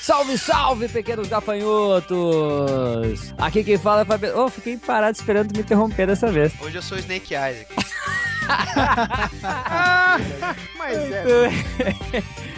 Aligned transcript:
Salve, 0.00 0.36
salve, 0.36 0.88
pequenos 0.88 1.28
gafanhotos! 1.28 3.32
Aqui 3.38 3.64
quem 3.64 3.78
fala 3.78 4.02
é 4.02 4.04
Fabiano. 4.04 4.38
Oh, 4.38 4.50
fiquei 4.50 4.76
parado 4.76 5.16
esperando 5.16 5.54
me 5.54 5.60
interromper 5.60 6.06
dessa 6.06 6.30
vez. 6.30 6.52
Hoje 6.60 6.76
eu 6.76 6.82
sou 6.82 6.98
Snake 6.98 7.34
Eyes 7.34 7.62
aqui. 7.62 7.74
Mas 10.76 10.98
é. 10.98 11.24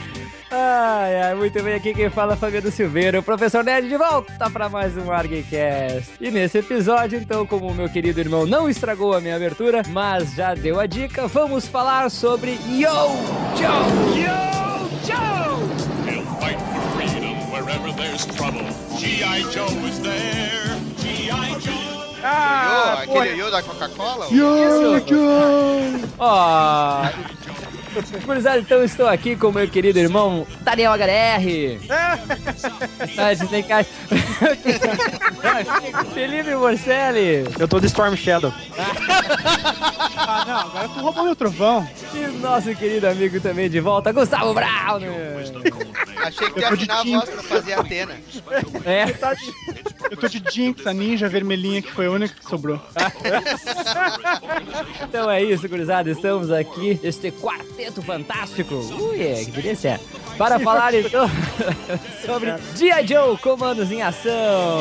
Ai, 0.50 1.22
ai, 1.22 1.34
muito 1.34 1.60
bem, 1.60 1.74
aqui 1.74 1.92
quem 1.92 2.08
fala 2.08 2.34
é 2.34 2.36
Fabiano 2.36 2.70
Silveira, 2.70 3.18
o 3.18 3.22
professor 3.22 3.64
Nerd 3.64 3.88
de 3.88 3.96
volta 3.96 4.48
para 4.48 4.68
mais 4.68 4.96
um 4.96 5.10
ArgCast. 5.10 6.12
E 6.20 6.30
nesse 6.30 6.58
episódio, 6.58 7.18
então, 7.18 7.44
como 7.44 7.66
o 7.66 7.74
meu 7.74 7.88
querido 7.88 8.20
irmão 8.20 8.46
não 8.46 8.68
estragou 8.68 9.12
a 9.12 9.20
minha 9.20 9.34
abertura, 9.34 9.82
mas 9.88 10.34
já 10.34 10.54
deu 10.54 10.78
a 10.78 10.86
dica, 10.86 11.26
vamos 11.26 11.66
falar 11.66 12.08
sobre 12.12 12.52
Yo 12.68 12.88
Joe! 13.56 14.20
Yo, 14.20 14.88
Joe! 15.04 15.66
He'll 16.06 16.24
fight 16.40 16.58
for 16.60 16.80
freedom 16.96 17.34
wherever 17.50 17.92
there's 17.96 18.24
trouble. 18.26 18.62
G.I. 18.98 19.42
Joe 19.52 19.66
is 19.88 19.98
there. 19.98 20.76
G.I. 20.98 21.58
Joe. 21.58 21.74
Ah, 22.22 23.02
Yo, 23.04 23.12
aquele 23.12 23.36
Yo 23.36 23.50
da 23.50 23.62
Coca-Cola? 23.62 24.26
Ó, 26.18 27.02
Gurizada, 28.24 28.58
então 28.58 28.84
estou 28.84 29.08
aqui 29.08 29.36
com 29.36 29.48
o 29.48 29.52
meu 29.52 29.66
querido 29.68 29.98
irmão 29.98 30.46
Daniel 30.60 30.92
HDR. 30.92 31.78
Disney 33.38 33.62
Cast. 33.62 33.90
Felipe 36.12 36.54
Morcelli. 36.54 37.46
Eu 37.58 37.66
tô 37.66 37.80
de 37.80 37.86
Storm 37.86 38.14
Shadow. 38.16 38.52
ah, 40.16 40.44
não, 40.46 40.56
agora 40.58 40.88
tu 40.88 41.00
roubou 41.00 41.24
meu 41.24 41.36
trovão. 41.36 41.88
E 42.14 42.26
nosso 42.38 42.74
querido 42.74 43.08
amigo 43.08 43.40
também 43.40 43.70
de 43.70 43.80
volta, 43.80 44.12
Gustavo 44.12 44.52
Brown. 44.52 45.00
Achei 46.16 46.50
que 46.50 46.58
Eu 46.58 46.62
ia 46.62 46.68
afinar 46.68 47.00
a 47.00 47.04
voz 47.04 47.30
pra 47.30 47.42
fazer 47.42 47.72
a 47.74 47.80
Atena. 47.80 48.14
É, 48.84 49.06
Tá 49.12 49.32
Eu 50.10 50.16
tô 50.16 50.28
de 50.28 50.42
Jinx, 50.50 50.86
a 50.86 50.92
ninja 50.92 51.28
vermelhinha 51.28 51.80
que 51.82 51.92
foi 51.92 52.06
a 52.06 52.10
única 52.10 52.34
que 52.34 52.44
sobrou. 52.44 52.80
então 55.02 55.30
é 55.30 55.42
isso, 55.42 55.68
gurizada. 55.68 56.10
Estamos 56.10 56.50
aqui, 56.50 56.98
este 57.02 57.30
quarteto 57.30 57.85
fantástico. 58.02 58.74
Ui, 58.74 59.22
é, 59.22 59.44
que 59.44 59.50
delícia. 59.50 60.00
Para 60.36 60.58
falar 60.60 60.94
então 60.94 61.28
sobre 62.24 62.54
G.I. 62.76 63.06
Joe, 63.06 63.38
comandos 63.38 63.90
em 63.90 64.02
ação. 64.02 64.80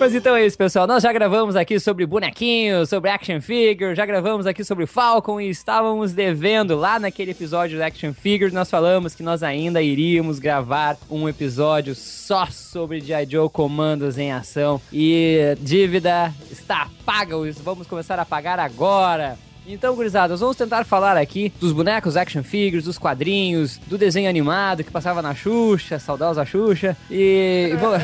Pois 0.00 0.14
então 0.14 0.34
é 0.34 0.46
isso, 0.46 0.56
pessoal. 0.56 0.86
Nós 0.86 1.02
já 1.02 1.12
gravamos 1.12 1.54
aqui 1.56 1.78
sobre 1.78 2.06
bonequinhos, 2.06 2.88
sobre 2.88 3.10
action 3.10 3.38
figure, 3.38 3.94
já 3.94 4.06
gravamos 4.06 4.46
aqui 4.46 4.64
sobre 4.64 4.86
Falcon 4.86 5.38
e 5.38 5.50
estávamos 5.50 6.14
devendo 6.14 6.74
lá 6.74 6.98
naquele 6.98 7.32
episódio 7.32 7.76
do 7.76 7.82
action 7.82 8.14
figure. 8.14 8.50
Nós 8.50 8.70
falamos 8.70 9.14
que 9.14 9.22
nós 9.22 9.42
ainda 9.42 9.82
iríamos 9.82 10.38
gravar 10.38 10.96
um 11.10 11.28
episódio 11.28 11.94
só 11.94 12.46
sobre 12.46 13.02
G.I. 13.02 13.26
Joe 13.28 13.50
Comandos 13.50 14.16
em 14.16 14.32
Ação. 14.32 14.80
E 14.90 15.54
dívida 15.60 16.32
está 16.50 16.88
paga, 17.04 17.36
vamos 17.62 17.86
começar 17.86 18.18
a 18.18 18.24
pagar 18.24 18.58
agora. 18.58 19.36
Então, 19.66 19.94
gurizada, 19.94 20.32
nós 20.32 20.40
vamos 20.40 20.56
tentar 20.56 20.84
falar 20.84 21.16
aqui 21.16 21.52
dos 21.60 21.72
bonecos 21.72 22.16
action 22.16 22.42
figures, 22.42 22.84
dos 22.84 22.98
quadrinhos, 22.98 23.78
do 23.86 23.96
desenho 23.96 24.28
animado 24.28 24.82
que 24.82 24.90
passava 24.90 25.22
na 25.22 25.34
Xuxa, 25.34 25.98
saudosa 25.98 26.44
Xuxa, 26.44 26.96
e... 27.10 27.70
e 27.72 27.76
vamos- 27.76 28.02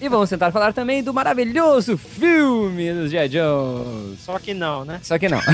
E 0.00 0.08
vamos 0.08 0.28
tentar 0.30 0.50
falar 0.50 0.72
também 0.72 1.02
do 1.02 1.12
maravilhoso 1.14 1.96
filme 1.98 2.92
dos 2.92 3.10
G.I. 3.10 3.28
Joes. 3.30 4.20
Só 4.20 4.38
que 4.38 4.54
não, 4.54 4.84
né? 4.84 4.98
Só 5.02 5.18
que 5.18 5.28
não. 5.28 5.40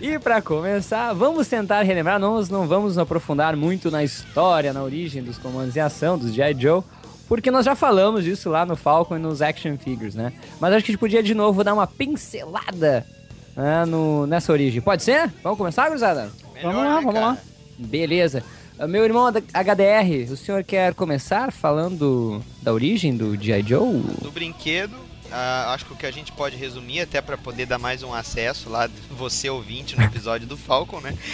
e 0.00 0.18
pra 0.18 0.40
começar, 0.40 1.12
vamos 1.12 1.46
tentar 1.48 1.82
relembrar, 1.82 2.18
nós 2.18 2.48
não 2.48 2.66
vamos 2.66 2.96
nos 2.96 2.98
aprofundar 2.98 3.54
muito 3.56 3.90
na 3.90 4.02
história, 4.02 4.72
na 4.72 4.82
origem 4.82 5.22
dos 5.22 5.38
comandos 5.38 5.76
em 5.76 5.80
ação 5.80 6.18
dos 6.18 6.32
G.I. 6.34 6.54
Joe, 6.58 6.82
porque 7.28 7.50
nós 7.50 7.64
já 7.64 7.74
falamos 7.74 8.24
disso 8.24 8.48
lá 8.48 8.64
no 8.64 8.74
Falcon 8.74 9.16
e 9.16 9.18
nos 9.20 9.42
action 9.42 9.76
figures, 9.76 10.14
né? 10.14 10.32
Mas 10.58 10.72
acho 10.72 10.84
que 10.84 10.90
a 10.90 10.92
gente 10.92 11.00
podia 11.00 11.22
de 11.22 11.34
novo 11.34 11.62
dar 11.62 11.74
uma 11.74 11.86
pincelada 11.86 13.06
né, 13.54 13.84
no, 13.84 14.26
nessa 14.26 14.50
origem. 14.52 14.80
Pode 14.80 15.02
ser? 15.02 15.30
Vamos 15.42 15.58
começar, 15.58 15.88
gurizada? 15.88 16.30
Melhor, 16.54 16.72
Vamos 16.72 16.76
lá, 16.76 16.88
né, 16.88 16.94
vamos 16.94 17.14
cara? 17.14 17.26
lá. 17.26 17.38
Beleza. 17.78 18.42
Ah, 18.78 18.86
Meu 18.86 19.04
irmão 19.04 19.26
HDR, 19.28 20.32
o 20.32 20.36
senhor 20.36 20.64
quer 20.64 20.94
começar 20.94 21.52
falando 21.52 22.42
da 22.62 22.72
origem 22.72 23.16
do 23.16 23.36
G.I. 23.36 23.62
Joe? 23.62 24.00
Do 24.22 24.30
brinquedo, 24.30 24.96
ah, 25.30 25.74
acho 25.74 25.84
que 25.84 25.92
o 25.92 25.96
que 25.96 26.06
a 26.06 26.10
gente 26.10 26.32
pode 26.32 26.56
resumir, 26.56 27.00
até 27.00 27.20
pra 27.20 27.36
poder 27.36 27.66
dar 27.66 27.78
mais 27.78 28.02
um 28.02 28.14
acesso 28.14 28.70
lá, 28.70 28.88
você 29.10 29.50
ouvinte, 29.50 29.96
no 29.96 30.04
episódio 30.04 30.46
do 30.46 30.56
Falcon, 30.56 31.00
né? 31.00 31.14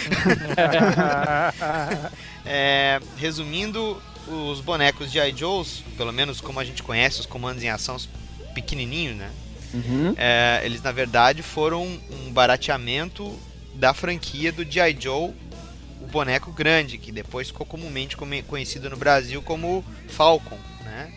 É, 2.47 2.99
resumindo, 3.17 3.99
os 4.27 4.59
bonecos 4.59 5.11
de 5.11 5.19
I. 5.19 5.33
Joe's, 5.35 5.83
pelo 5.97 6.11
menos 6.11 6.41
como 6.41 6.59
a 6.59 6.63
gente 6.63 6.81
conhece 6.83 7.19
os 7.19 7.25
comandos 7.25 7.63
em 7.63 7.69
ação 7.69 7.95
os 7.95 8.09
pequenininhos, 8.53 9.17
né? 9.17 9.31
Uhum. 9.73 10.13
É, 10.17 10.61
eles 10.63 10.81
na 10.81 10.91
verdade 10.91 11.43
foram 11.43 11.83
um 11.83 12.31
barateamento 12.31 13.37
da 13.73 13.93
franquia 13.93 14.51
do 14.51 14.63
G.I. 14.63 14.97
Joe, 14.97 15.33
o 16.01 16.07
boneco 16.07 16.51
grande, 16.51 16.97
que 16.97 17.11
depois 17.11 17.47
ficou 17.47 17.65
comumente 17.65 18.15
conhecido 18.47 18.89
no 18.89 18.95
Brasil 18.95 19.41
como 19.41 19.83
Falcon, 20.07 20.57
né? 20.95 21.11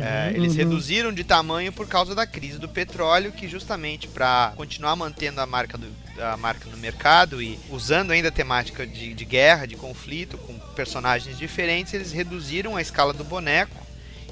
É, 0.00 0.32
eles 0.34 0.56
reduziram 0.56 1.12
de 1.12 1.22
tamanho 1.22 1.72
por 1.72 1.86
causa 1.86 2.14
da 2.14 2.26
crise 2.26 2.58
do 2.58 2.68
petróleo, 2.68 3.30
que 3.30 3.46
justamente 3.46 4.08
para 4.08 4.52
continuar 4.56 4.96
mantendo 4.96 5.40
a 5.40 5.46
marca, 5.46 5.78
do, 5.78 5.86
a 6.20 6.36
marca 6.36 6.68
no 6.68 6.76
mercado 6.76 7.40
e 7.40 7.58
usando 7.70 8.10
ainda 8.10 8.28
a 8.28 8.32
temática 8.32 8.84
de, 8.84 9.14
de 9.14 9.24
guerra, 9.24 9.66
de 9.66 9.76
conflito, 9.76 10.36
com 10.38 10.58
personagens 10.74 11.38
diferentes, 11.38 11.94
eles 11.94 12.10
reduziram 12.10 12.76
a 12.76 12.82
escala 12.82 13.12
do 13.12 13.22
boneco 13.22 13.80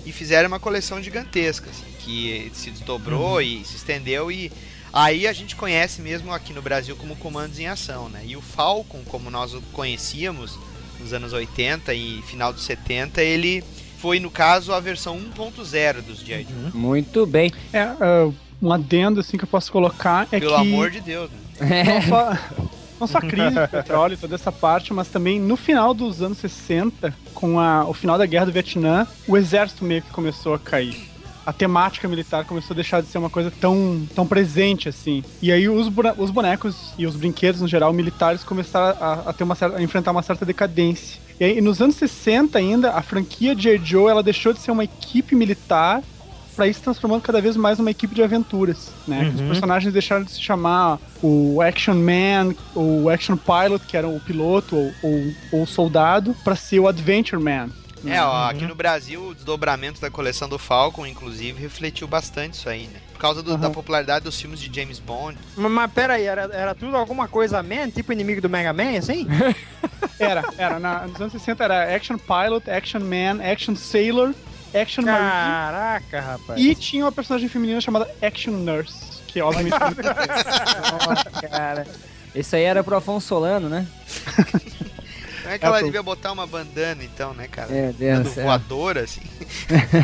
e 0.04 0.10
fizeram 0.10 0.48
uma 0.48 0.58
coleção 0.58 1.00
gigantesca, 1.00 1.70
assim, 1.70 1.86
que 2.00 2.50
se 2.52 2.70
desdobrou 2.70 3.40
e 3.40 3.64
se 3.64 3.76
estendeu 3.76 4.32
e 4.32 4.50
aí 4.92 5.28
a 5.28 5.32
gente 5.32 5.54
conhece 5.54 6.00
mesmo 6.00 6.32
aqui 6.32 6.52
no 6.52 6.62
Brasil 6.62 6.96
como 6.96 7.14
Comandos 7.14 7.60
em 7.60 7.68
Ação, 7.68 8.08
né? 8.08 8.22
E 8.24 8.36
o 8.36 8.42
Falcon, 8.42 9.02
como 9.06 9.30
nós 9.30 9.54
o 9.54 9.62
conhecíamos 9.72 10.58
nos 10.98 11.12
anos 11.12 11.32
80 11.32 11.94
e 11.94 12.22
final 12.22 12.52
dos 12.52 12.64
70, 12.64 13.22
ele 13.22 13.62
foi, 14.00 14.18
no 14.18 14.30
caso, 14.30 14.72
a 14.72 14.80
versão 14.80 15.18
1.0 15.18 16.00
dos 16.02 16.20
G.I. 16.20 16.44
Joe. 16.44 16.70
Muito 16.72 17.26
bem. 17.26 17.52
É, 17.72 17.80
ah, 17.82 18.30
um 18.62 18.72
adendo 18.72 19.20
assim 19.20 19.36
que 19.36 19.44
eu 19.44 19.48
posso 19.48 19.70
colocar 19.70 20.26
é 20.32 20.40
Pelo 20.40 20.54
que 20.54 20.60
amor 20.60 20.90
de 20.90 21.00
Deus, 21.00 21.30
né? 21.60 21.84
não 21.84 22.02
só, 22.02 22.38
não 23.00 23.06
só 23.06 23.18
a 23.18 23.20
crise 23.22 23.58
do 23.60 23.68
petróleo, 23.68 24.16
toda 24.18 24.34
essa 24.34 24.50
parte, 24.50 24.92
mas 24.92 25.08
também 25.08 25.38
no 25.38 25.56
final 25.56 25.92
dos 25.92 26.22
anos 26.22 26.38
60, 26.38 27.14
com 27.34 27.60
a- 27.60 27.84
o 27.84 27.92
final 27.92 28.16
da 28.16 28.26
guerra 28.26 28.46
do 28.46 28.52
Vietnã, 28.52 29.06
o 29.28 29.36
exército 29.36 29.84
meio 29.84 30.02
que 30.02 30.10
começou 30.10 30.54
a 30.54 30.58
cair. 30.58 31.08
A 31.44 31.52
temática 31.52 32.06
militar 32.06 32.44
começou 32.44 32.74
a 32.74 32.76
deixar 32.76 33.00
de 33.02 33.08
ser 33.08 33.18
uma 33.18 33.30
coisa 33.30 33.50
tão, 33.50 34.06
tão 34.14 34.26
presente 34.26 34.88
assim. 34.88 35.24
E 35.42 35.50
aí 35.50 35.68
os, 35.68 35.90
os 36.18 36.30
bonecos 36.30 36.92
e 36.98 37.06
os 37.06 37.16
brinquedos 37.16 37.60
no 37.62 37.66
geral 37.66 37.92
militares 37.92 38.44
começaram 38.44 38.96
a, 39.00 39.12
a 39.30 39.32
ter 39.32 39.42
uma 39.44 39.54
certa, 39.54 39.78
a 39.78 39.82
enfrentar 39.82 40.10
uma 40.12 40.22
certa 40.22 40.44
decadência. 40.44 41.18
E 41.40 41.44
aí, 41.44 41.60
nos 41.62 41.80
anos 41.80 41.96
60 41.96 42.58
ainda, 42.58 42.92
a 42.92 43.00
franquia 43.00 43.56
J. 43.56 43.80
Joe 43.82 44.10
ela 44.10 44.22
deixou 44.22 44.52
de 44.52 44.60
ser 44.60 44.70
uma 44.70 44.84
equipe 44.84 45.34
militar 45.34 46.02
para 46.54 46.68
ir 46.68 46.74
se 46.74 46.82
transformando 46.82 47.22
cada 47.22 47.40
vez 47.40 47.56
mais 47.56 47.78
numa 47.78 47.90
equipe 47.90 48.14
de 48.14 48.22
aventuras, 48.22 48.92
né? 49.08 49.32
Os 49.34 49.40
personagens 49.40 49.90
deixaram 49.90 50.22
de 50.22 50.32
se 50.32 50.42
chamar 50.42 50.98
o 51.22 51.62
Action 51.62 51.94
Man, 51.94 52.54
o 52.74 53.08
Action 53.08 53.38
Pilot, 53.38 53.86
que 53.86 53.96
era 53.96 54.06
o 54.06 54.20
piloto 54.20 54.76
ou, 54.76 54.92
ou, 55.02 55.34
ou 55.52 55.62
o 55.62 55.66
soldado, 55.66 56.36
para 56.44 56.54
ser 56.54 56.80
o 56.80 56.86
Adventure 56.86 57.42
Man. 57.42 57.70
É, 58.06 58.22
ó, 58.22 58.48
aqui 58.48 58.64
no 58.64 58.74
Brasil 58.74 59.22
o 59.28 59.34
desdobramento 59.34 60.00
da 60.00 60.10
coleção 60.10 60.48
do 60.48 60.58
Falcon, 60.58 61.06
inclusive, 61.06 61.60
refletiu 61.60 62.08
bastante 62.08 62.54
isso 62.54 62.68
aí, 62.68 62.86
né? 62.86 62.98
Por 63.12 63.18
causa 63.20 63.42
do- 63.42 63.56
da 63.58 63.66
Aham. 63.66 63.74
popularidade 63.74 64.24
dos 64.24 64.40
filmes 64.40 64.58
de 64.58 64.74
James 64.74 64.98
Bond. 64.98 65.36
Mas, 65.56 65.70
mas 65.70 65.92
pera 65.92 66.14
aí, 66.14 66.24
era, 66.24 66.42
era 66.52 66.74
tudo 66.74 66.96
alguma 66.96 67.28
coisa 67.28 67.62
Man, 67.62 67.90
tipo 67.90 68.12
inimigo 68.12 68.40
do 68.40 68.48
Mega 68.48 68.72
Man, 68.72 68.96
assim? 68.98 69.26
Era, 70.18 70.44
era. 70.58 70.78
Na, 70.78 71.06
nos 71.06 71.18
anos 71.20 71.32
60 71.32 71.64
era 71.64 71.94
Action 71.96 72.16
Pilot, 72.18 72.70
Action 72.70 73.00
Man, 73.00 73.42
Action 73.42 73.74
Sailor, 73.74 74.34
Action 74.74 75.02
Marine 75.04 75.30
Caraca, 75.30 76.20
rapaz. 76.20 76.60
e 76.60 76.74
tinha 76.74 77.04
uma 77.04 77.12
personagem 77.12 77.48
feminina 77.48 77.80
chamada 77.80 78.06
Action 78.22 78.52
Nurse, 78.52 79.22
que 79.26 79.40
obviamente 79.40 79.72
Nossa, 81.06 81.30
cara. 81.48 81.86
Esse 82.34 82.54
aí 82.56 82.64
era 82.64 82.84
pro 82.84 82.96
Afonso 82.96 83.26
Solano, 83.28 83.68
né? 83.68 83.86
Não 85.50 85.54
é 85.56 85.58
que 85.58 85.64
ela 85.66 85.76
pro- 85.78 85.86
devia 85.86 86.02
botar 86.02 86.30
uma 86.30 86.46
bandana, 86.46 87.02
então, 87.02 87.34
né, 87.34 87.48
cara? 87.48 87.72
É, 87.74 87.92
Deus 87.92 88.28
céu. 88.28 88.44
voadora, 88.44 89.00
assim. 89.02 89.20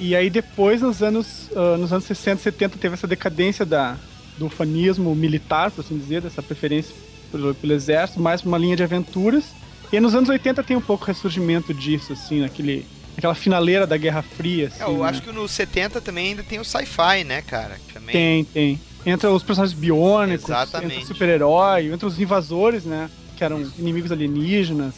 E 0.00 0.14
aí 0.14 0.30
depois, 0.30 0.80
nos 0.80 1.02
anos, 1.02 1.50
ah, 1.56 1.76
nos 1.76 1.92
anos 1.92 2.04
60 2.04 2.38
e 2.40 2.42
70, 2.44 2.78
teve 2.78 2.94
essa 2.94 3.06
decadência 3.06 3.66
da, 3.66 3.96
do 4.38 4.46
ufanismo 4.46 5.12
militar, 5.14 5.72
por 5.72 5.80
assim 5.84 5.98
dizer, 5.98 6.20
dessa 6.22 6.40
preferência 6.40 6.94
pelo, 7.32 7.52
pelo 7.52 7.72
exército, 7.72 8.20
mais 8.20 8.40
pra 8.40 8.48
uma 8.48 8.58
linha 8.58 8.76
de 8.76 8.82
aventuras. 8.84 9.44
E 9.92 9.96
aí 9.96 10.00
nos 10.00 10.14
anos 10.14 10.28
80 10.28 10.62
tem 10.62 10.76
um 10.76 10.80
pouco 10.80 11.04
ressurgimento 11.04 11.74
disso, 11.74 12.12
assim, 12.12 12.42
naquele, 12.42 12.86
naquela 13.16 13.34
finaleira 13.34 13.88
da 13.88 13.96
Guerra 13.96 14.22
Fria. 14.22 14.68
Assim, 14.68 14.82
É, 14.84 14.86
eu 14.86 14.98
né? 14.98 15.08
acho 15.08 15.20
que 15.20 15.32
nos 15.32 15.50
70 15.50 16.00
também 16.00 16.28
ainda 16.28 16.44
tem 16.44 16.60
o 16.60 16.64
sci-fi, 16.64 17.24
né, 17.24 17.42
cara? 17.42 17.76
Também. 17.92 18.12
Tem, 18.12 18.44
tem. 18.44 18.80
Entra 19.04 19.32
os 19.32 19.42
personagens 19.42 19.76
biônicos, 19.76 20.44
Exatamente. 20.48 20.92
entra 20.94 21.04
o 21.04 21.08
super-herói, 21.08 21.92
entra 21.92 22.06
os 22.06 22.20
invasores, 22.20 22.84
né? 22.84 23.10
Que 23.38 23.44
eram 23.44 23.60
inimigos 23.78 24.10
alienígenas. 24.10 24.94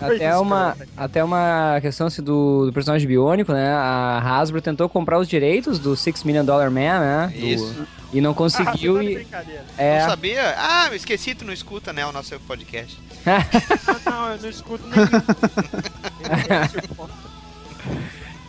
Até 0.00 0.34
uma, 0.38 0.74
até 0.96 1.22
uma 1.22 1.78
questão 1.82 2.06
assim, 2.06 2.22
do, 2.22 2.64
do 2.64 2.72
personagem 2.72 3.06
biônico, 3.06 3.52
né? 3.52 3.74
A 3.74 4.38
Hasbro 4.38 4.62
tentou 4.62 4.88
comprar 4.88 5.18
os 5.18 5.28
direitos 5.28 5.78
do 5.78 5.94
Six 5.94 6.24
Million 6.24 6.46
Dollar 6.46 6.70
Man, 6.70 6.98
né? 7.00 7.30
Do- 7.38 7.46
Isso. 7.46 7.86
e 8.10 8.22
não 8.22 8.30
Ah, 8.30 8.34
conseguiu 8.34 8.94
você 8.94 9.26
tá 9.30 9.42
e. 9.42 9.58
É, 9.76 10.00
Não 10.00 10.08
sabia? 10.08 10.54
Ah, 10.56 10.86
eu 10.88 10.94
esqueci, 10.96 11.34
tu 11.34 11.44
não 11.44 11.52
escuta, 11.52 11.92
né, 11.92 12.06
o 12.06 12.12
nosso 12.12 12.40
podcast. 12.40 12.98
Não, 13.26 14.00
não, 14.12 14.32
eu 14.32 14.38
não 14.40 14.48
escuto 14.48 14.82
nem 14.88 14.96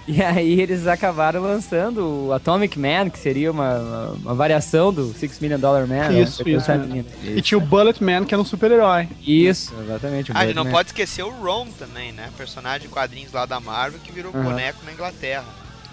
e 0.08 0.22
aí 0.22 0.62
eles 0.62 0.86
acabaram 0.88 1.42
lançando 1.42 2.28
o 2.28 2.34
Atomic 2.34 2.78
Man, 2.78 3.10
que 3.10 3.18
seria 3.18 3.52
uma, 3.52 3.78
uma, 3.80 4.10
uma 4.12 4.34
variação 4.36 4.94
do 4.94 5.14
Six 5.14 5.40
Million 5.40 5.60
Dollar 5.60 5.88
Man. 5.88 6.10
né? 6.10 6.22
Isso, 6.22 6.44
Foi 6.44 6.52
isso, 6.54 6.72
né? 6.72 6.86
nisso. 6.86 7.10
E 7.24 7.42
tinha 7.42 7.58
o 7.58 7.62
Bullet 7.62 8.04
Man, 8.04 8.24
que 8.26 8.34
era 8.34 8.42
um 8.42 8.46
super-herói. 8.46 9.08
Isso, 9.26 9.74
exatamente. 9.84 10.32
Ah, 10.34 10.40
a 10.40 10.46
gente 10.46 10.56
não 10.56 10.64
Birdman. 10.64 10.72
pode 10.74 10.90
esquecer 10.90 11.24
o 11.24 11.30
Ron 11.30 11.68
também, 11.80 12.12
né? 12.12 12.30
Personagem 12.38 12.82
de 12.82 12.88
quadrinhos 12.88 13.32
lá 13.34 13.46
da 13.46 13.60
Marvel 13.60 14.00
que 14.04 14.12
virou 14.12 14.32
Aham. 14.34 14.44
boneco 14.44 14.80
na 14.86 14.92
Inglaterra. 14.92 15.46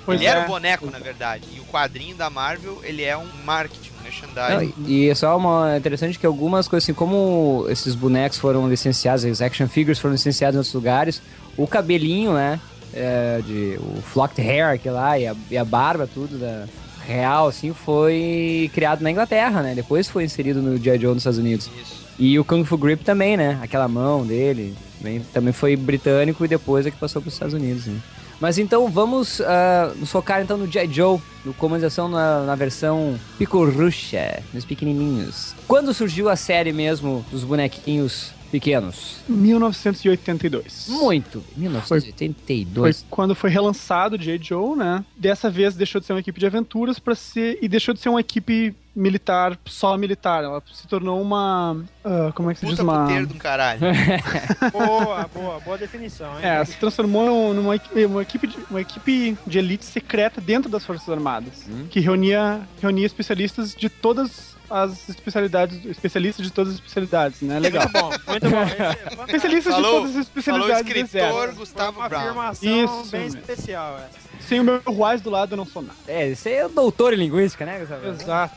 Pois 0.04 0.20
ele 0.20 0.28
era 0.28 0.40
é. 0.40 0.44
um 0.44 0.48
boneco, 0.48 0.90
na 0.90 0.98
verdade. 0.98 1.44
E 1.56 1.60
o 1.60 1.64
quadrinho 1.64 2.16
da 2.16 2.28
Marvel, 2.28 2.80
ele 2.82 3.04
é 3.04 3.16
um 3.16 3.26
marketing, 3.44 3.90
um 3.90 3.96
Não, 3.96 4.02
merchandising. 4.02 4.74
e 4.86 5.08
é 5.08 5.14
só 5.14 5.36
uma 5.36 5.76
interessante 5.76 6.18
que 6.18 6.26
algumas 6.26 6.66
coisas 6.66 6.84
assim, 6.84 6.92
como 6.92 7.66
esses 7.68 7.94
bonecos 7.94 8.36
foram 8.36 8.68
licenciados, 8.68 9.24
os 9.24 9.40
action 9.40 9.68
figures 9.68 10.00
foram 10.00 10.14
licenciados 10.14 10.56
em 10.56 10.58
outros 10.58 10.74
lugares, 10.74 11.22
o 11.56 11.68
cabelinho, 11.68 12.34
né, 12.34 12.58
é, 12.92 13.40
de, 13.44 13.78
o 13.78 14.02
flocked 14.02 14.40
hair, 14.40 14.74
aquele 14.74 14.94
lá, 14.94 15.18
e 15.18 15.26
a, 15.26 15.34
e 15.50 15.58
a 15.58 15.64
barba, 15.64 16.08
tudo 16.12 16.38
da 16.38 16.66
real, 17.06 17.48
assim, 17.48 17.72
foi 17.72 18.70
criado 18.72 19.02
na 19.02 19.10
Inglaterra, 19.10 19.62
né, 19.62 19.74
depois 19.74 20.08
foi 20.08 20.24
inserido 20.24 20.62
no 20.62 20.76
G.I. 20.76 20.98
Joe 21.00 21.14
nos 21.14 21.18
Estados 21.18 21.38
Unidos. 21.38 21.70
Isso. 21.80 22.02
E 22.18 22.38
o 22.38 22.44
Kung 22.44 22.64
Fu 22.64 22.76
Grip 22.76 23.04
também, 23.04 23.36
né, 23.36 23.58
aquela 23.62 23.88
mão 23.88 24.24
dele, 24.24 24.74
também, 24.98 25.20
também 25.32 25.52
foi 25.52 25.74
britânico 25.76 26.44
e 26.44 26.48
depois 26.48 26.86
é 26.86 26.90
que 26.90 26.96
passou 26.96 27.20
para 27.20 27.28
os 27.28 27.34
Estados 27.34 27.54
Unidos, 27.54 27.86
né. 27.86 27.98
Mas 28.42 28.58
então 28.58 28.88
vamos 28.88 29.40
ah, 29.40 29.92
nos 29.96 30.10
focar 30.10 30.42
então 30.42 30.56
no 30.58 30.66
G.I. 30.66 30.92
Joe, 30.92 31.20
no 31.44 31.54
comandação 31.54 32.08
na, 32.08 32.42
na 32.42 32.56
versão 32.56 33.16
picorrucha, 33.38 34.42
nos 34.52 34.64
pequenininhos. 34.64 35.54
Quando 35.68 35.94
surgiu 35.94 36.28
a 36.28 36.34
série 36.34 36.72
mesmo 36.72 37.24
dos 37.30 37.44
bonequinhos 37.44 38.32
pequenos? 38.52 39.16
1982. 39.28 40.86
Muito, 40.88 41.40
Foi 41.40 41.54
1982. 41.62 43.04
quando 43.10 43.34
foi 43.34 43.50
relançado 43.50 44.14
o 44.14 44.18
J. 44.18 44.38
Joe, 44.40 44.76
né? 44.76 45.04
Dessa 45.16 45.50
vez 45.50 45.74
deixou 45.74 46.00
de 46.00 46.06
ser 46.06 46.12
uma 46.12 46.20
equipe 46.20 46.38
de 46.38 46.46
aventuras 46.46 46.98
para 46.98 47.14
ser 47.14 47.58
e 47.60 47.66
deixou 47.68 47.92
de 47.94 48.00
ser 48.00 48.08
uma 48.10 48.20
equipe 48.20 48.74
militar 48.94 49.58
só 49.64 49.96
militar. 49.96 50.44
Ela 50.44 50.62
se 50.72 50.86
tornou 50.86 51.20
uma 51.20 51.82
ah, 52.04 52.30
como 52.34 52.50
é 52.50 52.54
que 52.54 52.60
se 52.60 52.66
diz 52.66 52.74
Puta 52.76 52.82
uma 52.82 53.02
puteiro 53.04 53.26
do 53.26 53.34
caralho. 53.34 53.80
Boa, 54.70 55.28
boa, 55.34 55.60
boa 55.60 55.78
definição, 55.78 56.30
hein? 56.38 56.44
é, 56.46 56.64
se 56.64 56.76
transformou 56.76 57.54
numa 57.54 57.74
uma 58.06 58.22
equipe 58.22 58.46
de, 58.46 58.56
uma 58.70 58.80
equipe 58.80 59.36
de 59.46 59.58
elite 59.58 59.84
secreta 59.84 60.40
dentro 60.40 60.70
das 60.70 60.84
Forças 60.84 61.08
Armadas, 61.08 61.64
Hum. 61.68 61.86
que 61.88 62.00
reunia 62.00 62.60
reunia 62.80 63.06
especialistas 63.06 63.74
de 63.74 63.88
todas 63.88 64.51
as 64.72 65.08
especialidades, 65.08 65.84
especialistas 65.84 66.46
de 66.46 66.52
todas 66.52 66.72
as 66.72 66.78
especialidades, 66.78 67.40
né? 67.42 67.58
Legal. 67.58 67.84
Muito 67.84 68.00
bom, 68.00 68.10
muito 68.30 68.50
bom. 68.50 68.62
É 69.28 69.38
Falou- 69.38 69.56
de 69.58 69.62
todas 69.62 69.62
as 69.62 69.64
Falou 69.64 70.16
o 70.16 70.20
especialidades 70.20 70.84
do 70.92 70.98
escritor. 70.98 71.54
Gustavo 71.54 72.00
uma 72.00 72.08
Brown. 72.08 72.20
afirmação 72.22 72.84
Isso 73.02 73.10
bem 73.10 73.20
mesmo. 73.22 73.40
especial 73.40 73.98
essa. 73.98 74.18
Sem 74.48 74.60
o 74.60 74.64
meu 74.64 74.80
Ruais 74.86 75.20
do 75.20 75.30
lado 75.30 75.52
eu 75.52 75.56
não 75.56 75.64
sou 75.66 75.82
nada. 75.82 75.98
É, 76.08 76.24
aí 76.24 76.52
é 76.54 76.68
doutor 76.68 77.12
em 77.12 77.16
linguística, 77.16 77.64
né, 77.64 77.78
Gustavo? 77.80 78.08
Exato. 78.08 78.56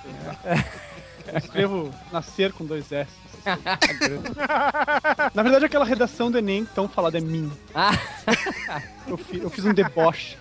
Eu 1.28 1.38
escrevo 1.38 1.92
nascer 2.12 2.52
com 2.54 2.66
dois 2.66 2.92
S. 2.92 3.12
Na 5.34 5.44
verdade, 5.44 5.66
aquela 5.66 5.86
redação 5.86 6.32
do 6.32 6.38
Enem 6.40 6.66
tão 6.74 6.88
falada 6.88 7.18
é 7.18 7.22
minha. 7.22 7.52
Ah. 7.74 7.92
Eu, 9.08 9.18
fi- 9.18 9.38
eu 9.40 9.50
fiz 9.50 9.66
um 9.66 9.74
deboche. 9.74 10.36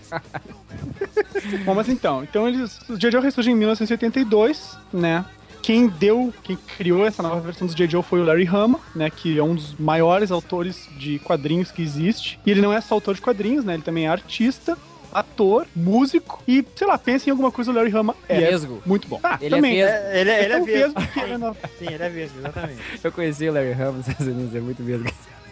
Bom, 1.64 1.74
mas 1.74 1.88
então, 1.88 2.22
então 2.22 2.48
eles. 2.48 2.80
O 2.88 2.96
J. 2.96 3.10
Joe 3.10 3.22
ressurge 3.22 3.50
em 3.50 3.54
1982, 3.54 4.78
né? 4.92 5.24
Quem 5.64 5.88
deu, 5.88 6.30
quem 6.42 6.58
criou 6.76 7.06
essa 7.06 7.22
nova 7.22 7.40
versão 7.40 7.66
do 7.66 7.74
J. 7.74 7.88
Joe 7.88 8.02
foi 8.02 8.20
o 8.20 8.24
Larry 8.24 8.46
Hama, 8.46 8.78
né? 8.94 9.08
Que 9.08 9.38
é 9.38 9.42
um 9.42 9.54
dos 9.54 9.74
maiores 9.78 10.30
autores 10.30 10.86
de 10.98 11.18
quadrinhos 11.20 11.70
que 11.70 11.80
existe. 11.80 12.38
E 12.44 12.50
ele 12.50 12.60
não 12.60 12.70
é 12.70 12.82
só 12.82 12.94
autor 12.96 13.14
de 13.14 13.22
quadrinhos, 13.22 13.64
né? 13.64 13.72
Ele 13.72 13.82
também 13.82 14.04
é 14.04 14.08
artista, 14.08 14.76
ator, 15.10 15.66
músico 15.74 16.42
e, 16.46 16.62
sei 16.76 16.86
lá, 16.86 16.98
pensa 16.98 17.28
em 17.28 17.30
alguma 17.30 17.50
coisa 17.50 17.70
o 17.70 17.74
Larry 17.74 17.96
Hama 17.96 18.14
é. 18.28 18.40
Vesgo. 18.40 18.82
Muito 18.84 19.08
bom. 19.08 19.18
Ah, 19.22 19.38
Ele 19.40 19.54
é 19.54 19.56
também. 19.56 19.74
vesgo. 19.76 19.96
É, 19.96 20.20
ele, 20.20 20.30
é- 20.30 20.44
ele 20.44 20.52
é 20.52 20.56
tão 20.56 20.66
vesgo. 20.66 21.00
vesgo 21.00 21.56
Sim, 21.78 21.86
ele 21.86 22.02
é 22.02 22.08
vesgo, 22.10 22.38
exatamente. 22.40 22.80
Eu 23.02 23.12
conheci 23.12 23.48
o 23.48 23.52
Larry 23.54 23.72
Ramos 23.72 23.96
nos 23.96 24.08
Estados 24.08 24.26
Unidos, 24.34 24.54
é 24.54 24.60
muito 24.60 24.82
mesmo. 24.82 25.06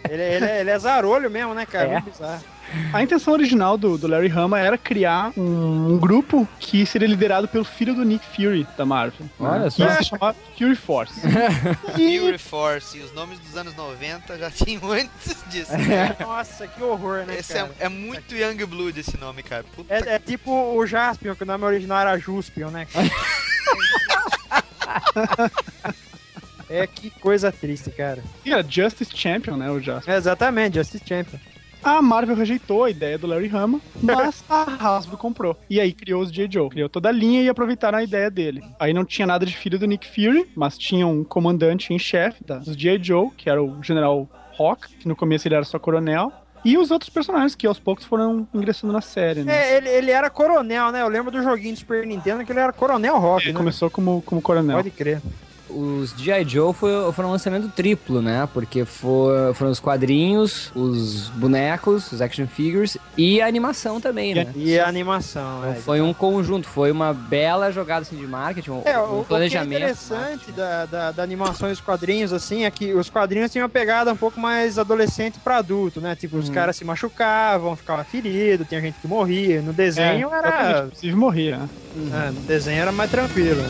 Ele, 0.09 0.21
ele, 0.21 0.45
é- 0.45 0.59
ele 0.61 0.69
é 0.69 0.79
zarolho 0.79 1.29
mesmo, 1.29 1.53
né, 1.53 1.65
cara? 1.65 1.87
É. 1.93 2.01
Bizarro. 2.01 2.43
A 2.91 3.03
intenção 3.03 3.33
original 3.33 3.77
do, 3.77 3.99
do 3.99 4.07
Larry 4.07 4.31
Hama 4.31 4.59
era 4.59 4.77
criar 4.79 5.31
um, 5.37 5.93
um 5.93 5.97
grupo 5.97 6.47
que 6.59 6.83
seria 6.87 7.07
liderado 7.07 7.47
pelo 7.47 7.63
filho 7.63 7.93
do 7.93 8.03
Nick 8.03 8.25
Fury 8.35 8.65
da 8.75 8.83
Marvel. 8.83 9.27
Olha 9.39 9.59
né? 9.65 9.69
só. 9.69 9.75
Que 9.85 9.91
ia 9.91 9.97
se 9.97 10.03
chamar 10.05 10.33
Fury 10.57 10.75
Force. 10.75 11.13
e 11.99 12.19
Fury 12.19 12.37
Force. 12.39 12.97
E 12.97 13.01
os 13.01 13.13
nomes 13.13 13.37
dos 13.39 13.55
anos 13.55 13.75
90 13.75 14.39
já 14.39 14.49
tinham 14.49 14.91
antes 14.91 15.37
disso. 15.51 15.71
Nossa, 16.19 16.65
que 16.67 16.81
horror, 16.81 17.25
né, 17.27 17.37
Esse 17.37 17.53
é, 17.53 17.57
cara? 17.61 17.71
é 17.79 17.89
muito 17.89 18.33
Young 18.35 18.65
Blood 18.65 18.99
esse 18.99 19.17
nome, 19.19 19.43
cara. 19.43 19.63
Puta 19.75 19.93
É, 19.93 20.15
é 20.15 20.19
tipo 20.19 20.51
o 20.75 20.83
Jaspion, 20.87 21.35
que 21.35 21.43
o 21.43 21.47
nome 21.47 21.65
original 21.65 21.99
era 21.99 22.17
Juspion, 22.17 22.69
né? 22.69 22.87
É 26.73 26.87
que 26.87 27.09
coisa 27.09 27.51
triste, 27.51 27.91
cara. 27.91 28.23
e 28.45 28.51
era 28.51 28.63
Justice 28.67 29.11
Champion, 29.15 29.55
né? 29.57 29.69
O 29.69 29.79
Jasper. 29.79 30.13
É, 30.13 30.17
exatamente, 30.17 30.75
Justice 30.77 31.03
Champion. 31.05 31.39
A 31.83 32.01
Marvel 32.01 32.35
rejeitou 32.35 32.85
a 32.85 32.89
ideia 32.89 33.17
do 33.17 33.27
Larry 33.27 33.49
Hama, 33.53 33.81
mas 34.01 34.41
a 34.49 34.63
Hasbro 34.79 35.17
comprou. 35.17 35.57
E 35.69 35.81
aí 35.81 35.91
criou 35.91 36.21
os 36.21 36.31
J. 36.31 36.47
Joe. 36.49 36.69
Criou 36.69 36.87
toda 36.87 37.09
a 37.09 37.11
linha 37.11 37.41
e 37.41 37.49
aproveitaram 37.49 37.97
a 37.97 38.03
ideia 38.03 38.31
dele. 38.31 38.63
Aí 38.79 38.93
não 38.93 39.03
tinha 39.03 39.27
nada 39.27 39.45
de 39.45 39.55
filho 39.55 39.77
do 39.77 39.85
Nick 39.85 40.07
Fury, 40.07 40.49
mas 40.55 40.77
tinha 40.77 41.05
um 41.05 41.25
comandante 41.25 41.93
em 41.93 41.99
chefe 41.99 42.41
dos 42.45 42.75
J. 42.77 43.03
Joe, 43.03 43.29
que 43.35 43.49
era 43.49 43.61
o 43.61 43.83
General 43.83 44.27
Rock, 44.53 44.95
que 44.95 45.07
no 45.09 45.15
começo 45.15 45.45
ele 45.47 45.55
era 45.55 45.65
só 45.65 45.77
coronel. 45.77 46.31
E 46.63 46.77
os 46.77 46.89
outros 46.89 47.09
personagens 47.09 47.53
que 47.53 47.67
aos 47.67 47.77
poucos 47.77 48.05
foram 48.05 48.47
ingressando 48.53 48.93
na 48.93 49.01
série, 49.01 49.43
né? 49.43 49.53
É, 49.73 49.75
ele, 49.77 49.89
ele 49.89 50.11
era 50.11 50.29
coronel, 50.29 50.89
né? 50.93 51.01
Eu 51.01 51.09
lembro 51.09 51.29
do 51.29 51.43
joguinho 51.43 51.73
do 51.73 51.79
Super 51.79 52.05
Nintendo 52.07 52.45
que 52.45 52.51
ele 52.53 52.61
era 52.61 52.71
coronel 52.71 53.19
Rock, 53.19 53.43
Ele 53.43 53.51
né? 53.51 53.57
começou 53.57 53.89
como, 53.91 54.21
como 54.21 54.41
coronel. 54.41 54.77
Pode 54.77 54.89
crer. 54.91 55.21
Os 55.75 56.11
G.I. 56.17 56.43
Joe 56.47 56.73
foi, 56.73 56.91
foram 57.13 57.29
um 57.29 57.31
lançamento 57.31 57.67
triplo, 57.69 58.21
né? 58.21 58.47
Porque 58.53 58.85
for, 58.85 59.53
foram 59.55 59.71
os 59.71 59.79
quadrinhos, 59.79 60.71
os 60.75 61.29
bonecos, 61.29 62.11
os 62.11 62.21
action 62.21 62.47
figures 62.47 62.97
e 63.17 63.41
a 63.41 63.47
animação 63.47 63.99
também, 63.99 64.35
né? 64.35 64.47
E 64.55 64.77
a 64.79 64.87
animação, 64.87 65.59
Então 65.59 65.71
é. 65.71 65.75
foi 65.75 66.01
um 66.01 66.13
conjunto, 66.13 66.67
foi 66.67 66.91
uma 66.91 67.13
bela 67.13 67.71
jogada 67.71 68.01
assim, 68.01 68.15
de 68.17 68.27
marketing, 68.27 68.71
um, 68.71 68.81
É, 68.85 68.97
um 68.99 69.01
o, 69.01 69.05
o 69.05 69.15
que 69.19 69.21
é 69.21 69.27
planejamento. 69.27 69.73
interessante 69.77 70.51
da, 70.51 70.85
da, 70.85 71.11
da 71.11 71.23
animação 71.23 71.67
e 71.69 71.71
dos 71.71 71.81
quadrinhos, 71.81 72.31
assim, 72.33 72.65
é 72.65 72.71
que 72.71 72.93
os 72.93 73.09
quadrinhos 73.09 73.51
tinham 73.51 73.63
uma 73.63 73.69
pegada 73.69 74.11
um 74.13 74.17
pouco 74.17 74.39
mais 74.39 74.77
adolescente 74.77 75.39
pra 75.43 75.57
adulto, 75.57 75.99
né? 75.99 76.15
Tipo, 76.15 76.37
os 76.37 76.49
Hum. 76.49 76.53
caras 76.53 76.75
se 76.75 76.85
machucavam, 76.85 77.75
ficavam 77.75 78.03
feridos, 78.05 78.67
tinha 78.67 78.79
gente 78.81 78.95
que 79.01 79.07
morria. 79.07 79.61
No 79.61 79.73
desenho 79.73 80.29
É, 80.33 80.37
era. 80.37 80.83
Inclusive 80.85 81.15
morria. 81.15 81.57
né? 81.57 81.69
é, 82.27 82.31
no 82.31 82.41
desenho 82.41 82.81
era 82.81 82.91
mais 82.91 83.09
tranquilo. 83.09 83.61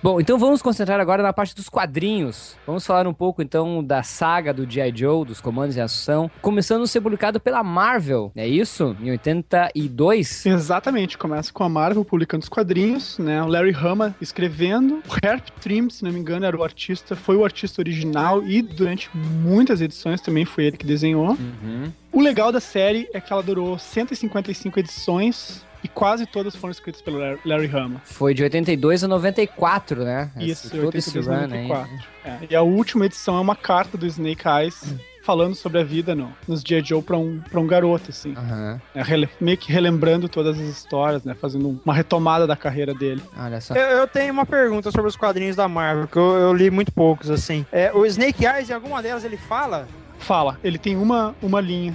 Bom, 0.00 0.20
então 0.20 0.38
vamos 0.38 0.62
concentrar 0.62 1.00
agora 1.00 1.24
na 1.24 1.32
parte 1.32 1.56
dos 1.56 1.68
quadrinhos. 1.68 2.56
Vamos 2.64 2.86
falar 2.86 3.08
um 3.08 3.12
pouco 3.12 3.42
então 3.42 3.82
da 3.82 4.04
saga 4.04 4.54
do 4.54 4.68
G.I. 4.68 4.92
Joe, 4.94 5.26
dos 5.26 5.40
comandos 5.40 5.76
em 5.76 5.80
ação, 5.80 6.30
começando 6.40 6.84
a 6.84 6.86
ser 6.86 7.00
publicado 7.00 7.40
pela 7.40 7.64
Marvel, 7.64 8.30
é 8.36 8.46
isso? 8.46 8.96
Em 9.00 9.10
82? 9.10 10.46
Exatamente, 10.46 11.18
começa 11.18 11.52
com 11.52 11.64
a 11.64 11.68
Marvel 11.68 12.04
publicando 12.04 12.44
os 12.44 12.48
quadrinhos, 12.48 13.18
né? 13.18 13.42
O 13.42 13.48
Larry 13.48 13.74
Hama 13.74 14.14
escrevendo. 14.20 15.02
O 15.08 15.26
Herb 15.26 15.42
Trim, 15.60 15.90
se 15.90 16.04
não 16.04 16.12
me 16.12 16.20
engano, 16.20 16.46
era 16.46 16.56
o 16.56 16.62
artista, 16.62 17.16
foi 17.16 17.36
o 17.36 17.44
artista 17.44 17.80
original 17.80 18.44
e 18.44 18.62
durante 18.62 19.10
muitas 19.14 19.80
edições 19.80 20.20
também 20.20 20.44
foi 20.44 20.66
ele 20.66 20.76
que 20.76 20.86
desenhou. 20.86 21.30
Uhum. 21.30 21.92
O 22.12 22.20
legal 22.20 22.52
da 22.52 22.60
série 22.60 23.08
é 23.12 23.20
que 23.20 23.32
ela 23.32 23.42
durou 23.42 23.76
155 23.76 24.78
edições 24.78 25.66
e 25.82 25.88
quase 25.88 26.26
todas 26.26 26.54
foram 26.56 26.72
escritas 26.72 27.00
pelo 27.02 27.18
Larry- 27.44 27.70
Hama. 27.74 28.00
Foi 28.04 28.34
de 28.34 28.42
82 28.42 29.04
a 29.04 29.08
94, 29.08 30.04
né? 30.04 30.30
Isso, 30.38 30.66
Esse- 30.68 30.76
todo 30.80 30.94
esse 30.96 31.16
82 31.18 31.26
run 31.26 31.54
aí. 31.54 31.68
94. 31.68 32.08
É, 32.24 32.38
E 32.50 32.56
a 32.56 32.62
última 32.62 33.06
edição 33.06 33.36
é 33.36 33.40
uma 33.40 33.56
carta 33.56 33.96
do 33.96 34.06
Snake 34.06 34.42
Eyes 34.46 34.94
falando 35.22 35.54
sobre 35.54 35.78
a 35.78 35.84
vida 35.84 36.14
no, 36.14 36.32
nos 36.46 36.62
G.I. 36.62 36.82
Joe 36.82 37.02
pra 37.02 37.16
um, 37.18 37.38
pra 37.50 37.60
um 37.60 37.66
garoto, 37.66 38.10
assim. 38.10 38.32
Aham. 38.34 38.80
né, 38.94 39.02
rele- 39.02 39.28
meio 39.38 39.58
que 39.58 39.70
relembrando 39.70 40.26
todas 40.28 40.58
as 40.58 40.66
histórias, 40.66 41.22
né? 41.22 41.34
Fazendo 41.34 41.78
uma 41.84 41.92
retomada 41.94 42.46
da 42.46 42.56
carreira 42.56 42.94
dele. 42.94 43.22
Olha 43.38 43.60
só. 43.60 43.74
Eu, 43.74 43.98
eu 43.98 44.08
tenho 44.08 44.32
uma 44.32 44.46
pergunta 44.46 44.90
sobre 44.90 45.06
os 45.08 45.16
quadrinhos 45.16 45.54
da 45.56 45.68
Marvel, 45.68 46.08
que 46.08 46.16
eu, 46.16 46.34
eu 46.36 46.52
li 46.54 46.70
muito 46.70 46.90
poucos, 46.92 47.30
assim. 47.30 47.66
É, 47.70 47.92
o 47.92 48.06
Snake 48.06 48.46
Eyes, 48.46 48.70
em 48.70 48.72
alguma 48.72 49.02
delas, 49.02 49.22
ele 49.22 49.36
fala? 49.36 49.86
Fala, 50.18 50.58
ele 50.62 50.78
tem 50.78 50.96
uma, 50.96 51.34
uma 51.40 51.60
linha. 51.60 51.94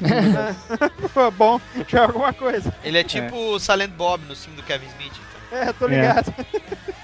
Bom, 1.38 1.60
já 1.88 2.00
é 2.00 2.04
alguma 2.04 2.34
coisa. 2.34 2.74
Ele 2.84 2.98
é 2.98 3.04
tipo 3.04 3.36
o 3.36 3.60
Silent 3.60 3.92
Bob 3.92 4.26
no 4.28 4.36
filme 4.36 4.56
do 4.56 4.64
Kevin 4.64 4.88
Smith. 4.88 5.14
Então. 5.14 5.60
É, 5.60 5.74
tô 5.74 5.88
ligado. 5.88 6.34
é, 6.38 7.03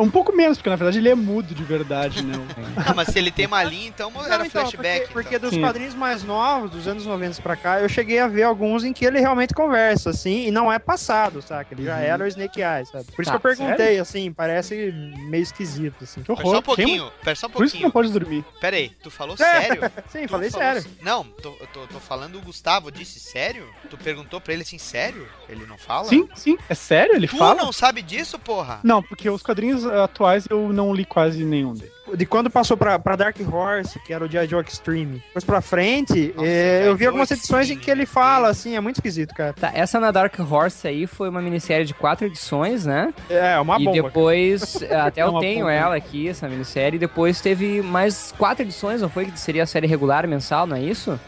um 0.00 0.10
pouco 0.10 0.34
menos, 0.34 0.58
porque 0.58 0.70
na 0.70 0.76
verdade 0.76 0.98
ele 0.98 1.08
é 1.08 1.14
mudo 1.14 1.54
de 1.54 1.62
verdade, 1.64 2.22
né? 2.24 2.34
Não, 2.36 2.94
mas 2.94 3.08
se 3.08 3.18
ele 3.18 3.30
tem 3.30 3.46
uma 3.46 3.62
linha, 3.62 3.88
então 3.88 4.10
era 4.24 4.38
Não, 4.38 4.46
então, 4.46 4.62
flashback. 4.62 5.00
Porque, 5.00 5.12
porque 5.12 5.36
então. 5.36 5.48
dos 5.48 5.54
Sim. 5.54 5.60
quadrinhos 5.60 5.94
mais 5.94 6.22
novos, 6.24 6.70
dos 6.70 6.86
anos 6.88 7.06
90 7.06 7.40
pra 7.42 7.56
cá, 7.56 7.80
eu 7.80 7.88
cheguei 7.88 8.18
a 8.18 8.26
ver 8.26 8.42
alguns 8.42 8.84
em 8.84 8.92
que 8.92 9.04
ele 9.04 9.20
realmente 9.20 9.54
conversa, 9.54 10.10
assim, 10.10 10.46
e 10.46 10.50
não 10.50 10.72
é 10.72 10.78
passado, 10.78 11.40
saca? 11.42 11.72
Ele 11.74 11.84
já 11.84 11.96
Uhum. 11.96 12.00
era 12.02 12.24
o 12.24 12.26
Snake 12.26 12.60
Eyes, 12.60 12.88
sabe? 12.88 13.04
Por 13.12 13.22
isso 13.22 13.30
Tá, 13.32 13.38
que 13.38 13.46
eu 13.46 13.56
perguntei, 13.56 13.98
assim, 13.98 14.32
parece 14.32 14.92
meio 15.28 15.42
esquisito, 15.42 16.04
assim. 16.04 16.20
Que 16.22 16.26
Pera 16.34 16.40
só 16.42 16.46
um 16.46 16.50
horror. 16.50 16.62
Quem- 16.76 16.86
pouquinho, 16.86 17.12
pera 17.22 17.36
só 17.36 17.46
um 17.46 17.50
Por 17.50 17.64
isso 17.64 17.76
que 17.76 17.82
não 17.82 17.90
pouquinho. 17.90 18.12
pode 18.12 18.26
dormir. 18.26 18.44
Pera 18.60 18.76
aí, 18.76 18.90
tu 19.02 19.10
falou 19.10 19.34
É, 19.34 19.60
sério? 19.60 19.82
Sim, 20.10 20.22
Tu 20.26 20.28
falei 20.30 20.50
falou- 20.50 20.66
sério. 20.66 20.84
Não, 21.02 21.24
tô, 21.24 21.56
eu 21.60 21.66
tô, 21.72 21.86
tô 21.86 22.00
falando 22.00 22.36
o 22.38 22.40
Gustavo 22.42 22.90
disse 22.90 23.20
sério? 23.20 23.68
Tu 23.88 23.96
perguntou 23.98 24.40
pra 24.40 24.52
ele 24.52 24.62
assim, 24.62 24.78
sério? 24.78 25.28
Ele 25.48 25.64
não 25.66 25.78
fala? 25.78 26.08
Sim, 26.08 26.28
sim. 26.34 26.56
É 26.68 26.74
sério? 26.74 27.14
Ele 27.14 27.28
Tu 27.28 27.36
fala? 27.36 27.54
não 27.62 27.72
sabe 27.72 28.02
disso, 28.02 28.38
porra? 28.38 28.80
Não, 28.82 29.02
porque 29.02 29.28
os 29.28 29.42
quadrinhos 29.42 29.59
atuais 29.84 30.46
eu 30.48 30.72
não 30.72 30.92
li 30.92 31.04
quase 31.04 31.44
nenhum 31.44 31.74
deles. 31.74 31.92
De 32.12 32.26
quando 32.26 32.50
passou 32.50 32.76
pra, 32.76 32.98
pra 32.98 33.14
Dark 33.14 33.36
Horse, 33.40 34.00
que 34.00 34.12
era 34.12 34.24
o 34.24 34.28
G.I. 34.28 34.46
Joe 34.48 34.64
Extreme, 34.66 35.22
depois 35.28 35.44
pra 35.44 35.60
frente, 35.60 36.32
Nossa, 36.34 36.48
é, 36.48 36.88
eu 36.88 36.96
vi 36.96 37.06
algumas 37.06 37.30
edições 37.30 37.70
em 37.70 37.78
que 37.78 37.88
ele 37.88 38.04
fala, 38.04 38.48
assim, 38.48 38.74
é 38.74 38.80
muito 38.80 38.96
esquisito, 38.96 39.32
cara. 39.32 39.52
Tá, 39.52 39.70
essa 39.72 40.00
na 40.00 40.10
Dark 40.10 40.34
Horse 40.40 40.88
aí 40.88 41.06
foi 41.06 41.28
uma 41.28 41.40
minissérie 41.40 41.84
de 41.86 41.94
quatro 41.94 42.26
edições, 42.26 42.84
né? 42.84 43.14
É, 43.28 43.56
uma 43.60 43.80
e 43.80 43.84
bomba. 43.84 44.02
depois, 44.02 44.82
até 44.90 45.20
É 45.22 45.24
eu 45.24 45.38
tenho 45.38 45.66
bomba. 45.66 45.72
ela 45.72 45.94
aqui, 45.94 46.28
essa 46.28 46.48
minissérie, 46.48 46.96
e 46.96 46.98
depois 46.98 47.40
teve 47.40 47.80
mais 47.80 48.34
quatro 48.36 48.64
edições, 48.64 49.00
não 49.02 49.08
foi? 49.08 49.26
Que 49.26 49.38
seria 49.38 49.62
a 49.62 49.66
série 49.66 49.86
regular 49.86 50.26
mensal, 50.26 50.66
não 50.66 50.76
é 50.76 50.80
isso? 50.82 51.18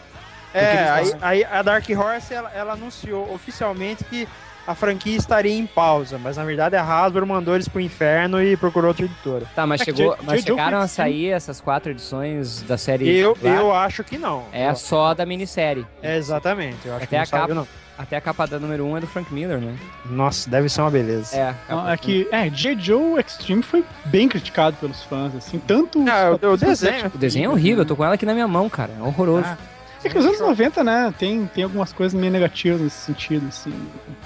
É, 0.53 0.91
aí, 0.91 1.13
aí 1.21 1.45
a 1.45 1.63
Dark 1.63 1.89
Horse, 1.89 2.35
ela, 2.35 2.51
ela 2.53 2.73
anunciou 2.73 3.33
oficialmente 3.33 4.05
que 4.05 4.29
a 4.67 4.75
franquia 4.75 5.17
estaria 5.17 5.53
em 5.57 5.67
pausa, 5.67 6.19
mas 6.19 6.37
na 6.37 6.45
verdade 6.45 6.77
a 6.77 6.83
Hasbro 6.85 7.27
mandou 7.27 7.55
eles 7.55 7.69
pro 7.69 7.81
inferno 7.81 8.43
e 8.43 8.57
procurou 8.57 8.89
outra 8.89 9.05
editora. 9.05 9.45
Tá, 9.55 9.67
mas, 9.67 9.81
É 9.81 9.85
chegou, 9.85 10.17
mas 10.25 10.43
chegaram 10.43 10.79
a 10.79 10.87
sair 10.87 11.31
essas 11.31 11.61
quatro 11.61 11.91
edições 11.91 12.63
da 12.63 12.79
série 12.79 13.09
Eu, 13.09 13.37
eu 13.43 13.73
acho 13.75 14.05
que 14.05 14.17
não. 14.19 14.45
É 14.53 14.73
só 14.75 15.15
da 15.15 15.27
minissérie. 15.27 15.87
É, 16.03 16.17
exatamente, 16.17 16.87
eu 16.87 16.95
acho 16.95 17.05
Até 17.05 17.25
que 17.25 17.33
não 17.33 17.39
a 17.39 17.41
capa. 17.43 17.55
não. 17.55 17.69
Até 17.99 18.17
a 18.17 18.21
capa 18.21 18.47
da 18.47 18.59
número 18.59 18.85
1 18.85 18.91
um 18.91 18.97
é 18.97 19.01
do 19.01 19.07
Frank 19.07 19.33
Miller, 19.33 19.59
né? 19.59 19.77
Nossa, 20.07 20.49
deve 20.49 20.69
ser 20.69 20.81
uma 20.81 20.91
beleza. 20.91 21.37
É, 21.37 21.55
capa- 21.69 21.93
é 21.93 21.97
que, 21.97 22.27
é, 22.33 22.51
G. 22.51 22.77
Joe 22.79 23.21
Extreme 23.21 23.63
foi 23.63 23.85
bem 24.07 24.29
criticado 24.29 24.77
pelos 24.81 25.03
fãs, 25.05 25.35
assim, 25.37 25.59
tanto... 25.59 26.03
Ah, 26.09 26.37
o- 26.51 26.57
desenho. 26.57 27.13
O 27.15 27.19
desenho 27.19 27.45
é 27.47 27.49
horrível, 27.53 27.83
eu 27.83 27.87
tô 27.87 27.95
com 27.95 28.05
ela 28.05 28.15
aqui 28.15 28.25
na 28.27 28.33
minha 28.33 28.49
mão, 28.49 28.69
cara. 28.69 28.93
É 28.99 29.03
horroroso. 29.03 29.47
Ah. 29.47 29.59
É 30.05 30.09
que 30.09 30.19
os 30.19 30.25
anos 30.25 30.41
90, 30.41 30.83
né, 30.85 31.15
tem, 31.19 31.47
tem 31.55 31.65
algumas 31.65 31.93
coisas 31.93 32.19
meio 32.19 32.33
negativas 32.33 32.81
nesse 32.81 32.97
sentido, 32.97 33.47
assim. 33.49 33.73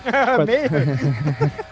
Meio- 0.47 1.51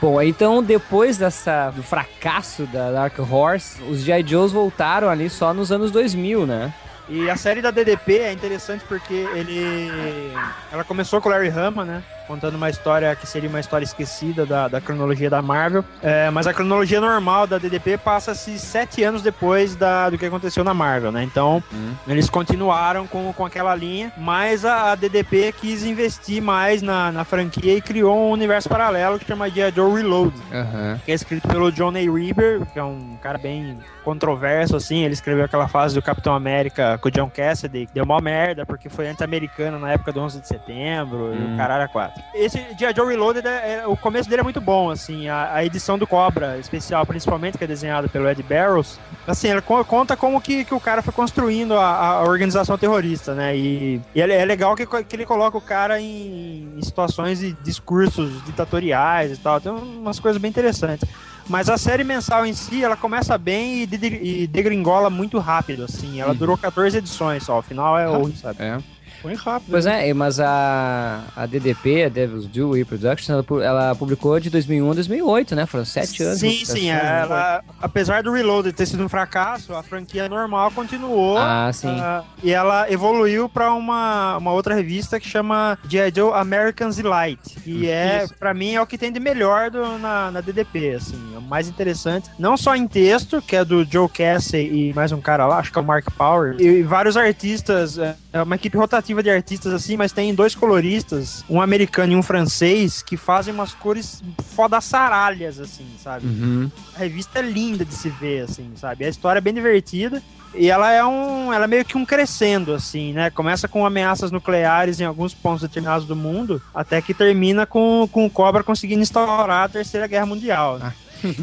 Bom, 0.00 0.20
então 0.20 0.62
depois 0.62 1.16
dessa 1.16 1.70
do 1.70 1.82
fracasso 1.82 2.64
da 2.66 2.90
Dark 2.90 3.16
Horse, 3.20 3.80
os 3.84 4.00
G.I. 4.00 4.24
Joes 4.26 4.50
voltaram 4.50 5.08
ali 5.08 5.30
só 5.30 5.54
nos 5.54 5.70
anos 5.70 5.92
2000, 5.92 6.44
né? 6.46 6.74
E 7.08 7.28
a 7.30 7.36
série 7.36 7.60
da 7.62 7.70
DDP 7.70 8.18
é 8.18 8.32
interessante 8.32 8.84
porque 8.88 9.14
ele. 9.34 10.32
Ela 10.72 10.82
começou 10.82 11.20
com 11.20 11.28
o 11.28 11.32
Larry 11.32 11.48
Hama, 11.50 11.84
né? 11.84 12.02
Contando 12.26 12.54
uma 12.54 12.70
história 12.70 13.14
que 13.16 13.26
seria 13.26 13.48
uma 13.48 13.60
história 13.60 13.84
esquecida 13.84 14.46
da, 14.46 14.68
da 14.68 14.80
cronologia 14.80 15.28
da 15.28 15.42
Marvel. 15.42 15.84
É, 16.02 16.30
mas 16.30 16.46
a 16.46 16.54
cronologia 16.54 17.00
normal 17.00 17.46
da 17.46 17.58
DDP 17.58 17.98
passa-se 17.98 18.58
sete 18.58 19.02
anos 19.02 19.22
depois 19.22 19.74
da, 19.76 20.08
do 20.10 20.16
que 20.18 20.24
aconteceu 20.26 20.62
na 20.64 20.72
Marvel, 20.74 21.12
né? 21.12 21.22
Então, 21.22 21.62
Hum. 21.72 21.92
eles 22.06 22.30
continuaram 22.30 23.06
com, 23.06 23.32
com 23.32 23.44
aquela 23.44 23.74
linha, 23.74 24.12
mas 24.16 24.64
a, 24.64 24.92
a 24.92 24.94
DDP 24.94 25.52
quis 25.52 25.84
investir 25.84 26.40
mais 26.42 26.80
na, 26.82 27.10
na 27.12 27.24
franquia 27.24 27.76
e 27.76 27.80
criou 27.80 28.16
um 28.16 28.30
universo 28.30 28.68
paralelo 28.68 29.18
que 29.18 29.26
chama 29.26 29.48
G.I. 29.50 29.72
Joe 29.74 29.94
Reload 30.02 30.32
Aham. 30.52 31.00
que 31.04 31.12
é 31.12 31.14
escrito 31.14 31.46
pelo 31.48 31.70
John 31.72 31.90
A. 31.90 31.92
Reaver, 31.98 32.66
que 32.72 32.78
é 32.78 32.84
um 32.84 33.16
cara 33.22 33.38
bem 33.38 33.78
controverso, 34.04 34.76
assim. 34.76 35.02
Ele 35.04 35.14
escreveu 35.14 35.44
aquela 35.44 35.68
fase 35.68 35.94
do 35.94 36.02
Capitão 36.02 36.34
América 36.34 36.98
com 36.98 37.08
o 37.08 37.10
John 37.10 37.30
Cassidy, 37.30 37.86
que 37.86 37.94
deu 37.94 38.04
uma 38.04 38.20
merda, 38.20 38.64
porque 38.66 38.88
foi 38.88 39.08
anti-americano 39.08 39.78
na 39.78 39.92
época 39.92 40.12
do 40.12 40.20
11 40.20 40.40
de 40.40 40.48
setembro, 40.48 41.32
e 41.34 41.38
Hum. 41.38 41.54
o 41.54 41.56
caralho 41.56 41.84
a 41.84 41.88
quatro. 41.88 42.11
Esse 42.34 42.58
G.I. 42.78 42.94
Joe 42.96 43.06
Reloaded, 43.08 43.46
é, 43.46 43.80
é- 43.82 43.86
o 43.86 43.94
começo 43.96 44.28
dele 44.28 44.40
é 44.40 44.42
muito 44.42 44.60
bom, 44.60 44.90
assim. 44.90 45.28
A, 45.28 45.52
a 45.54 45.64
edição 45.64 45.98
do 45.98 46.06
Cobra, 46.06 46.56
especial, 46.58 47.04
principalmente, 47.04 47.58
que 47.58 47.64
é 47.64 47.66
desenhada 47.66 48.08
pelo 48.08 48.26
Ed 48.28 48.42
Barrows, 48.42 48.98
assim, 49.26 49.48
ela 49.48 49.60
co- 49.60 49.84
conta 49.84 50.16
como 50.16 50.40
que, 50.40 50.64
que 50.64 50.74
o 50.74 50.80
cara 50.80 51.02
foi 51.02 51.12
construindo 51.12 51.74
a, 51.74 51.94
a 51.94 52.22
organização 52.22 52.78
terrorista, 52.78 53.34
né? 53.34 53.54
E, 53.54 54.00
e 54.14 54.22
é, 54.22 54.30
é 54.40 54.44
legal 54.46 54.74
que, 54.74 54.86
que 54.86 55.14
ele 55.16 55.26
coloca 55.26 55.58
o 55.58 55.60
cara 55.60 56.00
em, 56.00 56.72
em 56.76 56.82
situações 56.82 57.42
e 57.42 57.52
discursos 57.62 58.42
ditatoriais 58.44 59.32
e 59.32 59.36
tal. 59.36 59.60
Tem 59.60 59.70
umas 59.70 60.18
coisas 60.18 60.40
bem 60.40 60.48
interessantes. 60.48 61.06
Mas 61.48 61.68
a 61.68 61.76
série 61.76 62.04
mensal 62.04 62.46
em 62.46 62.54
si, 62.54 62.82
ela 62.84 62.96
começa 62.96 63.36
bem 63.36 63.82
e, 63.82 63.86
de- 63.86 64.46
degringola 64.46 65.10
muito 65.10 65.38
rápido, 65.38 65.84
assim. 65.84 66.20
Ela 66.20 66.30
Uhum. 66.32 66.36
durou 66.38 66.56
14 66.56 66.96
edições 66.96 67.42
só. 67.42 67.58
O 67.58 67.62
final 67.62 67.98
é 67.98 68.08
horrível, 68.08 68.36
sabe? 68.40 68.62
É. 68.62 68.78
Foi 69.22 69.34
rápido. 69.34 69.70
Pois 69.70 69.84
né? 69.84 70.08
é, 70.08 70.12
mas 70.12 70.40
a, 70.40 71.20
a 71.36 71.46
DDP, 71.46 72.04
a 72.04 72.08
Devil's 72.08 72.46
Due 72.46 72.78
Reproduction, 72.78 73.32
ela, 73.32 73.64
ela 73.64 73.94
publicou 73.94 74.38
de 74.40 74.50
2001 74.50 74.90
a 74.90 74.94
2008, 74.94 75.54
né? 75.54 75.64
Foram 75.66 75.84
sete 75.84 76.22
anos. 76.22 76.40
de 76.40 76.50
Sim, 76.50 76.64
sim. 76.64 76.90
né? 76.90 77.20
Ela, 77.22 77.62
apesar 77.80 78.22
do 78.22 78.32
Reloaded 78.32 78.74
ter 78.74 78.86
sido 78.86 79.04
um 79.04 79.08
fracasso, 79.08 79.74
a 79.74 79.82
franquia 79.82 80.28
normal 80.28 80.70
continuou. 80.72 81.38
Ah, 81.38 81.70
sim. 81.72 81.88
ah, 82.00 82.24
e 82.42 82.50
ela 82.52 82.90
evoluiu 82.90 83.48
pra 83.48 83.72
uma, 83.72 84.36
uma 84.38 84.52
outra 84.52 84.74
revista 84.74 85.20
que 85.20 85.28
chama 85.28 85.78
G.I. 85.88 86.12
Joe 86.14 86.32
Americans 86.34 86.98
Elite. 86.98 87.60
Que 87.60 87.88
é, 87.88 88.24
Isso. 88.24 88.34
pra 88.34 88.52
mim, 88.52 88.74
é 88.74 88.82
o 88.82 88.86
que 88.86 88.98
tem 88.98 89.12
de 89.12 89.20
melhor 89.20 89.70
do- 89.70 89.98
na, 89.98 90.30
na 90.30 90.40
DDP, 90.40 90.94
assim. 90.94 91.31
Mais 91.48 91.68
interessante. 91.68 92.30
Não 92.38 92.56
só 92.56 92.74
em 92.74 92.86
texto, 92.86 93.42
que 93.42 93.56
é 93.56 93.64
do 93.64 93.84
Joe 93.84 94.08
Casey 94.08 94.90
e 94.90 94.94
mais 94.94 95.12
um 95.12 95.20
cara 95.20 95.46
lá, 95.46 95.58
acho 95.58 95.72
que 95.72 95.78
é 95.78 95.82
o 95.82 95.84
Mark 95.84 96.10
Power. 96.16 96.56
E 96.58 96.82
vários 96.82 97.16
artistas, 97.16 97.98
é 97.98 98.16
é 98.32 98.42
uma 98.42 98.54
equipe 98.54 98.76
rotativa 98.78 99.22
de 99.22 99.28
artistas, 99.28 99.72
assim, 99.74 99.96
mas 99.96 100.10
tem 100.10 100.34
dois 100.34 100.54
coloristas, 100.54 101.44
um 101.50 101.60
americano 101.60 102.14
e 102.14 102.16
um 102.16 102.22
francês, 102.22 103.02
que 103.02 103.16
fazem 103.16 103.52
umas 103.52 103.74
cores 103.74 104.22
fodaçaralhas, 104.56 105.60
assim, 105.60 105.86
sabe? 106.02 106.26
Uhum. 106.26 106.70
A 106.96 107.00
revista 107.00 107.40
é 107.40 107.42
linda 107.42 107.84
de 107.84 107.92
se 107.92 108.08
ver, 108.08 108.44
assim, 108.44 108.70
sabe? 108.74 109.04
A 109.04 109.08
história 109.08 109.38
é 109.38 109.42
bem 109.42 109.52
divertida. 109.52 110.22
E 110.54 110.70
ela 110.70 110.92
é 110.92 111.02
um. 111.02 111.50
Ela 111.50 111.64
é 111.64 111.66
meio 111.66 111.84
que 111.84 111.96
um 111.96 112.04
crescendo, 112.04 112.74
assim, 112.74 113.14
né? 113.14 113.30
Começa 113.30 113.66
com 113.66 113.86
ameaças 113.86 114.30
nucleares 114.30 115.00
em 115.00 115.04
alguns 115.04 115.32
pontos 115.32 115.62
determinados 115.62 116.06
do 116.06 116.14
mundo, 116.14 116.60
até 116.74 117.00
que 117.00 117.14
termina 117.14 117.64
com, 117.64 118.06
com 118.12 118.26
o 118.26 118.30
Cobra 118.30 118.62
conseguindo 118.62 119.00
instaurar 119.00 119.64
a 119.64 119.68
Terceira 119.68 120.06
Guerra 120.06 120.26
Mundial. 120.26 120.78
né? 120.78 120.92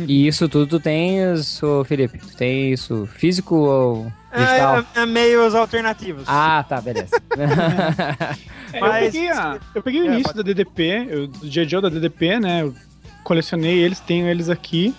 E 0.08 0.28
isso 0.28 0.48
tudo 0.50 0.68
tu 0.68 0.80
tens, 0.80 1.62
ô 1.64 1.84
Felipe? 1.86 2.18
Tu 2.20 2.36
tem 2.36 2.74
isso 2.74 3.08
físico 3.16 3.56
ou 3.56 4.12
digital? 4.36 4.78
É, 4.96 5.00
é, 5.00 5.04
é 5.04 5.06
meios 5.06 5.56
alternativos. 5.56 6.24
Ah, 6.28 6.64
tá, 6.68 6.80
beleza. 6.82 7.16
É, 8.72 8.80
Mas- 8.82 9.06
eu 9.06 9.12
peguei, 9.12 9.30
a- 9.32 9.60
eu 9.74 9.82
peguei 9.84 10.02
o 10.02 10.06
É, 10.12 10.14
início 10.14 10.34
da 10.36 10.44
DDP, 10.44 11.08
eu, 11.10 11.26
do. 11.28 11.50
Joe 11.50 11.82
da 11.82 11.90
DDP, 11.90 12.40
né? 12.40 12.62
Eu 12.62 12.76
colecionei 13.24 13.80
eles, 13.80 14.00
tenho 14.00 14.28
eles 14.28 14.48
aqui. 14.48 14.94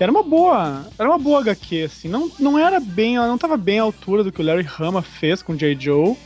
Era 0.00 0.10
uma 0.10 0.24
boa, 0.24 0.84
era 0.98 1.08
uma 1.08 1.18
boa 1.18 1.38
HQ, 1.40 1.82
assim. 1.84 2.08
Não, 2.08 2.28
não 2.40 2.58
era 2.58 2.80
bem, 2.80 3.14
ela 3.16 3.28
não 3.28 3.38
tava 3.38 3.56
bem 3.56 3.78
à 3.78 3.82
altura 3.84 4.24
do 4.24 4.32
que 4.32 4.42
o 4.42 4.44
Larry 4.44 4.66
Hama 4.78 5.02
fez 5.02 5.40
com 5.40 5.52
o 5.52 5.56
J. 5.56 5.76
Joe, 5.78 6.16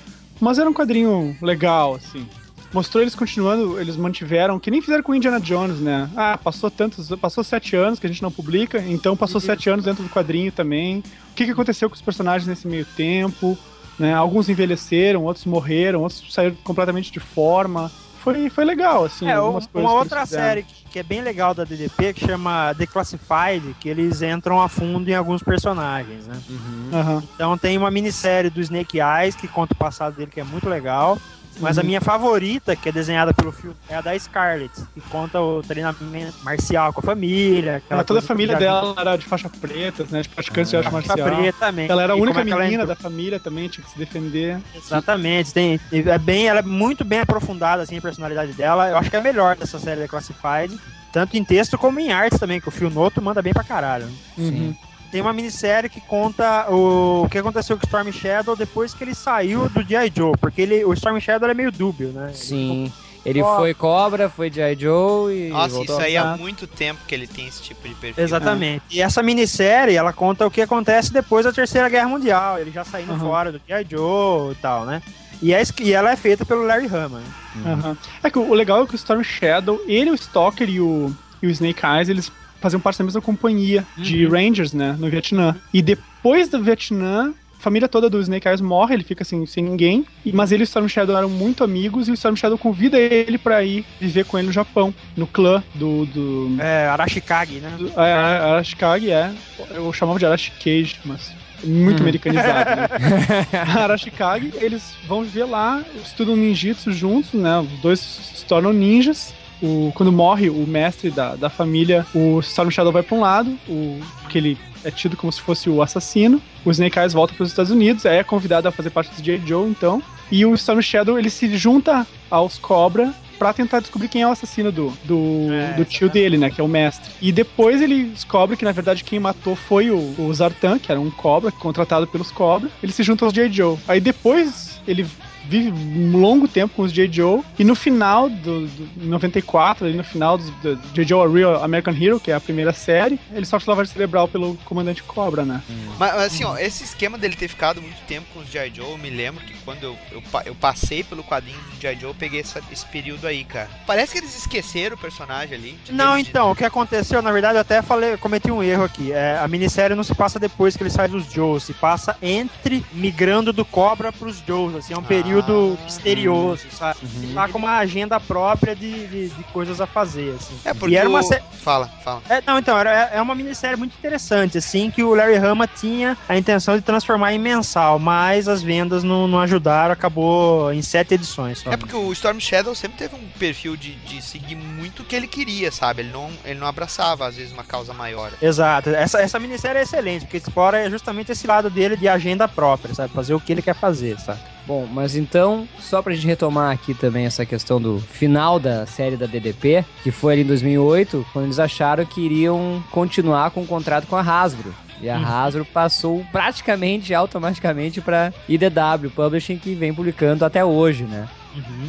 mas 0.41 0.59
era 0.59 0.71
um 0.71 0.73
quadrinho 0.73 1.37
legal, 1.43 1.97
assim. 1.97 2.27
Mostrou 2.73 3.03
eles 3.03 3.15
continuando, 3.15 3.81
eles 3.81 3.97
mantiveram, 3.97 4.59
que 4.59 4.71
nem 4.71 4.83
fizeram 4.83 5.03
com 5.03 5.15
Indiana 5.15 5.41
Jones, 5.41 5.79
né? 5.81 6.11
Ah, 6.17 6.39
passou 6.43 6.71
tantos, 6.71 7.09
passou 7.21 7.43
sete 7.43 7.75
anos 7.77 7.99
que 7.99 8.07
a 8.07 8.09
gente 8.11 8.23
não 8.23 8.31
publica, 8.31 8.79
então 8.87 9.17
passou 9.17 9.39
Isso. 9.39 9.47
sete 9.47 9.71
anos 9.71 9.85
dentro 9.85 10.03
do 10.03 10.09
quadrinho 10.11 10.53
também. 10.53 10.99
O 11.31 11.35
que, 11.35 11.45
que 11.45 11.51
aconteceu 11.53 11.89
com 11.89 11.95
os 11.95 12.03
personagens 12.03 12.47
nesse 12.47 12.67
meio 12.67 12.85
tempo? 12.97 13.57
Né? 13.99 14.13
Alguns 14.13 14.49
envelheceram, 14.49 15.25
outros 15.25 15.47
morreram, 15.47 16.03
outros 16.03 16.33
saíram 16.33 16.57
completamente 16.65 17.11
de 17.11 17.21
forma. 17.21 17.91
Foi, 18.27 18.51
foi 18.51 18.65
legal, 18.65 19.05
assim. 19.05 19.29
É, 19.29 19.41
um- 19.41 19.51
uma 19.53 19.61
que 19.61 19.79
outra 19.79 20.27
série 20.27 20.65
que, 20.65 20.75
que 20.91 20.99
é 20.99 21.03
bem 21.05 21.23
legal 21.23 21.55
da 21.55 21.63
DDP, 21.63 22.13
que 22.13 22.27
chama 22.27 22.73
Declassified, 22.73 23.77
que 23.79 23.89
eles 23.89 24.21
entram 24.21 24.61
a 24.61 24.69
fundo 24.69 25.09
em 25.09 25.15
alguns 25.15 25.43
personagens, 25.45 26.27
né? 26.27 26.37
Uhum. 26.51 26.91
Aham. 26.93 27.23
Então 27.37 27.57
tem 27.57 27.79
uma 27.79 27.91
minissérie 27.91 28.51
do 28.51 28.61
Snake 28.61 28.99
Eyes, 29.01 29.37
que 29.37 29.47
conta 29.47 29.75
o 29.75 29.77
passado 29.77 30.17
dele, 30.17 30.31
que 30.33 30.41
é 30.41 30.45
muito 30.45 30.69
legal. 30.69 31.17
Mas 31.59 31.79
a 31.79 31.81
Uhum. 31.81 31.87
minha 31.87 32.01
favorita, 32.01 32.77
que 32.77 32.89
é 32.89 32.93
desenhada 32.93 33.33
pelo 33.33 33.51
filme, 33.51 33.75
é 33.89 33.95
a 33.97 34.01
da 34.01 34.19
Scarlett, 34.19 34.73
que 34.93 35.01
conta 35.03 35.41
o 35.41 35.63
treinamento 35.63 36.35
marcial 36.43 36.93
com 36.93 37.01
a 37.01 37.03
família. 37.03 37.77
aquela 37.77 38.01
Ela, 38.01 38.05
toda 38.05 38.21
a 38.21 38.23
família 38.23 38.53
já 38.53 38.59
vi. 38.59 38.65
dela 38.65 38.95
era 38.99 39.17
de 39.17 39.25
faixa 39.27 39.49
preta, 39.49 40.07
né? 40.11 40.23
De 40.23 40.29
praticantes 40.29 40.71
de 40.71 40.77
arte 40.77 40.91
Faixa 40.91 41.09
marcial. 41.17 41.37
preta 41.41 41.59
também. 41.59 41.89
Ela 41.89 42.03
era 42.03 42.13
a 42.13 42.17
única 42.17 42.41
é 42.41 42.45
menina 42.45 42.67
entrou- 42.67 42.87
da 42.87 42.97
família 42.97 43.41
também, 43.41 43.69
tinha 43.69 43.85
que 43.85 43.91
se 43.91 43.99
defender. 43.99 44.59
Exatamente, 44.75 45.53
tem, 45.53 45.81
é 45.93 46.19
bem, 46.19 46.47
ela 46.49 46.59
é 46.61 46.63
muito 46.63 47.05
bem 47.05 47.21
aprofundada 47.21 47.83
assim, 47.83 47.97
a 47.99 48.03
personalidade 48.03 48.53
dela. 48.53 48.89
Eu 48.91 48.97
acho 48.99 49.09
que 49.11 49.17
é 49.17 49.19
a 49.19 49.23
melhor 49.23 49.57
dessa 49.57 49.79
série 49.79 50.01
da 50.01 50.09
Classified, 50.09 50.79
tanto 51.13 51.37
em 51.37 51.45
texto 51.45 51.79
como 51.79 51.99
em 51.99 52.13
arte 52.13 52.39
também, 52.39 52.61
que 52.61 52.69
o 52.69 52.71
Phil 52.73 52.91
Noto 52.91 53.23
manda 53.23 53.41
bem 53.41 53.53
pra 53.53 53.65
caralho. 53.65 54.07
né? 54.07 54.13
Sim. 54.37 54.77
Tem 55.17 55.23
uma 55.23 55.33
minissérie 55.33 55.89
que 55.89 55.99
conta 55.99 56.71
o, 56.71 57.23
o 57.25 57.29
que 57.31 57.39
aconteceu 57.39 57.75
com 57.79 57.83
o 57.83 57.87
Storm 57.87 58.13
Shadow 58.13 58.55
depois 58.55 58.93
que 58.93 59.03
ele 59.03 59.15
saiu 59.15 59.67
do 59.71 59.83
G.I. 59.83 60.13
Joe, 60.15 60.35
porque 60.39 60.61
ele, 60.61 60.85
o 60.85 60.93
Storm 60.93 61.19
Shadow 61.19 61.49
é 61.49 61.55
meio 61.55 61.73
dúbio, 61.73 62.09
né? 62.09 62.33
Sim. 62.35 62.93
Ele 63.25 63.41
Ó. 63.41 63.57
foi 63.57 63.73
Cobra, 63.73 64.29
foi 64.29 64.53
G.I. 64.53 64.77
Joe 64.79 65.33
e. 65.35 65.49
Nossa, 65.49 65.75
voltou 65.75 65.97
isso 65.97 66.05
aí 66.05 66.19
há 66.19 66.37
muito 66.37 66.67
tempo 66.67 67.01
que 67.09 67.15
ele 67.15 67.27
tem 67.27 67.47
esse 67.49 67.63
tipo 67.63 67.89
de 67.89 67.95
perfil. 67.95 68.23
Exatamente. 68.23 68.83
E 68.91 69.01
essa 69.01 69.23
minissérie, 69.23 69.97
ela 69.97 70.13
conta 70.13 70.47
o 70.47 70.51
que 70.51 70.61
acontece 70.61 71.11
depois 71.11 71.47
da 71.47 71.53
Terceira 71.53 71.89
Guerra 71.89 72.11
Mundial, 72.11 72.59
ele 72.59 72.71
já 72.71 72.85
saindo 72.85 73.13
Uhum. 73.13 73.19
fora 73.21 73.51
do 73.51 73.59
G.I. 73.67 73.87
Joe 73.89 74.53
e 74.53 74.57
tal, 74.57 74.85
né? 74.85 75.01
E, 75.41 75.55
é, 75.55 75.63
e 75.81 75.93
ela 75.95 76.11
é 76.11 76.17
feita 76.17 76.45
pelo 76.45 76.67
Larry 76.67 76.89
Hama. 76.95 77.21
né? 77.21 77.73
Aham. 77.73 77.97
É 78.23 78.31
que 78.31 78.39
o 78.39 78.51
o 78.51 78.53
legal 78.53 78.83
é 78.83 78.87
que 78.87 78.93
o 78.93 78.97
Storm 78.97 79.23
Shadow, 79.23 79.81
ele, 79.87 80.11
o 80.11 80.15
Stalker 80.15 80.69
e 80.69 80.79
o, 80.79 81.11
e 81.43 81.47
o 81.47 81.51
Snake 81.51 81.81
Eyes, 81.87 82.11
eles 82.11 82.31
faziam 82.67 82.81
parte 82.81 82.99
da 82.99 83.05
mesma 83.05 83.21
companhia 83.23 83.85
de 83.97 84.27
Uhum. 84.27 84.33
Rangers, 84.33 84.73
né? 84.73 84.97
No 84.99 85.09
Vietnã. 85.09 85.55
E 85.73 85.81
depois 85.81 86.49
do 86.49 86.61
Vietnã, 86.63 87.33
a 87.59 87.63
família 87.63 87.89
toda 87.89 88.11
do 88.11 88.21
Snake 88.21 88.47
Eyes 88.49 88.61
morre, 88.61 88.95
ele 88.95 89.05
fica 89.05 89.23
assim, 89.23 89.47
sem 89.47 89.63
ninguém. 89.65 90.05
Mas 90.33 90.51
ele 90.53 90.63
e 90.63 90.65
o 90.65 90.71
Storm 90.71 90.89
Shadow 90.89 91.17
eram 91.17 91.29
muito 91.31 91.63
amigos, 91.65 92.09
e 92.09 92.11
o 92.11 92.15
Storm 92.15 92.35
Shadow 92.37 92.59
convida 92.59 92.99
ele 92.99 93.39
pra 93.39 93.63
ir 93.63 93.85
viver 94.01 94.25
com 94.25 94.37
ele 94.39 94.49
no 94.49 94.53
Japão, 94.53 94.93
no 95.17 95.27
clã 95.27 95.63
do. 95.75 96.05
do, 96.07 96.57
É, 96.61 96.87
Arashikage, 96.89 97.61
né? 97.61 97.73
do 97.79 97.89
é, 98.01 98.13
Arashikage, 98.13 99.11
é. 99.11 99.31
Eu 99.75 99.93
chamava 99.93 100.19
de 100.19 100.27
Arashikage, 100.27 100.97
mas 101.05 101.33
muito 101.65 102.01
Hum. 102.01 102.03
americanizado, 102.03 102.71
né? 102.77 102.89
Arashikage, 103.85 104.53
eles 104.61 104.95
vão 105.09 105.23
viver 105.23 105.45
lá, 105.45 105.83
estudam 106.05 106.37
ninjitsu 106.37 106.93
juntos, 106.93 107.33
né? 107.33 107.59
Os 107.61 107.81
dois 107.81 108.01
se 108.01 108.45
tornam 108.45 108.73
ninjas. 108.73 109.33
O, 109.63 109.93
quando 109.95 110.13
morre 110.13 110.51
o 110.51 110.67
mestre 110.67 111.11
da, 111.11 111.35
da 111.35 111.49
família, 111.49 112.07
o 112.15 112.41
Storm 112.41 112.71
Shadow 112.71 112.93
vai 112.93 113.03
pra 113.03 113.17
um 113.17 113.21
lado, 113.21 113.59
o, 113.69 114.01
que 114.29 114.39
ele 114.39 114.59
é 114.85 114.91
tido 114.91 115.17
como 115.17 115.33
se 115.33 115.41
fosse 115.41 115.69
o 115.69 115.83
assassino. 115.83 116.41
O 116.65 116.71
Snake 116.71 116.99
Eyes 116.99 117.13
volta 117.13 117.35
para 117.35 117.43
os 117.43 117.51
Estados 117.51 117.73
Unidos, 117.73 118.07
aí 118.07 118.19
é 118.19 118.25
convidado 118.25 118.69
a 118.69 118.73
fazer 118.73 118.91
parte 118.91 119.15
do 119.15 119.23
J. 119.23 119.41
Joe, 119.47 119.69
então. 119.69 120.03
E 120.31 120.45
o 120.45 120.55
Storm 120.55 120.81
Shadow 120.81 121.19
ele 121.19 121.31
se 121.31 121.57
junta 121.57 122.07
aos 122.31 122.59
Cobra 122.59 123.13
pra 123.39 123.53
tentar 123.53 123.81
descobrir 123.81 124.09
quem 124.09 124.23
é 124.23 124.27
o 124.27 124.31
assassino 124.31 124.73
do, 124.73 124.93
do, 125.05 125.53
É, 125.53 125.75
do 125.75 125.85
tio 125.85 126.09
dele, 126.09 126.39
né? 126.39 126.51
Que 126.51 126.61
é 126.61 126.65
o 126.65 126.69
mestre. 126.69 127.11
E 127.21 127.31
depois 127.31 127.83
ele 127.83 128.05
descobre 128.05 128.57
que, 128.57 128.65
na 128.65 128.73
verdade, 128.73 129.05
quem 129.05 129.21
matou 129.21 129.55
foi 129.55 129.91
o, 129.91 130.15
o 130.19 130.33
Zartan, 130.33 130.79
que 130.79 130.91
era 130.91 131.01
um 131.01 131.11
Cobra, 131.11 131.53
contratado 131.53 132.07
pelos 132.07 132.31
Cobra. 132.31 132.71
Ele 132.83 132.93
se 132.93 133.03
junta 133.03 133.25
aos 133.25 133.33
J. 133.35 133.51
Joe. 133.53 133.77
Aí 133.87 134.01
depois 134.01 134.81
ele 134.89 135.07
vive 135.49 135.71
um 135.71 136.17
longo 136.19 136.47
tempo 136.49 136.75
com 136.75 136.83
os 136.83 136.93
J. 136.93 137.11
Joe. 137.13 137.43
E 137.59 137.65
no 137.65 137.75
final 137.75 138.29
do, 138.29 138.67
do 138.67 138.89
em 139.05 139.09
94, 139.09 139.87
ali 139.87 139.97
no 139.97 140.05
final 140.05 140.39
do, 140.39 140.51
do 140.51 140.77
J. 140.95 141.05
Joe 141.05 141.27
A 141.27 141.31
Real 141.33 141.63
American 141.65 141.95
Hero, 141.95 142.19
que 142.21 142.31
é 142.31 142.35
a 142.35 142.41
primeira 142.41 142.73
série, 142.73 143.19
ele 143.33 143.45
sofre 143.47 143.69
lavagem 143.69 143.93
cerebral 143.93 144.29
pelo 144.29 144.55
comandante 144.65 145.03
Cobra, 145.03 145.45
né? 145.45 145.63
Mas 145.99 146.07
mas, 146.07 146.23
assim, 146.33 146.45
ó, 146.45 146.57
esse 146.57 146.85
esquema 146.85 147.19
dele 147.19 147.35
ter 147.37 147.49
ficado 147.49 147.83
muito 147.83 147.99
tempo 148.07 148.27
com 148.33 148.41
os 148.41 148.49
G.I. 148.51 148.73
Joe, 148.75 148.91
eu 148.91 148.99
me 148.99 149.11
lembro 149.11 149.45
que 149.45 149.53
quando 149.65 149.83
eu, 149.83 149.97
eu, 150.13 150.23
eu 150.45 150.55
passei 150.55 151.03
pelo 151.03 151.23
quadrinho 151.25 151.59
do 151.59 151.81
G.I. 151.81 151.95
Joe, 151.99 152.11
eu 152.11 152.15
peguei 152.15 152.41
essa- 152.41 152.63
esse 152.71 152.87
período 152.87 153.27
aí, 153.27 153.45
cara. 153.45 153.69
Parece 153.87 154.13
que 154.13 154.19
eles 154.19 154.37
esqueceram 154.39 154.95
o 154.97 154.99
personagem 154.99 155.57
ali. 155.57 155.79
Não, 155.91 156.17
então, 156.17 156.51
o 156.53 156.57
que 156.57 156.65
aconteceu, 156.65 157.21
na 157.21 157.33
verdade, 157.33 157.57
eu 157.57 157.61
até 157.61 157.83
falei, 157.83 158.17
cometi 158.17 158.51
um 158.51 158.63
erro 158.63 158.85
aqui. 158.85 159.11
É, 159.13 159.39
a 159.43 159.49
minissérie 159.49 159.97
não 159.97 160.05
se 160.05 160.15
passa 160.15 160.39
depois 160.39 160.77
que 160.77 160.83
ele 160.83 160.91
sai 160.91 161.09
dos 161.09 161.31
Joes, 161.33 161.65
se 161.65 161.73
passa 161.75 162.17
entre 162.23 162.85
migrando 162.93 163.53
do 163.53 163.65
Cobra 163.65 164.13
pros 164.13 164.43
Joes, 164.47 164.77
assim, 164.77 164.95
é 164.95 164.99
um 164.99 165.03
período 165.03 165.36
Ah. 165.43 165.85
misterioso, 165.85 166.67
sabe? 166.71 166.99
Uhum. 167.03 167.35
Tá 167.35 167.49
com 167.49 167.59
uma 167.59 167.79
agenda 167.79 168.19
própria 168.21 168.75
de, 168.75 169.07
de, 169.07 169.29
de 169.29 169.45
coisas 169.53 169.81
a 169.81 169.87
fazer, 169.87 170.35
assim. 170.35 170.55
É 170.65 170.73
porque 170.73 170.95
E 170.95 170.97
era 170.97 171.09
uma 171.09 171.23
Fala, 171.67 171.89
fala. 172.05 172.23
É, 172.29 172.41
não, 172.47 172.59
então, 172.59 172.79
era, 172.79 172.91
é 172.91 173.21
uma 173.21 173.35
minissérie 173.35 173.77
muito 173.77 173.93
interessante, 173.99 174.57
assim, 174.59 174.91
que 174.91 175.03
o 175.03 175.15
Larry 175.15 175.35
Hama 175.35 175.67
tinha 175.67 176.17
a 176.29 176.37
intenção 176.37 176.77
de 176.77 176.83
transformar 176.83 177.33
em 177.33 177.39
mensal, 177.39 177.99
mas 177.99 178.47
as 178.47 178.63
vendas 178.63 179.03
não, 179.03 179.27
não 179.27 179.41
ajudaram, 179.41 179.93
acabou 179.93 180.73
em 180.73 180.81
sete 180.81 181.15
edições 181.15 181.59
só. 181.59 181.73
É 181.73 181.77
porque 181.77 181.97
o 181.97 182.13
Storm 182.13 182.39
Shadow 182.39 182.75
sempre 182.75 182.99
teve 182.99 183.17
um 183.17 183.29
perfil 183.39 183.77
de, 183.77 183.97
de 183.97 184.23
seguir 184.23 184.55
muito 184.55 185.03
o 185.03 185.05
que 185.05 185.17
ele 185.17 185.27
queria, 185.27 185.73
sabe? 185.73 186.03
Ele 186.03 186.13
não, 186.13 186.31
ele 186.45 186.61
não 186.61 186.69
abraçava, 186.69 187.27
às 187.27 187.37
vezes, 187.37 187.53
uma 187.53 187.65
causa 187.65 187.93
maior. 187.93 188.31
Exato, 188.41 188.91
essa, 188.91 189.21
essa 189.21 189.39
minissérie 189.41 189.81
é 189.81 189.83
excelente, 189.83 190.25
porque 190.25 190.37
explora 190.37 190.89
justamente 190.89 191.33
esse 191.33 191.47
lado 191.49 191.69
dele 191.69 191.97
de 191.97 192.07
agenda 192.09 192.47
própria, 192.47 192.95
sabe? 192.95 193.13
Fazer 193.13 193.35
o 193.35 193.41
que 193.41 193.53
ele 193.53 193.63
quer 193.63 193.75
fazer, 193.75 194.21
sabe? 194.21 194.39
Bom, 194.67 194.87
mas 194.93 195.15
então, 195.15 195.69
só 195.79 196.03
pra 196.03 196.13
gente 196.15 196.27
retomar 196.27 196.73
aqui 196.73 196.93
também 196.93 197.25
essa 197.25 197.47
questão 197.47 197.81
do 197.81 198.01
final 198.01 198.59
da 198.59 198.85
série 198.85 199.17
da 199.17 199.25
DDP, 199.27 199.85
que 200.03 200.11
foi 200.11 200.33
ali 200.33 200.43
em 200.43 200.47
2008, 200.47 201.25
quando 201.33 201.45
eles 201.45 201.59
acharam 201.61 202.05
que 202.05 202.21
iriam 202.21 202.83
continuar 202.91 203.51
com 203.53 203.63
o 203.63 203.67
contrato 203.67 204.07
com 204.09 204.17
a 204.17 204.21
Hasbro. 204.21 204.75
E 205.01 205.09
a 205.11 205.17
Uhum. 205.19 205.25
Hasbro 205.25 205.65
passou 205.67 206.25
praticamente 206.33 207.15
automaticamente 207.15 208.01
pra 208.01 208.33
IDW 208.49 209.11
Publishing, 209.15 209.59
que 209.59 209.75
vem 209.75 209.93
publicando 209.95 210.45
até 210.45 210.65
hoje, 210.65 211.05
né? 211.05 211.29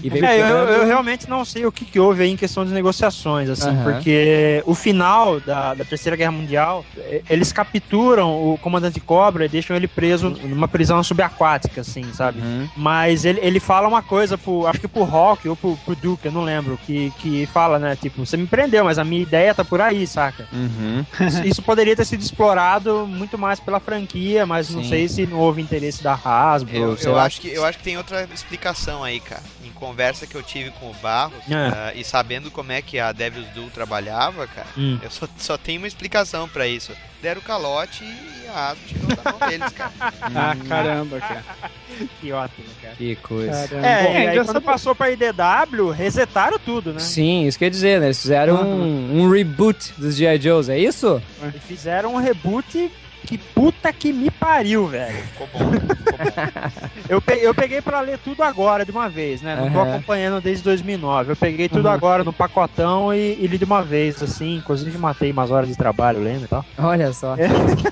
E 0.04 0.10
vem 0.10 0.24
É, 0.24 0.40
eu, 0.40 0.58
eu 0.58 0.86
realmente 0.86 1.30
não 1.30 1.44
sei 1.44 1.66
o 1.66 1.72
que, 1.72 1.86
que 1.86 2.00
houve 2.00 2.24
aí 2.24 2.30
em 2.30 2.38
questão 2.38 2.66
de 2.66 2.72
negociações, 2.72 3.50
assim, 3.50 3.70
Aham. 3.70 3.84
porque 3.84 4.64
o 4.66 4.74
final 4.76 5.40
da, 5.40 5.74
da 5.74 5.86
Terceira 5.86 6.16
Guerra 6.16 6.32
Mundial, 6.32 6.86
eh, 6.98 7.22
eles 7.30 7.52
capturam 7.52 8.54
o 8.54 8.58
comandante 8.58 9.00
Cobra 9.00 9.46
e 9.46 9.50
deixam 9.50 9.76
ele 9.76 9.88
preso 9.88 10.30
numa 10.30 10.68
prisão 10.68 11.02
subaquática, 11.04 11.82
assim, 11.82 12.04
sabe? 12.14 12.40
Uhum. 12.40 12.68
Mas 12.76 13.26
ele, 13.26 13.40
ele 13.42 13.60
fala 13.60 13.88
uma 13.88 14.02
coisa 14.02 14.38
pro, 14.38 14.68
acho 14.68 14.80
que 14.80 14.88
pro 14.88 15.04
Rock 15.04 15.48
ou 15.48 15.56
pro, 15.56 15.78
pro 15.78 15.96
Duke, 15.96 16.26
eu 16.26 16.32
não 16.32 16.44
lembro, 16.44 16.78
que, 16.86 17.12
que 17.20 17.46
fala, 17.48 17.80
né, 17.80 17.96
tipo, 17.96 18.26
você 18.26 18.38
me 18.38 18.48
prendeu, 18.48 18.84
mas 18.84 19.00
a 19.00 19.04
minha 19.04 19.22
ideia 19.22 19.54
tá 19.54 19.64
por 19.64 19.82
aí, 19.82 20.06
saca? 20.06 20.48
Uhum. 20.52 21.06
Isso, 21.28 21.44
isso 21.46 21.62
poderia 21.62 21.96
ter 21.96 22.06
sido 22.06 22.22
explorado 22.22 23.08
muito 23.08 23.38
mais 23.38 23.60
pela 23.60 23.80
franquia, 23.80 24.46
mas 24.46 24.70
não 24.70 24.84
Sim. 24.84 24.90
sei 24.90 25.08
se 25.08 25.26
não 25.26 25.40
houve 25.40 25.62
interesse 25.62 26.04
da 26.04 26.14
Hasbro, 26.14 26.76
Eu, 26.76 26.98
eu 27.02 27.20
acho 27.20 27.42
que, 27.42 27.50
eu 27.50 27.66
acho 27.66 27.78
que 27.78 27.84
tem 27.84 27.98
outra 27.98 28.28
explicação 28.34 29.04
aí, 29.04 29.20
cara. 29.20 29.42
Em 29.66 29.72
conversa 29.72 30.26
que 30.28 30.36
eu 30.36 30.44
tive 30.44 30.72
com 30.72 30.90
o 30.90 30.94
Barros, 30.96 31.34
É. 31.50 31.54
ah, 31.56 31.92
e 31.96 32.04
sabendo 32.04 32.50
como 32.52 32.72
é 32.72 32.82
que 32.82 33.00
a 33.00 33.12
Devil's 33.12 33.48
Duel 33.50 33.70
trabalhava, 33.74 34.48
cara, 34.48 34.68
Hum. 34.78 35.00
eu 35.02 35.10
só, 35.12 35.28
só 35.38 35.58
tenho 35.58 35.80
uma 35.82 35.88
explicação 35.88 36.48
pra 36.48 36.68
isso. 36.68 36.92
Deram 37.22 37.42
o 37.42 37.44
calote 37.44 38.04
e 38.04 38.48
a 38.48 38.70
Asmo 38.70 38.84
tirou 38.88 39.08
da 39.08 39.32
mão 39.32 39.50
deles, 39.50 39.72
cara. 39.74 39.92
Ah, 40.22 40.56
caramba, 40.68 41.20
cara. 41.20 41.44
Que 42.22 42.32
ótimo, 42.32 42.68
cara. 42.80 42.94
Que 42.96 43.16
coisa. 43.16 43.68
Caramba. 43.68 43.88
É, 43.88 44.04
Bom, 44.04 44.12
e 44.12 44.16
aí 44.18 44.22
engraçado- 44.28 44.46
quando 44.54 44.64
passou 44.64 44.94
pra 44.96 45.10
IDW, 45.10 45.90
resetaram 45.90 46.60
tudo, 46.60 46.94
né? 46.94 47.00
Sim, 47.00 47.48
isso 47.48 47.58
quer 47.58 47.72
dizer, 47.72 48.00
né? 48.00 48.06
Eles 48.08 48.22
fizeram 48.22 48.56
um, 48.62 49.22
um 49.24 49.30
reboot 49.32 49.94
dos 49.98 50.16
G.I. 50.16 50.40
Joes, 50.40 50.70
é 50.70 50.78
isso? 50.78 51.20
E 51.56 51.60
fizeram 51.60 52.14
um 52.14 52.18
reboot 52.18 52.92
que 53.28 53.38
puta 53.38 53.92
que 53.92 54.14
me 54.14 54.32
pariu, 54.32 54.88
velho. 54.88 55.18
Ficou 55.18 55.48
bom, 55.54 55.60
ficou 55.60 56.18
bom. 56.18 56.18
Eu 57.10 57.22
peguei, 57.22 57.48
eu 57.48 57.54
peguei 57.56 57.82
pra 57.82 58.02
ler 58.02 58.18
tudo 58.18 58.42
agora 58.44 58.84
de 58.84 58.92
uma 58.92 59.08
vez, 59.08 59.42
né? 59.42 59.56
Não 59.56 59.72
tô 59.72 59.80
Aham. 59.80 59.94
acompanhando 59.96 60.42
desde 60.42 60.64
2009. 60.64 61.32
Eu 61.32 61.36
peguei 61.38 61.70
tudo 61.70 61.88
Uhum. 61.88 61.94
agora 61.94 62.24
no 62.24 62.34
pacotão 62.34 63.14
e, 63.14 63.38
e 63.40 63.48
li 63.48 63.58
de 63.58 63.64
uma 63.64 63.82
vez, 63.82 64.22
assim. 64.22 64.56
Inclusive 64.58 64.98
matei 64.98 65.32
umas 65.32 65.50
horas 65.52 65.70
de 65.70 65.76
trabalho 65.78 66.20
lendo 66.20 66.46
e 66.46 66.48
tal. 66.48 66.66
Olha 66.78 67.14
só. 67.14 67.36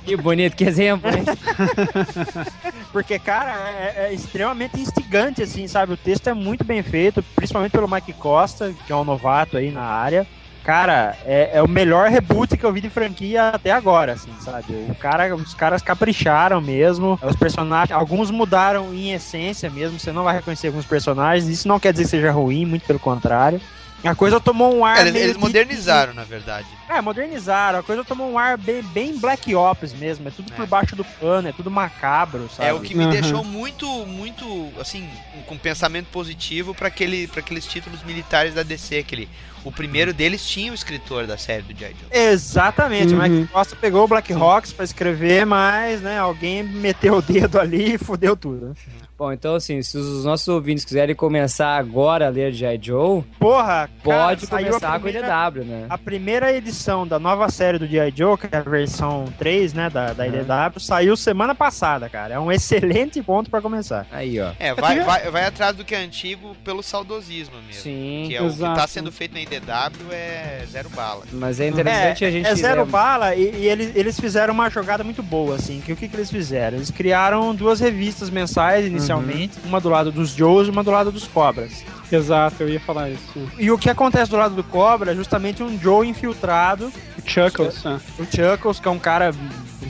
Que 0.04 0.16
bonito, 0.16 0.54
que 0.56 0.64
exemplo, 0.64 1.08
hein? 1.10 1.24
Porque, 2.92 3.18
cara, 3.18 3.52
é, 3.70 4.08
é 4.08 4.12
extremamente 4.12 4.80
instigante, 4.80 5.42
assim, 5.42 5.66
sabe? 5.68 5.92
O 5.92 5.96
texto 5.96 6.28
é 6.28 6.34
muito 6.34 6.64
bem 6.64 6.82
feito, 6.82 7.22
principalmente 7.34 7.72
pelo 7.72 7.88
Mike 7.88 8.12
Costa, 8.14 8.74
que 8.86 8.92
é 8.92 8.96
um 8.96 9.04
novato 9.04 9.56
aí 9.56 9.70
na 9.70 9.82
área. 9.82 10.26
Cara, 10.66 11.16
é, 11.24 11.58
é 11.58 11.62
o 11.62 11.68
melhor 11.68 12.10
reboot 12.10 12.56
que 12.56 12.66
eu 12.66 12.72
vi 12.72 12.80
de 12.80 12.90
franquia 12.90 13.50
até 13.50 13.70
agora, 13.70 14.14
assim, 14.14 14.32
sabe? 14.40 14.72
O 14.88 14.96
cara, 14.96 15.32
os 15.36 15.54
caras 15.54 15.80
capricharam 15.80 16.60
mesmo. 16.60 17.16
Os 17.22 17.36
personagens, 17.36 17.96
alguns 17.96 18.32
mudaram 18.32 18.92
em 18.92 19.12
essência 19.12 19.70
mesmo. 19.70 19.96
Você 19.96 20.10
não 20.10 20.24
vai 20.24 20.34
reconhecer 20.34 20.66
alguns 20.66 20.84
personagens. 20.84 21.48
Isso 21.48 21.68
não 21.68 21.78
quer 21.78 21.92
dizer 21.92 22.02
que 22.02 22.10
seja 22.10 22.32
ruim, 22.32 22.66
muito 22.66 22.84
pelo 22.84 22.98
contrário. 22.98 23.60
A 24.06 24.14
coisa 24.14 24.40
tomou 24.40 24.74
um 24.76 24.84
ar. 24.84 25.00
Eles, 25.00 25.12
meio 25.12 25.24
eles 25.24 25.36
que- 25.36 25.42
modernizaram, 25.42 26.14
na 26.14 26.24
verdade. 26.24 26.66
É, 26.88 27.00
modernizaram. 27.00 27.78
A 27.80 27.82
coisa 27.82 28.04
tomou 28.04 28.30
um 28.30 28.38
ar 28.38 28.56
bem, 28.56 28.82
bem 28.82 29.18
Black 29.18 29.54
Ops 29.54 29.92
mesmo. 29.92 30.28
É 30.28 30.30
tudo 30.30 30.52
por 30.52 30.62
É. 30.64 30.66
baixo 30.66 30.94
do 30.96 31.04
pano, 31.04 31.48
é 31.48 31.52
tudo 31.52 31.70
macabro, 31.70 32.48
sabe? 32.54 32.68
É 32.68 32.72
o 32.72 32.80
que 32.80 32.94
me 32.94 33.04
Aham. 33.04 33.10
deixou 33.12 33.42
muito, 33.44 33.86
muito, 34.06 34.70
assim, 34.80 35.08
com 35.46 35.56
pensamento 35.58 36.06
positivo 36.06 36.74
para 36.74 36.88
aquele, 36.88 37.26
pra 37.28 37.40
aqueles 37.40 37.66
títulos 37.66 38.02
militares 38.02 38.54
da 38.54 38.62
DC. 38.62 38.98
Aquele, 38.98 39.28
o 39.64 39.72
primeiro 39.72 40.12
deles 40.14 40.46
tinha 40.46 40.70
o 40.70 40.74
escritor 40.74 41.26
da 41.26 41.36
série 41.36 41.62
do 41.62 41.76
G.I. 41.78 41.90
Joe. 42.00 42.08
Exatamente. 42.10 43.14
O 43.14 43.18
Uhum. 43.18 43.22
Mike 43.28 43.52
Costa 43.52 43.74
pegou 43.76 44.04
o 44.04 44.08
Black 44.08 44.32
Hawks 44.32 44.72
pra 44.72 44.84
escrever, 44.84 45.44
mas, 45.44 46.00
né, 46.00 46.18
alguém 46.18 46.62
meteu 46.62 47.14
o 47.16 47.22
dedo 47.22 47.58
ali 47.58 47.94
e 47.94 47.98
fudeu 47.98 48.36
tudo. 48.36 48.68
né? 48.68 48.74
Bom, 49.18 49.32
então 49.32 49.54
assim, 49.54 49.80
se 49.82 49.96
os 49.96 50.26
nossos 50.26 50.46
ouvintes 50.46 50.84
quiserem 50.84 51.14
começar 51.14 51.74
agora 51.78 52.26
a 52.26 52.28
ler 52.28 52.52
G.I. 52.52 52.78
Joe, 52.82 53.22
Porra, 53.38 53.88
pode 54.04 54.46
cara, 54.46 54.62
começar 54.62 54.90
a 54.90 54.98
com 54.98 55.04
primeira- 55.04 55.26
IDW, 55.48 55.64
né? 55.64 55.86
A 55.88 55.96
primeira 55.96 56.52
edição 56.52 57.06
da 57.06 57.18
nova 57.18 57.48
série 57.48 57.78
do 57.78 57.86
G.I. 57.86 58.12
Joe, 58.14 58.36
que 58.36 58.46
é 58.54 58.58
a 58.58 58.60
versão 58.60 59.24
3, 59.38 59.72
né, 59.72 59.88
da, 59.88 60.12
da 60.12 60.26
IDW, 60.26 60.78
saiu 60.80 61.16
semana 61.16 61.54
passada, 61.54 62.10
cara. 62.10 62.34
É 62.34 62.38
um 62.38 62.52
excelente 62.52 63.22
ponto 63.22 63.48
pra 63.48 63.62
começar. 63.62 64.06
Aí, 64.12 64.38
ó. 64.38 64.50
É, 64.58 64.74
vai, 64.74 65.00
vai, 65.00 65.30
vai 65.30 65.44
atrás 65.46 65.74
do 65.74 65.82
que 65.82 65.94
é 65.94 65.98
antigo 65.98 66.54
pelo 66.62 66.82
saudosismo 66.82 67.54
mesmo. 67.66 67.80
Sim. 67.82 68.26
Que 68.28 68.36
é 68.36 68.42
o 68.42 68.50
que 68.50 68.58
tá 68.58 68.72
Exato. 68.74 68.90
sendo 68.90 69.10
feito 69.10 69.32
na 69.32 69.40
IDW 69.40 70.12
é 70.12 70.62
zero 70.70 70.90
bala. 70.90 71.24
Mas 71.32 71.58
é 71.58 71.68
interessante 71.68 72.22
a 72.22 72.30
gente. 72.30 72.46
É 72.46 72.54
zero 72.54 72.82
lembra- 72.82 72.92
bala 72.92 73.34
e, 73.34 73.62
e 73.62 73.66
eles, 73.66 73.96
eles 73.96 74.20
fizeram 74.20 74.52
uma 74.52 74.68
jogada 74.68 75.02
muito 75.02 75.22
boa, 75.22 75.54
assim. 75.54 75.80
Que 75.80 75.92
o 75.94 75.96
que, 75.96 76.06
que 76.06 76.14
eles 76.16 76.30
fizeram? 76.30 76.76
Eles 76.76 76.90
criaram 76.90 77.54
duas 77.54 77.80
revistas 77.80 78.28
mensais 78.28 79.05
inicialmente, 79.12 79.58
uma 79.64 79.80
do 79.80 79.88
lado 79.88 80.10
dos 80.12 80.30
Joes 80.30 80.68
e 80.68 80.70
uma 80.70 80.82
do 80.82 80.90
lado 80.90 81.10
dos 81.12 81.26
Cobras. 81.26 81.84
Exato, 82.10 82.62
eu 82.62 82.68
ia 82.68 82.80
falar 82.80 83.10
isso. 83.10 83.50
E 83.58 83.70
o 83.70 83.78
que 83.78 83.90
acontece 83.90 84.30
do 84.30 84.36
lado 84.36 84.54
do 84.54 84.62
Cobra 84.64 85.12
é 85.12 85.14
justamente 85.14 85.62
um 85.62 85.78
Joe 85.78 86.08
infiltrado, 86.08 86.92
O 87.18 87.22
Chuckles, 87.28 87.82
né? 87.84 88.00
o 88.18 88.24
Chuckles, 88.24 88.78
que 88.78 88.88
é 88.88 88.90
um 88.90 88.98
cara 88.98 89.32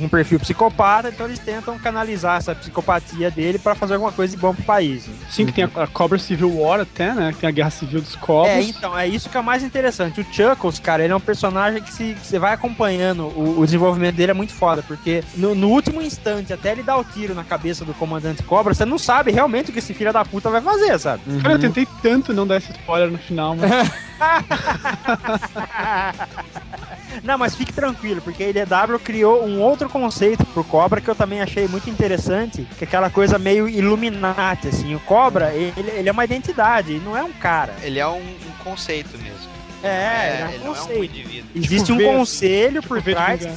um 0.00 0.08
perfil 0.08 0.40
psicopata, 0.40 1.08
então 1.08 1.26
eles 1.26 1.38
tentam 1.38 1.78
canalizar 1.78 2.38
essa 2.38 2.54
psicopatia 2.54 3.30
dele 3.30 3.58
pra 3.58 3.74
fazer 3.74 3.94
alguma 3.94 4.12
coisa 4.12 4.34
de 4.34 4.40
bom 4.40 4.54
pro 4.54 4.64
país. 4.64 5.06
né? 5.06 5.14
Sim, 5.30 5.46
que 5.46 5.52
tem 5.52 5.64
a, 5.64 5.82
a 5.82 5.86
Cobra 5.86 6.18
Civil 6.18 6.58
War 6.58 6.80
até, 6.80 7.14
né? 7.14 7.32
Que 7.32 7.38
tem 7.38 7.48
a 7.48 7.52
Guerra 7.52 7.70
Civil 7.70 8.00
dos 8.00 8.16
Cobras. 8.16 8.54
É, 8.54 8.62
então, 8.62 8.98
é 8.98 9.06
isso 9.06 9.28
que 9.28 9.36
é 9.36 9.40
o 9.40 9.44
mais 9.44 9.62
interessante. 9.62 10.20
O 10.20 10.24
Chuckles, 10.24 10.78
cara, 10.78 11.04
ele 11.04 11.12
é 11.12 11.16
um 11.16 11.20
personagem 11.20 11.82
que 11.82 11.92
se 11.92 12.14
que 12.14 12.26
você 12.26 12.38
vai 12.38 12.52
acompanhando, 12.52 13.24
o, 13.24 13.60
o 13.60 13.64
desenvolvimento 13.64 14.16
dele 14.16 14.30
é 14.30 14.34
muito 14.34 14.52
foda, 14.52 14.82
porque 14.82 15.22
no, 15.34 15.54
no 15.54 15.68
último 15.68 16.02
instante, 16.02 16.52
até 16.52 16.72
ele 16.72 16.82
dar 16.82 16.96
o 16.96 17.04
tiro 17.04 17.34
na 17.34 17.44
cabeça 17.44 17.84
do 17.84 17.94
comandante 17.94 18.42
Cobra, 18.42 18.74
você 18.74 18.84
não 18.84 18.98
sabe 18.98 19.30
realmente 19.30 19.70
o 19.70 19.72
que 19.72 19.78
esse 19.78 19.94
filho 19.94 20.12
da 20.12 20.24
puta 20.24 20.50
vai 20.50 20.60
fazer, 20.60 20.98
sabe? 20.98 21.22
Cara, 21.40 21.54
eu 21.54 21.58
tentei 21.58 21.86
tanto 22.02 22.32
não 22.32 22.46
dar 22.46 22.58
esse 22.58 22.72
spoiler 22.72 23.10
no 23.10 23.18
final, 23.18 23.56
mas 23.56 23.70
Não, 27.22 27.38
mas 27.38 27.54
fique 27.54 27.72
tranquilo, 27.72 28.20
porque 28.20 28.44
a 28.44 28.48
IDW 28.48 28.98
criou 29.02 29.44
um 29.44 29.60
outro 29.60 29.88
conceito 29.88 30.44
pro 30.46 30.64
Cobra 30.64 31.00
que 31.00 31.08
eu 31.08 31.14
também 31.14 31.40
achei 31.40 31.66
muito 31.68 31.88
interessante, 31.88 32.66
que 32.76 32.84
é 32.84 32.86
aquela 32.86 33.10
coisa 33.10 33.38
meio 33.38 33.68
Illuminati, 33.68 34.68
assim. 34.68 34.94
O 34.94 35.00
Cobra, 35.00 35.52
ele, 35.52 35.90
ele 35.90 36.08
é 36.08 36.12
uma 36.12 36.24
identidade, 36.24 37.00
não 37.04 37.16
é 37.16 37.22
um 37.22 37.32
cara. 37.32 37.74
Ele 37.82 37.98
é 37.98 38.06
um, 38.06 38.18
um 38.18 38.64
conceito 38.64 39.16
mesmo. 39.18 39.56
É, 39.82 39.88
ele 39.88 40.42
é 40.42 40.54
ele 40.54 40.62
um 40.62 40.66
não 40.66 40.76
é 40.76 40.82
um 40.82 41.04
indivíduo. 41.04 41.50
Existe 41.54 41.92
Tipo 41.92 42.02
um 42.02 42.18
conselho 42.18 42.82
por 42.82 43.00
V 43.00 43.10
de 43.10 43.14
trás 43.14 43.48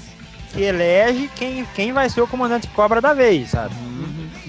que 0.54 0.62
elege 0.62 1.30
quem, 1.36 1.66
quem 1.76 1.94
vai 1.94 2.10
ser 2.10 2.22
o 2.22 2.28
comandante 2.28 2.68
Cobra 2.70 3.00
da 3.00 3.14
vez, 3.14 3.52
sabe? 3.52 3.74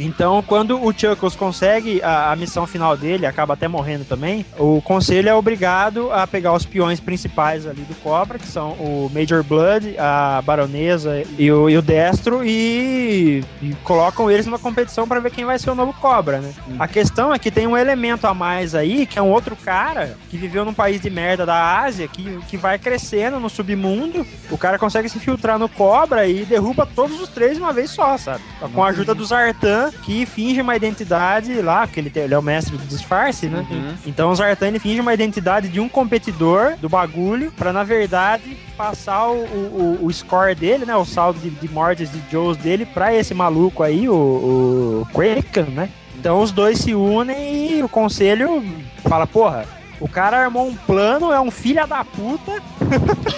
Então, 0.01 0.43
quando 0.43 0.83
o 0.83 0.93
Chuckles 0.93 1.37
consegue 1.37 2.03
a, 2.03 2.33
a 2.33 2.37
missão 2.37 2.67
final 2.67 2.97
dele, 2.97 3.27
acaba 3.27 3.55
até 3.55 3.69
morrendo 3.69 4.05
também, 4.05 4.47
o 4.59 4.81
conselho 4.81 5.29
é 5.29 5.35
obrigado 5.35 6.11
a 6.11 6.27
pegar 6.27 6.55
os 6.55 6.65
peões 6.65 6.99
principais 6.99 7.67
ali 7.67 7.83
do 7.83 7.95
Cobra, 7.97 8.39
que 8.39 8.47
são 8.47 8.73
o 8.73 9.11
Major 9.13 9.45
Blood, 9.45 9.97
a 9.99 10.43
Baronesa 10.43 11.23
e 11.39 11.53
o, 11.53 11.69
e 11.69 11.77
o 11.77 11.83
Destro, 11.83 12.43
e, 12.45 13.45
e 13.61 13.75
colocam 13.85 14.31
eles 14.31 14.47
numa 14.47 14.59
competição 14.59 15.07
para 15.07 15.21
ver 15.21 15.31
quem 15.31 15.45
vai 15.45 15.59
ser 15.59 15.71
o 15.71 15.75
novo 15.75 15.93
Cobra, 15.93 16.41
né? 16.41 16.53
A 16.79 16.89
questão 16.89 17.35
é 17.35 17.39
que 17.39 17.51
tem 17.51 17.67
um 17.67 17.77
elemento 17.77 18.27
a 18.27 18.33
mais 18.33 18.75
aí, 18.75 19.05
que 19.07 19.19
é 19.19 19.23
um 19.23 19.31
outro 19.31 19.55
cara 19.55 20.17
que 20.31 20.37
viveu 20.37 20.65
num 20.65 20.73
país 20.73 21.01
de 21.01 21.11
merda 21.11 21.45
da 21.45 21.81
Ásia, 21.81 22.09
que, 22.09 22.39
que 22.49 22.57
vai 22.57 22.79
crescendo 22.79 23.39
no 23.39 23.51
submundo, 23.51 24.27
o 24.51 24.57
cara 24.57 24.79
consegue 24.79 25.09
se 25.09 25.19
infiltrar 25.19 25.59
no 25.59 25.69
Cobra 25.69 26.27
e 26.27 26.45
derruba 26.45 26.87
todos 26.87 27.21
os 27.21 27.29
três 27.29 27.57
de 27.57 27.63
uma 27.63 27.73
vez 27.73 27.91
só, 27.91 28.17
sabe? 28.17 28.43
Com 28.73 28.83
a 28.83 28.89
ajuda 28.89 29.15
do 29.15 29.25
Zartan, 29.25 29.90
que 30.03 30.27
finge 30.27 30.61
uma 30.61 30.77
identidade 30.77 31.61
lá, 31.61 31.87
porque 31.87 32.01
ele, 32.01 32.13
ele 32.15 32.35
é 32.35 32.39
o 32.39 32.43
mestre 32.43 32.77
do 32.77 32.85
disfarce, 32.85 33.47
né? 33.47 33.67
Então 34.07 34.31
o 34.31 34.35
Zartan 34.35 34.69
ele 34.69 34.79
finge 34.79 35.01
uma 35.01 35.15
identidade 35.15 35.69
de 35.69 35.81
um 35.81 35.89
competidor 35.89 36.77
do 36.77 36.89
bagulho, 36.89 37.53
pra 37.53 37.73
na 37.73 37.85
verdade 37.85 38.57
passar 38.77 39.29
o, 39.29 39.45
o, 39.45 39.99
o 40.07 40.13
score 40.13 40.55
dele, 40.55 40.85
né? 40.87 40.97
O 40.97 41.05
saldo 41.05 41.39
de, 41.41 41.51
de 41.51 41.69
mortes 41.69 42.11
de 42.11 42.21
Joes 42.31 42.57
dele 42.57 42.87
pra 42.87 43.15
esse 43.15 43.35
maluco 43.35 43.83
aí, 43.83 44.09
o, 44.09 44.15
o 44.15 45.07
Kraken, 45.13 45.75
né? 45.75 45.89
Então 46.19 46.41
os 46.41 46.53
dois 46.53 46.79
se 46.79 46.95
unem 46.95 47.79
e 47.79 47.83
o 47.83 47.89
conselho 47.89 48.63
fala, 49.09 49.27
porra, 49.27 49.65
o 50.01 50.09
cara 50.09 50.39
armou 50.39 50.67
um 50.67 50.75
plano, 50.75 51.31
é 51.31 51.41
um 51.41 51.51
filho 51.51 51.87
da 51.87 52.05
puta, 52.05 52.63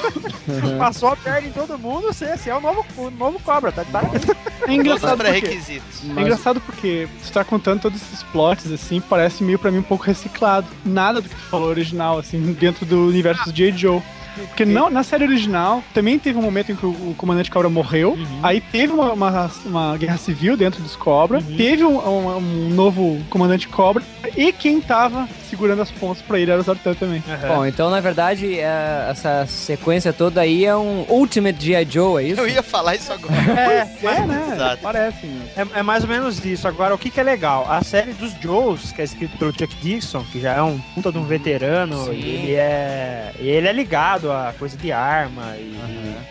passou 0.78 1.10
a 1.10 1.16
perna 1.16 1.48
em 1.48 1.52
todo 1.52 1.76
mundo, 1.76 2.06
você, 2.06 2.36
você 2.36 2.50
é 2.50 2.56
o 2.56 2.60
novo, 2.60 2.84
o 2.96 3.10
novo 3.10 3.40
cobra, 3.40 3.72
tá 3.72 3.82
de 3.82 3.90
parabéns. 3.90 4.22
é 4.66 4.72
engraçado 4.72 5.16
porque... 5.16 5.40
pré-requisitos. 5.40 6.02
É 6.16 6.20
engraçado 6.20 6.60
porque 6.60 7.08
você 7.20 7.32
tá 7.32 7.44
contando 7.44 7.80
todos 7.80 8.00
esses 8.00 8.22
plots, 8.22 8.70
assim, 8.70 9.00
parece 9.00 9.42
meio 9.42 9.58
pra 9.58 9.70
mim 9.70 9.78
um 9.78 9.82
pouco 9.82 10.04
reciclado. 10.04 10.66
Nada 10.84 11.20
do 11.20 11.28
que 11.28 11.34
tu 11.34 11.42
falou 11.42 11.68
original, 11.68 12.18
assim, 12.18 12.52
dentro 12.52 12.86
do 12.86 13.06
universo 13.08 13.44
do 13.44 13.52
J. 13.52 13.72
Joe. 13.72 14.02
Porque 14.34 14.64
não, 14.64 14.88
na 14.90 15.02
série 15.02 15.24
original 15.24 15.82
também 15.94 16.18
teve 16.18 16.38
um 16.38 16.42
momento 16.42 16.72
em 16.72 16.76
que 16.76 16.86
o, 16.86 16.90
o 16.90 17.14
comandante 17.16 17.50
Cobra 17.50 17.68
morreu, 17.68 18.18
aí 18.42 18.60
teve 18.60 18.92
uma, 18.92 19.12
uma, 19.12 19.50
uma 19.66 19.96
guerra 19.96 20.16
civil 20.16 20.56
dentro 20.56 20.82
dos 20.82 20.96
Cobra, 20.96 21.40
teve 21.56 21.84
um, 21.84 21.98
um- 21.98 22.36
um 22.36 22.68
novo 22.70 23.20
comandante 23.30 23.68
Cobra, 23.68 24.02
e 24.36 24.52
quem 24.52 24.80
tava 24.80 25.28
segurando 25.50 25.82
as 25.82 25.90
pontas 25.90 26.22
pra 26.22 26.38
ele 26.40 26.50
era 26.50 26.60
o 26.60 26.64
Zartan 26.64 26.94
também. 26.94 27.22
Bom, 27.46 27.66
então 27.66 27.90
na 27.90 28.00
verdade 28.00 28.58
é, 28.58 29.06
essa 29.10 29.44
sequência 29.46 30.10
toda 30.12 30.40
aí 30.40 30.64
é 30.64 30.74
um 30.74 31.04
Ultimate 31.08 31.62
G.I. 31.62 31.86
Joe, 31.90 32.24
é 32.24 32.28
isso? 32.28 32.40
Eu 32.40 32.48
ia 32.48 32.62
falar 32.62 32.94
isso 32.96 33.12
agora. 33.12 33.32
É, 33.62 33.88
É, 34.02 34.26
né? 34.26 34.50
Exato. 34.54 34.78
Parece, 34.82 35.26
né? 35.26 35.42
É, 35.56 35.80
é 35.80 35.82
mais 35.82 36.02
ou 36.04 36.08
menos 36.08 36.42
isso. 36.44 36.66
Agora, 36.66 36.94
o 36.94 36.98
que, 36.98 37.10
que 37.10 37.20
é 37.20 37.22
legal? 37.22 37.66
A 37.70 37.82
série 37.84 38.12
dos 38.12 38.32
Joes, 38.40 38.92
que 38.92 39.00
é 39.00 39.04
escrito 39.04 39.36
pelo 39.36 39.52
Chuck 39.52 39.74
Dixon, 39.82 40.24
que 40.32 40.40
já 40.40 40.52
é 40.54 40.62
um 40.62 40.78
puta 40.94 41.12
de 41.12 41.18
um 41.18 41.24
veterano, 41.24 42.04
Sim. 42.06 42.10
ele 42.12 42.54
é. 42.54 43.32
Ele 43.38 43.68
é 43.68 43.72
ligado 43.72 44.21
a 44.30 44.54
coisa 44.58 44.76
de 44.76 44.92
arma. 44.92 45.56
E, 45.56 45.74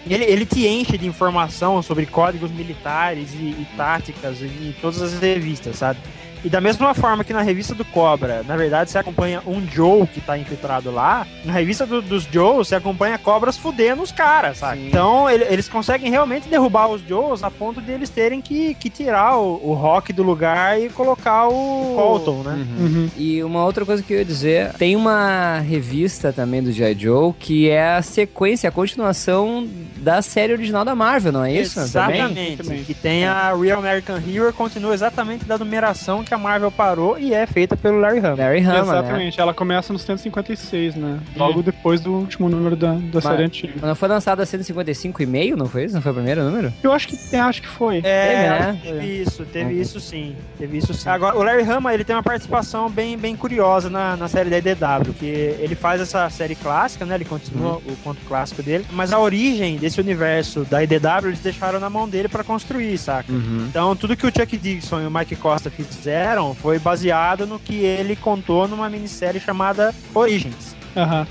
e 0.05 0.13
ele, 0.13 0.25
ele 0.25 0.45
te 0.45 0.67
enche 0.67 0.97
de 0.97 1.07
informação 1.07 1.81
sobre 1.81 2.05
códigos 2.05 2.51
militares 2.51 3.33
e, 3.33 3.43
e 3.43 3.67
táticas 3.75 4.41
em 4.41 4.73
todas 4.81 5.01
as 5.01 5.19
revistas, 5.19 5.77
sabe? 5.77 5.99
E 6.43 6.49
da 6.49 6.59
mesma 6.59 6.93
forma 6.93 7.23
que 7.23 7.33
na 7.33 7.41
revista 7.41 7.75
do 7.75 7.85
Cobra, 7.85 8.43
na 8.47 8.55
verdade, 8.57 8.89
você 8.89 8.97
acompanha 8.97 9.41
um 9.45 9.61
Joe 9.67 10.07
que 10.07 10.19
tá 10.21 10.37
infiltrado 10.37 10.89
lá, 10.91 11.25
na 11.45 11.53
revista 11.53 11.85
do- 11.85 12.01
dos 12.01 12.23
Joes, 12.23 12.67
você 12.67 12.75
acompanha 12.75 13.17
cobras 13.17 13.57
fudendo 13.57 14.01
os 14.01 14.11
caras, 14.11 14.57
sabe? 14.57 14.81
Sim. 14.81 14.87
Então, 14.87 15.29
ele- 15.29 15.45
eles 15.49 15.69
conseguem 15.69 16.09
realmente 16.09 16.49
derrubar 16.49 16.87
os 16.87 17.01
Joes 17.07 17.43
a 17.43 17.51
ponto 17.51 17.79
de 17.81 17.91
eles 17.91 18.09
terem 18.09 18.41
que, 18.41 18.73
que 18.75 18.89
tirar 18.89 19.37
o, 19.37 19.61
o 19.63 19.73
Rock 19.73 20.11
do 20.11 20.23
lugar 20.23 20.81
e 20.81 20.89
colocar 20.89 21.47
o 21.47 21.93
Colton, 21.95 22.43
né? 22.43 22.65
Uhum. 22.79 23.09
E 23.15 23.43
uma 23.43 23.63
outra 23.63 23.85
coisa 23.85 24.01
que 24.01 24.11
eu 24.13 24.17
ia 24.19 24.25
dizer, 24.25 24.73
tem 24.73 24.95
uma 24.95 25.59
revista 25.59 26.33
também 26.33 26.63
do 26.63 26.71
G.I. 26.71 26.95
Joe 26.97 27.33
que 27.37 27.69
é 27.69 27.95
a 27.95 28.01
sequência, 28.01 28.67
a 28.67 28.71
continuação 28.71 29.67
da 29.97 30.21
série 30.21 30.53
original 30.53 30.83
da 30.83 30.95
Marvel, 30.95 31.31
não 31.31 31.43
é 31.45 31.53
isso? 31.53 31.79
Exatamente. 31.79 32.57
Também. 32.57 32.83
Que 32.83 32.93
tem 32.95 33.25
a 33.25 33.53
Real 33.55 33.77
American 33.79 34.17
Hero, 34.17 34.51
continua 34.53 34.93
exatamente 34.93 35.45
da 35.45 35.57
numeração 35.57 36.23
que 36.23 36.30
a 36.33 36.37
Marvel 36.37 36.71
parou 36.71 37.17
e 37.19 37.33
é 37.33 37.45
feita 37.45 37.75
pelo 37.77 37.99
Larry 37.99 38.19
Hama. 38.19 38.35
Larry 38.37 38.59
Hama, 38.61 38.73
né? 38.73 38.81
Exatamente, 38.81 39.41
ela 39.41 39.53
começa 39.53 39.91
no 39.93 39.99
156, 39.99 40.95
né? 40.95 41.19
Logo 41.35 41.61
depois 41.61 41.99
do 42.01 42.11
último 42.13 42.49
número 42.49 42.75
da, 42.75 42.93
da 42.93 43.21
série 43.21 43.43
antiga. 43.43 43.73
Quando 43.79 43.95
foi 43.95 44.07
lançada 44.09 44.43
a 44.43 44.45
155,5, 44.45 45.55
não 45.55 45.67
foi 45.67 45.85
isso? 45.85 45.95
Não 45.95 46.01
foi 46.01 46.11
o 46.11 46.15
primeiro 46.15 46.43
número? 46.43 46.73
Eu 46.83 46.91
acho 46.91 47.07
que, 47.07 47.17
é, 47.35 47.39
acho 47.39 47.61
que 47.61 47.67
foi. 47.67 47.97
É, 47.99 48.01
Teve, 48.01 48.49
né? 48.49 48.79
teve 48.83 49.21
isso, 49.21 49.45
teve 49.45 49.73
Uhum. 49.73 49.81
isso 49.81 49.99
sim. 49.99 50.35
Teve 50.57 50.77
isso 50.77 50.93
sim. 50.93 51.09
Agora, 51.09 51.37
o 51.37 51.43
Larry 51.43 51.63
Hama, 51.69 51.93
ele 51.93 52.03
tem 52.03 52.15
uma 52.15 52.23
participação 52.23 52.89
bem, 52.89 53.17
bem 53.17 53.35
curiosa 53.35 53.89
na, 53.89 54.15
na 54.17 54.27
série 54.27 54.49
da 54.49 54.57
EDW, 54.57 55.13
que 55.17 55.25
ele 55.25 55.75
faz 55.75 56.01
essa 56.01 56.29
série 56.29 56.55
clássica, 56.55 57.05
né? 57.05 57.15
Ele 57.15 57.25
continua 57.25 57.51
Uhum. 57.51 57.81
o 57.93 57.95
conto 58.03 58.19
clássico 58.27 58.63
dele, 58.63 58.85
mas 58.91 59.11
a 59.13 59.19
origem 59.19 59.77
desse 59.77 59.99
universo 59.99 60.65
da 60.69 60.83
EDW 60.83 61.27
eles 61.27 61.39
deixaram 61.39 61.79
na 61.79 61.89
mão 61.89 62.07
dele 62.07 62.27
pra 62.27 62.43
construir, 62.43 62.97
saca? 62.97 63.31
Uhum. 63.31 63.65
Então, 63.69 63.95
tudo 63.95 64.15
que 64.15 64.25
o 64.25 64.31
Chuck 64.31 64.57
Dixon 64.57 65.01
e 65.01 65.05
o 65.07 65.11
Mike 65.11 65.35
Costa 65.35 65.69
fizeram 65.69 66.20
foi 66.55 66.79
baseado 66.79 67.45
no 67.45 67.59
que 67.59 67.83
ele 67.83 68.15
contou 68.15 68.67
numa 68.67 68.89
minissérie 68.89 69.39
chamada 69.39 69.93
Origins. 70.13 70.80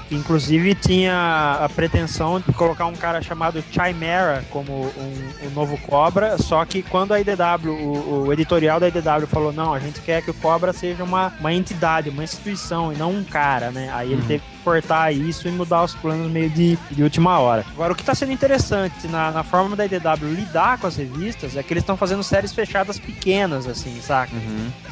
Que 0.08 0.14
inclusive 0.14 0.74
tinha 0.74 1.58
a 1.60 1.68
pretensão 1.68 2.40
de 2.40 2.52
colocar 2.52 2.86
um 2.86 2.94
cara 2.94 3.20
chamado 3.22 3.62
Chimera 3.70 4.44
como 4.50 4.72
um, 4.72 5.46
um 5.46 5.50
novo 5.50 5.76
Cobra, 5.78 6.38
só 6.38 6.64
que 6.64 6.82
quando 6.82 7.12
a 7.12 7.20
IDW, 7.20 7.70
o, 7.70 8.26
o 8.26 8.32
editorial 8.32 8.80
da 8.80 8.88
IDW 8.88 9.26
falou, 9.26 9.52
não, 9.52 9.74
a 9.74 9.78
gente 9.78 10.00
quer 10.00 10.22
que 10.22 10.30
o 10.30 10.34
Cobra 10.34 10.72
seja 10.72 11.04
uma, 11.04 11.32
uma 11.40 11.52
entidade, 11.52 12.10
uma 12.10 12.24
instituição 12.24 12.92
e 12.92 12.96
não 12.96 13.12
um 13.12 13.24
cara, 13.24 13.70
né? 13.70 13.90
Aí 13.92 14.12
ele 14.12 14.22
teve 14.22 14.42
que 14.44 14.58
cortar 14.64 15.12
isso 15.12 15.48
e 15.48 15.50
mudar 15.50 15.84
os 15.84 15.94
planos 15.94 16.30
meio 16.30 16.50
de, 16.50 16.78
de 16.90 17.02
última 17.02 17.38
hora. 17.38 17.64
Agora, 17.72 17.92
o 17.92 17.96
que 17.96 18.04
tá 18.04 18.14
sendo 18.14 18.32
interessante 18.32 19.06
na, 19.08 19.30
na 19.30 19.42
forma 19.42 19.76
da 19.76 19.84
IDW 19.84 20.34
lidar 20.34 20.78
com 20.78 20.86
as 20.86 20.96
revistas 20.96 21.56
é 21.56 21.62
que 21.62 21.72
eles 21.72 21.82
estão 21.82 21.96
fazendo 21.96 22.22
séries 22.22 22.52
fechadas 22.52 22.98
pequenas, 22.98 23.66
assim, 23.66 24.00
saca? 24.00 24.32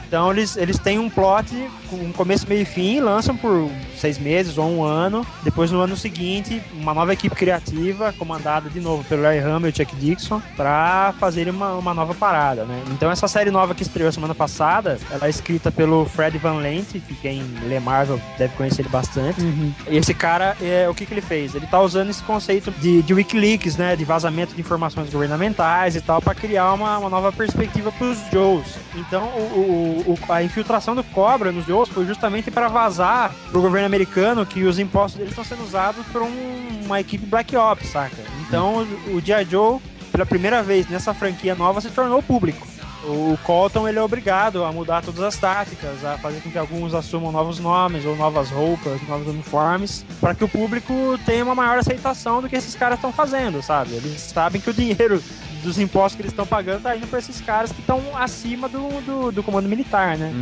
Então 0.08 0.32
eles, 0.32 0.56
eles 0.56 0.78
têm 0.78 0.98
um 0.98 1.10
plot 1.10 1.54
com 1.90 1.96
um 1.96 2.12
começo, 2.12 2.48
meio 2.48 2.62
e 2.62 2.64
fim, 2.64 2.98
lançam 3.00 3.36
por 3.36 3.70
seis 3.96 4.18
meses 4.18 4.56
ou 4.56 4.66
um 4.70 4.82
ano. 4.82 5.24
Depois, 5.44 5.70
no 5.70 5.80
ano 5.80 5.96
seguinte, 5.96 6.62
uma 6.72 6.94
nova 6.94 7.12
equipe 7.12 7.36
criativa, 7.36 8.12
comandada 8.18 8.70
de 8.70 8.80
novo 8.80 9.04
pelo 9.04 9.22
Larry 9.22 9.40
Hamill 9.40 9.68
e 9.68 9.72
Chuck 9.76 9.94
Dixon, 9.96 10.40
pra 10.56 11.14
fazer 11.20 11.48
uma, 11.50 11.74
uma 11.74 11.92
nova 11.92 12.14
parada, 12.14 12.64
né? 12.64 12.82
Então 12.90 13.10
essa 13.10 13.28
série 13.28 13.50
nova 13.50 13.74
que 13.74 13.82
estreou 13.82 14.10
semana 14.10 14.34
passada, 14.34 14.98
ela 15.10 15.26
é 15.26 15.30
escrita 15.30 15.70
pelo 15.70 16.06
Fred 16.06 16.38
Van 16.38 16.54
Lente, 16.56 17.00
que 17.00 17.14
quem 17.14 17.42
lê 17.68 17.78
Marvel 17.78 18.18
deve 18.38 18.54
conhecer 18.56 18.80
ele 18.82 18.88
bastante. 18.88 19.40
E 19.88 19.96
esse 19.96 20.14
cara, 20.14 20.56
é, 20.62 20.88
o 20.88 20.94
que, 20.94 21.04
que 21.04 21.12
ele 21.12 21.20
fez? 21.20 21.54
Ele 21.54 21.66
tá 21.66 21.80
usando 21.80 22.08
esse 22.08 22.22
conceito 22.22 22.70
de, 22.70 23.02
de 23.02 23.12
Wikileaks, 23.12 23.76
né? 23.76 23.94
De 23.94 24.04
vazamento 24.06 24.54
de 24.54 24.60
informações 24.60 25.10
governamentais 25.10 25.96
e 25.96 26.00
tal, 26.00 26.22
pra 26.22 26.34
criar 26.34 26.72
uma, 26.72 26.96
uma 26.98 27.10
nova 27.10 27.30
perspectiva 27.30 27.92
pros 27.92 28.16
Joes. 28.32 28.76
Então, 28.96 29.24
o, 29.24 29.97
o- 29.97 29.97
o- 30.00 30.18
a 30.28 30.42
infiltração 30.42 30.94
do 30.94 31.02
Cobra 31.04 31.50
nos 31.52 31.66
Joes 31.66 31.88
foi 31.88 32.06
justamente 32.06 32.50
para 32.50 32.68
vazar 32.68 33.32
pro 33.50 33.60
governo 33.62 33.86
americano 33.86 34.44
que 34.46 34.64
os 34.64 34.78
impostos 34.78 35.18
deles 35.18 35.30
estão 35.32 35.44
sendo 35.44 35.62
usados 35.64 36.04
por 36.06 36.22
um- 36.22 36.80
uma 36.84 37.00
equipe 37.00 37.26
Black 37.26 37.56
Ops, 37.56 37.88
saca? 37.88 38.16
Então, 38.46 38.86
o, 39.08 39.16
o 39.16 39.20
G.I. 39.20 39.44
Joe, 39.44 39.78
pela 40.10 40.24
primeira 40.26 40.62
vez 40.62 40.88
nessa 40.88 41.12
franquia 41.12 41.54
nova, 41.54 41.80
se 41.80 41.90
tornou 41.90 42.22
público. 42.22 42.66
O 43.04 43.38
Colton 43.44 43.86
ele 43.88 43.98
é 43.98 44.02
obrigado 44.02 44.64
a 44.64 44.72
mudar 44.72 45.02
todas 45.02 45.22
as 45.22 45.36
táticas, 45.36 46.04
a 46.04 46.18
fazer 46.18 46.40
com 46.40 46.50
que 46.50 46.58
alguns 46.58 46.92
assumam 46.92 47.30
novos 47.30 47.58
nomes 47.60 48.04
ou 48.04 48.16
novas 48.16 48.50
roupas, 48.50 49.00
novos 49.08 49.28
uniformes, 49.28 50.04
para 50.20 50.34
que 50.34 50.42
o 50.44 50.48
público 50.48 50.92
tenha 51.24 51.44
uma 51.44 51.54
maior 51.54 51.78
aceitação 51.78 52.42
do 52.42 52.48
que 52.48 52.56
esses 52.56 52.74
caras 52.74 52.98
estão 52.98 53.12
fazendo, 53.12 53.62
sabe? 53.62 53.94
Eles 53.94 54.20
sabem 54.20 54.60
que 54.60 54.68
o 54.68 54.74
dinheiro 54.74 55.22
dos 55.62 55.78
impostos 55.78 56.16
que 56.16 56.22
eles 56.22 56.32
estão 56.32 56.46
pagando 56.46 56.82
tá 56.82 56.96
indo 56.96 57.06
para 57.06 57.18
esses 57.18 57.40
caras 57.40 57.72
que 57.72 57.80
estão 57.80 58.00
acima 58.16 58.68
do, 58.68 58.88
do, 59.02 59.32
do 59.32 59.42
comando 59.42 59.68
militar, 59.68 60.16
né? 60.16 60.32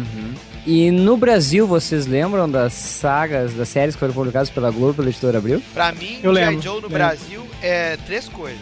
E 0.67 0.91
no 0.91 1.17
Brasil, 1.17 1.67
vocês 1.67 2.07
lembram 2.07 2.49
das 2.51 2.73
sagas, 2.73 3.55
das 3.55 3.69
séries 3.69 3.95
que 3.95 4.01
foram 4.01 4.13
publicadas 4.15 4.51
pela 4.51 4.71
Globo, 4.71 4.95
pela 4.95 5.09
editora 5.09 5.39
Abril? 5.39 5.63
Pra 5.73 5.93
mim, 5.93 6.19
Eu 6.23 6.33
lembro, 6.33 6.61
Joe 6.61 6.75
no 6.75 6.81
lembro. 6.83 6.91
Brasil 6.91 7.47
é 7.63 7.97
três 8.07 8.29
coisas. 8.29 8.59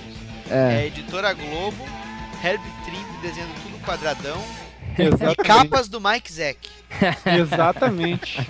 É 0.50 0.54
É. 0.54 0.76
a 0.82 0.86
editora 0.86 1.32
Globo, 1.32 1.84
Herb 2.44 2.60
Trimp 2.84 3.22
desenhando 3.22 3.52
tudo 3.62 3.78
quadradão 3.84 4.40
e 4.98 5.02
Exatamente. 5.02 5.36
capas 5.36 5.88
do 5.88 6.00
Mike 6.00 6.32
Zack. 6.32 6.58
Exatamente. 7.26 8.46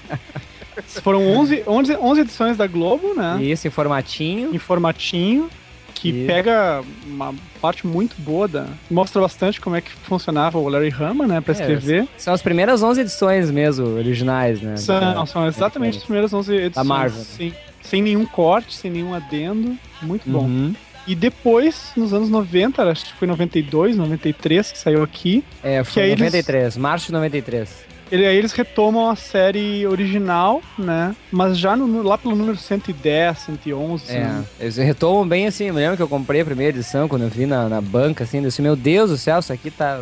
Foram 1.02 1.24
11, 1.26 1.62
11, 1.66 1.96
11 1.96 2.20
edições 2.22 2.56
da 2.56 2.66
Globo, 2.66 3.14
né? 3.14 3.38
Isso, 3.40 3.66
em 3.68 3.70
formatinho. 3.70 4.52
Em 4.54 4.58
formatinho, 4.58 5.48
que 5.94 6.08
E- 6.10 6.26
pega 6.26 6.82
uma 7.06 7.34
parte 7.60 7.86
muito 7.86 8.14
boa 8.18 8.46
da. 8.48 8.66
Mostra 8.90 9.22
bastante 9.22 9.60
como 9.60 9.76
é 9.76 9.80
que 9.80 9.90
funcionava 9.90 10.58
o 10.58 10.68
Larry 10.68 10.92
Hama, 10.98 11.26
né? 11.26 11.40
Pra 11.40 11.52
É, 11.54 11.56
escrever. 11.60 12.06
São 12.18 12.34
as 12.34 12.42
primeiras 12.42 12.82
11 12.82 13.00
edições 13.02 13.50
mesmo, 13.50 13.86
originais, 13.96 14.60
né? 14.60 14.76
São, 14.76 15.26
são 15.26 15.46
exatamente 15.46 15.98
as 15.98 16.04
primeiras 16.04 16.32
11 16.34 16.54
edições. 16.54 16.86
Marvel. 16.86 17.22
Sim. 17.22 17.52
Sem 17.82 18.02
nenhum 18.02 18.26
corte, 18.26 18.74
sem 18.74 18.90
nenhum 18.90 19.14
adendo. 19.14 19.76
Muito 20.02 20.28
bom. 20.28 20.44
Uhum. 20.44 20.74
E 21.06 21.14
depois, 21.14 21.92
nos 21.96 22.14
anos 22.14 22.30
90, 22.30 22.82
acho 22.90 23.04
que 23.04 23.12
foi 23.12 23.28
92, 23.28 23.94
93 23.96 24.72
que 24.72 24.78
saiu 24.78 25.02
aqui, 25.02 25.44
É, 25.62 25.78
Que 25.82 25.84
foi 25.90 26.02
aí 26.02 26.08
em 26.08 26.12
eles- 26.12 26.20
93, 26.24 26.76
março 26.78 27.06
de 27.06 27.12
93. 27.12 27.84
Ele, 28.14 28.26
aí 28.26 28.36
eles 28.36 28.52
retomam 28.52 29.10
a 29.10 29.16
série 29.16 29.86
original, 29.86 30.62
né? 30.78 31.14
Mas 31.32 31.58
já 31.58 31.76
no- 31.76 32.02
lá 32.02 32.16
pelo 32.16 32.36
número 32.36 32.56
110, 32.56 33.38
111. 33.38 34.12
É, 34.12 34.20
né? 34.20 34.44
eles 34.60 34.76
retomam 34.76 35.26
bem 35.26 35.46
assim. 35.46 35.64
Eu 35.66 35.74
lembro 35.74 35.96
que 35.96 36.02
eu 36.02 36.08
comprei 36.08 36.40
a 36.40 36.44
primeira 36.44 36.76
edição 36.76 37.08
quando 37.08 37.22
eu 37.22 37.28
vi 37.28 37.46
na, 37.46 37.68
na 37.68 37.80
banca, 37.80 38.24
assim. 38.24 38.38
Eu 38.38 38.44
disse, 38.44 38.62
meu 38.62 38.76
Deus 38.76 39.10
do 39.10 39.16
céu, 39.18 39.38
isso 39.38 39.52
aqui 39.52 39.70
tá. 39.70 40.00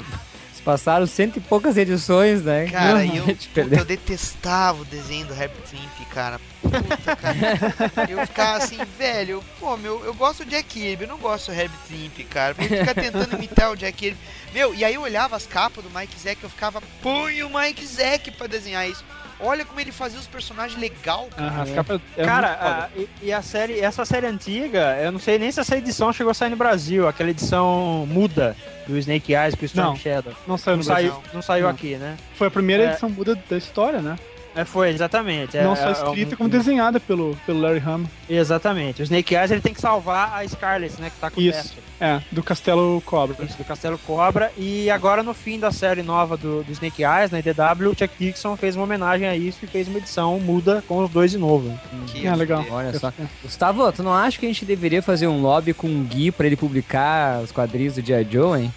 Passaram 0.65 1.07
cento 1.07 1.39
e 1.39 1.41
poucas 1.41 1.77
edições, 1.77 2.43
né? 2.43 2.69
Cara, 2.71 3.05
eu, 3.05 3.25
puta, 3.25 3.61
eu 3.61 3.85
detestava 3.85 4.83
o 4.83 4.85
desenho 4.85 5.27
do 5.27 5.35
Herb 5.35 5.53
Trimp, 5.69 6.09
cara. 6.09 6.41
Puta, 6.61 7.17
cara. 7.17 8.09
Eu 8.09 8.25
ficava 8.27 8.59
assim, 8.59 8.79
velho, 8.97 9.43
pô, 9.59 9.77
meu, 9.77 10.05
eu 10.05 10.15
gosto 10.15 10.45
do 10.45 10.51
Jack 10.51 10.69
Kirby, 10.69 11.03
eu 11.03 11.09
não 11.09 11.19
gosto 11.19 11.51
do 11.51 11.59
Herb 11.59 11.73
Trimp, 11.89 12.29
cara. 12.29 12.55
Ele 12.59 12.77
fica 12.79 12.95
tentando 12.95 13.35
imitar 13.35 13.73
o 13.73 13.77
Jack 13.77 13.99
Kirby. 13.99 14.19
Meu, 14.55 14.73
e 14.73 14.85
aí 14.85 14.95
eu 14.95 15.03
olhava 15.03 15.35
as 15.35 15.47
capas 15.47 15.83
do 15.83 15.91
Mike 15.91 16.19
Zack 16.19 16.43
eu 16.45 16.51
ficava, 16.51 16.81
põe 17.03 17.43
o 17.43 17.51
Mike 17.51 17.85
Zack 17.85 18.31
pra 18.33 18.47
desenhar 18.47 18.89
isso. 18.89 19.05
Olha 19.43 19.65
como 19.65 19.81
ele 19.81 19.91
fazia 19.91 20.19
os 20.21 20.27
personagens 20.27 20.81
legal, 20.81 21.29
cara. 21.37 21.53
Ah, 21.57 21.63
as 21.63 21.71
capas 21.71 22.01
é 22.17 22.25
Cara, 22.25 22.49
a- 22.49 22.89
e, 22.97 23.09
e 23.23 23.33
a 23.33 23.43
série, 23.43 23.81
essa 23.81 24.05
série 24.05 24.27
antiga, 24.27 24.97
eu 25.03 25.11
não 25.11 25.19
sei 25.19 25.37
nem 25.39 25.51
se 25.51 25.59
essa 25.61 25.77
edição 25.77 26.13
chegou 26.13 26.31
a 26.31 26.35
sair 26.35 26.51
no 26.51 26.57
Brasil, 26.57 27.09
aquela 27.09 27.31
edição 27.31 28.07
muda 28.09 28.57
do 28.87 28.97
Snake 28.99 29.35
Eyes 29.35 29.55
com 29.55 29.63
o 29.63 29.67
Storm 29.67 29.89
Não. 29.91 29.97
Shadow. 29.97 30.33
não 30.47 30.57
saiu 30.57 30.77
Não 30.77 30.83
no 30.83 30.89
Brasil. 30.89 31.11
saiu, 31.13 31.23
não 31.35 31.43
saiu 31.43 31.63
Não. 31.65 31.71
aqui, 31.71 31.97
né? 31.97 32.17
Foi 32.37 32.47
a 32.47 32.51
primeira 32.51 32.85
É. 32.85 32.87
edição 32.91 33.09
muda 33.11 33.35
da 33.49 33.57
história, 33.57 34.01
né? 34.01 34.17
É, 34.55 34.65
foi, 34.65 34.91
exatamente. 34.91 35.57
É, 35.57 35.65
não 35.65 35.75
só 35.75 35.89
é, 35.89 35.93
escrita, 35.93 36.35
é, 36.35 36.37
como 36.37 36.49
desenhada 36.49 37.01
pelo, 37.01 37.37
pelo 37.47 37.61
Larry 37.61 37.83
Hama. 37.85 38.09
Exatamente. 38.29 39.01
O 39.01 39.05
Snake 39.05 39.35
Eyes 39.35 39.51
ele 39.51 39.61
tem 39.61 39.73
que 39.73 39.81
salvar 39.81 40.35
a 40.35 40.47
Scarlet, 40.47 41.01
né? 41.01 41.11
Que 41.11 41.17
tá 41.17 41.31
com 41.31 41.41
Isso. 41.41 41.75
É, 42.01 42.21
do 42.31 42.43
Castelo 42.43 43.01
Cobra. 43.07 43.37
Isso, 43.45 43.57
do 43.57 43.65
Castelo 43.65 43.99
Cobra. 43.99 44.53
E 44.59 44.91
agora, 44.91 45.23
no 45.23 45.33
fim 45.33 45.59
da 45.59 45.71
série 45.71 46.03
nova 46.03 46.37
do, 46.37 46.63
do 46.65 46.73
Snake 46.73 47.03
Eyes, 47.03 47.31
na 47.31 47.39
IDW, 47.39 47.91
o 47.91 47.97
Chuck 47.97 48.11
Dixon 48.19 48.57
fez 48.57 48.77
uma 48.77 48.85
homenagem 48.85 49.27
a 49.27 49.37
isso 49.37 49.61
e 49.63 49.67
fez 49.67 49.89
uma 49.89 49.99
edição 49.99 50.39
muda 50.41 50.83
com 50.87 51.03
os 51.03 51.11
dois 51.11 51.31
de 51.31 51.39
novo. 51.39 51.79
Que 52.09 52.27
É, 52.27 52.35
legal. 52.35 52.65
Olha 52.71 52.99
só. 52.99 53.13
Gustavo, 53.43 53.91
tu 53.93 54.03
não 54.03 54.13
acha 54.13 54.39
que 54.39 54.45
a 54.47 54.49
gente 54.49 54.65
deveria 54.65 55.01
fazer 55.01 55.29
um 55.29 55.41
lobby 55.41 55.73
com 55.73 55.87
o 55.87 56.03
Gui 56.05 56.31
pra 56.31 56.47
ele 56.47 56.57
publicar 56.57 57.41
os 57.41 57.53
quadrinhos 57.53 57.95
do 57.95 58.05
G.I. 58.05 58.27
Joe, 58.31 58.61
hein? 58.61 58.75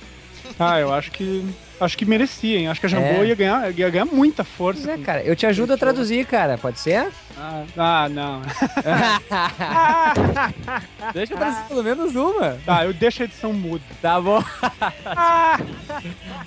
Ah, 0.59 0.79
eu 0.79 0.93
acho 0.93 1.11
que. 1.11 1.43
Acho 1.79 1.97
que 1.97 2.05
merecia, 2.05 2.59
hein? 2.59 2.67
Acho 2.69 2.79
que 2.79 2.85
a 2.85 2.89
Jambô 2.89 3.23
É. 3.23 3.27
ia, 3.27 3.35
ganhar, 3.35 3.71
ia 3.77 3.89
ganhar 3.89 4.05
muita 4.05 4.43
força. 4.43 4.81
Pois 4.85 4.99
é, 4.99 5.03
cara. 5.03 5.21
Eu 5.23 5.35
te 5.35 5.45
ajudo 5.45 5.73
a 5.73 5.77
traduzir, 5.77 6.25
cara. 6.25 6.57
Pode 6.57 6.79
ser? 6.79 7.07
Ah, 7.37 7.63
ah, 7.77 8.09
não. 8.09 8.41
Deixa 11.13 11.33
eu 11.33 11.37
traduzir 11.37 11.63
pelo 11.67 11.83
menos 11.83 12.15
uma. 12.15 12.57
Tá, 12.65 12.85
eu 12.85 12.93
deixo 12.93 13.21
a 13.21 13.25
edição 13.25 13.51
muda. 13.53 13.83
Tá 14.01 14.19
bom. 14.21 14.41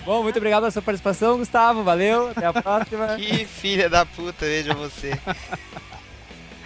bom, 0.05 0.23
muito 0.23 0.37
obrigado 0.37 0.61
pela 0.62 0.71
sua 0.71 0.83
participação, 0.83 1.38
Gustavo. 1.38 1.83
Valeu. 1.83 2.29
Até 2.31 2.47
a 2.47 2.53
próxima. 2.53 3.09
Que 3.17 3.45
filha 3.45 3.88
da 3.91 4.07
puta, 4.07 4.47
veja 4.47 4.73
você. 4.75 5.19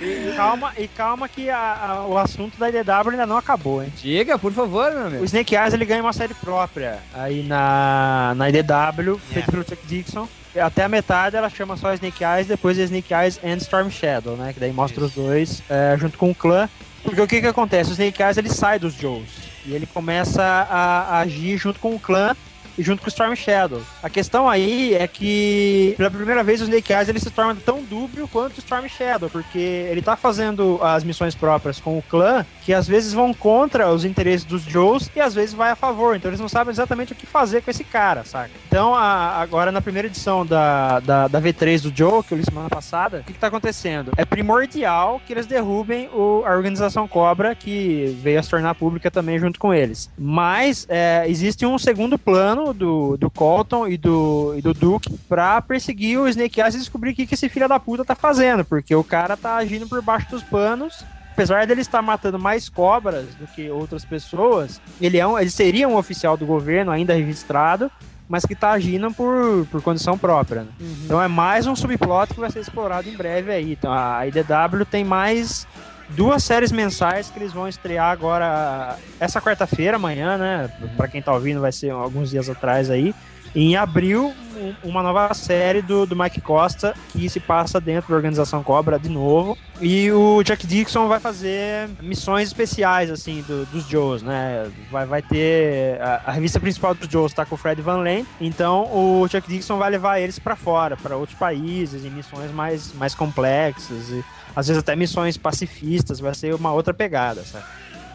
E 0.03 0.33
calma, 0.37 0.73
e 0.77 0.89
calma 0.89 1.29
que 1.29 1.49
a- 1.49 1.59
a- 2.01 2.07
o 2.07 2.19
assunto 2.19 2.59
da 2.59 2.69
IDW 2.69 3.11
ainda 3.11 3.27
não 3.27 3.37
acabou, 3.37 3.83
hein? 3.83 3.93
Diga, 4.03 4.37
por 4.39 4.53
favor, 4.53 4.91
meu 4.93 5.03
O 5.03 5.07
amigo. 5.07 5.25
Snake 5.25 5.55
Eyes 5.55 5.73
ele 5.75 5.85
ganha 5.85 6.03
uma 6.03 6.13
série 6.13 6.35
própria 6.35 6.99
aí 7.15 7.43
na, 7.45 8.33
na 8.37 8.49
IDW, 8.49 9.19
feita 9.31 9.51
pelo 9.51 9.63
Chuck 9.69 9.87
Dixon. 9.87 10.27
Até 10.61 10.85
a 10.85 10.89
metade 10.89 11.37
ela 11.37 11.49
chama 11.49 11.77
só 11.77 11.95
Snake 11.95 12.23
Eyes, 12.25 12.47
depois 12.47 12.79
é 12.79 12.83
Snake 12.83 13.15
Eyes 13.15 13.41
and 13.45 13.57
Storm 13.59 13.89
Shadow, 13.91 14.37
né? 14.37 14.53
Que 14.53 14.61
daí 14.61 14.73
mostra 14.73 15.05
os 15.05 15.13
dois 15.15 15.63
é, 15.71 15.97
junto 15.99 16.19
com 16.19 16.31
o 16.31 16.35
clã. 16.35 16.69
Porque 17.03 17.21
o 17.21 17.27
que 17.27 17.41
que 17.41 17.47
acontece? 17.47 17.91
O 17.91 17.93
Snake 17.93 18.23
Eyes 18.23 18.37
ele 18.37 18.51
sai 18.51 18.79
dos 18.79 18.95
Joes 18.95 19.29
e 19.65 19.73
ele 19.73 19.87
começa 19.87 20.43
a, 20.43 21.17
a 21.17 21.19
agir 21.21 21.57
junto 21.57 21.79
com 21.81 21.95
o 21.95 21.99
clã 21.99 22.37
junto 22.79 23.01
com 23.01 23.07
o 23.07 23.09
Storm 23.09 23.35
Shadow. 23.35 23.81
A 24.03 24.09
questão 24.11 24.49
aí 24.49 24.95
é 24.95 25.07
que 25.07 25.95
pela 25.97 26.11
primeira 26.11 26.43
vez 26.43 26.61
o 26.61 26.65
Snake 26.65 26.93
Eyes 26.93 27.09
ele 27.09 27.21
se 27.21 27.31
torna 27.31 27.55
tão 27.65 27.83
dúbio 27.83 28.29
quanto 28.29 28.57
o 28.57 28.59
Storm 28.61 28.87
Shadow, 28.89 29.29
porque 29.31 29.59
ele 29.59 30.03
tá 30.03 30.17
fazendo 30.17 30.79
as 30.83 31.05
missões 31.05 31.35
próprias 31.35 31.79
com 31.81 31.99
o 31.99 32.03
clã 32.03 32.45
que 32.63 32.73
às 32.73 32.87
vezes 32.87 33.13
vão 33.13 33.35
contra 33.35 33.91
os 33.91 34.05
interesses 34.05 34.45
dos 34.45 34.63
Joes 34.63 35.11
e 35.15 35.21
às 35.21 35.35
vezes 35.35 35.55
vai 35.55 35.71
a 35.71 35.77
favor. 35.77 36.17
Então 36.17 36.31
eles 36.31 36.41
não 36.41 36.49
sabem 36.49 36.71
exatamente 36.71 37.13
o 37.13 37.17
que 37.17 37.27
fazer 37.27 37.63
com 37.63 37.71
esse 37.71 37.85
cara, 37.85 38.25
saca? 38.25 38.51
Então 38.69 38.95
a- 38.95 39.37
agora 39.41 39.73
na 39.73 39.81
primeira 39.81 40.09
edição 40.09 40.45
da, 40.47 41.01
da, 41.01 41.29
da 41.29 41.41
V3 41.41 41.83
do 41.83 41.93
Joe, 41.97 42.23
que 42.23 42.33
eu 42.35 42.39
li 42.39 42.45
semana 42.45 42.69
passada, 42.69 43.19
o 43.19 43.25
que, 43.25 43.33
que 43.33 43.39
tá 43.39 43.49
acontecendo? 43.49 44.13
É 44.17 44.25
primordial 44.25 45.21
que 45.27 45.33
eles 45.33 45.47
derrubem 45.47 46.09
o, 46.13 46.43
a 46.47 46.53
organização 46.55 47.09
Cobra, 47.09 47.55
que 47.55 48.17
veio 48.23 48.39
a 48.39 48.43
se 48.43 48.49
tornar 48.51 48.75
pública 48.75 49.11
também 49.11 49.39
junto 49.39 49.59
com 49.59 49.73
eles. 49.75 50.09
Mas 50.19 50.87
é, 50.89 51.25
existe 51.27 51.67
um 51.67 51.79
segundo 51.79 52.19
plano 52.19 52.62
do, 52.73 53.17
do 53.17 53.31
Colton 53.31 53.89
e 53.89 53.97
do, 53.97 54.55
e 54.57 54.61
do 54.61 54.75
Duke 54.75 55.19
pra 55.29 55.63
perseguir 55.63 56.19
o 56.19 56.29
Snake 56.29 56.61
Eyes 56.61 56.75
e 56.75 56.79
descobrir 56.79 57.13
o 57.13 57.15
que, 57.15 57.27
que 57.27 57.35
esse 57.35 57.49
filho 57.49 57.69
da 57.69 57.81
puta 57.81 58.05
tá 58.05 58.15
fazendo, 58.15 58.65
porque 58.65 58.95
o 58.95 59.03
cara 59.03 59.37
tá 59.37 59.57
agindo 59.57 59.89
por 59.89 60.03
baixo 60.03 60.31
dos 60.31 60.43
panos 60.43 61.03
apesar 61.33 61.67
dele 61.67 61.81
estar 61.81 62.03
matando 62.03 62.39
mais 62.39 62.69
cobras 62.69 63.35
do 63.35 63.47
que 63.47 63.71
outras 63.71 64.05
pessoas, 64.05 64.81
ele, 65.01 65.19
é 65.19 65.27
um, 65.27 65.39
ele 65.39 65.51
seria 65.51 65.89
um 65.89 65.97
oficial 65.97 66.37
do 66.37 66.45
governo 66.45 66.93
ainda 66.93 67.15
registrado, 67.15 67.91
mas 68.29 68.45
que 68.47 68.53
está 68.53 68.71
agindo 68.71 69.13
por, 69.13 69.67
por 69.71 69.83
condição 69.83 70.17
própria. 70.17 70.63
né? 70.63 70.69
Então 71.05 71.23
é 71.23 71.29
mais 71.29 71.67
um 71.67 71.75
subplot 71.75 72.33
que 72.33 72.41
vai 72.41 72.51
ser 72.51 72.61
explorado 72.61 73.09
em 73.09 73.17
breve 73.17 73.51
aí. 73.51 73.73
Então 73.73 73.93
a 73.93 74.27
IDW 74.27 74.85
tem 74.91 75.05
mais 75.05 75.67
duas 76.11 76.43
séries 76.45 76.71
mensais 76.73 77.31
que 77.31 77.39
eles 77.39 77.53
vão 77.53 77.69
estrear 77.69 78.11
agora 78.11 78.97
essa 79.21 79.41
quarta-feira, 79.41 79.97
amanhã, 79.97 80.37
né? 80.39 80.71
Pra 80.97 81.09
quem 81.09 81.23
tá 81.23 81.33
ouvindo, 81.33 81.61
vai 81.61 81.73
ser 81.73 81.91
alguns 81.91 82.31
dias 82.31 82.49
atrás 82.49 82.91
aí. 82.91 83.15
em 83.55 83.77
abril 83.77 84.33
um- 84.57 84.75
uma 84.89 85.03
nova 85.03 85.35
série 85.35 85.83
do, 85.83 86.07
do 86.07 86.17
Mike 86.17 86.41
Costa 86.41 86.95
que 87.11 87.29
se 87.29 87.39
passa 87.39 87.79
dentro 87.79 88.09
da 88.09 88.17
organização 88.17 88.63
Cobra 88.63 88.99
de 88.99 89.11
novo. 89.11 89.59
E 89.79 90.11
o 90.11 90.43
Jack 90.43 90.67
Dixon 90.67 91.07
vai 91.07 91.21
fazer 91.21 91.87
missões 92.01 92.49
especiais, 92.49 93.11
assim, 93.11 93.43
do- 93.47 93.67
dos 93.67 93.87
Joes, 93.87 94.23
né? 94.23 94.71
Vai, 94.91 95.05
vai 95.05 95.21
ter. 95.21 96.01
A, 96.01 96.23
a 96.29 96.33
revista 96.33 96.59
principal 96.59 96.95
dos 96.95 97.07
Joes 97.11 97.35
tá 97.35 97.45
com 97.45 97.55
o 97.55 97.59
Fred 97.59 97.83
Van 97.83 97.99
Lane, 97.99 98.27
então 98.41 98.85
o 98.91 99.29
Jack 99.29 99.47
Dixon 99.47 99.77
vai 99.77 99.91
levar 99.91 100.19
eles 100.19 100.39
pra 100.39 100.57
fora, 100.57 100.97
pra 100.97 101.15
outros 101.19 101.37
países, 101.39 102.07
em 102.07 102.11
missões 102.11 102.51
mais, 102.53 102.95
mais 102.95 103.15
complexas. 103.15 104.09
E, 104.09 104.25
às 104.55 104.69
vezes 104.69 104.81
até 104.81 104.95
missões 104.95 105.37
pacifistas, 105.37 106.21
vai 106.21 106.35
ser 106.35 106.55
uma 106.55 106.73
outra 106.73 106.93
pegada, 106.95 107.43
sabe? 107.43 107.65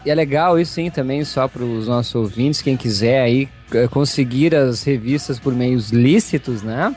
E 0.04 0.10
é 0.10 0.14
legal 0.14 0.58
isso 0.58 0.72
sim 0.72 0.90
também, 0.90 1.24
só 1.24 1.48
para 1.48 1.62
os 1.62 1.88
nossos 1.88 2.14
ouvintes, 2.14 2.62
quem 2.62 2.76
quiser 2.76 3.20
aí 3.20 3.48
eh, 3.72 3.88
conseguir 3.88 4.54
as 4.54 4.82
revistas 4.82 5.38
por 5.38 5.52
meios 5.54 5.90
lícitos, 5.90 6.62
né? 6.62 6.94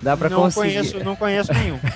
Dá 0.00 0.16
para 0.16 0.28
não 0.28 0.42
conseguir. 0.42 0.74
conheço, 0.74 1.04
não 1.04 1.14
conheço 1.16 1.52
nenhum. 1.52 1.78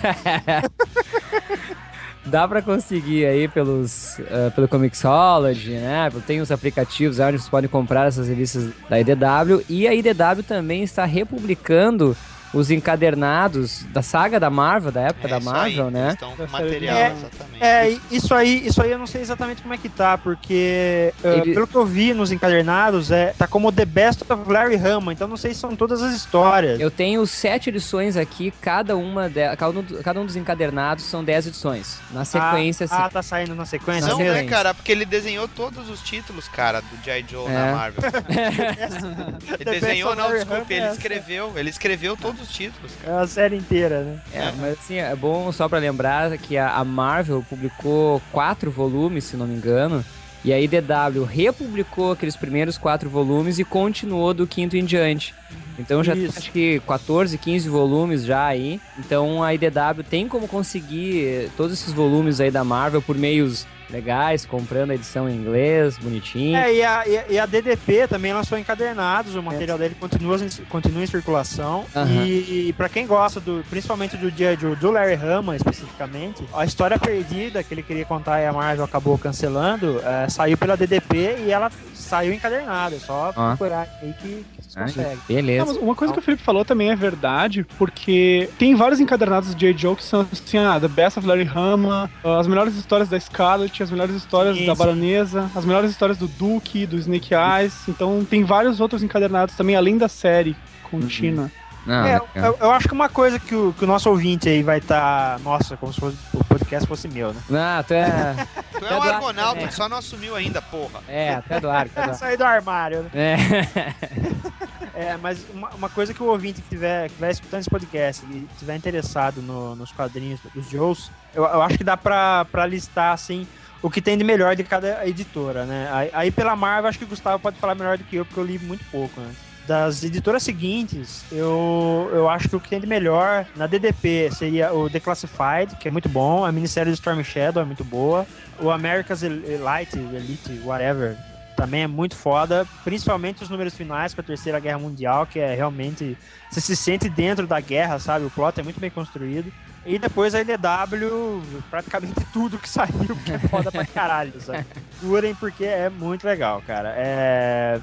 Dá 2.24 2.46
pra 2.46 2.62
conseguir 2.62 3.26
aí 3.26 3.48
pelos, 3.48 4.20
eh, 4.20 4.50
pelo 4.54 4.68
Comixology, 4.68 5.72
né? 5.72 6.08
Tem 6.24 6.40
os 6.40 6.52
aplicativos 6.52 7.18
onde 7.18 7.38
vocês 7.38 7.48
podem 7.48 7.68
comprar 7.68 8.06
essas 8.06 8.28
revistas 8.28 8.70
da 8.88 9.00
IDW. 9.00 9.64
E 9.68 9.88
a 9.88 9.94
IDW 9.94 10.44
também 10.46 10.84
está 10.84 11.04
republicando 11.04 12.16
os 12.52 12.70
encadernados 12.70 13.82
da 13.92 14.02
saga 14.02 14.38
da 14.38 14.50
Marvel, 14.50 14.92
da 14.92 15.00
época 15.02 15.26
É 15.26 15.30
da 15.30 15.38
isso 15.38 15.50
Marvel, 15.50 15.86
aí, 15.86 15.90
né? 15.92 16.10
Estão 16.12 16.36
com 16.36 16.46
material, 16.48 16.96
É, 16.96 17.12
exatamente. 17.12 17.64
É, 17.64 17.98
isso 18.10 18.34
aí, 18.34 18.66
isso 18.66 18.82
aí 18.82 18.90
eu 18.90 18.98
não 18.98 19.06
sei 19.06 19.20
exatamente 19.22 19.62
como 19.62 19.72
é 19.74 19.78
que 19.78 19.88
tá, 19.88 20.18
porque 20.18 21.12
uh, 21.24 21.28
Ele- 21.28 21.54
pelo 21.54 21.66
que 21.66 21.74
eu 21.74 21.86
vi 21.86 22.12
nos 22.14 22.30
encadernados, 22.32 23.10
é, 23.10 23.34
tá 23.38 23.46
como 23.46 23.72
The 23.72 23.84
Best 23.84 24.22
of 24.30 24.50
Larry 24.50 24.76
Hama, 24.76 25.12
então 25.12 25.26
não 25.28 25.36
sei 25.36 25.54
se 25.54 25.60
são 25.60 25.74
todas 25.76 26.02
as 26.02 26.14
histórias. 26.14 26.78
Eu 26.80 26.90
tenho 26.90 27.26
sete 27.26 27.70
edições 27.70 28.16
aqui, 28.16 28.52
cada 28.60 28.96
uma 28.96 29.28
de, 29.28 29.56
cada, 29.56 29.78
um, 29.78 29.82
cada 30.02 30.20
um 30.20 30.26
dos 30.26 30.36
encadernados 30.36 31.04
são 31.04 31.24
dez 31.24 31.46
edições. 31.46 31.98
Na 32.10 32.24
sequência, 32.24 32.86
ah, 32.90 32.94
assim. 32.94 33.04
ah, 33.04 33.08
tá 33.08 33.22
saindo 33.22 33.54
na 33.54 33.64
sequência. 33.64 34.08
Não, 34.08 34.16
sequência. 34.18 34.42
né, 34.42 34.48
cara? 34.48 34.74
Porque 34.74 34.92
ele 34.92 35.04
desenhou 35.04 35.48
todos 35.48 35.88
os 35.88 36.00
títulos, 36.02 36.48
cara, 36.48 36.80
do 36.80 37.04
G.I. 37.04 37.24
Joe 37.28 37.46
É. 37.46 37.52
na 37.52 37.72
Marvel. 37.72 38.02
Ele 39.58 39.80
desenhou, 39.80 40.10
of 40.12 40.18
não, 40.18 40.30
desculpe, 40.30 40.74
ele 40.74 40.86
é 40.86 40.92
escreveu. 40.92 41.52
Ele 41.56 41.70
escreveu 41.70 42.16
todos 42.16 42.41
os 42.42 42.50
títulos, 42.50 42.92
cara. 43.02 43.20
É 43.20 43.22
a 43.22 43.26
série 43.26 43.56
inteira, 43.56 44.02
né? 44.02 44.20
É, 44.32 44.52
mas 44.58 44.78
assim, 44.78 44.96
é 44.96 45.14
bom 45.14 45.50
só 45.52 45.68
pra 45.68 45.78
lembrar 45.78 46.36
que 46.38 46.56
a, 46.56 46.74
a 46.76 46.84
Marvel 46.84 47.44
publicou 47.48 48.20
quatro 48.30 48.70
volumes, 48.70 49.24
se 49.24 49.36
não 49.36 49.46
me 49.46 49.54
engano, 49.54 50.04
e 50.44 50.52
a 50.52 50.60
IDW 50.60 51.24
republicou 51.24 52.12
aqueles 52.12 52.36
primeiros 52.36 52.76
quatro 52.76 53.08
volumes 53.08 53.58
e 53.58 53.64
continuou 53.64 54.34
do 54.34 54.46
quinto 54.46 54.76
em 54.76 54.84
diante. 54.84 55.34
Então 55.82 56.02
já 56.02 56.14
tem 56.14 56.26
acho 56.26 56.50
que 56.52 56.80
14, 56.86 57.36
15 57.38 57.68
volumes 57.68 58.24
já 58.24 58.46
aí. 58.46 58.80
Então 58.98 59.42
a 59.42 59.52
IDW 59.54 60.02
tem 60.08 60.26
como 60.28 60.48
conseguir 60.48 61.50
todos 61.56 61.72
esses 61.78 61.92
volumes 61.92 62.40
aí 62.40 62.50
da 62.50 62.64
Marvel 62.64 63.02
por 63.02 63.16
meios 63.16 63.66
legais, 63.90 64.46
comprando 64.46 64.90
a 64.92 64.94
edição 64.94 65.28
em 65.28 65.34
inglês, 65.36 65.98
bonitinho. 65.98 66.56
É, 66.56 66.72
e 66.74 66.82
a, 66.82 67.04
e 67.28 67.38
a- 67.38 67.44
DDP 67.44 68.08
também 68.08 68.32
lançou 68.32 68.56
encadernados, 68.58 69.34
o 69.34 69.42
material 69.42 69.76
dele 69.76 69.94
continua, 70.00 70.38
em- 70.38 70.64
continua 70.70 71.02
em 71.02 71.06
circulação. 71.06 71.84
E, 72.26 72.68
e 72.68 72.72
para 72.72 72.88
quem 72.88 73.06
gosta, 73.06 73.38
do, 73.38 73.62
principalmente 73.68 74.16
do 74.16 74.30
dia 74.32 74.56
do, 74.56 74.74
do 74.76 74.90
Larry 74.90 75.12
Hama 75.22 75.54
especificamente, 75.56 76.42
a 76.54 76.64
história 76.64 76.98
perdida 76.98 77.62
que 77.62 77.74
ele 77.74 77.82
queria 77.82 78.06
contar 78.06 78.40
e 78.40 78.46
a 78.46 78.52
Marvel 78.52 78.82
acabou 78.86 79.18
cancelando, 79.18 80.00
é, 80.02 80.26
saiu 80.30 80.56
pela 80.56 80.74
DDP 80.74 81.44
e 81.46 81.50
ela 81.50 81.70
saiu 82.12 82.34
encadernada. 82.34 82.94
É 82.94 82.98
só 82.98 83.32
Ah. 83.34 83.54
procurar 83.56 83.88
aí 84.02 84.12
que, 84.20 84.28
que 84.28 84.62
você 84.62 84.78
Ah, 84.78 84.82
consegue. 84.82 85.08
Não, 85.16 85.22
Beleza. 85.36 85.64
mas 85.66 85.76
uma 85.78 85.94
coisa 85.94 86.12
que 86.12 86.18
o 86.18 86.22
Felipe 86.22 86.42
falou 86.42 86.62
também 86.62 86.90
é 86.90 86.96
verdade, 86.96 87.64
porque 87.78 88.50
tem 88.58 88.74
vários 88.74 89.00
encadernados 89.00 89.54
de 89.54 89.60
J. 89.72 89.78
Joe 89.78 89.96
que 89.96 90.04
são 90.04 90.26
assim, 90.30 90.58
ah, 90.58 90.78
The 90.78 90.88
Best 90.88 91.18
of 91.18 91.26
Larry 91.26 91.48
Hama, 91.54 92.10
ah, 92.22 92.38
as 92.38 92.46
melhores 92.46 92.76
histórias 92.76 93.08
da 93.08 93.18
Scarlet, 93.18 93.82
as 93.82 93.90
melhores 93.90 94.14
histórias 94.14 94.58
Sim, 94.58 94.66
da. 94.66 94.74
Baronesa, 94.74 95.50
as 95.54 95.64
melhores 95.64 95.90
histórias 95.90 96.18
do 96.18 96.26
Duke, 96.28 96.84
do 96.86 96.96
Snake 96.98 97.30
Eyes. 97.34 97.88
Então 97.88 98.22
tem 98.28 98.44
vários 98.44 98.78
outros 98.80 99.02
encadernados 99.02 99.54
também, 99.56 99.74
além 99.74 99.96
da 99.96 100.08
série 100.08 100.54
contínua. 100.90 101.50
Não, 101.84 102.06
É, 102.06 102.20
eu, 102.34 102.56
eu 102.60 102.70
acho 102.70 102.86
que 102.88 102.94
uma 102.94 103.08
coisa 103.08 103.38
que 103.40 103.54
o, 103.54 103.72
que 103.76 103.84
o 103.84 103.86
nosso 103.86 104.08
ouvinte 104.08 104.48
aí 104.48 104.62
vai 104.62 104.78
estar. 104.78 105.38
nossa, 105.40 105.76
como 105.76 105.92
se 105.92 105.98
fosse, 106.00 106.16
o 106.32 106.44
podcast 106.44 106.86
fosse 106.88 107.08
meu, 107.08 107.32
né? 107.32 107.40
Não, 107.48 107.82
tu 107.82 107.94
é. 107.94 108.46
Tu 108.78 108.84
é 108.84 108.88
Tá 108.88 108.98
um 108.98 109.02
ar 109.02 109.14
argonauta, 109.14 109.54
também. 109.60 109.70
só 109.72 109.88
não 109.88 109.96
assumiu 109.98 110.36
ainda, 110.36 110.62
porra. 110.62 111.00
É, 111.08 111.34
até 111.34 111.58
do 111.60 111.68
ar, 111.70 111.86
até 111.86 112.02
do 112.04 112.10
ar. 112.10 112.14
Sair 112.14 112.36
do 112.36 112.44
armário, 112.44 113.02
né? 113.02 113.10
É. 113.14 113.36
É, 114.94 115.16
mas 115.16 115.44
uma, 115.54 115.70
uma 115.70 115.88
coisa 115.88 116.12
que 116.12 116.22
o 116.22 116.26
ouvinte 116.26 116.60
que 116.60 116.66
estiver 116.66 117.06
que 117.06 117.12
estiver 117.12 117.30
escutando 117.30 117.60
esse 117.60 117.70
podcast 117.70 118.26
e 118.30 118.46
estiver 118.52 118.76
interessado 118.76 119.40
no- 119.40 119.74
nos 119.74 119.90
quadrinhos 119.90 120.38
dos 120.54 120.68
Joes, 120.68 121.10
eu, 121.34 121.44
eu 121.44 121.62
acho 121.62 121.78
que 121.78 121.82
dá 121.82 121.96
pra, 121.96 122.44
pra 122.44 122.66
listar, 122.66 123.12
assim, 123.14 123.46
o 123.80 123.88
que 123.90 124.02
tem 124.02 124.18
de 124.18 124.22
melhor 124.22 124.54
de 124.54 124.62
cada 124.62 125.04
editora, 125.08 125.64
né? 125.64 125.88
Aí, 125.90 126.10
aí 126.12 126.30
pela 126.30 126.54
Marvel, 126.54 126.90
acho 126.90 126.98
que 126.98 127.06
o 127.06 127.08
Gustavo 127.08 127.38
pode 127.42 127.56
falar 127.58 127.74
melhor 127.74 127.96
do 127.96 128.04
que 128.04 128.16
eu, 128.16 128.24
porque 128.26 128.38
eu 128.38 128.44
li 128.44 128.58
muito 128.58 128.84
pouco, 128.92 129.18
né? 129.18 129.30
Das 129.66 130.02
editoras 130.02 130.42
seguintes, 130.42 131.24
eu, 131.30 132.10
eu 132.12 132.28
acho 132.28 132.48
que 132.48 132.56
o 132.56 132.60
que 132.60 132.68
tem 132.68 132.80
de 132.80 132.86
melhor 132.86 133.46
na 133.54 133.68
DDP 133.68 134.28
seria 134.32 134.72
o 134.72 134.88
Declassified, 134.88 135.76
que 135.78 135.86
é 135.86 135.90
muito 135.90 136.08
bom, 136.08 136.44
a 136.44 136.50
minissérie 136.50 136.90
do 136.90 136.94
Storm 136.94 137.22
Shadow 137.22 137.62
é 137.62 137.64
muito 137.64 137.84
boa, 137.84 138.26
o 138.58 138.70
America's 138.70 139.22
Elite, 139.22 139.98
Elite, 139.98 140.60
whatever, 140.64 141.16
também 141.56 141.82
é 141.82 141.86
muito 141.86 142.16
foda, 142.16 142.66
principalmente 142.82 143.44
os 143.44 143.48
números 143.48 143.74
finais 143.74 144.12
com 144.12 144.20
a 144.20 144.24
Terceira 144.24 144.58
Guerra 144.58 144.80
Mundial, 144.80 145.26
que 145.26 145.38
é 145.38 145.54
realmente. 145.54 146.18
Você 146.50 146.60
se 146.60 146.74
sente 146.74 147.08
dentro 147.08 147.46
da 147.46 147.60
guerra, 147.60 148.00
sabe? 148.00 148.24
O 148.24 148.30
plot 148.30 148.58
é 148.58 148.64
muito 148.64 148.80
bem 148.80 148.90
construído. 148.90 149.52
E 149.84 149.98
depois 149.98 150.32
a 150.34 150.40
IDW, 150.40 151.42
praticamente 151.68 152.14
tudo 152.32 152.56
que 152.56 152.68
saiu, 152.68 153.16
que 153.24 153.32
é 153.32 153.38
foda 153.38 153.70
pra 153.72 153.84
caralho, 153.84 154.40
sabe? 154.40 154.64
Curem 155.00 155.34
porque 155.34 155.64
é 155.64 155.88
muito 155.90 156.24
legal, 156.24 156.62
cara. 156.64 156.94
É. 156.96 157.80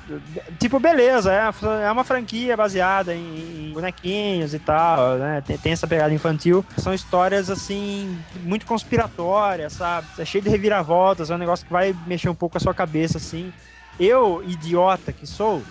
Tipo, 0.59 0.79
beleza, 0.79 1.31
é 1.33 1.49
uma- 1.49 1.81
é 1.83 1.91
uma 1.91 2.03
franquia 2.05 2.55
baseada 2.55 3.13
em, 3.13 3.71
bonequinhos 3.73 4.53
e 4.53 4.59
tal, 4.59 5.15
né? 5.17 5.43
Tem 5.61 5.73
essa 5.73 5.85
pegada 5.87 6.13
infantil. 6.13 6.65
São 6.77 6.93
histórias, 6.93 7.49
assim, 7.49 8.17
muito 8.43 8.65
conspiratórias, 8.65 9.73
sabe? 9.73 10.07
É 10.17 10.23
cheio 10.23 10.43
de 10.43 10.49
reviravoltas, 10.49 11.29
é 11.29 11.35
um 11.35 11.37
negócio 11.37 11.65
que 11.65 11.71
vai 11.73 11.93
mexer 12.07 12.29
um 12.29 12.35
pouco 12.35 12.57
a 12.57 12.61
sua 12.61 12.73
cabeça, 12.73 13.17
assim. 13.17 13.51
Eu, 13.99 14.41
idiota 14.47 15.11
que 15.11 15.27
sou, 15.27 15.61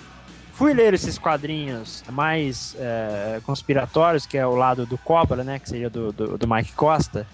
fui 0.59 0.75
ler 0.75 0.93
esses 0.93 1.17
quadrinhos 1.17 2.03
mais 2.11 2.75
é, 2.81 3.41
conspiratórios, 3.45 4.27
que 4.27 4.37
é 4.37 4.45
o 4.45 4.57
lado 4.57 4.85
do 4.85 4.99
Cobra, 4.99 5.45
né? 5.45 5.61
Que 5.61 5.69
seria 5.69 5.89
do, 5.89 6.11
do, 6.11 6.37
do 6.37 6.49
Mike 6.49 6.73
Costa. 6.73 7.25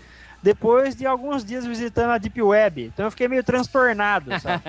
Depois 0.44 0.94
de 0.94 1.07
alguns 1.07 1.42
dias 1.42 1.64
visitando 1.64 2.11
a 2.11 2.18
Deep 2.18 2.42
Web. 2.42 2.90
Então 2.92 3.07
eu 3.07 3.11
fiquei 3.11 3.26
meio 3.26 3.42
transtornado, 3.42 4.30
sabe? 4.38 4.62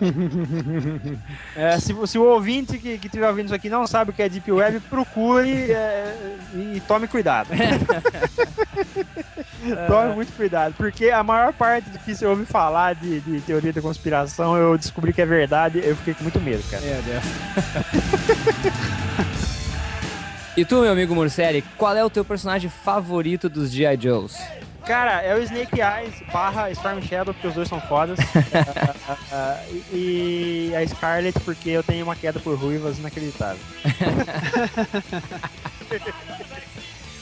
É, 1.56 1.78
se, 1.78 1.94
se 2.06 2.18
o 2.18 2.24
ouvinte 2.24 2.78
que, 2.78 3.00
estiver 3.02 3.28
ouvindo 3.28 3.46
isso 3.46 3.54
aqui 3.54 3.70
não 3.70 3.86
sabe 3.86 4.10
o 4.10 4.12
que 4.12 4.22
é 4.22 4.28
Deep 4.28 4.50
Web, 4.50 4.80
procure 4.80 5.72
é, 5.72 6.36
e 6.54 6.82
tome 6.86 7.08
cuidado. 7.08 7.48
tome 9.88 10.14
muito 10.14 10.32
cuidado, 10.36 10.74
porque 10.76 11.10
a 11.10 11.22
maior 11.22 11.52
parte 11.52 11.88
do 11.88 11.98
que 11.98 12.14
você 12.14 12.26
ouve 12.26 12.44
falar 12.44 12.94
de, 12.94 13.20
de 13.20 13.40
teoria 13.40 13.72
da 13.72 13.80
conspiração, 13.80 14.56
eu 14.56 14.76
descobri 14.76 15.12
que 15.12 15.22
é 15.22 15.26
verdade, 15.26 15.80
eu 15.82 15.96
fiquei 15.96 16.14
com 16.14 16.24
muito 16.24 16.40
medo, 16.40 16.62
cara. 16.70 16.82
Meu 16.82 17.02
Deus. 17.02 17.24
E 20.56 20.64
tu, 20.64 20.82
meu 20.82 20.92
amigo 20.92 21.14
Murcelli, 21.14 21.62
qual 21.78 21.96
é 21.96 22.04
o 22.04 22.10
teu 22.10 22.24
personagem 22.24 22.68
favorito 22.68 23.48
dos 23.48 23.70
G.I. 23.70 23.96
Joes? 23.98 24.36
Cara, 24.84 25.22
é 25.22 25.34
o 25.34 25.42
Snake 25.42 25.80
Eyes 25.80 26.14
barra 26.32 26.70
Storm 26.70 27.00
Shadow, 27.02 27.34
porque 27.34 27.48
os 27.48 27.54
dois 27.54 27.68
são 27.68 27.80
fodas. 27.80 28.18
Ah, 29.32 29.60
e, 29.92 30.70
e 30.72 30.76
a 30.76 30.86
Scarlet, 30.86 31.38
porque 31.40 31.70
eu 31.70 31.82
tenho 31.82 32.04
uma 32.04 32.14
queda 32.16 32.38
por 32.40 32.56
ruivas 32.56 32.98
inacreditável. 32.98 33.60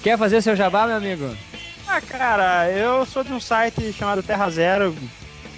Quer 0.02 0.18
fazer 0.18 0.42
seu 0.42 0.56
jabá, 0.56 0.86
meu 0.86 0.96
amigo? 0.96 1.34
Ah, 1.86 2.00
cara, 2.00 2.70
eu 2.70 3.04
sou 3.06 3.24
de 3.24 3.32
um 3.32 3.40
site 3.40 3.92
chamado 3.92 4.22
Terra 4.22 4.48
Zero, 4.50 4.94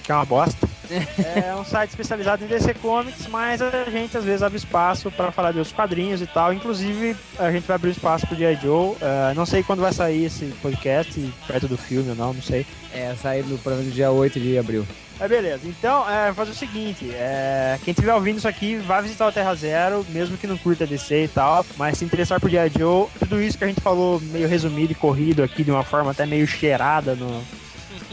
que 0.02 0.10
é 0.10 0.14
uma 0.14 0.24
bosta. 0.24 0.68
É 0.90 1.55
um 1.55 1.64
site 1.64 1.90
especializado 1.90 2.44
em 2.44 2.48
DC 2.48 2.74
Comics, 2.74 3.26
mas 3.29 3.62
a 3.62 3.85
gente 3.90 4.16
às 4.16 4.24
vezes 4.24 4.42
abre 4.42 4.59
espaço 4.59 5.11
para 5.11 5.31
falar 5.31 5.53
de 5.53 5.59
outros 5.59 5.74
quadrinhos 5.74 6.20
e 6.20 6.26
tal. 6.26 6.53
Inclusive, 6.53 7.16
a 7.38 7.50
gente 7.50 7.66
vai 7.66 7.76
abrir 7.76 7.90
espaço 7.90 8.26
pro 8.26 8.37
G.I. 8.37 8.57
Joe. 8.57 8.96
Ah, 9.00 9.33
não 9.35 9.46
sei 9.46 9.62
quando 9.62 9.81
vai 9.81 9.92
sair 9.92 10.24
esse 10.24 10.46
podcast, 10.62 11.33
perto 11.46 11.68
do 11.68 11.76
filme 11.76 12.11
ou 12.11 12.16
não, 12.16 12.33
não 12.33 12.42
sei. 12.42 12.66
É, 12.92 13.14
sair 13.14 13.44
no 13.44 13.59
dia 13.90 14.11
8 14.11 14.40
de 14.40 14.59
abril. 14.59 14.87
Mas 15.20 15.29
beleza, 15.29 15.68
então, 15.68 16.09
é, 16.09 16.33
fazer 16.33 16.53
o 16.53 16.55
seguinte, 16.55 17.11
é, 17.12 17.79
quem 17.85 17.92
estiver 17.92 18.14
ouvindo 18.14 18.38
isso 18.38 18.48
aqui, 18.48 18.76
vai 18.76 19.03
visitar 19.03 19.29
o 19.29 19.33
Terra 19.33 19.55
Zero, 19.55 20.05
mesmo 20.09 20.38
que 20.38 20.46
não 20.46 20.57
curta 20.57 20.87
DC 20.87 21.24
e 21.24 21.29
tal, 21.29 21.64
mas 21.76 21.98
se 21.98 22.07
interessar 22.07 22.40
por 22.40 22.48
G.I. 22.48 22.70
Joe, 22.79 23.07
tudo 23.18 23.38
isso 23.38 23.59
que 23.59 23.64
a 23.64 23.66
gente 23.66 23.83
falou 23.83 24.18
meio 24.18 24.48
resumido 24.48 24.92
e 24.92 24.94
corrido 24.94 25.42
aqui, 25.42 25.62
de 25.62 25.70
uma 25.70 25.83
forma 25.83 26.12
até 26.12 26.24
meio 26.24 26.46
cheirada 26.46 27.14
no, 27.14 27.42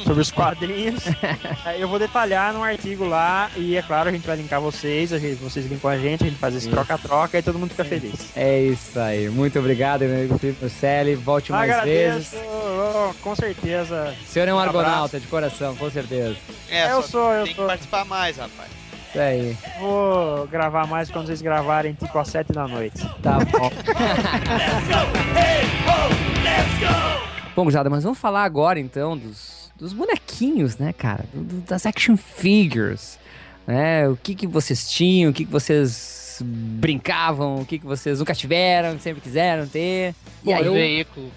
sobre 0.04 0.22
os 0.22 0.32
quadrinhos. 0.32 1.04
Eu 1.78 1.88
vou 1.88 2.00
detalhar 2.00 2.54
num 2.54 2.64
artigo 2.64 3.06
lá 3.06 3.50
e 3.56 3.76
é 3.76 3.82
claro, 3.82 4.10
a 4.10 4.12
gente 4.12 4.26
vai 4.26 4.38
linkar 4.38 4.60
vocês, 4.62 5.12
a 5.14 5.20
gente, 5.20 5.36
vocês 5.36 5.66
linkam 5.66 5.90
a 5.90 5.98
gente, 5.98 6.24
a 6.24 6.28
gente 6.28 6.40
faz 6.40 6.56
esse 6.56 6.70
troca-troca 6.70 7.38
e 7.38 7.42
todo 7.42 7.60
mundo 7.60 7.72
fica 7.72 7.86
feliz. 7.86 8.32
É 8.36 8.60
isso 8.62 9.00
aí. 9.00 9.30
Muito 9.30 9.60
obrigado, 9.60 10.02
meu 10.02 10.16
amigo 10.16 10.38
Felipe 10.38 10.60
Marcelli. 10.62 11.16
Volte 11.16 11.52
mais 11.52 11.70
Agradeço, 11.72 12.32
vezes. 12.32 12.40
oh, 12.50 13.14
com 13.22 13.36
certeza. 13.36 14.14
O 14.22 14.26
senhor 14.32 14.48
é 14.48 14.54
um 14.54 14.58
Um 14.58 14.60
abraço. 14.60 14.78
argonauta 14.80 15.20
de 15.20 15.28
coração, 15.28 15.76
com 15.76 15.90
certeza. 15.90 16.36
É, 16.70 16.92
Eu 16.92 17.02
sou, 17.04 17.32
eu 17.34 17.46
tem 17.46 17.56
sou. 17.56 17.64
que 17.66 17.70
participar 17.70 18.06
mais, 18.06 18.38
rapaz. 18.38 18.70
Isso 19.10 19.20
aí. 19.20 19.58
Vou 19.80 20.46
gravar 20.48 20.86
mais 20.86 21.10
quando 21.10 21.28
vocês 21.28 21.42
gravarem 21.42 21.94
tipo 21.94 22.18
às 22.20 22.28
7 22.28 22.52
da 22.52 22.68
noite. 22.68 23.00
Tá 23.24 23.38
bom. 23.40 23.72
Bom, 27.56 27.64
Guzada, 27.64 27.90
mas 27.90 28.04
vamos 28.04 28.20
falar 28.20 28.44
agora 28.44 28.80
então 28.80 29.18
dos, 29.18 29.47
dos 29.78 29.94
bonequinhos, 29.94 30.78
né, 30.78 30.92
cara? 30.94 31.26
Do- 31.34 31.44
do- 31.44 31.62
das 31.62 31.86
action 31.86 32.18
figures. 32.18 33.18
Né? 33.66 34.08
O 34.08 34.16
que, 34.18 34.34
que 34.36 34.48
vocês 34.48 34.90
tinham, 34.90 35.32
o 35.32 35.34
que, 35.34 35.46
que 35.46 35.52
vocês 35.52 36.40
brincavam, 36.42 37.62
o 37.62 37.66
que, 37.66 37.80
que 37.80 37.86
vocês 37.86 38.20
nunca 38.20 38.34
tiveram, 38.34 38.96
que 38.96 39.04
sempre 39.04 39.22
quiseram 39.22 39.68
ter. 39.68 40.14
E 40.44 40.54
aí, 40.54 40.64
veículo. 40.70 41.32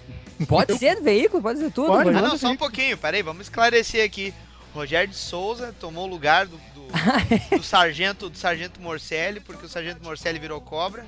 pode 0.47 0.77
ser 0.77 1.01
veículo, 1.01 1.41
pode 1.41 1.59
ser 1.59 1.71
tudo. 1.71 1.87
Pode, 1.87 2.09
Ah, 2.09 2.21
não, 2.21 2.37
só 2.37 2.49
um 2.49 2.57
pouquinho, 2.57 2.97
peraí, 2.97 3.21
vamos 3.21 3.43
esclarecer 3.43 4.05
aqui. 4.05 4.33
Rogério 4.73 5.09
de 5.09 5.17
Souza 5.17 5.75
tomou 5.79 6.05
o 6.07 6.09
lugar 6.09 6.45
do, 6.45 6.55
do, 6.73 6.87
do 7.57 7.63
sargento 7.63 8.29
do 8.29 8.37
sargento 8.37 8.79
Morcelli, 8.79 9.39
porque 9.41 9.65
o 9.65 9.69
sargento 9.69 10.01
Morcelli 10.03 10.39
virou 10.39 10.61
cobra. 10.61 11.05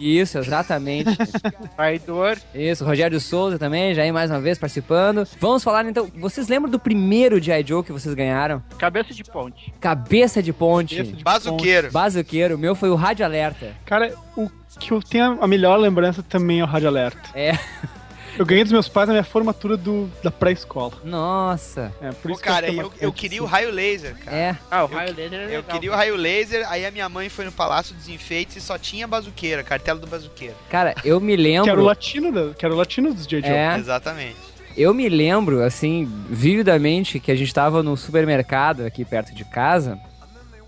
Isso, 0.00 0.38
exatamente. 0.38 1.10
Traidor. 1.76 2.38
Isso, 2.54 2.84
Rogério 2.84 3.20
Souza 3.20 3.58
também, 3.58 3.94
já 3.94 4.02
aí 4.02 4.10
mais 4.10 4.30
uma 4.30 4.40
vez 4.40 4.58
participando. 4.58 5.26
Vamos 5.38 5.62
falar 5.62 5.84
então, 5.84 6.08
vocês 6.16 6.48
lembram 6.48 6.70
do 6.70 6.78
primeiro 6.78 7.40
G.I. 7.40 7.64
Joe 7.66 7.84
que 7.84 7.92
vocês 7.92 8.14
ganharam? 8.14 8.62
Cabeça 8.78 9.12
de 9.12 9.22
ponte. 9.24 9.72
Cabeça 9.78 10.42
de 10.42 10.52
ponte. 10.52 10.96
Cabeça 10.96 11.16
de 11.16 11.24
Bazuqueiro. 11.24 11.90
Bazuqueiro, 11.92 12.56
o 12.56 12.58
meu 12.58 12.74
foi 12.74 12.88
o 12.90 12.94
Rádio 12.94 13.24
Alerta. 13.24 13.74
Cara, 13.84 14.14
o 14.36 14.50
que 14.78 14.92
eu 14.92 15.02
tenho 15.02 15.38
a 15.42 15.46
melhor 15.46 15.76
lembrança 15.76 16.22
também 16.22 16.60
é 16.60 16.64
o 16.64 16.66
Rádio 16.66 16.88
Alerta. 16.88 17.20
É. 17.34 17.58
Eu 18.40 18.46
ganhei 18.46 18.64
dos 18.64 18.72
meus 18.72 18.88
pais 18.88 19.06
na 19.06 19.12
minha 19.12 19.22
formatura 19.22 19.76
do, 19.76 20.10
da 20.22 20.30
pré-escola. 20.30 20.94
Nossa. 21.04 21.92
É, 22.00 22.10
por 22.10 22.22
Pô, 22.22 22.30
isso 22.30 22.40
cara, 22.42 22.70
que 22.70 22.76
eu, 22.78 22.90
eu 22.98 23.12
queria 23.12 23.42
o 23.42 23.46
raio 23.46 23.70
laser, 23.70 24.16
cara. 24.24 24.34
É. 24.34 24.56
Ah, 24.70 24.84
o 24.86 24.88
Eu- 24.88 24.96
raio 24.96 25.14
laser 25.14 25.38
é 25.40 25.44
Eu 25.44 25.48
legal. 25.48 25.62
queria 25.64 25.92
o 25.92 25.94
raio 25.94 26.16
laser, 26.16 26.66
aí 26.72 26.86
a 26.86 26.90
minha 26.90 27.06
mãe 27.10 27.28
foi 27.28 27.44
no 27.44 27.52
Palácio 27.52 27.94
dos 27.94 28.08
Enfeites 28.08 28.56
e 28.56 28.60
só 28.62 28.78
tinha 28.78 29.06
bazuqueira, 29.06 29.62
cartela 29.62 30.00
do 30.00 30.06
bazuqueiro. 30.06 30.54
Cara, 30.70 30.94
eu 31.04 31.20
me 31.20 31.36
Que 31.38 31.42
era 31.52 31.60
o 31.60 31.64
lembro. 31.66 31.82
latino, 31.84 32.32
da, 32.32 32.54
que 32.54 32.64
era 32.64 32.72
o 32.72 32.78
latino 32.78 33.12
dos 33.12 33.26
J. 33.26 33.42
Joe. 33.42 33.50
É, 33.50 33.76
Exatamente. 33.76 34.36
eu 34.74 34.94
me 34.94 35.06
lembro, 35.10 35.62
assim, 35.62 36.10
vividamente, 36.30 37.20
que 37.20 37.30
a 37.30 37.36
gente 37.36 37.52
tava 37.52 37.82
no 37.82 37.94
supermercado 37.94 38.86
aqui 38.86 39.04
perto 39.04 39.34
de 39.34 39.44
casa. 39.44 39.98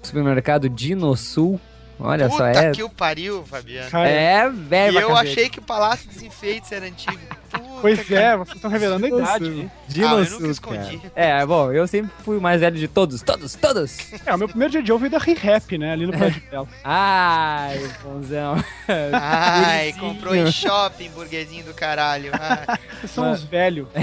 Supermercado 0.02 0.68
Dinosul. 0.68 1.58
Olha 1.98 2.28
Puta 2.28 2.36
só, 2.38 2.46
é. 2.48 2.72
que 2.72 2.82
o 2.82 2.90
pariu, 2.90 3.44
Fabiano. 3.44 3.88
É 3.98 4.50
velho. 4.50 4.98
e 4.98 5.02
eu 5.02 5.08
cacete. 5.10 5.30
achei 5.30 5.48
que 5.48 5.58
o 5.60 5.62
Palácio 5.62 6.08
dos 6.08 6.20
Enfeites 6.22 6.70
era 6.72 6.84
antigo. 6.84 7.16
Pois 7.82 8.10
é, 8.10 8.36
vocês 8.36 8.56
estão 8.56 8.70
revelando 8.70 9.04
a 9.04 9.08
idade. 9.08 9.50
Né? 9.50 9.68
Ah, 9.68 9.76
eu 9.88 9.92
Dinosul, 9.92 10.40
nunca 10.40 10.52
escondi. 10.52 10.98
cara. 10.98 11.12
É, 11.14 11.44
bom, 11.44 11.72
eu 11.72 11.86
sempre 11.86 12.10
fui 12.24 12.38
o 12.38 12.40
mais 12.40 12.60
velho 12.60 12.76
de 12.76 12.88
todos, 12.88 13.20
todos, 13.22 13.54
todos. 13.54 13.98
É, 14.24 14.34
o 14.34 14.38
meu 14.38 14.48
primeiro 14.48 14.72
J. 14.72 14.86
Joe 14.86 14.98
veio 14.98 15.10
da 15.10 15.18
Re-Rap, 15.18 15.76
né? 15.76 15.92
Ali 15.92 16.06
no 16.06 16.12
Prédio 16.12 16.42
Belo. 16.50 16.68
Ai, 16.84 17.80
bonzão. 18.02 18.64
Ai, 19.12 19.92
comprou 19.98 20.34
em 20.34 20.50
shopping, 20.50 21.10
burguesinho 21.10 21.64
do 21.64 21.74
caralho. 21.74 22.32
São 23.12 23.32
uns 23.32 23.42
velhos. 23.42 23.88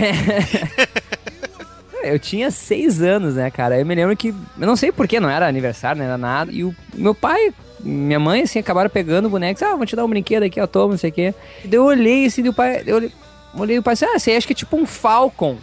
Eu 2.03 2.17
tinha 2.17 2.49
seis 2.49 3.01
anos, 3.01 3.35
né, 3.35 3.51
cara? 3.51 3.77
Eu 3.79 3.85
me 3.85 3.93
lembro 3.93 4.15
que. 4.15 4.29
Eu 4.29 4.67
não 4.67 4.75
sei 4.75 4.91
porquê, 4.91 5.19
não 5.19 5.29
era 5.29 5.47
aniversário, 5.47 5.99
não 5.99 6.05
era 6.05 6.17
nada. 6.17 6.51
E 6.51 6.63
o 6.63 6.73
meu 6.93 7.13
pai, 7.13 7.53
minha 7.79 8.19
mãe, 8.19 8.43
assim, 8.43 8.59
acabaram 8.59 8.89
pegando 8.89 9.29
bonecos. 9.29 9.61
Ah, 9.63 9.75
vou 9.75 9.85
te 9.85 9.95
dar 9.95 10.05
um 10.05 10.09
brinquedo 10.09 10.43
aqui, 10.43 10.59
ó, 10.61 10.67
toma, 10.67 10.91
não 10.91 10.97
sei 10.97 11.09
o 11.09 11.13
quê. 11.13 11.33
E 11.63 11.67
daí 11.67 11.77
eu 11.77 11.83
olhei 11.83 12.25
assim, 12.25 12.41
do 12.41 12.53
pai. 12.53 12.83
Eu 12.85 12.95
olhei, 12.97 13.11
olhei 13.55 13.77
o 13.77 13.83
pai 13.83 13.93
ah, 14.01 14.19
você 14.19 14.31
acha 14.31 14.45
que 14.47 14.53
é 14.53 14.55
tipo 14.55 14.77
um 14.77 14.85
Falcon. 14.85 15.57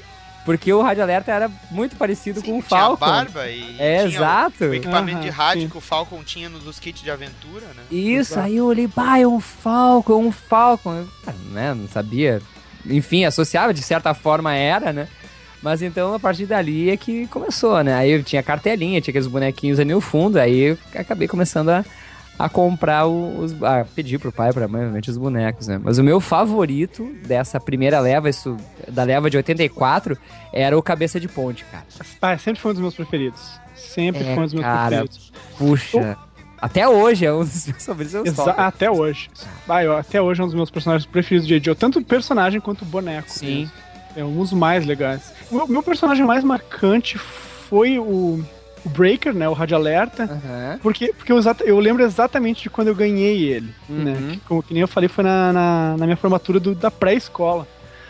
Porque 0.44 0.72
o 0.72 0.80
Rádio 0.80 1.02
Alerta 1.02 1.32
era 1.32 1.50
muito 1.72 1.96
parecido 1.96 2.40
com 2.40 2.52
o 2.58 2.62
tinha 2.62 2.78
Falcon. 2.78 3.04
barba 3.04 3.48
e 3.48 3.74
É, 3.80 4.06
tinha 4.06 4.16
exato. 4.18 4.64
o, 4.64 4.68
o 4.68 4.74
equipamento 4.74 5.20
de 5.20 5.28
Aham, 5.28 5.36
rádio 5.36 5.62
sim. 5.62 5.68
que 5.68 5.76
o 5.76 5.80
Falcon 5.80 6.22
tinha 6.22 6.48
nos 6.48 6.78
kits 6.78 7.02
de 7.02 7.10
aventura, 7.10 7.66
né? 7.74 7.82
Isso, 7.90 8.38
aí 8.38 8.56
eu 8.58 8.66
olhei, 8.66 8.86
bah, 8.86 9.18
é 9.18 9.26
um 9.26 9.40
Falcon, 9.40 10.12
é 10.12 10.16
um 10.26 10.30
Falcon. 10.30 10.94
Eu, 10.94 11.08
ah, 11.26 11.32
né, 11.50 11.74
não 11.74 11.88
sabia. 11.88 12.40
Enfim, 12.88 13.24
associava, 13.24 13.74
de 13.74 13.82
certa 13.82 14.14
forma 14.14 14.54
era, 14.54 14.92
né? 14.92 15.08
Mas 15.60 15.82
então, 15.82 16.14
a 16.14 16.20
partir 16.20 16.46
dali 16.46 16.90
é 16.90 16.96
que 16.96 17.26
começou, 17.26 17.82
né? 17.82 17.94
Aí 17.94 18.12
eu 18.12 18.22
tinha 18.22 18.40
cartelinha, 18.40 19.00
tinha 19.00 19.10
aqueles 19.10 19.26
bonequinhos 19.26 19.80
ali 19.80 19.92
no 19.92 20.00
fundo, 20.00 20.38
aí 20.38 20.60
eu 20.60 20.78
acabei 20.94 21.26
começando 21.26 21.70
a, 21.70 21.84
a 22.38 22.48
comprar 22.48 23.06
os... 23.06 23.60
A 23.62 23.84
pedir 23.84 24.18
pro 24.18 24.30
pai, 24.32 24.52
pra 24.52 24.68
mãe, 24.68 24.82
obviamente, 24.82 25.10
os 25.10 25.16
bonecos, 25.16 25.66
né? 25.68 25.80
Mas 25.82 25.98
o 25.98 26.04
meu 26.04 26.20
favorito 26.20 27.10
dessa 27.26 27.58
primeira 27.60 27.98
leva, 28.00 28.28
isso 28.28 28.56
da 28.88 29.02
leva 29.04 29.30
de 29.30 29.36
84, 29.36 30.16
era 30.52 30.76
o 30.76 30.82
Cabeça 30.82 31.18
de 31.18 31.28
Ponte, 31.28 31.64
cara. 31.66 31.84
Ah, 32.20 32.36
sempre 32.38 32.60
foi 32.60 32.70
um 32.72 32.74
dos 32.74 32.82
meus 32.82 32.94
preferidos. 32.94 33.40
Sempre 33.74 34.22
É, 34.22 34.34
foi 34.34 34.42
um 34.42 34.46
dos 34.46 34.54
meus 34.54 34.64
cara. 34.66 34.86
preferidos. 34.88 35.32
Puxa... 35.58 36.18
Até 36.58 36.88
hoje 36.88 37.26
é 37.26 37.32
um 37.32 37.40
dos 37.44 37.66
meus 37.68 37.84
favoritos. 37.84 38.14
é 38.14 38.20
Exa- 38.28 38.50
até 38.52 38.90
hoje. 38.90 39.28
Ah, 39.68 39.84
eu- 39.84 39.94
até 39.94 40.22
hoje 40.22 40.40
é 40.40 40.44
um 40.44 40.46
dos 40.46 40.54
meus 40.54 40.70
personagens 40.70 41.04
preferidos 41.06 41.46
do 41.46 41.50
J. 41.50 41.62
Joe. 41.62 41.74
Tanto 41.74 41.98
o 41.98 42.04
personagem 42.04 42.60
quanto 42.62 42.80
o 42.80 42.86
boneco. 42.86 43.28
Sim. 43.30 43.46
mesmo. 43.60 43.72
É 44.16 44.24
um 44.24 44.34
dos 44.38 44.54
mais 44.54 44.86
legais. 44.86 45.34
O 45.50 45.66
meu 45.66 45.82
personagem 45.82 46.24
mais 46.24 46.42
marcante 46.42 47.18
foi 47.18 47.98
o, 47.98 48.42
o 48.86 48.88
Breaker, 48.88 49.34
né? 49.34 49.48
O 49.48 49.52
Rádio 49.52 49.76
Alerta. 49.76 50.22
Aham. 50.24 50.78
Porque, 50.82 51.12
porque 51.12 51.32
eu, 51.32 51.38
exata- 51.38 51.64
eu 51.64 51.78
lembro 51.78 52.02
exatamente 52.04 52.62
de 52.62 52.70
quando 52.70 52.88
eu 52.88 52.94
ganhei 52.94 53.42
ele. 53.50 53.74
Né? 53.88 54.12
Uhum. 54.12 54.28
Que, 54.30 54.40
como 54.40 54.62
que 54.62 54.72
nem 54.72 54.80
eu 54.80 54.88
falei, 54.88 55.08
foi 55.08 55.24
na, 55.24 55.52
na, 55.52 55.96
na 55.98 56.04
minha 56.06 56.16
formatura 56.16 56.60
do- 56.60 56.74
da 56.74 56.90
pré-escola. 56.90 57.66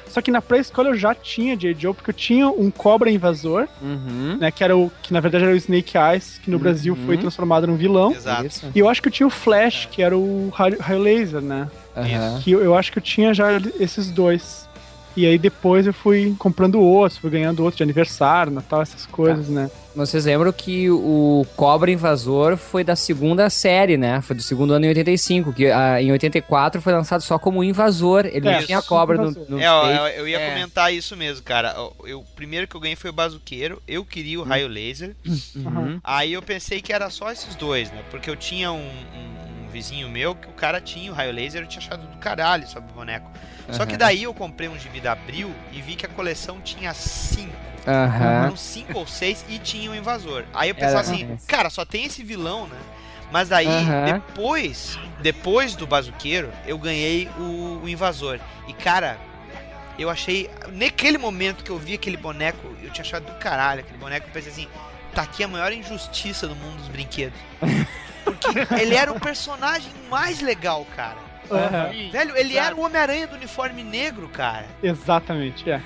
Só 0.08 0.22
que 0.22 0.30
na 0.30 0.40
pré-escola 0.40 0.90
eu 0.90 0.94
já 0.96 1.14
tinha 1.14 1.56
J. 1.56 1.74
Joe, 1.78 1.92
porque 1.92 2.10
eu 2.10 2.14
tinha 2.14 2.48
um 2.48 2.70
cobra 2.70 3.10
invasor, 3.10 3.66
Uhum. 3.82 4.36
né? 4.40 4.50
Que 4.50 4.62
era 4.64 4.76
o. 4.76 4.90
Que 5.02 5.12
na 5.12 5.20
verdade 5.20 5.44
era 5.44 5.52
o 5.52 5.56
Snake 5.56 5.98
Eyes, 5.98 6.40
que 6.42 6.50
no 6.50 6.58
Brasil 6.58 6.94
Uhum. 6.94 7.04
foi 7.06 7.18
transformado 7.18 7.66
num 7.66 7.76
vilão. 7.76 8.12
Exato. 8.12 8.46
Isso. 8.46 8.66
E 8.74 8.78
eu 8.78 8.88
acho 8.88 9.02
que 9.02 9.08
eu 9.08 9.12
tinha 9.12 9.26
o 9.26 9.30
Flash, 9.30 9.88
que 9.90 10.00
era 10.02 10.16
o 10.16 10.48
raio, 10.54 10.78
raio 10.80 11.00
laser, 11.02 11.40
né? 11.42 11.68
Aham. 11.96 12.40
Que 12.42 12.52
eu, 12.52 12.62
eu 12.62 12.74
acho 12.76 12.92
que 12.92 12.98
eu 12.98 13.02
tinha 13.02 13.34
já 13.34 13.48
esses 13.80 14.10
dois. 14.10 14.65
E 15.16 15.24
aí 15.26 15.38
depois 15.38 15.86
eu 15.86 15.94
fui 15.94 16.34
comprando 16.38 16.78
outros, 16.80 17.18
fui 17.18 17.30
ganhando 17.30 17.60
outros 17.60 17.76
de 17.78 17.82
aniversário, 17.82 18.52
Natal, 18.52 18.82
essas 18.82 19.06
coisas, 19.06 19.48
né? 19.48 19.70
Vocês 19.94 20.26
lembram 20.26 20.52
que 20.52 20.90
o 20.90 21.46
Cobra 21.56 21.90
Invasor 21.90 22.58
foi 22.58 22.84
da 22.84 22.94
segunda 22.94 23.48
série, 23.48 23.96
né? 23.96 24.20
Foi 24.20 24.36
do 24.36 24.42
segundo 24.42 24.74
ano 24.74 24.84
em 24.84 24.88
85, 24.88 25.54
que 25.54 25.68
ah, 25.70 26.02
em 26.02 26.12
84 26.12 26.82
foi 26.82 26.92
lançado 26.92 27.22
só 27.22 27.38
como 27.38 27.64
Invasor. 27.64 28.26
Ele 28.26 28.40
não 28.42 28.52
É, 28.52 28.62
tinha 28.62 28.82
só 28.82 28.88
cobra 28.88 29.16
no, 29.16 29.30
no 29.48 29.58
É, 29.58 29.66
eu, 29.66 29.72
eu- 29.72 30.06
eu 30.18 30.28
ia 30.28 30.38
É. 30.38 30.50
comentar 30.50 30.92
isso 30.92 31.16
mesmo, 31.16 31.42
cara. 31.42 31.74
Eu, 32.04 32.20
o 32.20 32.24
primeiro 32.36 32.68
que 32.68 32.76
eu 32.76 32.80
ganhei 32.80 32.94
foi 32.94 33.08
o 33.08 33.12
bazuqueiro, 33.14 33.80
eu 33.88 34.04
queria 34.04 34.38
o 34.38 34.42
raio 34.42 34.68
laser. 34.68 35.16
Uhum. 35.56 35.98
Aí 36.04 36.34
eu 36.34 36.42
pensei 36.42 36.82
que 36.82 36.92
era 36.92 37.08
só 37.08 37.32
esses 37.32 37.54
dois, 37.56 37.90
né? 37.90 38.02
Porque 38.10 38.28
eu 38.28 38.36
tinha 38.36 38.70
um, 38.70 38.76
um- 38.76 38.80
um 38.80 39.55
vizinho 39.76 40.08
meu 40.08 40.34
que 40.34 40.48
o 40.48 40.52
cara 40.52 40.80
tinha 40.80 41.10
o 41.12 41.14
raio 41.14 41.32
laser, 41.32 41.62
eu 41.62 41.66
tinha 41.66 41.82
achado 41.84 42.06
do 42.06 42.16
caralho 42.16 42.66
sobre 42.66 42.90
o 42.90 42.94
boneco. 42.94 43.30
Só 43.70 43.84
que 43.84 43.96
daí 43.96 44.22
eu 44.22 44.32
comprei 44.32 44.68
um 44.68 44.78
gibi 44.78 45.00
da 45.00 45.12
Abril 45.12 45.52
e 45.72 45.82
vi 45.82 45.96
que 45.96 46.06
a 46.06 46.08
coleção 46.08 46.60
tinha 46.60 46.94
cinco. 46.94 47.54
Aham. 47.86 48.44
Eram 48.44 48.56
cinco 48.56 48.98
ou 48.98 49.06
seis 49.06 49.44
e 49.48 49.58
tinha 49.58 49.90
o 49.90 49.94
invasor. 49.94 50.44
Aí 50.54 50.70
eu 50.70 50.74
pensava 50.74 51.00
Era- 51.00 51.00
assim, 51.00 51.36
cara, 51.46 51.68
só 51.68 51.84
tem 51.84 52.04
esse 52.04 52.22
vilão, 52.22 52.66
né? 52.66 52.78
Mas 53.30 53.48
daí, 53.50 53.66
Aham. 53.66 54.04
depois, 54.14 54.98
depois 55.20 55.74
do 55.76 55.86
bazuqueiro, 55.86 56.50
eu 56.66 56.78
ganhei 56.78 57.28
o, 57.38 57.80
o 57.82 57.88
invasor. 57.88 58.38
E 58.66 58.72
cara, 58.72 59.18
eu 59.98 60.08
achei. 60.08 60.48
Naquele 60.72 61.18
momento 61.18 61.62
que 61.62 61.70
eu 61.70 61.78
vi 61.78 61.94
aquele 61.94 62.16
boneco, 62.16 62.66
eu 62.82 62.90
tinha 62.90 63.04
achado 63.04 63.26
do 63.26 63.32
caralho 63.38 63.80
aquele 63.80 63.98
boneco, 63.98 64.28
eu 64.28 64.32
pensei 64.32 64.52
assim, 64.52 64.68
tá 65.12 65.22
aqui 65.22 65.42
a 65.44 65.48
maior 65.48 65.72
injustiça 65.72 66.46
do 66.48 66.54
mundo 66.56 66.76
dos 66.78 66.88
brinquedos. 66.88 67.38
Porque 68.26 68.74
ele 68.82 68.94
era 68.94 69.10
o 69.12 69.18
personagem 69.20 69.90
mais 70.10 70.40
legal, 70.40 70.86
cara. 70.96 71.16
Aham. 71.50 72.10
Velho, 72.10 72.36
ele 72.36 72.56
era 72.56 72.74
o 72.74 72.80
Homem-Aranha 72.84 73.26
do 73.28 73.36
uniforme 73.36 73.82
negro, 73.84 74.28
cara. 74.28 74.66
Exatamente, 74.82 75.70
é. 75.70 75.80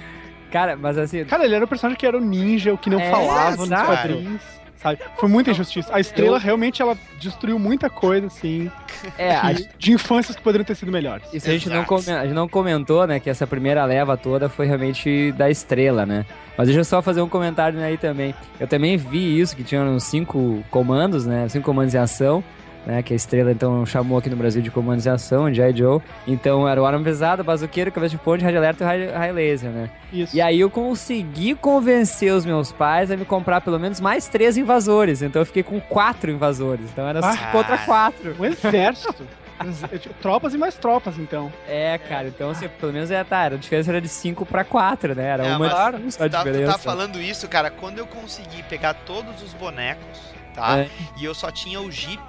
Cara, 0.51 0.77
mas 0.77 0.97
assim. 0.99 1.25
Cara, 1.25 1.45
ele 1.45 1.55
era 1.55 1.65
o 1.65 1.69
personagem 1.69 1.99
que 1.99 2.07
era 2.07 2.17
o 2.17 2.21
ninja, 2.21 2.73
o 2.73 2.79
que 2.79 2.89
não 2.91 2.99
É, 2.99 3.11
falava 3.11 3.57
nos 3.67 3.69
quadrinhos. 3.69 4.43
Sabe? 4.77 4.99
Foi 5.19 5.29
muita 5.29 5.51
injustiça. 5.51 5.95
A 5.95 6.01
estrela 6.01 6.39
realmente 6.39 6.81
ela 6.81 6.97
destruiu 7.21 7.59
muita 7.59 7.91
coisa, 7.91 8.29
assim, 8.29 8.71
É, 9.19 9.37
a, 9.37 9.53
que- 9.55 9.69
de 9.79 9.93
infâncias 9.93 10.35
que 10.35 10.43
poderiam 10.43 10.65
ter 10.65 10.75
sido 10.75 10.91
melhores. 10.91 11.27
isso 11.35 11.47
a 11.47 11.53
gente, 11.53 11.69
não 11.69 11.83
a 11.83 12.25
gente 12.25 12.33
não 12.35 12.49
comentou, 12.49 13.07
né? 13.07 13.21
Que 13.21 13.29
essa 13.29 13.47
primeira 13.47 13.85
leva 13.85 14.17
toda 14.17 14.49
foi 14.49 14.65
realmente 14.67 15.33
da 15.33 15.51
estrela, 15.51 16.07
né? 16.07 16.25
Mas 16.61 16.67
deixa 16.69 16.81
eu 16.81 16.85
só 16.85 17.01
fazer 17.01 17.23
um 17.23 17.29
comentário 17.29 17.81
aí 17.81 17.97
também. 17.97 18.35
Eu 18.61 18.67
também 18.67 18.95
vi 18.99 19.41
isso, 19.41 19.57
que 19.57 19.65
tinha 19.65 19.81
uns 19.83 20.05
cinco 20.05 20.63
comandos, 20.71 21.25
né? 21.25 21.49
Cinco 21.49 21.65
comandos 21.65 21.95
em 21.95 21.99
ação. 21.99 22.45
né? 22.85 23.03
Que 23.03 23.15
a 23.15 23.17
estrela 23.17 23.51
então 23.51 23.85
chamou 23.87 24.19
aqui 24.19 24.29
no 24.29 24.37
Brasil 24.37 24.61
de 24.61 24.71
comandos 24.71 25.05
de 25.05 25.09
ação, 25.11 25.53
G.I. 25.53 25.75
Joe. 25.77 26.01
Então 26.27 26.69
era 26.69 26.81
o 26.81 26.85
arma 26.85 27.03
pesada, 27.03 27.43
bazuqueiro, 27.43 27.91
cabeça 27.91 28.11
de 28.13 28.19
ponte, 28.19 28.45
rádio 28.45 28.59
alerta 28.59 28.85
e 28.85 28.87
raio, 28.87 29.13
raio 29.13 29.35
laser, 29.35 29.71
né? 29.71 29.91
Isso. 30.13 30.37
E 30.37 30.41
aí 30.41 30.61
eu 30.61 30.69
consegui 30.69 31.55
convencer 31.55 32.33
os 32.35 32.45
meus 32.45 32.73
pais 32.73 33.11
a 33.11 33.17
me 33.17 33.25
comprar 33.25 33.61
pelo 33.63 33.79
menos 33.79 33.99
mais 34.01 34.29
três 34.29 34.57
invasores. 34.59 35.23
Então 35.23 35.41
eu 35.43 35.47
fiquei 35.47 35.63
com 35.63 35.81
quatro 35.81 36.31
invasores. 36.31 36.87
Então 36.93 37.07
era 37.09 37.21
Ah, 37.21 37.33
cinco 37.33 37.53
contra 37.53 37.79
quatro. 37.79 38.35
Um 38.39 38.45
exército. 38.45 39.25
Ex- 39.65 40.01
tipo, 40.01 40.15
tropas 40.21 40.55
e 40.55 40.59
mais 40.59 40.75
tropas, 40.77 41.19
então. 41.19 41.53
É, 41.69 41.99
cara, 41.99 42.29
então 42.29 42.51
assim, 42.51 42.69
pelo 42.69 42.93
menos 42.93 43.11
é, 43.11 43.23
tá, 43.25 43.43
a 43.45 43.49
diferença 43.51 43.91
era 43.91 44.01
de 44.01 44.09
5 44.09 44.45
pra 44.47 44.65
4, 44.65 45.15
né? 45.15 45.25
Era 45.25 45.47
É, 45.47 45.57
uma 45.57 45.69
Tu 45.69 46.29
tá, 46.29 46.45
tu 46.45 46.65
tá 46.67 46.79
falando 46.79 47.21
isso, 47.21 47.49
cara, 47.49 47.71
quando 47.71 47.99
eu 47.99 48.07
consegui 48.07 48.63
pegar 48.65 48.95
todos 48.95 49.43
os 49.43 49.53
bonecos, 49.55 50.19
tá? 50.55 50.79
É. 50.79 50.89
E 51.19 51.25
eu 51.25 51.35
só 51.35 51.51
tinha 51.51 51.81
o 51.81 51.91
Jeep. 51.91 52.23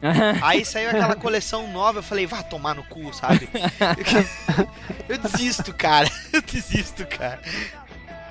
Aí 0.42 0.64
saiu 0.64 0.88
aquela 0.88 1.14
coleção 1.14 1.70
nova, 1.70 1.98
eu 1.98 2.02
falei, 2.02 2.26
vá 2.26 2.42
tomar 2.42 2.74
no 2.74 2.82
cu, 2.84 3.12
sabe? 3.12 3.48
Eu 5.08 5.18
desisto, 5.18 5.74
cara. 5.74 6.08
Eu 6.32 6.40
desisto, 6.40 7.06
cara. 7.06 7.38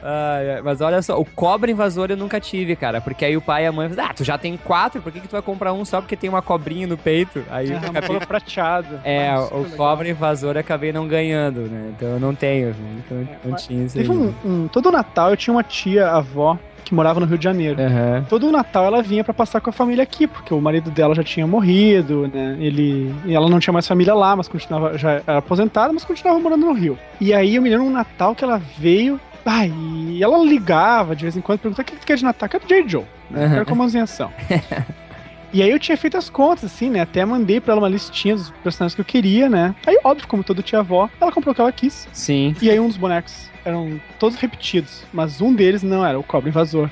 Ai, 0.02 0.52
ai, 0.56 0.62
mas 0.62 0.82
olha 0.82 1.02
só, 1.02 1.20
o 1.20 1.26
cobra 1.26 1.70
invasor 1.70 2.08
eu 2.10 2.18
nunca 2.18 2.40
tive, 2.40 2.76
cara. 2.76 3.02
Porque 3.02 3.26
aí 3.26 3.36
o 3.36 3.42
pai 3.42 3.64
e 3.64 3.68
a 3.68 3.72
mãe 3.72 3.90
falam, 3.90 4.06
ah, 4.10 4.14
tu 4.14 4.24
já 4.24 4.38
tem 4.38 4.56
quatro, 4.58 5.02
por 5.02 5.12
que, 5.12 5.20
que 5.20 5.28
tu 5.28 5.32
vai 5.34 5.42
comprar 5.42 5.74
um 5.74 5.84
só 5.86 6.00
porque 6.02 6.16
tem 6.16 6.30
uma 6.30 6.42
cobrinha 6.42 6.88
no 6.88 6.98
peito? 6.98 7.44
Aí 7.50 7.70
eu 7.70 7.76
É, 7.76 7.78
acabei... 7.80 8.10
uma 8.18 8.26
prateado. 8.26 9.00
É, 9.04 9.30
Ah, 9.30 9.42
o 9.52 9.62
legal. 9.64 9.78
cobra 9.78 10.10
invasor 10.10 10.56
eu 10.56 10.60
acabei 10.62 10.92
não 10.94 11.08
ganhando, 11.08 11.62
né? 11.62 11.92
Então 11.96 12.08
eu 12.10 12.20
não 12.20 12.34
tenho, 12.36 12.70
então 13.06 13.18
não, 13.18 13.24
não 13.44 13.52
mas 13.52 13.66
tinha 13.66 13.86
isso 13.86 13.98
aí. 13.98 14.06
Teve 14.06 14.18
um, 14.18 14.34
um- 14.46 14.68
Todo 14.68 14.92
Natal 14.92 15.30
eu 15.32 15.38
tinha 15.38 15.54
uma 15.54 15.64
tia, 15.64 16.08
avó, 16.10 16.58
que 16.86 16.94
morava 16.96 17.20
no 17.20 17.26
Rio 17.26 17.38
de 17.38 17.44
Janeiro. 17.44 17.80
Aham. 17.82 18.26
Todo 18.30 18.52
Natal 18.52 18.86
ela 18.86 19.02
vinha 19.04 19.24
pra 19.24 19.34
passar 19.34 19.62
com 19.62 19.70
a 19.70 19.74
família 19.74 20.02
aqui, 20.04 20.26
porque 20.26 20.54
o 20.54 20.60
marido 20.62 20.90
dela 20.90 21.14
já 21.14 21.24
tinha 21.24 21.46
morrido, 21.46 22.28
né? 22.34 22.58
Ele, 22.60 23.14
e 23.26 23.36
ela 23.36 23.48
não 23.50 23.60
tinha 23.60 23.74
mais 23.74 23.88
família 23.88 24.14
lá, 24.16 24.36
mas 24.36 24.48
continuava 24.48 24.98
já 24.98 25.22
era 25.28 25.38
aposentada, 25.38 25.94
mas 25.94 26.04
continuava 26.04 26.40
morando 26.40 26.66
no 26.66 26.74
Rio. 26.74 26.98
E 27.22 27.34
aí 27.34 27.56
eu 27.56 27.62
me 27.62 27.70
lembro 27.70 27.86
um 27.86 27.92
Natal 27.92 28.34
que 28.34 28.44
ela 28.44 28.60
veio, 28.78 29.20
ai, 29.50 29.74
e 30.10 30.24
ela 30.24 30.38
ligava 30.38 31.16
de 31.16 31.24
vez 31.24 31.36
em 31.36 31.42
quando, 31.42 31.60
perguntava 31.60 31.88
o 31.88 31.92
que 31.92 31.98
tu 31.98 32.06
quer 32.06 32.18
de 32.18 32.24
Natal? 32.24 32.48
Quero 32.48 32.68
J. 32.68 32.88
Joe? 32.88 33.06
Aham. 33.36 33.66
quero 33.66 34.04
ação. 34.04 34.32
E 35.52 35.64
aí 35.64 35.72
eu 35.72 35.80
tinha 35.80 35.98
feito 35.98 36.16
as 36.16 36.30
contas, 36.30 36.66
assim, 36.66 36.92
né? 36.92 37.02
Até 37.02 37.26
mandei 37.26 37.60
pra 37.60 37.74
ela 37.74 37.82
uma 37.82 37.90
listinha 37.90 38.36
dos 38.36 38.52
personagens 38.64 38.94
que 38.94 39.02
eu 39.02 39.06
queria, 39.06 39.50
né? 39.50 39.74
Aí, 39.84 39.98
óbvio, 40.04 40.28
como 40.28 40.44
todo 40.44 40.62
tia-avó, 40.62 41.10
ela 41.20 41.32
comprou 41.32 41.54
o 41.54 41.56
que 41.56 41.62
ela 41.62 41.72
quis. 41.72 42.08
Sim. 42.14 42.56
E 42.62 42.70
aí 42.70 42.80
um 42.80 42.88
dos 42.88 42.98
bonecos 42.98 43.50
eram 43.70 44.00
todos 44.18 44.38
repetidos, 44.38 45.04
mas 45.14 45.42
um 45.42 45.54
deles 45.54 45.84
não 45.84 46.06
era 46.06 46.20
o 46.20 46.24
Cobra 46.24 46.50
Invasor. 46.50 46.90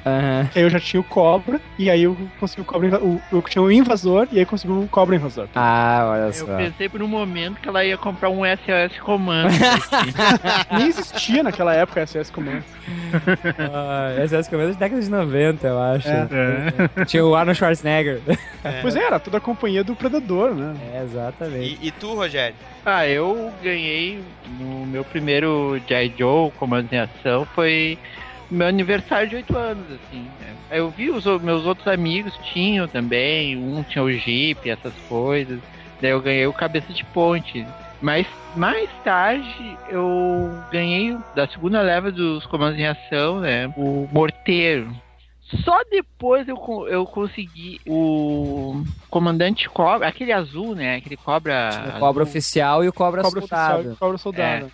Que 0.52 0.60
aí 0.60 0.64
eu 0.66 0.70
já 0.70 0.80
tinha 0.80 1.00
o 1.02 1.04
Cobra, 1.04 1.60
e 1.78 1.90
aí 1.90 2.04
eu 2.04 2.16
consegui 2.40 2.62
o 2.62 2.66
Cobra 2.66 3.00
o, 3.04 3.22
Eu 3.32 3.42
tinha 3.42 3.62
o 3.62 3.72
Invasor, 3.72 4.28
e 4.32 4.40
aí 4.40 4.46
consegui 4.46 4.74
o 4.74 4.88
Cobra 4.90 5.16
Invasor. 5.16 5.48
Ah, 5.56 6.08
olha 6.12 6.20
Eu 6.28 6.34
só. 6.34 6.58
pensei 6.58 6.88
por 6.90 7.02
um 7.02 7.08
momento 7.08 7.60
que 7.60 7.68
ela 7.68 7.84
ia 7.84 7.98
comprar 7.98 8.30
um 8.30 8.42
SOS 8.44 9.00
Comando. 9.02 9.50
Nem 10.78 10.88
existia 10.88 11.44
naquela 11.44 11.74
época 11.74 12.06
SS 12.06 12.32
Command. 12.32 12.62
Ah, 13.60 14.14
essa 14.18 14.36
é 14.36 14.40
as 14.40 14.48
coisas 14.48 14.76
da 14.76 14.86
década 14.86 15.02
de 15.02 15.10
90, 15.10 15.68
eu 15.68 15.82
acho. 15.82 16.08
É. 16.08 17.06
Tinha 17.06 17.26
o 17.26 17.36
Arnold 17.36 17.58
Schwarzenegger. 17.58 18.22
Pois 18.82 18.96
é, 18.96 19.04
era 19.04 19.20
toda 19.20 19.38
a 19.38 19.42
companhia 19.42 19.84
do 19.84 19.96
Predador, 19.96 20.54
né? 20.54 20.76
É, 20.94 21.04
exatamente. 21.04 21.78
E, 21.82 21.88
e 21.88 21.92
tu, 21.92 22.14
Rogério? 22.14 22.56
Ah, 22.88 23.06
eu 23.06 23.54
ganhei 23.62 24.24
no 24.58 24.86
meu 24.86 25.04
primeiro 25.04 25.78
G.I. 25.88 26.14
Joe 26.18 26.52
Comando 26.52 26.92
em 26.94 26.98
Ação 26.98 27.46
foi 27.54 28.00
meu 28.50 28.66
aniversário 28.66 29.28
de 29.28 29.36
8 29.36 29.58
anos, 29.58 29.86
assim. 29.92 30.24
né? 30.40 30.56
Eu 30.72 30.90
vi 30.90 31.10
os 31.10 31.26
meus 31.42 31.66
outros 31.66 31.86
amigos 31.86 32.34
tinham 32.54 32.88
também, 32.88 33.58
um 33.58 33.84
tinha 33.84 34.02
o 34.02 34.10
Jeep, 34.10 34.70
essas 34.70 34.94
coisas. 35.10 35.60
Daí 36.02 36.12
eu 36.12 36.22
ganhei 36.22 36.48
o 36.48 36.54
Cabeça 36.54 36.94
de 36.94 37.04
Ponte. 37.06 37.68
Mas 38.02 38.26
mais 38.56 38.90
tarde 39.04 39.78
eu 39.90 40.50
ganhei 40.72 41.18
da 41.36 41.46
segunda 41.46 41.82
leva 41.82 42.10
dos 42.10 42.46
comandos 42.46 42.80
em 42.80 42.86
ação, 42.86 43.42
né? 43.42 43.68
O 43.76 44.08
Morteiro. 44.14 44.96
Só 45.64 45.82
depois 45.90 46.48
eu, 46.48 46.58
eu 46.90 47.06
consegui 47.06 47.80
o 47.88 48.84
comandante 49.10 49.70
cobra, 49.70 50.08
aquele 50.08 50.32
azul, 50.34 50.76
né? 50.76 50.98
Aquele 50.98 51.16
cobra. 51.18 51.94
O 51.96 52.00
cobra 52.00 52.24
azul. 52.24 52.32
oficial 52.32 52.84
e 52.84 52.88
o 52.90 52.94
cobra, 52.94 53.22
Cobra 53.22 53.40
soldado. 53.42 53.74
oficial 53.74 53.94
e 53.94 53.96
Cobra 53.98 54.18
soldado. 54.18 54.72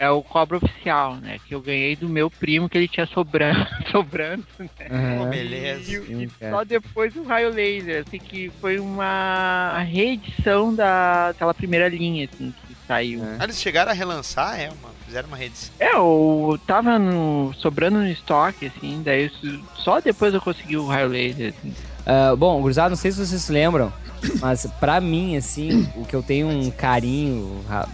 É 0.00 0.08
o 0.10 0.22
cobra 0.22 0.58
oficial, 0.58 1.16
né? 1.16 1.40
Que 1.46 1.54
eu 1.56 1.60
ganhei 1.60 1.96
do 1.96 2.08
meu 2.08 2.30
primo 2.30 2.68
que 2.68 2.78
ele 2.78 2.86
tinha 2.86 3.04
sobrando. 3.06 3.66
sobrando 3.90 4.44
Aham. 4.90 5.18
Pô, 5.18 5.26
beleza. 5.26 5.80
e, 5.90 6.06
Sim, 6.06 6.22
e 6.22 6.50
só 6.50 6.62
depois 6.64 7.16
o 7.16 7.24
raio 7.24 7.50
laser, 7.50 8.04
assim, 8.06 8.18
que 8.18 8.48
foi 8.60 8.78
uma 8.78 9.78
reedição 9.80 10.72
daquela 10.74 11.52
primeira 11.52 11.88
linha, 11.88 12.28
assim, 12.32 12.54
que 12.66 12.76
saiu. 12.86 13.24
É. 13.24 13.36
Ah, 13.40 13.44
eles 13.44 13.60
chegaram 13.60 13.90
a 13.90 13.94
relançar, 13.94 14.60
é, 14.60 14.68
uma, 14.70 14.87
fizeram 15.08 15.28
uma 15.28 15.36
rede. 15.36 15.54
É, 15.80 15.96
eu 15.96 16.58
tava 16.66 16.98
no, 16.98 17.52
sobrando 17.58 17.98
no 17.98 18.06
estoque, 18.08 18.66
assim, 18.66 19.02
daí 19.04 19.26
isso- 19.26 19.60
só 19.76 20.00
depois 20.00 20.32
eu 20.34 20.40
consegui 20.40 20.76
o 20.76 20.86
raio 20.86 21.08
laser, 21.08 21.54
assim. 21.58 21.74
Ah, 22.06 22.34
bom, 22.36 22.60
gurizada, 22.62 22.90
não 22.90 22.96
sei 22.96 23.10
se 23.10 23.24
vocês 23.26 23.42
se 23.42 23.52
lembram, 23.52 23.92
mas 24.40 24.66
pra 24.78 25.00
mim, 25.00 25.36
assim, 25.36 25.86
o 25.96 26.04
que 26.04 26.14
eu 26.14 26.22
tenho 26.22 26.48
um 26.48 26.70
carinho 26.70 27.62
ra- 27.68 27.88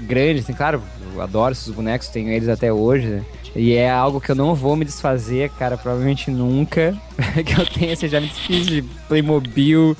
grande, 0.00 0.40
assim, 0.40 0.52
claro, 0.52 0.82
eu 1.14 1.22
adoro 1.22 1.52
esses 1.52 1.72
bonecos, 1.72 2.08
tenho 2.08 2.28
eles 2.30 2.48
até 2.48 2.72
hoje, 2.72 3.06
né? 3.06 3.24
E 3.54 3.72
é 3.74 3.90
algo 3.90 4.20
que 4.20 4.30
eu 4.30 4.34
não 4.34 4.54
vou 4.54 4.76
me 4.76 4.84
desfazer, 4.84 5.48
cara, 5.58 5.78
provavelmente 5.78 6.30
nunca. 6.30 6.94
que 7.46 7.58
eu 7.58 7.64
tenho, 7.66 7.92
assim, 7.94 8.06
já 8.08 8.20
me 8.20 8.26
desfiz 8.26 8.66
de 8.66 8.82
Playmobil, 9.08 9.96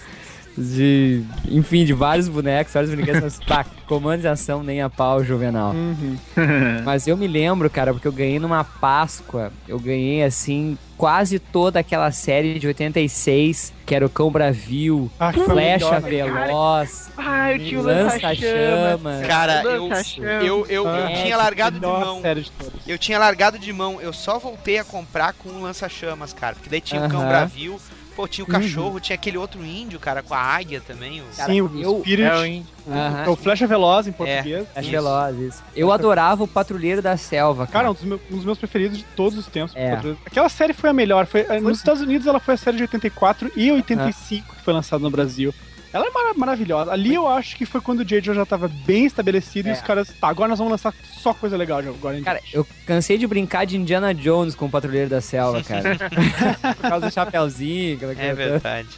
de. 0.57 1.23
Enfim, 1.49 1.85
de 1.85 1.93
vários 1.93 2.29
bonecos, 2.29 2.73
vários 2.73 2.91
brinquedos, 2.93 3.23
mas 3.23 3.39
pá, 3.47 3.65
comandos 3.87 4.23
de 4.23 4.29
ação 4.29 4.63
nem 4.63 4.81
a 4.83 4.89
pau, 4.91 5.23
Juvenal. 5.23 5.73
Uhum. 5.73 6.17
Mas 6.85 7.07
eu 7.07 7.17
me 7.17 7.27
lembro, 7.27 7.69
cara, 7.71 7.93
porque 7.93 8.09
eu 8.09 8.13
ganhei 8.13 8.39
numa 8.39 8.65
Páscoa, 8.65 9.53
eu 9.69 9.79
ganhei 9.79 10.23
assim 10.25 10.77
quase 10.97 11.39
toda 11.39 11.81
aquela 11.81 12.11
série 12.11 12.59
de 12.59 12.67
86, 12.67 13.73
que 13.85 13.95
era 13.95 14.07
o 14.07 14.09
Cão 14.09 14.31
Bravio, 14.31 15.11
Ah, 15.21 15.31
Flecha. 15.33 16.01
Veloz, 16.01 17.11
Ah, 17.19 17.53
eu 17.53 17.59
tinha 17.59 17.81
o 17.81 17.83
lança-chamas. 17.83 19.27
Cara, 19.27 19.63
eu, 19.63 19.91
eu, 20.43 20.67
eu, 20.69 20.87
eu 20.87 21.09
tinha 21.23 21.37
largado 21.37 21.79
de 21.79 21.87
mão. 21.87 22.23
Eu 22.87 22.99
tinha 22.99 23.19
largado 23.19 23.59
de 23.59 23.73
mão. 23.73 24.01
Eu 24.01 24.13
só 24.13 24.39
voltei 24.39 24.79
a 24.79 24.85
comprar 24.85 25.33
com 25.35 25.51
um 25.51 25.63
lança-chamas, 25.63 26.33
cara. 26.33 26.55
Porque 26.55 26.71
daí 26.71 26.81
tinha 26.81 27.05
o 27.05 27.11
cão 27.11 27.27
bravio. 27.27 27.79
Pô, 28.17 28.27
tinha 28.27 28.45
o 28.45 28.49
cachorro, 28.49 28.99
tinha 28.99 29.15
aquele 29.15 29.37
outro 29.37 29.63
índio, 29.63 30.01
cara, 30.01 30.23
com 30.23 30.33
a 30.35 30.39
águia 30.39 30.81
também. 30.81 31.21
o- 31.21 31.25
Cara, 31.37 31.53
Sim, 31.53 31.61
o 31.61 31.71
eu- 31.81 31.99
Spirit. 32.01 32.23
É 32.25 32.35
o 32.35 32.47
índio. 32.47 32.67
Aham. 32.89 33.25
É 33.25 33.29
o 33.29 33.37
Flecha 33.37 33.67
Veloz 33.67 34.07
em 34.07 34.13
português. 34.13 34.67
Flecha 34.73 34.81
Isso. 34.81 34.91
Veloz, 34.91 35.39
isso. 35.39 35.63
Eu 35.75 35.93
adorava 35.93 36.43
o 36.43 36.49
Patrulheiro 36.49 37.03
da 37.03 37.17
Selva, 37.19 37.67
Cara, 37.67 37.73
cara. 37.85 37.91
um 37.91 37.95
dos, 37.95 38.05
meus, 38.05 38.21
um 38.31 38.37
dos 38.37 38.45
meus 38.47 38.57
preferidos 38.59 38.97
de 38.97 39.05
todos 39.15 39.39
os 39.39 39.47
tempos. 39.49 39.77
É. 39.77 40.01
Aquela 40.25 40.49
série 40.49 40.73
foi 40.73 40.89
a 40.89 40.93
melhor. 40.95 41.27
Foi, 41.27 41.41
eh, 41.47 41.61
nos 41.61 41.77
Estados 41.79 42.01
Unidos 42.01 42.27
ela 42.27 42.41
foi 42.41 42.55
a 42.55 42.57
série 42.57 42.79
de 42.79 42.85
84 42.85 43.53
e 43.55 43.71
85 43.71 44.47
Ah. 44.51 44.55
que 44.57 44.63
foi 44.65 44.73
lançada 44.73 45.03
no 45.03 45.11
Brasil. 45.11 45.53
Ela 45.97 46.07
é 46.07 46.11
mara- 46.11 46.35
maravilhosa. 46.35 46.93
Ali 46.93 47.15
eu 47.15 47.27
acho 47.27 47.57
que 47.57 47.65
foi 47.67 47.81
quando 47.81 48.01
o 48.01 48.05
J.J. 48.05 48.35
já 48.35 48.47
tava 48.47 48.69
bem 48.69 49.07
estabelecido 49.07 49.69
e 49.69 49.71
É. 49.71 49.75
os 49.75 49.81
caras. 49.81 50.09
Tá, 50.21 50.29
agora 50.29 50.49
nós 50.49 50.59
vamos 50.59 50.71
lançar 50.73 50.93
só 51.19 51.33
coisa 51.35 51.57
legal 51.57 51.81
de 51.83 51.89
agora. 51.89 52.21
Cara, 52.21 52.39
diante." 52.39 52.55
eu 52.57 52.67
cansei 52.87 53.19
de 53.19 53.27
brincar 53.27 53.65
de 53.67 53.77
Indiana 53.77 54.15
Jones 54.15 54.55
com 54.55 54.67
o 54.67 54.71
Patrulheiro 54.71 55.09
da 55.11 55.21
Selva, 55.21 55.63
cara. 55.63 55.97
Por 56.77 56.89
causa 56.91 57.07
do 57.09 57.13
chapéuzinho, 57.13 57.97
aquela 57.97 58.13
É 58.13 58.35
verdade. 58.35 58.89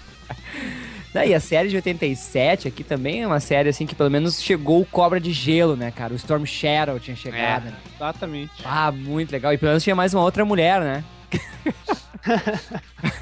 Daí 1.14 1.32
a 1.34 1.40
série 1.40 1.68
de 1.70 1.76
87 1.76 2.68
aqui 2.68 2.84
também 2.84 3.22
é 3.22 3.26
uma 3.26 3.40
série 3.40 3.70
assim 3.70 3.86
que 3.86 3.94
pelo 3.94 4.10
menos 4.10 4.42
chegou 4.42 4.82
o 4.82 4.84
Cobra 4.86 5.18
de 5.18 5.32
Gelo, 5.32 5.74
né, 5.74 5.90
cara? 5.90 6.12
O 6.12 6.16
Storm 6.16 6.44
Shadow 6.44 7.00
tinha 7.00 7.16
chegado. 7.16 7.64
né? 7.64 7.72
Exatamente. 7.96 8.52
Ah, 8.64 8.92
muito 8.92 9.32
legal. 9.32 9.52
E 9.52 9.56
pelo 9.58 9.70
menos 9.70 9.82
tinha 9.82 9.96
mais 9.96 10.12
uma 10.12 10.22
outra 10.22 10.44
mulher, 10.44 10.80
né? 10.82 11.02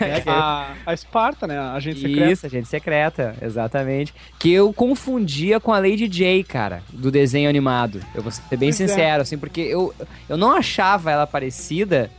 É, 0.01 0.20
que- 0.20 0.28
A, 0.30 0.74
a 0.86 0.94
Esparta, 0.94 1.47
né? 1.47 1.59
A 1.59 1.72
agente 1.74 2.01
secreta. 2.01 2.30
Isso, 2.32 2.47
agente 2.47 2.68
secreta, 2.68 3.36
exatamente. 3.42 4.14
Que 4.38 4.53
eu 4.53 4.72
confundia 4.72 5.59
com 5.61 5.72
a 5.72 5.78
Lady 5.78 6.09
J, 6.09 6.42
cara, 6.44 6.82
do 6.92 7.11
desenho 7.11 7.49
animado. 7.49 8.01
Eu 8.14 8.22
vou 8.22 8.32
ser 8.32 8.42
bem 8.57 8.70
Pois 8.70 8.80
é. 8.80 8.86
sincero, 8.88 9.22
assim, 9.22 9.38
porque 9.38 9.61
eu, 9.61 9.94
eu 10.28 10.36
não 10.36 10.53
achava 10.53 11.11
ela 11.11 11.26
parecida, 11.26 12.11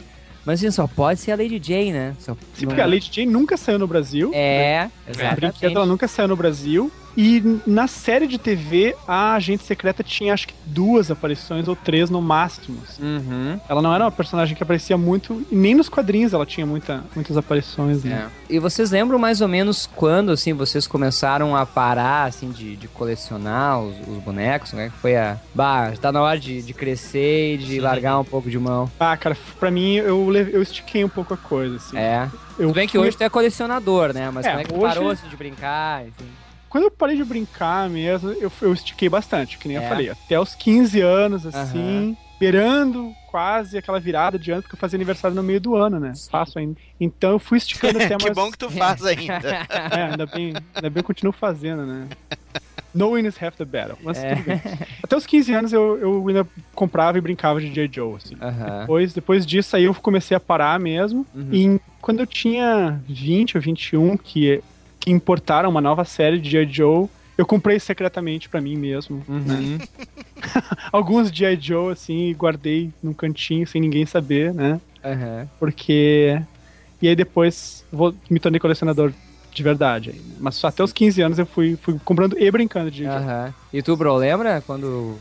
mas 0.45 0.59
assim, 0.59 0.71
só 0.71 0.87
pode 0.87 1.19
ser 1.19 1.31
a 1.31 1.35
Lady 1.35 1.59
J, 1.59 1.91
né? 1.91 2.15
Só, 2.19 2.33
Sim, 2.53 2.61
não- 2.65 2.67
porque 2.69 2.81
a 2.81 2.85
Lady 2.85 3.09
Jane 3.11 3.31
nunca 3.31 3.57
saiu 3.57 3.79
no 3.79 3.87
Brasil. 3.87 4.31
É, 4.33 4.81
A 5.07 5.09
exatamente. 5.09 5.35
brinquedo 5.35 5.75
ela 5.77 5.85
nunca 5.85 6.07
saiu 6.07 6.27
no 6.27 6.35
Brasil. 6.35 6.91
E 7.17 7.59
na 7.65 7.87
série 7.87 8.27
de 8.27 8.37
TV, 8.37 8.95
a 9.07 9.33
agente 9.33 9.63
secreta 9.63 10.03
tinha 10.03 10.35
acho 10.35 10.47
que 10.47 10.53
duas 10.67 11.09
aparições 11.09 11.67
ou 11.67 11.75
três 11.75 12.11
no 12.11 12.21
máximo. 12.21 12.77
assim. 12.87 13.01
Uhum. 13.03 13.59
Ela 13.67 13.81
não 13.81 13.91
era 13.91 14.03
uma 14.03 14.11
personagem 14.11 14.55
que 14.55 14.61
aparecia 14.61 14.95
muito, 14.95 15.43
e 15.51 15.55
nem 15.55 15.73
nos 15.73 15.89
quadrinhos 15.89 16.31
ela 16.31 16.45
tinha 16.45 16.63
muita, 16.63 17.03
muitas 17.15 17.35
aparições. 17.35 18.03
Né? 18.03 18.29
É. 18.49 18.53
E 18.53 18.59
vocês 18.59 18.91
lembram 18.91 19.17
mais 19.17 19.41
ou 19.41 19.47
menos 19.47 19.89
quando, 19.95 20.31
assim, 20.31 20.53
vocês 20.53 20.85
começaram 20.85 21.55
a 21.55 21.65
parar, 21.65 22.25
assim, 22.27 22.51
de, 22.51 22.75
de 22.75 22.87
colecionar 22.87 23.81
os, 23.81 23.95
os 24.07 24.17
bonecos, 24.23 24.73
né? 24.73 24.89
Que 24.89 24.97
foi 25.01 25.15
a... 25.17 25.37
Bah, 25.55 25.91
tá 25.99 26.11
na 26.11 26.21
hora 26.21 26.39
de, 26.39 26.61
de 26.61 26.73
crescer 26.73 27.55
e 27.55 27.57
de 27.57 27.79
largar 27.79 28.19
um 28.19 28.23
pouco 28.23 28.47
de 28.47 28.59
mão. 28.59 28.91
Ah, 28.99 29.17
cara, 29.17 29.35
pra 29.59 29.71
mim 29.71 29.95
eu, 29.95 30.31
eu 30.35 30.61
estiquei 30.61 31.03
um 31.03 31.09
pouco 31.09 31.33
a 31.33 31.37
coisa, 31.37 31.77
assim. 31.77 31.97
É. 31.97 32.29
eu 32.59 32.67
Tudo 32.67 32.75
bem 32.75 32.87
que 32.87 32.95
hoje 32.97 33.17
tu 33.17 33.23
é 33.23 33.29
colecionador, 33.29 34.13
né? 34.13 34.29
Mas 34.31 34.45
É, 34.45 34.49
como 34.49 34.61
é 34.61 34.63
que 34.65 34.73
hoje- 34.75 34.81
parou, 34.83 35.09
assim, 35.09 35.27
de 35.27 35.35
brincar, 35.35 36.05
enfim? 36.05 36.25
Quando 36.69 36.85
eu 36.85 36.91
parei 36.91 37.15
de 37.17 37.23
brincar 37.23 37.89
mesmo, 37.89 38.29
eu, 38.31 38.51
eu 38.61 38.73
estiquei 38.73 39.09
bastante, 39.09 39.57
que 39.57 39.67
nem 39.67 39.77
É. 39.77 39.83
eu 39.83 39.89
falei. 39.89 40.09
Até 40.09 40.39
os 40.39 40.53
15 40.55 40.99
anos, 41.01 41.45
assim, 41.45 42.15
beirando 42.39 43.13
quase 43.29 43.77
aquela 43.77 43.99
virada 43.99 44.37
de 44.39 44.51
ano, 44.51 44.61
porque 44.61 44.75
eu 44.75 44.79
fazia 44.79 44.97
aniversário 44.97 45.35
no 45.35 45.43
meio 45.43 45.59
do 45.59 45.75
ano, 45.75 45.99
né? 45.99 46.13
Faço 46.29 46.57
ainda. 46.59 46.75
Então 46.99 47.31
eu 47.31 47.39
fui 47.39 47.57
esticando 47.57 47.97
até 48.01 48.15
que 48.15 48.23
mais. 48.23 48.35
bom 48.35 48.51
que 48.51 48.57
tu 48.57 48.69
faz 48.71 49.03
ainda. 49.05 49.65
É, 49.69 50.03
ainda 50.11 50.25
bem, 50.25 50.53
ainda 50.75 50.89
bem 50.89 50.91
que 50.93 50.99
eu 50.99 51.03
continuo 51.03 51.33
fazendo, 51.33 51.85
né? 51.85 52.07
Knowing 52.95 53.27
is 53.27 53.35
half 53.41 53.55
the 53.57 53.65
battle. 53.65 53.97
Mas 54.01 54.17
É. 54.17 54.33
tudo 54.35 54.45
bem. 54.45 54.61
Até 55.03 55.15
os 55.17 55.25
15 55.25 55.53
anos 55.53 55.73
eu, 55.73 55.97
eu 55.99 56.27
ainda 56.27 56.47
comprava 56.73 57.17
e 57.17 57.21
brincava 57.21 57.59
de 57.61 57.69
J. 57.69 57.89
Joe, 57.91 58.15
assim. 58.15 58.35
Aham. 58.41 58.79
Depois, 58.81 59.13
depois 59.13 59.45
disso 59.45 59.75
aí 59.75 59.83
eu 59.83 59.93
comecei 59.93 60.35
a 60.35 60.39
parar 60.39 60.79
mesmo. 60.79 61.25
Uhum. 61.35 61.49
E 61.51 61.81
quando 62.01 62.21
eu 62.21 62.25
tinha 62.27 62.99
20 63.07 63.57
ou 63.57 63.61
21, 63.61 64.17
que, 64.17 64.63
que 65.07 65.11
importaram 65.11 65.69
uma 65.69 65.79
nova 65.79 66.03
série 66.03 66.37
de 66.37 66.49
G.I. 66.49 66.67
Joe, 66.69 67.07
eu 67.37 67.45
comprei 67.45 67.79
secretamente 67.79 68.49
pra 68.49 68.59
mim 68.59 68.75
mesmo. 68.75 69.23
Uhum. 69.29 69.77
Alguns 70.91 71.29
G.I. 71.29 71.57
Joe, 71.59 71.93
assim, 71.93 72.33
guardei 72.33 72.91
num 73.01 73.13
cantinho 73.13 73.65
sem 73.65 73.79
ninguém 73.79 74.05
saber, 74.05 74.53
né? 74.53 74.81
Aham. 75.03 75.47
Porque. 75.57 76.41
E 77.01 77.07
aí 77.07 77.15
depois 77.15 77.85
vou, 77.89 78.13
me 78.29 78.39
tornei 78.39 78.59
colecionador 78.59 79.13
de 79.53 79.63
verdade. 79.63 80.09
aí, 80.09 80.17
né? 80.17 80.35
Mas 80.41 80.61
até 80.65 80.83
os 80.83 80.91
15 80.91 81.21
anos 81.21 81.39
eu 81.39 81.45
fui, 81.45 81.77
fui 81.81 81.97
comprando 82.03 82.37
e 82.37 82.51
brincando 82.51 82.91
de 82.91 82.97
G.I. 82.97 83.07
Joe. 83.07 83.15
Aham. 83.15 83.53
E 83.71 83.81
tu, 83.81 83.95
bro, 83.95 84.17
lembra 84.17 84.61
quando. 84.61 85.17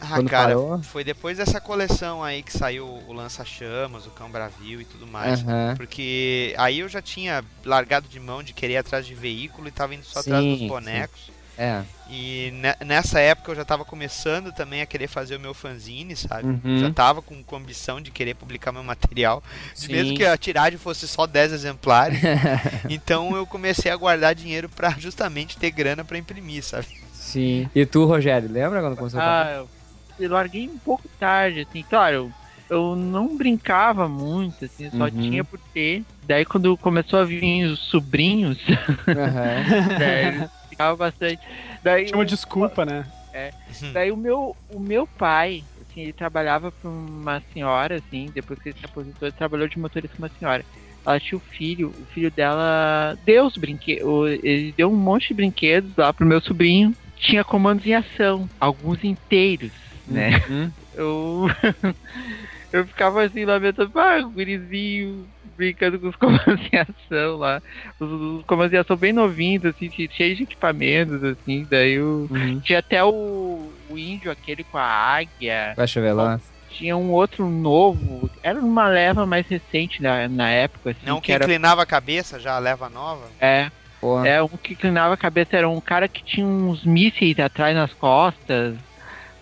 Ah, 0.00 0.16
Quando 0.16 0.30
cara, 0.30 0.48
parou? 0.48 0.82
foi 0.82 1.04
depois 1.04 1.36
dessa 1.38 1.60
coleção 1.60 2.22
aí 2.24 2.42
que 2.42 2.52
saiu 2.56 2.86
o 3.06 3.12
Lança-Chamas, 3.12 4.06
o 4.06 4.10
Cão 4.10 4.30
Bravio 4.30 4.80
e 4.80 4.84
tudo 4.84 5.06
mais. 5.06 5.44
Porque 5.76 6.54
aí 6.58 6.80
eu 6.80 6.88
já 6.88 7.02
tinha 7.02 7.44
largado 7.64 8.08
de 8.08 8.18
mão 8.18 8.42
de 8.42 8.52
querer 8.52 8.74
ir 8.74 8.78
atrás 8.78 9.06
de 9.06 9.14
veículo 9.14 9.68
e 9.68 9.70
tava 9.70 9.94
indo 9.94 10.04
só 10.04 10.20
atrás 10.20 10.42
Sim, 10.42 10.56
dos 10.58 10.68
bonecos. 10.68 11.30
É. 11.58 11.82
E 12.08 12.50
ne- 12.54 12.76
nessa 12.86 13.20
época 13.20 13.50
eu 13.52 13.56
já 13.56 13.66
tava 13.66 13.84
começando 13.84 14.50
também 14.50 14.80
a 14.80 14.86
querer 14.86 15.06
fazer 15.08 15.36
o 15.36 15.40
meu 15.40 15.52
fanzine, 15.52 16.16
sabe? 16.16 16.46
Uhum. 16.46 16.78
Já 16.78 16.90
tava 16.90 17.20
com, 17.20 17.42
com 17.44 17.56
ambição 17.56 18.00
de 18.00 18.10
querer 18.10 18.34
publicar 18.34 18.72
meu 18.72 18.82
material. 18.82 19.42
De 19.74 19.80
Sim. 19.82 19.92
mesmo 19.92 20.16
que 20.16 20.24
a 20.24 20.34
tiragem 20.38 20.78
fosse 20.78 21.06
só 21.06 21.26
10 21.26 21.52
exemplares. 21.52 22.18
então 22.88 23.36
eu 23.36 23.46
comecei 23.46 23.92
a 23.92 23.96
guardar 23.96 24.34
dinheiro 24.34 24.70
pra 24.70 24.90
justamente 24.98 25.58
ter 25.58 25.70
grana 25.70 26.02
pra 26.02 26.16
imprimir, 26.16 26.64
sabe? 26.64 26.86
Sim. 27.12 27.68
E 27.74 27.84
tu, 27.84 28.06
Rogério, 28.06 28.50
lembra 28.50 28.80
quando 28.80 28.96
começou 28.96 29.20
a 29.20 29.22
parar? 29.22 29.46
Ah, 29.46 29.52
eu 29.56 29.68
larguei 30.28 30.68
um 30.68 30.78
pouco 30.78 31.08
tarde, 31.18 31.60
assim, 31.68 31.82
claro, 31.88 32.32
eu 32.68 32.94
não 32.94 33.36
brincava 33.36 34.08
muito, 34.08 34.64
assim, 34.64 34.90
só 34.90 35.04
Uhum. 35.04 35.10
tinha 35.10 35.44
por 35.44 35.58
ter. 35.74 36.02
Daí 36.22 36.44
quando 36.44 36.76
começou 36.78 37.18
a 37.18 37.24
vir 37.24 37.64
os 37.66 37.80
sobrinhos, 37.90 38.58
Aham. 39.08 39.64
daí 39.98 40.26
eles 40.28 40.50
ficavam 40.68 40.96
bastante. 40.96 41.40
Daí, 41.82 42.04
Tinha 42.06 42.16
uma 42.16 42.24
desculpa, 42.24 42.84
né? 42.84 43.04
daí 43.92 44.10
o 44.12 44.16
meu, 44.16 44.54
o 44.68 44.78
meu 44.78 45.06
pai, 45.06 45.62
assim, 45.80 46.02
ele 46.02 46.12
trabalhava 46.12 46.70
pra 46.70 46.88
uma 46.90 47.42
senhora, 47.52 47.96
assim, 47.96 48.30
depois 48.32 48.58
que 48.60 48.68
ele 48.70 48.78
se 48.78 48.84
aposentou, 48.86 49.26
ele 49.28 49.36
trabalhou 49.36 49.68
de 49.68 49.78
motorista 49.78 50.16
com 50.16 50.22
uma 50.22 50.30
senhora. 50.38 50.64
Ela 51.04 51.18
tinha 51.18 51.38
o 51.38 51.40
filho, 51.40 51.88
o 51.88 52.06
filho 52.12 52.30
dela 52.30 53.16
deu 53.24 53.46
os 53.46 53.56
brinquedos, 53.56 54.04
ele 54.42 54.72
deu 54.76 54.90
um 54.92 54.96
monte 54.96 55.28
de 55.28 55.34
brinquedos 55.34 55.96
lá 55.96 56.12
pro 56.12 56.26
meu 56.26 56.40
sobrinho. 56.40 56.94
Tinha 57.16 57.42
comandos 57.44 57.84
em 57.86 57.94
ação, 57.94 58.48
alguns 58.58 59.02
inteiros, 59.04 59.72
né? 60.10 60.42
Uhum. 60.48 60.70
eu 60.94 61.46
eu 62.72 62.86
ficava 62.86 63.24
assim 63.24 63.44
lamentando, 63.44 63.90
ah, 63.98 64.18
o 64.24 64.30
gurizinho 64.30 65.26
brincando 65.56 65.98
com 65.98 66.08
os 66.08 66.16
comandos 66.16 66.60
em 66.72 66.76
ação 66.78 67.36
lá. 67.36 67.60
Os, 67.98 68.10
os 68.10 68.44
comandos 68.44 68.72
em 68.72 68.78
ação 68.78 68.96
bem 68.96 69.12
novinhos, 69.12 69.64
assim, 69.64 69.90
che- 69.90 70.08
cheios 70.12 70.36
de 70.38 70.44
equipamentos, 70.44 71.22
assim, 71.22 71.66
daí 71.70 71.94
eu... 71.94 72.28
Uhum. 72.30 72.60
Tinha 72.60 72.78
até 72.78 73.02
o, 73.04 73.70
o 73.90 73.98
índio 73.98 74.30
aquele 74.30 74.64
com 74.64 74.78
a 74.78 74.84
águia, 74.84 75.74
chover 75.86 76.12
lá. 76.12 76.40
tinha 76.70 76.96
um 76.96 77.10
outro 77.10 77.48
novo, 77.48 78.30
era 78.42 78.58
uma 78.58 78.88
leva 78.88 79.26
mais 79.26 79.46
recente 79.46 80.00
na, 80.02 80.28
na 80.28 80.48
época, 80.50 80.90
assim, 80.90 81.06
Não 81.06 81.20
que 81.20 81.26
que 81.26 81.32
era... 81.32 81.44
inclinava 81.44 81.82
a 81.82 81.86
cabeça, 81.86 82.38
já 82.40 82.54
a 82.56 82.58
leva 82.58 82.88
nova. 82.88 83.26
É, 83.40 83.70
Pô. 84.00 84.24
é, 84.24 84.42
um 84.42 84.48
que 84.48 84.72
inclinava 84.72 85.12
a 85.12 85.16
cabeça 85.18 85.56
era 85.56 85.68
um 85.68 85.80
cara 85.80 86.08
que 86.08 86.22
tinha 86.24 86.46
uns 86.46 86.84
mísseis 86.84 87.38
atrás 87.38 87.74
nas 87.76 87.92
costas, 87.92 88.76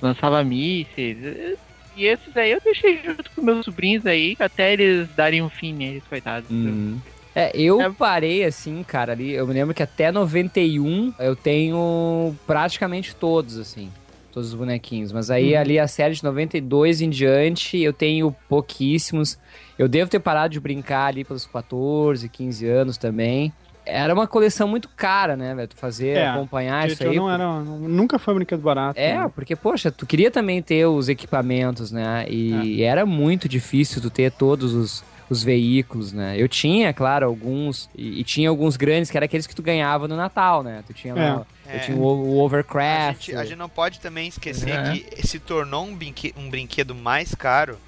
lançava 0.00 0.42
mísseis. 0.44 1.56
E 1.96 2.04
esses 2.06 2.36
aí 2.36 2.52
eu 2.52 2.60
deixei 2.64 3.00
junto 3.04 3.28
com 3.34 3.42
meus 3.42 3.64
sobrinhos 3.64 4.06
aí, 4.06 4.36
até 4.38 4.72
eles 4.72 5.08
darem 5.16 5.42
um 5.42 5.48
fim 5.48 5.72
neles, 5.72 6.02
coitados. 6.08 6.48
Uhum. 6.50 6.98
É, 7.34 7.50
eu 7.54 7.80
É. 7.80 7.90
parei 7.90 8.44
assim, 8.44 8.82
cara, 8.82 9.12
ali. 9.12 9.32
Eu 9.32 9.46
me 9.46 9.54
lembro 9.54 9.74
que 9.74 9.82
até 9.82 10.10
91 10.10 11.12
eu 11.18 11.34
tenho 11.36 12.34
praticamente 12.46 13.14
todos, 13.14 13.58
assim. 13.58 13.90
Todos 14.32 14.48
os 14.50 14.54
bonequinhos. 14.54 15.10
Mas 15.12 15.30
aí 15.30 15.54
Uhum. 15.54 15.60
ali 15.60 15.78
a 15.78 15.88
série 15.88 16.14
de 16.14 16.22
92 16.22 17.00
em 17.00 17.10
diante 17.10 17.78
eu 17.80 17.92
tenho 17.92 18.34
pouquíssimos. 18.48 19.38
Eu 19.78 19.88
devo 19.88 20.10
ter 20.10 20.18
parado 20.20 20.52
de 20.52 20.60
brincar 20.60 21.06
ali 21.06 21.24
pelos 21.24 21.46
14, 21.46 22.28
15 22.28 22.66
anos 22.66 22.96
também. 22.96 23.52
Era 23.90 24.12
uma 24.12 24.26
coleção 24.26 24.68
muito 24.68 24.88
cara, 24.90 25.36
né, 25.36 25.54
velho? 25.54 25.68
Tu 25.68 25.76
fazer, 25.76 26.16
É, 26.18 26.28
acompanhar 26.28 26.86
isso 26.88 27.02
aí. 27.02 27.16
não 27.16 27.30
era, 27.30 27.60
nunca 27.60 28.18
foi 28.18 28.34
um 28.34 28.36
brinquedo 28.36 28.60
barato. 28.60 28.98
É, 29.00 29.16
né? 29.18 29.30
porque, 29.34 29.56
poxa, 29.56 29.90
tu 29.90 30.04
queria 30.06 30.30
também 30.30 30.60
ter 30.62 30.86
os 30.86 31.08
equipamentos, 31.08 31.90
né? 31.90 32.26
E 32.28 32.82
É. 32.82 32.86
era 32.86 33.06
muito 33.06 33.48
difícil 33.48 34.02
tu 34.02 34.10
ter 34.10 34.30
todos 34.32 34.74
os, 34.74 35.02
os 35.30 35.42
veículos, 35.42 36.12
né? 36.12 36.34
Eu 36.38 36.48
tinha, 36.48 36.92
claro, 36.92 37.26
alguns, 37.26 37.88
e, 37.96 38.20
e 38.20 38.24
tinha 38.24 38.48
alguns 38.50 38.76
grandes 38.76 39.10
que 39.10 39.16
era 39.16 39.24
aqueles 39.26 39.46
que 39.46 39.54
tu 39.54 39.62
ganhava 39.62 40.06
no 40.06 40.16
Natal, 40.16 40.62
né? 40.62 40.82
Tu 40.86 40.92
tinha 40.92 41.14
lá, 41.14 41.46
É. 41.66 41.76
eu 41.76 41.80
tinha 41.80 41.96
o, 41.96 42.36
o 42.36 42.40
A 42.40 42.44
Overcraft. 42.44 43.26
gente, 43.26 43.36
a 43.36 43.44
gente 43.44 43.56
não 43.58 43.68
pode 43.68 44.00
também 44.00 44.28
esquecer 44.28 44.78
Uhum. 44.78 44.92
que 44.92 45.26
se 45.26 45.38
tornou 45.38 45.84
um, 45.86 45.94
brinque- 45.94 46.34
um 46.36 46.50
brinquedo 46.50 46.94
mais 46.94 47.34
caro 47.34 47.78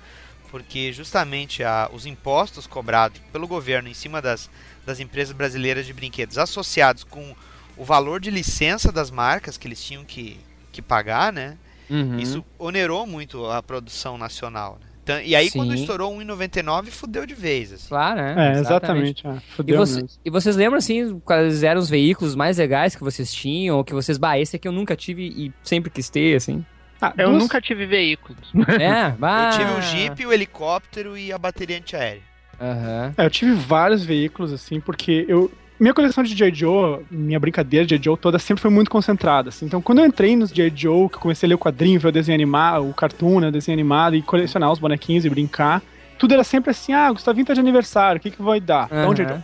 porque 0.50 0.92
justamente 0.92 1.62
a- 1.62 1.88
os 1.92 2.06
impostos 2.06 2.66
cobrados 2.66 3.20
pelo 3.32 3.46
governo 3.46 3.88
em 3.88 3.94
cima 3.94 4.20
das, 4.20 4.50
das 4.86 5.00
empresas 5.00 5.32
brasileiras 5.34 5.86
de 5.86 5.92
brinquedos 5.92 6.38
associados 6.38 7.04
com 7.04 7.34
o 7.76 7.84
valor 7.84 8.20
de 8.20 8.30
licença 8.30 8.90
das 8.92 9.10
marcas 9.10 9.56
que 9.56 9.66
eles 9.68 9.82
tinham 9.82 10.04
que, 10.04 10.38
que 10.72 10.82
pagar, 10.82 11.32
né? 11.32 11.56
Uhum. 11.88 12.18
Isso 12.18 12.44
onerou 12.58 13.06
muito 13.06 13.46
a 13.46 13.62
produção 13.62 14.16
nacional. 14.18 14.78
né? 14.80 14.86
Então, 15.02 15.20
e 15.22 15.34
aí 15.34 15.50
quando 15.50 15.72
Sim. 15.74 15.80
estourou 15.80 16.14
1,99 16.14 16.86
fudeu 16.90 17.24
de 17.26 17.34
vez. 17.34 17.72
Assim. 17.72 17.88
Claro, 17.88 18.20
né? 18.20 18.54
É, 18.54 18.60
exatamente. 18.60 19.26
é, 19.26 19.30
E, 19.36 19.40
fudeu 19.56 19.76
você- 19.78 20.02
mesmo. 20.02 20.08
e 20.24 20.30
vocês 20.30 20.56
lembram, 20.56 20.78
assim, 20.78 21.18
quais 21.20 21.62
eram 21.62 21.80
os 21.80 21.88
veículos 21.88 22.34
mais 22.36 22.58
legais 22.58 22.94
que 22.94 23.02
vocês 23.02 23.32
tinham, 23.32 23.76
ou 23.78 23.82
que 23.84 23.92
vocês, 23.94 24.18
bah, 24.18 24.38
esse 24.38 24.56
aqui 24.56 24.68
eu 24.68 24.72
nunca 24.72 24.94
tive 24.94 25.24
e 25.26 25.52
sempre 25.64 25.90
quis 25.90 26.08
ter, 26.10 26.36
assim? 26.36 26.64
Ah, 27.02 27.14
Eu 27.16 27.30
duas- 27.30 27.42
nunca 27.42 27.60
tive 27.62 27.86
veículos. 27.86 28.52
É, 28.78 29.10
bah... 29.12 29.50
Eu 29.58 29.58
tive 29.58 29.72
o 29.72 29.80
Jeep, 29.82 30.26
o 30.26 30.32
helicóptero 30.32 31.16
e 31.16 31.32
a 31.32 31.38
bateria 31.38 31.78
antiaérea. 31.78 32.22
Aham. 32.60 33.14
É, 33.16 33.24
eu 33.24 33.30
tive 33.30 33.52
vários 33.54 34.04
veículos, 34.04 34.52
assim, 34.52 34.80
porque 34.80 35.24
eu. 35.28 35.50
Minha 35.78 35.94
coleção 35.94 36.22
de 36.22 36.34
J. 36.34 36.54
Joe, 36.54 37.00
minha 37.10 37.40
brincadeira 37.40 37.86
de 37.86 37.96
J. 37.96 38.04
Joe 38.04 38.16
toda 38.18 38.38
sempre 38.38 38.60
foi 38.60 38.70
muito 38.70 38.90
concentrada. 38.90 39.48
Assim. 39.48 39.64
Então, 39.64 39.80
quando 39.80 40.00
eu 40.00 40.04
entrei 40.04 40.36
nos 40.36 40.52
J. 40.52 40.70
Joe, 40.76 41.08
que 41.08 41.14
eu 41.14 41.20
comecei 41.20 41.46
a 41.46 41.48
ler 41.48 41.54
o 41.54 41.58
quadrinho, 41.58 41.98
ver 41.98 42.08
o 42.08 42.12
desenho 42.12 42.36
animado, 42.36 42.86
o 42.86 42.92
cartoon, 42.92 43.40
né, 43.40 43.48
o 43.48 43.52
desenho 43.52 43.76
animado, 43.76 44.14
e 44.14 44.20
colecionar 44.20 44.70
os 44.70 44.78
bonequinhos 44.78 45.24
e 45.24 45.30
brincar, 45.30 45.80
tudo 46.18 46.34
era 46.34 46.44
sempre 46.44 46.70
assim: 46.70 46.92
ah, 46.92 47.10
Gustavinho 47.10 47.46
tá 47.46 47.54
de 47.54 47.60
aniversário, 47.60 48.18
o 48.18 48.20
que, 48.20 48.30
que 48.30 48.42
vai 48.42 48.60
dar? 48.60 48.88
Dá 48.88 49.08
um 49.08 49.14
J. 49.14 49.26
Joe. 49.26 49.40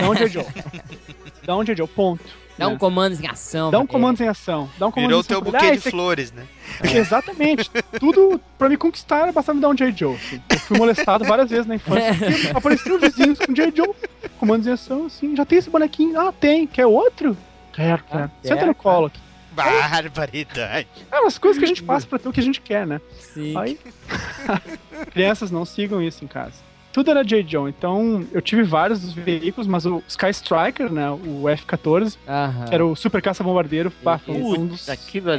Dá 0.00 0.08
um 0.10 0.14
J. 0.14 0.28
Joe. 0.28 0.46
Dá 1.46 1.56
um 1.56 1.64
J. 1.64 1.76
Joe, 1.76 1.86
ponto. 1.86 2.45
Dá 2.58 2.68
um 2.68 2.72
né? 2.72 2.78
comando 2.78 3.20
em 3.22 3.26
ação. 3.26 3.70
Dá 3.70 3.78
um 3.78 3.86
pra 3.86 3.92
comando 3.92 4.20
em 4.20 4.28
ação. 4.28 4.70
Dá 4.78 4.86
um 4.86 4.90
comando 4.90 5.08
Virou 5.08 5.20
em 5.20 5.24
o 5.24 5.24
teu 5.24 5.40
buquê 5.40 5.66
Ah, 5.66 5.70
de 5.70 5.80
flores, 5.80 6.32
né? 6.32 6.46
Exatamente. 6.82 7.70
Tudo 7.98 8.40
pra 8.58 8.68
me 8.68 8.76
conquistar 8.76 9.22
era 9.22 9.32
bastava 9.32 9.56
me 9.56 9.62
dar 9.62 9.68
um 9.68 9.74
J. 9.74 9.92
Joe. 9.92 10.14
assim. 10.14 10.40
Eu 10.48 10.58
fui 10.60 10.78
molestado 10.78 11.24
várias 11.24 11.50
vezes 11.50 11.66
na 11.66 11.74
infância. 11.74 12.14
porque 12.16 12.56
Apareciam 12.56 12.98
vizinhos 12.98 13.38
com 13.38 13.52
J. 13.52 13.72
Joe. 13.76 13.94
Comandos 14.38 14.66
em 14.66 14.72
ação, 14.72 15.06
assim. 15.06 15.36
Já 15.36 15.44
tem 15.44 15.58
esse 15.58 15.68
bonequinho? 15.68 16.18
Ah, 16.18 16.32
tem. 16.32 16.66
Quer 16.66 16.86
outro? 16.86 17.36
Quero, 17.72 18.02
quero. 18.04 18.24
Ah, 18.24 18.30
Senta 18.42 18.56
quer, 18.56 18.66
no 18.66 18.74
colo 18.74 19.06
aqui. 19.06 19.20
Barbaridade. 19.52 20.88
É 21.10 21.20
umas 21.20 21.38
coisas 21.38 21.58
que 21.58 21.64
a 21.64 21.68
gente 21.68 21.82
passa 21.82 22.06
pra 22.06 22.18
ter 22.18 22.28
o 22.28 22.32
que 22.32 22.40
a 22.40 22.42
gente 22.42 22.60
quer, 22.60 22.86
né? 22.86 23.00
Sim. 23.18 23.56
Aí. 23.56 23.78
Crianças 25.12 25.50
não 25.50 25.64
sigam 25.64 26.02
isso 26.02 26.24
em 26.24 26.28
casa. 26.28 26.65
Tudo 26.96 27.10
era 27.10 27.22
J. 27.22 27.44
Joe. 27.46 27.68
Então, 27.68 28.24
eu 28.32 28.40
tive 28.40 28.62
vários 28.62 29.02
dos 29.02 29.12
veículos, 29.12 29.66
mas 29.66 29.84
o 29.84 30.02
Sky 30.08 30.30
Striker, 30.30 30.90
né? 30.90 31.10
O 31.10 31.46
F-14, 31.46 32.16
Aham. 32.26 32.64
que 32.64 32.74
era 32.74 32.86
o 32.86 32.96
super 32.96 33.20
caça-bombardeiro, 33.20 33.92
Isso. 34.32 34.60
um 34.60 34.66
dos, 34.66 34.88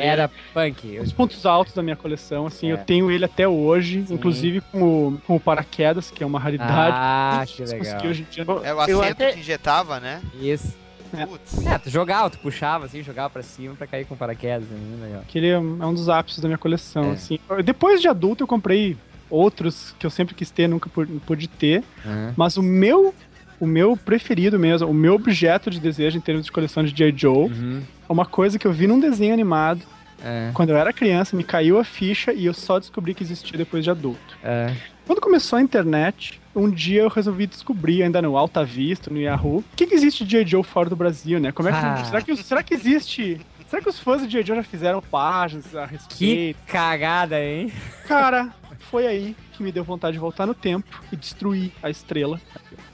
Era 0.05 0.29
punk. 0.53 0.99
Os 0.99 1.11
pontos 1.11 1.43
altos 1.47 1.73
da 1.73 1.81
minha 1.81 1.95
coleção, 1.95 2.45
assim, 2.45 2.69
É. 2.69 2.73
eu 2.73 2.77
tenho 2.77 3.09
ele 3.09 3.25
até 3.25 3.47
hoje, 3.47 4.05
Sim. 4.05 4.13
inclusive 4.13 4.61
com 4.71 5.07
o, 5.07 5.17
com 5.25 5.35
o 5.35 5.39
paraquedas, 5.39 6.11
que 6.11 6.21
é 6.23 6.27
uma 6.27 6.39
raridade. 6.39 6.93
Ah, 6.95 7.33
Muito 7.37 7.53
que 7.53 7.63
legal. 7.63 7.79
conseguir 7.79 8.07
hoje 8.07 8.21
em 8.21 8.31
dia. 8.31 8.45
É 8.63 8.73
o 8.75 8.79
assento 8.79 9.01
até- 9.01 9.31
que 9.31 9.39
injetava, 9.39 9.99
né? 9.99 10.21
Isso. 10.39 10.75
É. 11.17 11.25
Putz. 11.25 11.65
É, 11.65 11.77
tu 11.79 11.89
jogava, 11.89 12.29
tu 12.29 12.37
puxava 12.37 12.85
assim, 12.85 13.01
jogava 13.01 13.29
pra 13.29 13.41
cima 13.41 13.73
pra 13.75 13.87
cair 13.87 14.05
com 14.05 14.15
paraquedas. 14.15 14.67
né? 14.67 14.77
Muito 14.77 15.01
legal. 15.01 15.23
Que 15.27 15.37
ele 15.39 15.47
é 15.47 15.57
um 15.57 15.81
é 15.81 15.85
um 15.87 15.93
dos 15.93 16.07
ápices 16.09 16.39
da 16.41 16.47
minha 16.49 16.57
coleção, 16.57 17.05
É. 17.05 17.11
assim. 17.13 17.39
Depois 17.63 18.01
de 18.01 18.07
adulto 18.09 18.43
eu 18.43 18.47
comprei 18.47 18.95
outros 19.29 19.95
que 19.99 20.05
eu 20.05 20.09
sempre 20.09 20.33
quis 20.35 20.49
ter, 20.51 20.67
nunca 20.67 20.89
pu- 20.89 21.05
pude 21.25 21.47
ter, 21.47 21.83
Aham. 22.05 22.33
mas 22.37 22.57
o 22.57 22.61
meu 22.63 23.13
o 23.59 23.65
meu 23.65 23.97
preferido 23.97 24.59
mesmo, 24.59 24.87
o 24.87 24.93
meu 24.93 25.15
objeto 25.15 25.71
de 25.71 25.79
desejo 25.79 26.15
em 26.15 26.21
termos 26.21 26.45
de 26.45 26.51
coleção 26.51 26.83
de 26.83 26.91
J. 26.91 27.11
Joe 27.17 27.49
Uhum. 27.51 27.81
uma 28.07 28.23
coisa 28.25 28.59
que 28.59 28.67
eu 28.67 28.71
vi 28.71 28.85
num 28.85 28.99
desenho 28.99 29.33
animado 29.33 29.81
É, 30.23 30.49
quando 30.53 30.69
eu 30.71 30.77
era 30.77 30.91
criança, 30.93 31.35
me 31.35 31.43
caiu 31.43 31.77
a 31.79 31.83
ficha 31.83 32.31
e 32.33 32.45
eu 32.45 32.53
só 32.53 32.79
descobri 32.79 33.13
que 33.13 33.23
existia 33.23 33.57
depois 33.57 33.83
de 33.83 33.89
adulto. 33.91 34.37
é. 34.43 34.73
Quando 35.07 35.21
começou 35.21 35.57
a 35.57 35.61
internet, 35.61 36.39
um 36.53 36.69
dia 36.69 37.01
eu 37.03 37.07
resolvi 37.07 37.47
descobrir, 37.47 38.03
ainda 38.03 38.21
no 38.21 38.35
Alta 38.37 38.65
Vista, 38.65 39.09
no 39.09 39.17
Yahoo, 39.17 39.59
o 39.59 39.63
que, 39.75 39.87
que 39.87 39.95
existe 39.95 40.25
de 40.25 40.31
J. 40.31 40.45
Joe 40.45 40.63
fora 40.63 40.89
do 40.89 40.95
Brasil, 40.97 41.39
né? 41.39 41.51
Como 41.53 41.69
é 41.69 41.71
que, 41.71 41.77
Ah. 41.77 42.03
será, 42.03 42.21
que, 42.21 42.35
será 42.35 42.61
que 42.63 42.73
existe... 42.73 43.39
Será 43.69 43.81
que 43.81 43.87
os 43.89 43.97
fãs 43.99 44.21
de 44.21 44.27
J. 44.27 44.43
Joe 44.45 44.55
já 44.57 44.63
fizeram 44.63 45.01
páginas 45.01 45.73
a 45.75 45.87
Que 45.87 45.93
respeito? 45.93 46.59
cagada, 46.67 47.41
hein? 47.41 47.71
Cara, 48.07 48.49
foi 48.89 49.05
aí 49.07 49.35
que 49.53 49.63
me 49.63 49.71
deu 49.71 49.83
vontade 49.83 50.13
de 50.13 50.19
voltar 50.19 50.45
no 50.45 50.53
tempo 50.53 50.87
e 51.11 51.15
destruir 51.15 51.71
a 51.81 51.89
estrela. 51.89 52.39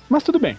Mas 0.09 0.23
tudo 0.23 0.39
bem. 0.39 0.57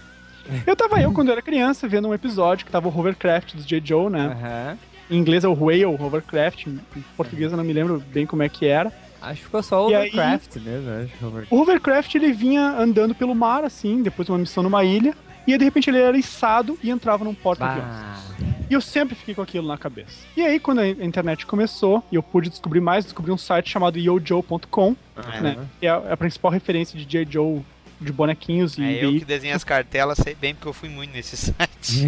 Eu 0.67 0.75
tava 0.75 1.01
eu, 1.01 1.11
quando 1.11 1.29
eu 1.29 1.33
era 1.33 1.41
criança, 1.41 1.87
vendo 1.87 2.07
um 2.07 2.13
episódio 2.13 2.65
que 2.65 2.71
tava 2.71 2.87
o 2.87 2.95
Hovercraft 2.99 3.55
dos 3.55 3.65
J. 3.65 3.81
Joe, 3.83 4.09
né? 4.11 4.27
Aham. 4.27 4.77
Em 5.09 5.17
inglês 5.17 5.43
é 5.43 5.47
o 5.47 5.53
Whale 5.53 5.85
Hovercraft, 5.85 6.65
em 6.67 6.79
português 7.15 7.51
eu 7.51 7.57
não 7.57 7.63
me 7.63 7.73
lembro 7.73 8.01
bem 8.11 8.25
como 8.25 8.41
é 8.43 8.49
que 8.49 8.65
era. 8.65 8.91
Acho 9.21 9.39
que 9.39 9.45
ficou 9.45 9.63
só 9.63 9.87
o 9.87 9.91
E 9.91 9.95
aí- 9.95 10.11
mesmo, 10.15 10.89
acho. 10.91 11.25
Over- 11.25 11.47
O 11.49 11.59
Hovercraft 11.61 12.13
ele 12.15 12.31
vinha 12.31 12.75
andando 12.77 13.15
pelo 13.15 13.33
mar, 13.33 13.63
assim, 13.63 14.03
depois 14.03 14.25
de 14.27 14.31
uma 14.31 14.37
missão 14.37 14.61
numa 14.63 14.83
ilha, 14.83 15.15
e 15.47 15.51
aí, 15.53 15.57
de 15.57 15.63
repente 15.65 15.89
ele 15.89 15.99
era 15.99 16.17
içado 16.17 16.77
e 16.83 16.89
entrava 16.89 17.23
num 17.23 17.33
porta-aviões. 17.33 18.25
E 18.69 18.73
eu 18.73 18.81
sempre 18.81 19.13
fiquei 19.15 19.35
com 19.35 19.41
aquilo 19.41 19.67
na 19.67 19.77
cabeça. 19.77 20.25
E 20.35 20.41
aí, 20.41 20.59
quando 20.59 20.79
a 20.79 20.87
internet 20.87 21.45
começou, 21.45 22.03
e 22.11 22.15
eu 22.15 22.23
pude 22.23 22.49
descobrir 22.49 22.81
mais, 22.81 23.05
descobri 23.05 23.31
um 23.31 23.37
site 23.37 23.69
chamado 23.69 23.97
yojoe.com, 23.99 24.95
É, 25.15 25.41
né? 25.41 25.67
Que 25.79 25.85
é 25.87 25.89
a, 25.89 26.17
principal 26.17 26.51
referência 26.51 26.97
de 26.97 27.05
J. 27.05 27.27
Joe 27.31 27.61
de 28.01 28.11
bonequinhos 28.11 28.77
e 28.77 28.83
É 28.83 29.05
eu 29.05 29.11
que 29.19 29.23
desenho 29.23 29.55
as 29.55 29.63
cartelas, 29.63 30.17
sei 30.17 30.35
bem 30.35 30.53
porque 30.55 30.67
eu 30.67 30.73
fui 30.73 30.89
muito 30.89 31.13
nesse 31.13 31.37
site. 31.37 32.05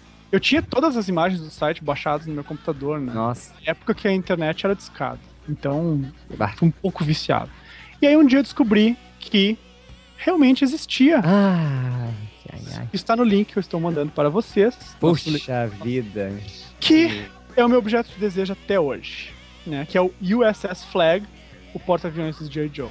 Eu 0.30 0.38
tinha 0.38 0.60
todas 0.60 0.94
as 0.94 1.08
imagens 1.08 1.40
do 1.40 1.48
site 1.48 1.82
baixadas 1.82 2.26
no 2.26 2.34
meu 2.34 2.44
computador, 2.44 3.00
né? 3.00 3.14
Nossa. 3.14 3.54
Na 3.64 3.70
época 3.70 3.94
que 3.94 4.06
a 4.06 4.12
internet 4.12 4.62
era 4.66 4.74
discada. 4.74 5.18
Então, 5.48 6.04
Bah. 6.36 6.48
fui 6.54 6.68
um 6.68 6.70
pouco 6.70 7.02
viciado. 7.02 7.50
E 8.02 8.06
aí 8.06 8.14
um 8.14 8.26
dia 8.26 8.40
eu 8.40 8.42
descobri 8.42 8.94
que 9.18 9.56
realmente 10.18 10.62
existia. 10.64 11.22
Ah, 11.24 12.10
ai, 12.66 12.78
ai. 12.78 12.88
Está 12.92 13.16
no 13.16 13.24
link 13.24 13.52
que 13.52 13.58
eu 13.58 13.60
estou 13.60 13.80
mandando 13.80 14.10
para 14.12 14.28
vocês. 14.28 14.74
Puxa 15.00 15.66
vida. 15.82 16.32
Que 16.80 17.26
é 17.56 17.64
o 17.64 17.68
meu 17.68 17.78
objeto 17.78 18.10
de 18.10 18.18
desejo 18.18 18.52
até 18.52 18.78
hoje. 18.78 19.32
Né? 19.66 19.86
Que 19.88 19.98
é 19.98 20.00
o 20.00 20.12
USS 20.22 20.84
Flag, 20.90 21.26
o 21.74 21.78
porta-aviões 21.78 22.38
dos 22.38 22.48
J. 22.48 22.70
Joe. 22.72 22.88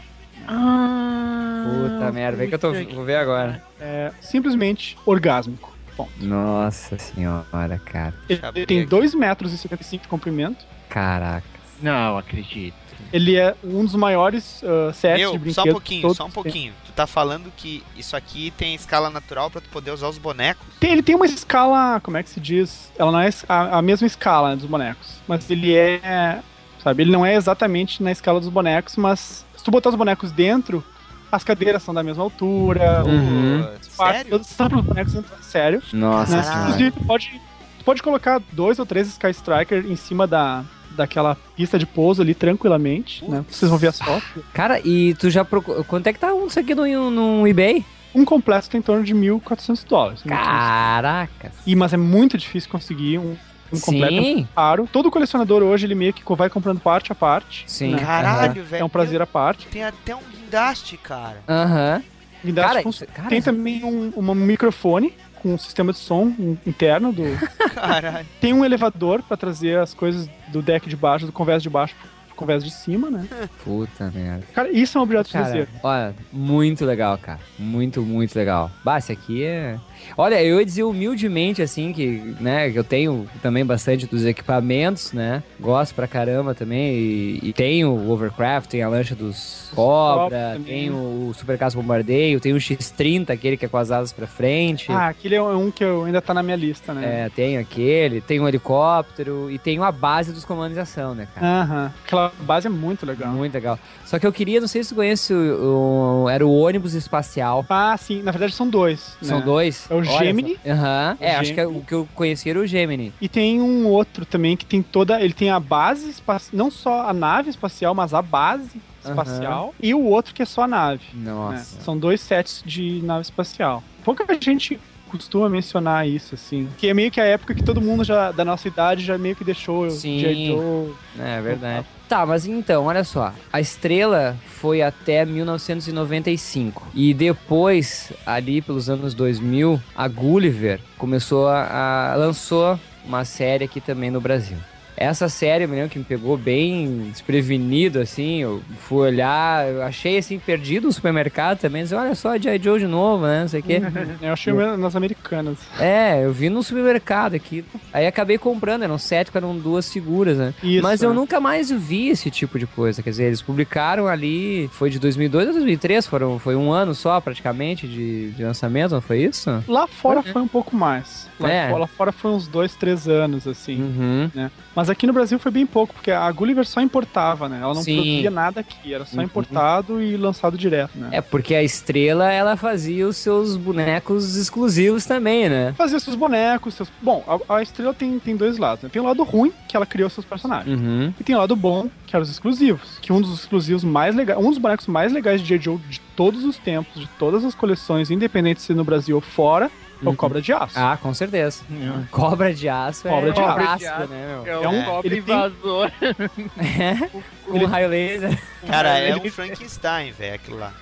Ah, 0.47 1.65
Puta 1.65 2.11
merda. 2.11 2.38
Vem 2.38 2.49
que 2.49 2.55
eu 2.55 2.59
tô, 2.59 2.72
vou 2.72 3.03
ver 3.03 3.15
agora. 3.15 3.63
É 3.80 4.11
simplesmente 4.22 4.97
orgásmico. 5.05 5.76
Bom, 5.97 6.07
Nossa 6.20 6.97
senhora, 6.99 7.82
cara. 7.84 8.13
ele 8.30 8.39
tem 8.39 8.47
abrir 8.82 8.86
2 8.86 9.15
metros 9.15 9.51
e 9.51 9.57
55 9.57 10.03
de 10.03 10.07
comprimento. 10.07 10.63
Caraca. 10.89 11.47
Não, 11.82 12.18
acredito. 12.18 12.76
Ele 13.11 13.36
é 13.36 13.55
um 13.63 13.84
dos 13.84 13.95
maiores 13.95 14.61
uh, 14.63 14.93
sets 14.93 15.18
de 15.18 15.24
Meu, 15.24 15.32
brinquedos. 15.39 15.55
só 15.55 15.61
um 15.61 15.65
de 15.65 15.72
pouquinho, 15.72 16.13
só 16.13 16.26
um 16.26 16.32
pouquinho. 16.32 16.74
Tá 16.98 17.06
falando 17.06 17.54
que 17.56 17.84
isso 17.95 18.16
aqui 18.16 18.52
tem 18.58 18.74
escala 18.74 19.12
natural 19.12 19.52
pra 19.52 19.62
tu 19.62 19.70
poder 19.70 19.91
usar 19.91 20.08
os 20.10 20.18
bonecos? 20.18 20.66
Tem- 20.80 20.91
ele 20.91 21.04
tem 21.04 21.14
uma 21.16 21.28
escala, 21.28 22.00
como 22.02 22.18
é 22.18 22.24
que 22.24 22.30
se 22.32 22.39
diz? 22.39 22.91
Ela 22.98 23.12
não 23.12 23.20
é 23.20 23.30
a, 23.48 23.78
a 23.78 23.82
mesma 23.84 24.08
escala 24.08 24.50
né, 24.50 24.56
dos 24.56 24.66
bonecos. 24.66 25.22
Mas 25.28 25.48
ele 25.52 25.76
é. 25.76 26.39
Sabe, 26.84 27.04
ele 27.04 27.12
não 27.12 27.24
é 27.24 27.36
exatamente 27.36 28.02
na 28.02 28.12
escala 28.12 28.39
dos 28.39 28.50
bonecos, 28.50 28.95
mas 28.95 29.45
se 29.56 29.64
tu 29.64 29.70
botar 29.70 29.89
os 29.89 29.95
bonecos 29.95 30.32
dentro, 30.32 30.84
as 31.32 31.43
cadeiras 31.43 31.84
são 31.84 31.93
da 31.93 32.02
mesma 32.02 32.24
altura, 32.24 33.04
Uhum. 33.06 33.60
os 33.80 33.88
partes, 33.95 34.30
todos 34.30 34.48
são 34.48 34.66
os 34.68 34.82
bonecos 34.82 35.14
dentro, 35.14 35.32
sério. 35.43 35.84
Nossa 35.93 36.36
Né? 36.41 36.62
Inclusive, 36.62 36.91
tu 36.91 37.04
pode, 37.06 37.41
tu 37.78 37.86
pode 37.86 38.02
colocar 38.02 38.41
dois 38.54 38.80
ou 38.80 38.86
três 38.88 39.08
Sky 39.08 39.30
Striker 39.30 39.86
em 39.86 39.95
cima 39.95 40.26
da, 40.26 40.64
daquela 40.98 41.38
pista 41.56 41.80
de 41.80 41.86
pouso 41.86 42.22
ali 42.22 42.34
tranquilamente, 42.34 43.24
né? 43.26 43.45
Vocês 43.50 43.70
vão 43.70 43.78
ver 43.78 43.88
as 43.88 44.00
fotos. 44.00 44.43
Cara, 44.54 44.82
e 44.84 45.14
tu 45.16 45.30
já 45.30 45.45
procurou. 45.45 45.84
Quanto 45.84 46.08
é 46.08 46.14
que 46.14 46.20
tá 46.20 46.34
um 46.34 46.48
isso 46.48 46.60
aqui 46.60 46.76
no, 46.76 47.12
no 47.12 47.48
eBay? 47.48 47.86
Um 48.14 48.26
completo 48.26 48.70
tem 48.70 48.80
em 48.80 48.82
torno 48.82 49.04
de 49.04 49.14
1.400 49.14 49.88
dólares. 49.88 50.24
Caracas. 50.24 51.52
E, 51.66 51.76
mas 51.76 51.93
é 51.93 51.98
muito 51.98 52.38
difícil 52.38 52.70
conseguir 52.70 53.20
um, 53.20 53.38
um 53.72 53.80
completo 53.80 54.24
Sim. 54.24 54.48
caro. 54.56 54.89
Todo 54.91 55.12
colecionador 55.12 55.62
hoje, 55.62 55.86
ele 55.86 55.95
meio 55.95 56.14
que 56.14 56.24
vai 56.36 56.50
comprando 56.50 56.80
parte 56.80 57.12
a 57.12 57.16
parte. 57.16 57.64
Sim. 57.68 57.91
né? 57.91 58.00
Caralho, 58.00 58.64
velho. 58.64 58.82
É 58.82 58.84
um 58.84 58.89
prazer 58.89 59.22
à 59.22 59.28
parte. 59.28 59.68
Tem 59.68 59.84
até 59.84 60.16
um 60.16 60.22
guindaste, 60.32 60.98
cara. 60.98 61.43
Aham. 61.48 62.02
Guindaste 62.43 62.84
Cara, 62.84 63.08
cara, 63.14 63.30
tem 63.30 63.41
também 63.41 63.84
um, 63.84 64.14
um 64.16 64.36
microfone 64.36 65.14
com 65.42 65.54
um 65.54 65.58
sistema 65.58 65.92
de 65.94 66.00
som 66.00 66.28
in- 66.40 66.58
interno. 66.66 67.12
Do... 67.14 67.24
Caralho. 67.76 68.26
tem 68.42 68.54
um 68.54 68.64
elevador 68.66 69.22
pra 69.24 69.38
trazer 69.38 69.80
as 69.80 69.94
coisas 69.94 70.30
do 70.50 70.62
deck 70.62 70.88
de 70.90 70.96
baixo, 70.96 71.26
do 71.26 71.32
convés 71.32 71.62
de 71.64 71.70
baixo 71.70 71.96
convés 72.38 72.64
de 72.64 72.72
cima, 72.72 73.10
né? 73.10 73.28
Puta 73.64 74.12
merda. 74.14 74.44
Cara, 74.54 74.72
isso 74.72 74.98
é 74.98 75.02
um 75.02 75.04
objeto 75.04 75.28
de 75.28 75.34
Cara, 75.34 75.68
olha, 75.84 76.16
muito 76.32 76.86
legal, 76.86 77.18
cara. 77.18 77.40
Muito, 77.60 78.02
muito 78.02 78.36
legal. 78.36 78.72
Bah, 78.84 78.98
esse 78.98 79.12
aqui 79.12 79.44
é. 79.44 79.78
Olha, 80.16 80.42
eu 80.42 80.60
ia 80.60 80.66
dizer 80.66 80.84
humildemente, 80.84 81.62
assim, 81.62 81.92
que, 81.92 82.36
né, 82.40 82.70
que 82.70 82.78
eu 82.78 82.84
tenho 82.84 83.28
também 83.42 83.66
bastante 83.66 84.06
dos 84.06 84.24
equipamentos, 84.24 85.12
né? 85.12 85.44
Gosto 85.60 85.96
pra 85.96 86.08
caramba 86.08 86.54
também. 86.54 86.94
E, 86.94 87.40
e 87.42 87.54
tenho 87.54 87.90
o 87.90 88.12
Overcraft, 88.12 88.70
tem 88.70 88.84
a 88.84 88.88
lancha 88.90 89.16
dos 89.16 89.72
Cobra 89.74 90.58
tem 90.66 90.90
o 90.90 91.32
Super 91.34 91.58
Caça 91.58 91.76
Bombardeio, 91.78 92.40
tem 92.40 92.54
o 92.54 92.58
X30, 92.58 93.30
aquele 93.30 93.58
que 93.58 93.66
é 93.66 93.68
com 93.68 93.78
as 93.78 93.92
asas 93.92 94.14
pra 94.14 94.28
frente. 94.28 94.92
Ah, 94.92 95.08
aquele 95.08 95.36
é 95.36 95.42
um 95.42 95.72
que 95.72 95.84
eu, 95.84 96.06
ainda 96.06 96.22
tá 96.22 96.34
na 96.34 96.44
minha 96.44 96.56
lista, 96.56 96.94
né? 96.94 97.26
É, 97.26 97.30
tem 97.30 97.58
aquele, 97.58 98.22
tem 98.22 98.40
um 98.40 98.48
helicóptero 98.48 99.50
e 99.50 99.58
tem 99.58 99.80
a 99.80 99.92
base 99.92 100.32
dos 100.32 100.46
comandos 100.46 100.74
de 100.74 100.80
ação, 100.80 101.16
né, 101.16 101.28
cara? 101.34 101.62
Aham. 101.62 101.94
Aquela 102.28 102.45
base 102.45 102.67
é 102.67 102.69
muito 102.69 103.05
legal. 103.05 103.32
Muito 103.32 103.53
legal. 103.53 103.80
Só 104.05 104.19
que 104.19 104.25
eu 104.28 104.32
queria, 104.32 104.59
não 104.59 104.67
sei 104.67 104.84
se 104.84 104.89
tu 104.89 104.95
conhece, 104.95 105.34
o, 105.34 106.23
o- 106.25 106.30
era 106.30 106.45
o 106.45 106.51
ônibus 106.51 106.93
espacial. 106.93 107.65
Ah, 107.69 107.95
sim. 107.97 108.21
Na 108.21 108.32
verdade 108.32 108.53
são 108.53 108.69
dois. 108.69 109.17
São 109.21 109.39
né? 109.39 109.45
dois. 109.45 109.88
É 109.89 109.95
o 109.95 110.03
Gemini. 110.03 110.57
Aham. 110.65 111.17
O 111.19 111.23
É, 111.23 111.36
acho 111.36 111.53
que 111.53 111.59
é 111.59 111.63
Gemini. 111.63 111.80
o 111.82 111.86
que 111.86 111.93
eu 111.93 112.07
conheci 112.15 112.49
era 112.49 112.59
o 112.59 112.65
Gemini. 112.67 113.13
E 113.21 113.28
tem 113.30 113.61
um 113.61 113.88
outro 113.88 114.25
também 114.25 114.55
que 114.57 114.65
tem 114.65 114.82
toda. 114.82 115.19
Ele 115.21 115.34
tem 115.34 115.49
a 115.49 115.59
base 115.59 116.09
espacial. 116.09 116.51
Não 116.57 116.69
só 116.71 117.07
a 117.07 117.13
nave 117.13 117.49
espacial, 117.49 117.93
mas 117.93 118.13
a 118.13 118.21
base 118.21 118.82
espacial. 119.03 119.73
E 119.82 119.93
o 119.93 120.03
outro 120.03 120.34
que 120.34 120.41
é 120.41 120.45
só 120.45 120.63
a 120.63 120.67
nave. 120.67 121.03
né? 121.13 121.32
Nossa. 121.32 121.82
São 121.82 121.97
dois 121.97 122.19
sets 122.21 122.61
de 122.65 123.01
nave 123.03 123.21
espacial. 123.21 123.82
Pouca 124.03 124.25
gente 124.39 124.80
costuma 125.09 125.47
mencionar 125.47 126.05
isso, 126.07 126.36
assim. 126.36 126.67
Que 126.78 126.88
é 126.89 126.93
meio 126.93 127.09
que 127.09 127.21
a 127.21 127.23
época 127.25 127.53
que 127.55 127.63
todo 127.63 127.80
mundo 127.80 128.03
já, 128.03 128.32
da 128.34 128.43
nossa 128.43 128.67
idade, 128.67 129.05
já 129.05 129.17
meio 129.17 129.36
que 129.38 129.43
deixou 129.43 129.86
o 129.86 129.89
Sim. 129.91 130.19
G.I. 130.19 130.47
Joe. 130.47 130.93
É 131.19 131.41
verdade. 131.41 131.88
Tá, 132.08 132.26
mas 132.26 132.45
então, 132.45 132.86
olha 132.86 133.03
só. 133.03 133.34
A 133.51 133.60
estrela 133.60 134.38
foi 134.47 134.82
até 134.82 135.26
1995. 135.26 136.88
E 136.93 137.14
depois, 137.14 138.12
ali 138.26 138.62
pelos 138.62 138.89
anos 138.89 139.14
2000, 139.14 139.82
a 139.95 140.08
Gulliver 140.08 140.80
começou 140.97 141.47
a, 141.47 142.12
a- 142.12 142.16
lançou 142.16 142.80
uma 143.05 143.26
série 143.26 143.66
aqui 143.66 143.82
também 143.82 144.10
no 144.10 144.22
Brasil. 144.22 144.58
Essa 144.98 145.30
série, 145.30 145.64
eu 145.66 145.70
me 145.70 145.76
lembro 145.76 145.91
que 145.91 146.00
me 146.00 146.06
pegou 146.06 146.36
bem 146.36 147.10
desprevenido, 147.12 148.00
assim. 148.00 148.41
Eu 148.41 148.62
fui 148.80 149.08
olhar, 149.08 149.68
eu 149.70 149.84
achei 149.84 150.18
assim, 150.18 150.39
perdido 150.39 150.88
no 150.88 150.91
supermercado 150.91 151.60
também. 151.60 151.84
Disse, 151.84 151.93
olha 151.93 152.16
só, 152.16 152.36
G.I. 152.38 152.60
Joe 152.62 152.80
de 152.80 152.88
novo, 152.88 153.26
né? 153.28 153.41
Não 153.41 153.48
sei 153.48 153.60
o 153.60 153.64
quê. 153.64 153.80
Eu 154.22 154.34
achei 154.34 154.52
nas 154.54 154.95
americanas. 154.95 155.60
É, 155.80 156.24
eu 156.26 156.34
vi 156.34 156.50
no 156.50 156.64
supermercado 156.64 157.36
aqui. 157.36 157.64
Aí 157.93 158.08
acabei 158.08 158.38
comprando, 158.38 158.84
eram 158.84 158.98
sete, 158.98 159.30
eram 159.36 159.56
duas 159.58 159.91
figuras, 159.91 160.38
né? 160.38 160.54
Isso, 160.64 160.82
Mas 160.82 161.02
eu 161.04 161.12
é. 161.12 161.14
nunca 161.14 161.39
mais 161.39 161.70
vi 161.70 162.10
esse 162.10 162.32
tipo 162.32 162.58
de 162.58 162.66
coisa. 162.66 163.04
Quer 163.04 163.12
dizer, 163.12 163.26
eles 163.26 163.41
publicaram 163.41 164.08
ali. 164.08 164.68
Foi 164.74 164.89
de 164.89 164.98
2002 165.00 165.50
a 165.50 165.52
2003, 165.52 166.08
foram, 166.08 166.39
foi 166.39 166.56
um 166.56 166.72
ano 166.72 166.95
só 166.95 167.22
praticamente 167.22 167.88
de, 167.88 168.32
de 168.32 168.43
lançamento, 168.43 168.91
não 168.93 169.02
foi 169.02 169.22
isso? 169.24 169.64
Lá 169.68 169.88
fora 169.88 170.24
foi 170.24 170.41
um 170.41 170.48
pouco 170.48 170.76
mais. 170.76 171.28
Lá, 171.39 171.52
É. 171.52 171.68
fora, 171.70 171.82
lá 171.82 171.88
fora 171.88 172.12
foi 172.12 172.32
uns 172.32 172.48
dois, 172.48 172.74
três 172.76 173.08
anos, 173.08 173.48
assim. 173.48 173.80
Uhum. 173.82 174.50
Mas 174.76 174.87
aqui 174.90 175.06
no 175.08 175.14
Brasil 175.14 175.38
foi 175.40 175.52
bem 175.52 175.66
pouco, 175.66 175.94
porque 175.94 176.12
a 176.12 176.32
Gulliver 176.32 176.66
só 176.66 176.82
importava, 176.82 177.48
né? 177.50 177.60
Ela 177.62 177.74
não 177.74 177.82
Sim. 177.84 177.96
produzia 177.96 178.32
nada 178.32 178.60
aqui, 178.62 178.94
era 178.94 179.06
só 179.06 179.18
Uhum. 179.18 179.24
importado 179.24 180.02
e 180.02 180.16
lançado 180.18 180.58
direto, 180.58 180.92
né? 180.98 181.10
É, 181.12 181.22
porque 181.22 181.56
a 181.56 181.64
estrela, 181.64 182.32
ela 182.32 182.56
fazia 182.56 183.08
os 183.08 183.18
seus 183.18 183.56
bonecos 183.56 184.36
exclusivos 184.36 185.06
também, 185.06 185.50
né? 185.50 185.74
Fazia 185.78 186.00
seus 186.00 186.16
bonecos, 186.16 186.74
seus. 186.74 186.90
Bom, 187.02 187.24
a, 187.50 187.56
a 187.58 187.62
estrela 187.62 187.94
tem, 187.94 188.18
tem 188.20 188.36
dois 188.36 188.58
lados, 188.58 188.84
né? 188.84 188.90
Tem 188.92 189.02
o 189.02 189.06
lado 189.06 189.24
ruim, 189.24 189.52
que 189.68 189.76
ela 189.76 189.86
criou 189.86 190.10
seus 190.10 190.26
personagens. 190.26 190.80
Uhum. 190.80 191.14
E 191.20 191.24
tem 191.24 191.36
o 191.36 191.40
lado 191.40 191.56
bom, 191.56 191.90
que 192.06 192.16
eram 192.16 192.24
os 192.24 192.30
exclusivos. 192.30 192.98
Que 193.02 193.12
um 193.14 193.22
dos 193.22 193.34
exclusivos 193.40 193.84
mais 193.84 194.16
legais. 194.16 194.40
Um 194.40 194.50
dos 194.50 194.58
bonecos 194.58 194.88
mais 194.88 195.12
legais 195.12 195.42
de 195.42 195.48
J. 195.48 195.60
Joe 195.64 195.78
de 195.90 196.00
todos 196.16 196.44
os 196.44 196.58
tempos, 196.58 197.02
de 197.02 197.08
todas 197.20 197.44
as 197.46 197.54
coleções, 197.54 198.10
independente 198.10 198.62
se 198.62 198.74
no 198.74 198.84
Brasil 198.84 199.16
ou 199.16 199.22
fora, 199.22 199.70
é 200.02 200.06
o 200.06 200.10
Uhum. 200.10 200.16
Cobra 200.16 200.41
de 200.41 200.54
Aço. 200.54 200.78
Ah, 200.80 200.98
com 201.02 201.14
certeza. 201.14 201.64
Cobra 202.12 202.54
de 202.54 202.68
aço 202.70 203.04
Cobra 203.08 203.30
é 203.30 203.32
de 203.34 203.39
um 203.39 203.45
aço. 203.45 203.58
clássico, 203.60 204.00
né, 204.14 204.41
meu? 204.45 204.64
É 204.64 204.68
um- 204.70 204.84
cobre 204.86 205.08
ele 205.16 205.22
tem- 205.22 205.36
invasor. 205.36 205.91
Com 207.45 207.58
um 207.60 207.66
raio 207.66 207.89
laser. 207.89 208.39
Cara, 208.68 208.98
é 209.00 209.16
um 209.16 209.30
Frankenstein, 209.32 210.12
velho, 210.12 210.36
aquilo 210.36 210.58
lá. 210.60 210.74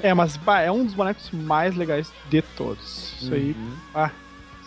É, 0.00 0.12
mas 0.14 0.36
bah, 0.36 0.60
é 0.60 0.70
um 0.70 0.84
dos 0.84 0.94
bonecos 0.94 1.30
mais 1.30 1.74
legais 1.76 2.10
de 2.30 2.40
todos. 2.42 3.14
Isso 3.20 3.32
aí, 3.34 3.52
Uhum. 3.58 3.72
ah, 3.94 4.10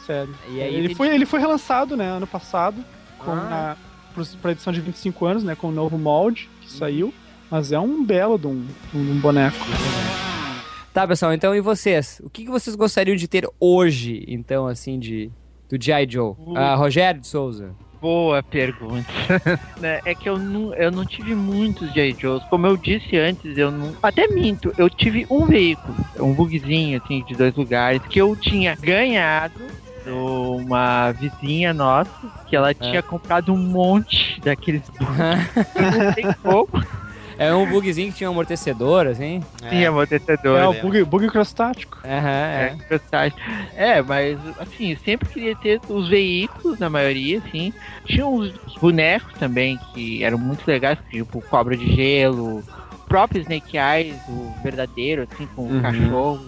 série. 0.06 0.30
E 0.50 0.62
aí 0.62 0.76
ele, 0.76 0.88
tem- 0.90 0.96
foi, 0.96 1.08
ele 1.14 1.26
foi 1.26 1.40
relançado, 1.40 1.98
né, 1.98 2.06
ano 2.06 2.28
passado, 2.28 2.84
com 3.18 3.32
Ah. 3.32 3.76
a, 4.16 4.24
pra 4.42 4.52
edição 4.52 4.72
de 4.72 4.82
25 4.82 5.26
anos, 5.26 5.44
né, 5.44 5.56
com 5.56 5.68
o 5.68 5.72
novo 5.72 5.98
molde 5.98 6.50
que 6.62 6.72
saiu. 6.72 7.14
Mas 7.50 7.72
é 7.72 7.80
um 7.80 8.04
belo 8.06 8.38
de 8.38 8.46
um, 8.46 8.64
de 8.94 8.98
um 8.98 9.20
boneco. 9.20 9.58
Tá, 10.94 11.08
pessoal, 11.08 11.34
então 11.34 11.56
e 11.56 11.62
vocês? 11.62 12.20
O 12.24 12.30
que, 12.30 12.46
que 12.46 12.52
vocês 12.52 12.76
gostariam 12.76 13.16
de 13.16 13.28
ter 13.28 13.48
hoje, 13.60 14.26
então, 14.28 14.68
assim, 14.68 15.00
de 15.00 15.32
do 15.70 15.82
G.I. 15.82 16.08
Joe? 16.10 16.32
Uh. 16.32 16.58
Ah, 16.58 16.76
Rogério 16.76 17.22
de 17.22 17.28
Souza. 17.28 17.76
Boa 18.02 18.42
pergunta. 18.42 19.08
Né, 19.80 20.02
é 20.04 20.14
que 20.14 20.28
eu 20.28 20.38
não, 20.38 20.74
eu 20.74 20.92
não 20.92 21.06
tive 21.06 21.34
muitos 21.34 21.94
J. 21.94 22.14
Joes. 22.20 22.44
Como 22.50 22.68
eu 22.68 22.76
disse 22.76 23.16
antes, 23.16 23.58
eu 23.58 23.72
não. 23.72 23.96
Até 24.04 24.28
minto, 24.28 24.74
eu 24.78 24.90
tive 24.90 25.26
um 25.30 25.46
veículo, 25.46 25.96
um 26.20 26.34
bugzinho, 26.34 27.02
assim, 27.02 27.24
de 27.24 27.34
dois 27.34 27.56
lugares, 27.56 28.02
que 28.10 28.20
eu 28.20 28.36
tinha 28.36 28.76
ganhado 28.76 29.62
de 30.04 30.10
uma 30.10 31.12
vizinha 31.14 31.74
nossa, 31.74 32.12
que 32.48 32.58
ela 32.58 32.74
tinha 32.74 33.02
comprado 33.02 33.54
um 33.54 33.58
monte 33.58 34.42
daqueles 34.42 34.84
bugs. 34.90 35.16
Não 36.24 36.34
como. 36.66 36.99
É 37.40 37.56
um 37.56 37.66
bugzinho 37.66 38.12
que 38.12 38.18
tinha 38.18 38.30
um 38.30 38.34
amortecedor, 38.34 39.08
assim. 39.08 39.42
Tinha 39.70 39.88
amortecedor. 39.88 40.60
É, 40.60 40.68
o 40.68 40.74
né? 40.74 40.82
bug, 40.82 41.04
bug 41.06 41.28
crostático. 41.30 41.98
Aham, 42.04 42.30
é. 42.30 42.78
É, 43.78 43.92
é, 43.98 44.02
mas 44.02 44.38
assim, 44.60 44.92
eu 44.92 44.98
sempre 44.98 45.30
queria 45.30 45.56
ter 45.56 45.80
os 45.88 46.10
veículos, 46.10 46.78
na 46.80 46.90
maioria, 46.90 47.38
assim. 47.40 47.74
Tinha 48.06 48.28
uns 48.28 48.54
bonecos 48.82 49.32
também 49.40 49.80
que 49.94 50.22
eram 50.22 50.38
muito 50.38 50.68
legais, 50.68 51.00
tipo 51.10 51.42
Cobra 51.44 51.78
de 51.78 51.96
Gelo, 51.96 52.60
o 52.60 52.98
próprio 53.08 53.42
Snake 53.42 53.78
Eyes, 53.78 54.18
o 54.28 54.54
verdadeiro, 54.62 55.26
assim, 55.32 55.48
com 55.56 55.62
Uhum. 55.62 55.80
o 55.80 55.82
cachorro. 55.82 56.48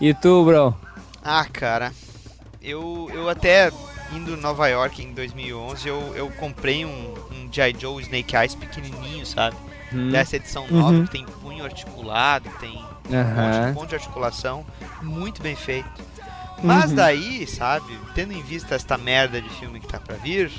E 0.00 0.14
tu, 0.14 0.42
bro? 0.42 0.74
Ah, 1.22 1.44
cara, 1.52 1.92
eu, 2.62 3.10
eu 3.12 3.28
até 3.28 3.70
indo 4.14 4.32
em 4.32 4.40
Nova 4.40 4.68
York 4.68 5.02
em 5.02 5.12
2011, 5.12 5.86
eu, 5.86 6.14
eu 6.16 6.30
comprei 6.30 6.86
um, 6.86 7.14
um 7.30 7.52
G.I. 7.52 7.76
Joe 7.78 8.00
Snake 8.02 8.34
Eyes 8.34 8.54
pequenininho, 8.54 9.26
sabe? 9.26 9.54
Hum. 9.92 10.10
Dessa 10.10 10.36
edição 10.36 10.64
Uhum. 10.70 10.78
nova, 10.80 11.02
que 11.04 11.10
tem 11.10 11.24
punho 11.24 11.64
articulado, 11.64 12.48
tem 12.60 12.70
um 12.76 12.82
monte, 12.82 13.14
Aham. 13.16 13.70
um 13.70 13.72
monte 13.74 13.88
de 13.90 13.94
articulação, 13.96 14.66
muito 15.02 15.42
bem 15.42 15.56
feito. 15.56 15.88
Mas 16.62 16.90
Uhum. 16.90 16.96
daí, 16.96 17.46
sabe, 17.46 17.96
tendo 18.16 18.32
em 18.32 18.42
vista 18.42 18.74
esta 18.74 18.98
merda 18.98 19.40
de 19.40 19.48
filme 19.48 19.78
que 19.78 19.86
tá 19.86 20.00
pra 20.00 20.16
vir, 20.16 20.50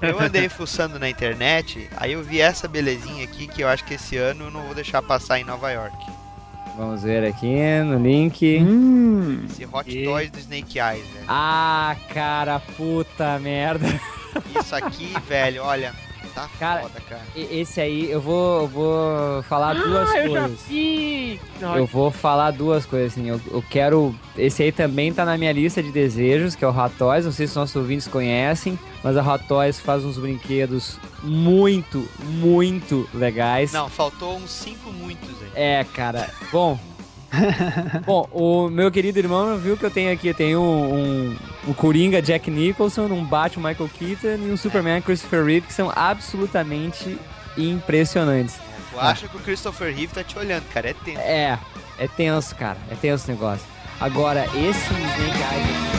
eu 0.00 0.20
andei 0.20 0.48
fuçando 0.48 0.98
na 0.98 1.10
internet, 1.10 1.88
aí 1.96 2.12
eu 2.12 2.22
vi 2.22 2.40
essa 2.40 2.68
belezinha 2.68 3.24
aqui 3.24 3.46
que 3.48 3.62
eu 3.62 3.68
acho 3.68 3.84
que 3.84 3.94
esse 3.94 4.16
ano 4.16 4.44
eu 4.44 4.50
não 4.50 4.62
vou 4.62 4.74
deixar 4.74 5.02
passar 5.02 5.40
em 5.40 5.44
Nova 5.44 5.70
York. 5.72 5.96
Vamos 6.76 7.02
ver 7.02 7.24
aqui 7.24 7.56
no 7.84 7.98
link. 7.98 8.58
Hum. 8.60 9.46
Esse 9.50 9.66
Hot 9.72 9.90
E- 9.90 10.04
Toys 10.04 10.30
do 10.30 10.38
Snake 10.38 10.78
Eyes, 10.78 11.06
velho. 11.08 11.24
Ah, 11.26 11.96
cara, 12.14 12.60
puta 12.60 13.38
merda. 13.40 13.86
Isso 14.60 14.74
aqui, 14.76 15.12
velho, 15.26 15.62
olha, 15.64 15.92
tá 16.34 16.48
Cara, 16.58 16.82
foda, 16.82 17.00
cara. 17.08 17.22
Esse 17.34 17.80
aí, 17.80 18.10
eu 18.10 18.20
vou, 18.20 18.62
eu 18.62 18.68
vou 18.68 19.42
falar 19.44 19.74
duas 19.74 20.10
Ah, 20.10 20.18
eu 20.18 20.32
já 20.32 20.40
coisas. 20.40 20.62
vi! 20.68 21.40
Eu 21.60 21.86
vou 21.86 22.10
falar 22.10 22.50
duas 22.50 22.84
coisas, 22.86 23.12
assim. 23.12 23.28
Eu, 23.28 23.40
eu 23.50 23.62
quero. 23.68 24.14
Esse 24.36 24.62
aí 24.62 24.72
também 24.72 25.12
tá 25.12 25.24
na 25.24 25.36
minha 25.38 25.52
lista 25.52 25.82
de 25.82 25.90
desejos, 25.90 26.54
que 26.54 26.64
é 26.64 26.68
o 26.68 26.90
Toys. 26.98 27.24
Não 27.24 27.32
sei 27.32 27.46
se 27.46 27.56
nossos 27.56 27.76
ouvintes 27.76 28.06
conhecem, 28.08 28.78
mas 29.02 29.16
a 29.16 29.38
Toys 29.38 29.80
faz 29.80 30.04
uns 30.04 30.18
brinquedos 30.18 30.98
muito, 31.22 32.08
muito 32.22 33.08
legais. 33.14 33.72
Não, 33.72 33.88
faltou 33.88 34.36
uns 34.36 34.50
cinco 34.50 34.90
muitos 34.92 35.30
aí. 35.42 35.50
É, 35.54 35.84
cara. 35.84 36.28
Bom. 36.52 36.78
Bom, 38.06 38.28
o 38.32 38.68
meu 38.68 38.90
querido 38.90 39.18
irmão 39.18 39.58
viu 39.58 39.76
que 39.76 39.84
eu 39.84 39.90
tenho 39.90 40.12
aqui, 40.12 40.28
eu 40.28 40.34
tenho 40.34 40.60
um, 40.60 40.94
um, 40.94 41.36
um 41.68 41.72
Coringa 41.72 42.22
Jack 42.22 42.50
Nicholson, 42.50 43.06
um 43.06 43.24
Batman 43.24 43.70
Michael 43.70 43.90
Keaton 43.90 44.44
e 44.46 44.50
um 44.50 44.56
Superman 44.56 45.02
Christopher 45.02 45.44
Reeve, 45.44 45.66
que 45.66 45.72
são 45.72 45.92
absolutamente 45.94 47.18
impressionantes. 47.56 48.58
Tu 48.92 49.00
acha 49.00 49.28
que 49.28 49.36
o 49.36 49.40
Christopher 49.40 49.94
Reeve 49.94 50.14
tá 50.14 50.24
te 50.24 50.38
olhando, 50.38 50.64
cara, 50.72 50.90
é 50.90 50.94
tempo. 50.94 51.18
É, 51.18 51.58
é 51.98 52.08
tenso, 52.08 52.54
cara. 52.54 52.78
É 52.90 52.94
tenso 52.94 53.26
o 53.26 53.30
negócio. 53.30 53.66
Agora, 54.00 54.44
esse 54.54 54.92
Snake 54.92 55.38
Eyes. 55.54 55.96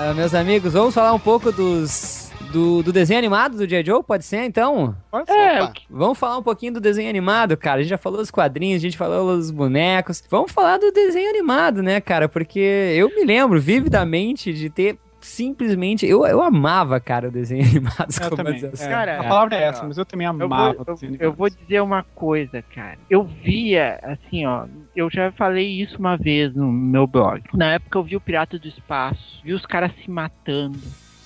Ah, 0.00 0.14
meus 0.14 0.32
amigos, 0.32 0.74
vamos 0.74 0.94
falar 0.94 1.12
um 1.12 1.18
pouco 1.18 1.50
dos. 1.50 2.27
Do, 2.52 2.82
do 2.82 2.92
desenho 2.92 3.18
animado 3.18 3.56
do 3.56 3.66
J. 3.66 3.84
Joe, 3.84 4.02
pode 4.02 4.24
ser 4.24 4.44
então? 4.44 4.96
É, 5.26 5.62
Opa. 5.62 5.64
o 5.64 5.72
que- 5.72 5.82
Vamos 5.90 6.18
falar 6.18 6.38
um 6.38 6.42
pouquinho 6.42 6.74
do 6.74 6.80
desenho 6.80 7.08
animado, 7.10 7.56
cara. 7.56 7.80
A 7.80 7.82
gente 7.82 7.90
já 7.90 7.98
falou 7.98 8.18
dos 8.18 8.30
quadrinhos, 8.30 8.76
a 8.80 8.82
gente 8.82 8.96
falou 8.96 9.36
dos 9.36 9.50
bonecos. 9.50 10.24
Vamos 10.30 10.50
falar 10.52 10.78
do 10.78 10.90
desenho 10.90 11.28
animado, 11.28 11.82
né, 11.82 12.00
cara? 12.00 12.28
Porque 12.28 12.58
eu 12.96 13.08
me 13.14 13.24
lembro 13.24 13.60
vividamente 13.60 14.52
de 14.52 14.70
ter 14.70 14.98
simplesmente. 15.20 16.06
Eu, 16.06 16.24
eu 16.26 16.40
amava, 16.42 16.98
cara, 17.00 17.28
o 17.28 17.30
desenho 17.30 17.62
animado. 17.68 18.06
Eu 18.20 18.30
como 18.30 18.36
também. 18.36 18.64
assim. 18.64 18.84
É, 18.84 18.88
Cara, 18.88 19.20
a 19.20 19.24
palavra 19.24 19.56
é 19.56 19.60
é, 19.60 19.64
essa, 19.64 19.84
mas 19.86 19.98
eu 19.98 20.04
também 20.06 20.26
Eu 20.26 20.30
amava. 20.30 20.72
vou, 20.74 20.84
eu, 20.88 20.94
desenho 20.94 21.16
eu 21.20 21.32
vou 21.32 21.50
dizer 21.50 21.80
uma 21.82 22.02
coisa, 22.14 22.62
cara. 22.74 22.98
Eu 23.10 23.24
via, 23.24 23.98
assim, 24.02 24.46
ó. 24.46 24.64
Eu 24.96 25.10
já 25.10 25.30
falei 25.32 25.66
isso 25.82 25.96
uma 25.98 26.16
vez 26.16 26.54
no 26.54 26.70
meu 26.72 27.06
blog. 27.06 27.42
Na 27.52 27.72
época 27.74 27.98
eu 27.98 28.02
vi 28.04 28.16
o 28.16 28.20
Pirata 28.20 28.58
do 28.58 28.66
Espaço, 28.68 29.40
vi 29.44 29.52
os 29.52 29.66
caras 29.66 29.92
se 30.02 30.10
matando, 30.10 30.78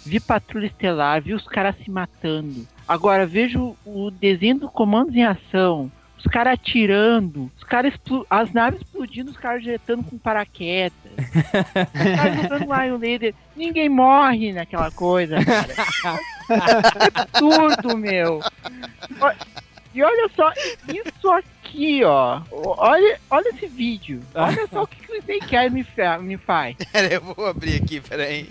vi 0.04 0.20
Patrulha 0.20 0.66
Estelar, 0.66 1.22
vi 1.22 1.34
os 1.34 1.46
caras 1.46 1.76
se 1.82 1.90
matando. 1.90 2.66
Agora 2.86 3.26
vejo 3.26 3.76
o 3.84 4.10
desenho 4.10 4.60
do 4.60 4.68
Comandos 4.68 5.14
em 5.14 5.24
Ação. 5.24 5.90
Os 6.18 6.30
caras 6.30 6.54
atirando, 6.54 7.50
os 7.56 7.64
caras 7.64 7.94
as 8.30 8.52
naves 8.52 8.80
explodindo, 8.80 9.30
os 9.30 9.36
caras 9.36 9.64
jetando 9.64 10.04
com 10.04 10.16
paraquedas. 10.16 11.02
Os 11.18 12.16
caras 12.16 12.42
jogando 12.42 12.64
Lion 12.64 12.96
Leader. 12.96 13.34
Ninguém 13.56 13.88
morre 13.88 14.52
naquela 14.52 14.90
coisa, 14.92 15.36
cara. 15.44 16.18
É 16.48 17.20
absurdo, 17.20 17.96
meu. 17.96 18.40
E 19.94 20.02
olha 20.02 20.30
só, 20.34 20.50
isso 20.88 21.30
aqui, 21.30 22.02
ó. 22.04 22.40
Olha, 22.50 23.18
olha 23.30 23.48
esse 23.50 23.66
vídeo. 23.66 24.20
Olha 24.34 24.66
só 24.72 24.82
o 24.82 24.86
que, 24.86 24.96
que 24.96 25.12
o 25.12 25.16
Snake 25.16 25.54
Eyes 25.54 25.72
me, 25.72 25.84
fa- 25.84 26.18
me 26.18 26.36
faz. 26.38 26.76
Pera, 26.90 27.12
eu 27.14 27.20
vou 27.20 27.46
abrir 27.46 27.82
aqui, 27.82 28.00
peraí. 28.00 28.48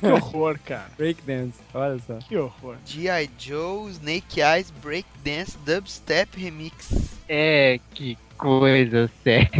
Que 0.00 0.06
horror, 0.06 0.58
cara. 0.64 0.90
Breakdance, 0.98 1.58
olha 1.72 1.98
só. 2.06 2.18
Que 2.28 2.36
horror. 2.36 2.76
G.I. 2.84 3.30
Joe 3.38 3.90
Snake 3.92 4.40
Eyes 4.40 4.70
Breakdance 4.82 5.56
Dubstep 5.64 6.36
Remix. 6.40 6.90
É, 7.28 7.78
que 7.94 8.18
coisa 8.36 9.08
séria. 9.22 9.50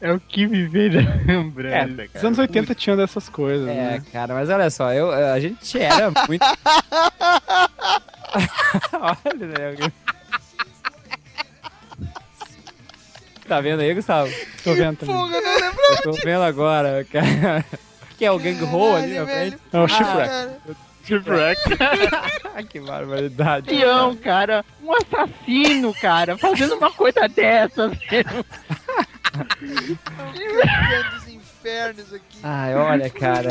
É 0.00 0.12
o 0.12 0.20
que 0.20 0.46
me 0.46 0.66
veio 0.66 0.98
É, 0.98 1.02
lembrando, 1.32 2.02
os 2.14 2.24
anos 2.24 2.38
80 2.38 2.74
tinham 2.74 2.96
dessas 2.96 3.26
coisas, 3.28 3.66
É, 3.68 3.72
né? 3.74 4.02
cara, 4.12 4.34
mas 4.34 4.50
olha 4.50 4.68
só, 4.68 4.92
eu, 4.92 5.10
a 5.10 5.38
gente 5.40 5.78
era 5.80 6.10
muito. 6.28 6.44
olha, 9.00 9.46
né? 9.46 9.92
Tá 13.46 13.60
vendo 13.60 13.80
aí, 13.80 13.94
Gustavo? 13.94 14.32
Tô 14.62 14.74
vendo 14.74 14.96
também. 14.96 15.14
Eu 15.14 15.28
não 15.28 16.02
tô 16.02 16.12
vendo 16.12 16.42
agora, 16.42 17.04
cara. 17.10 17.64
Que 18.16 18.24
é 18.24 18.30
o 18.30 18.38
Gang 18.38 18.62
Ho 18.62 18.94
ali 18.94 19.18
na 19.18 19.26
frente? 19.26 19.58
É 19.72 19.78
o 19.80 19.88
Shipwreck. 19.88 20.56
Shipwreck. 21.04 21.60
que 22.70 22.78
barbaridade. 22.78 23.66
Peão, 23.66 24.14
cara. 24.14 24.64
Um 24.80 24.92
assassino, 24.92 25.92
cara. 25.94 26.38
Fazendo 26.38 26.76
uma 26.76 26.92
coisa 26.92 27.28
dessas. 27.28 27.92
Inferno 29.60 31.10
dos 31.10 31.23
infernos 31.64 32.12
aqui. 32.12 32.38
Ai, 32.42 32.74
olha, 32.74 33.08
cara. 33.08 33.48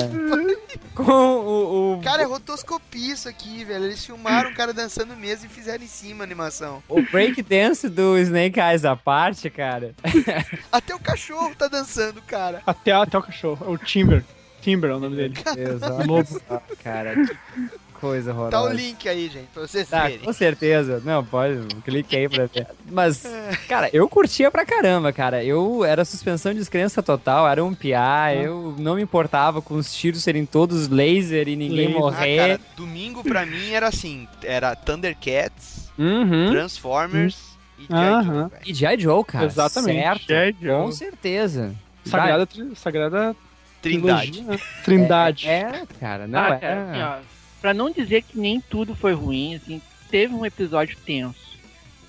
Com 0.94 1.04
o, 1.04 1.94
o, 1.98 2.02
Cara, 2.04 2.22
é 2.22 2.26
rotoscopia 2.26 3.14
isso 3.14 3.28
aqui, 3.28 3.64
velho. 3.66 3.86
Eles 3.86 4.06
filmaram 4.06 4.52
o 4.52 4.54
cara 4.54 4.72
dançando 4.72 5.16
mesmo 5.16 5.48
e 5.48 5.50
fizeram 5.50 5.84
em 5.84 5.88
cima 5.88 6.24
a 6.24 6.26
animação. 6.26 6.84
o 6.88 7.02
breakdance 7.02 7.90
do 7.90 8.18
Snake 8.20 8.60
Eyes 8.60 8.86
à 8.86 8.96
parte, 8.96 9.50
cara. 9.50 9.96
Até 10.72 10.94
o 10.94 11.00
cachorro 11.00 11.56
tá 11.56 11.68
dançando, 11.68 12.22
cara. 12.22 12.62
Até, 12.68 12.92
até 12.92 13.18
o 13.18 13.24
cachorro. 13.24 13.66
É 13.66 13.70
o 13.70 13.78
Timber. 13.78 14.24
Timber 14.62 14.92
é 14.92 14.96
o 14.96 15.00
nome 15.00 15.16
dele. 15.16 15.34
Olha 15.46 16.06
Lobo. 16.06 16.26
só, 16.48 16.62
cara. 16.84 17.16
Coisa 18.04 18.32
horrorosa. 18.32 18.52
Tá 18.52 18.62
o 18.64 18.68
link 18.74 19.08
aí, 19.08 19.30
gente, 19.30 19.48
pra 19.54 19.66
vocês 19.66 19.88
Tá, 19.88 20.04
verem. 20.04 20.20
com 20.20 20.34
certeza. 20.34 21.02
Não, 21.06 21.24
pode, 21.24 21.66
clique 21.86 22.18
aí 22.18 22.28
pra 22.28 22.48
ver. 22.48 22.68
Mas, 22.92 23.24
cara, 23.70 23.90
eu 23.94 24.10
curtia 24.10 24.52
pra 24.52 24.66
caramba, 24.66 25.14
cara. 25.14 25.42
Eu 25.42 25.86
era 25.86 26.04
suspensão 26.04 26.52
de 26.52 26.60
descrença 26.60 27.02
total, 27.02 27.48
era 27.48 27.64
um 27.64 27.74
piá, 27.74 28.36
eu 28.36 28.76
não 28.78 28.96
me 28.96 29.02
importava 29.02 29.62
com 29.62 29.76
os 29.76 29.94
tiros 29.96 30.22
serem 30.22 30.46
todos 30.46 30.90
laser 30.90 31.48
e 31.48 31.56
ninguém 31.56 31.88
Laser. 31.88 31.96
Ah, 31.96 32.00
morrer. 32.00 32.38
cara, 32.38 32.60
domingo 32.76 33.24
pra 33.24 33.46
mim 33.46 33.72
era 33.72 33.88
assim, 33.88 34.28
era 34.44 34.76
Thundercats, 34.76 35.90
Uhum. 35.98 36.50
Transformers 36.52 37.38
e 37.80 37.84
G.I. 37.84 37.96
Aham. 37.96 38.50
Joe. 38.50 38.60
E 38.66 38.74
G.I. 38.74 39.00
Joe, 39.00 39.24
cara. 39.24 39.46
Exatamente. 39.46 40.26
Certo. 40.26 40.66
Com 40.66 40.92
certeza. 40.92 41.74
Sagrada, 42.04 42.48
sagrada 42.76 43.36
Trindade. 43.82 44.42
né? 44.42 44.60
Trindade. 44.84 45.48
É, 45.48 45.84
cara, 46.00 46.28
não 46.28 46.40
ah, 46.40 46.50
é. 46.56 46.58
cara, 46.58 47.22
pra 47.64 47.74
não 47.74 47.90
dizer 47.90 48.24
que 48.24 48.38
nem 48.38 48.60
tudo 48.60 48.94
foi 48.94 49.14
ruim, 49.14 49.56
assim, 49.56 49.82
teve 50.12 50.34
um 50.36 50.46
episódio 50.46 50.98
tenso. 51.06 51.58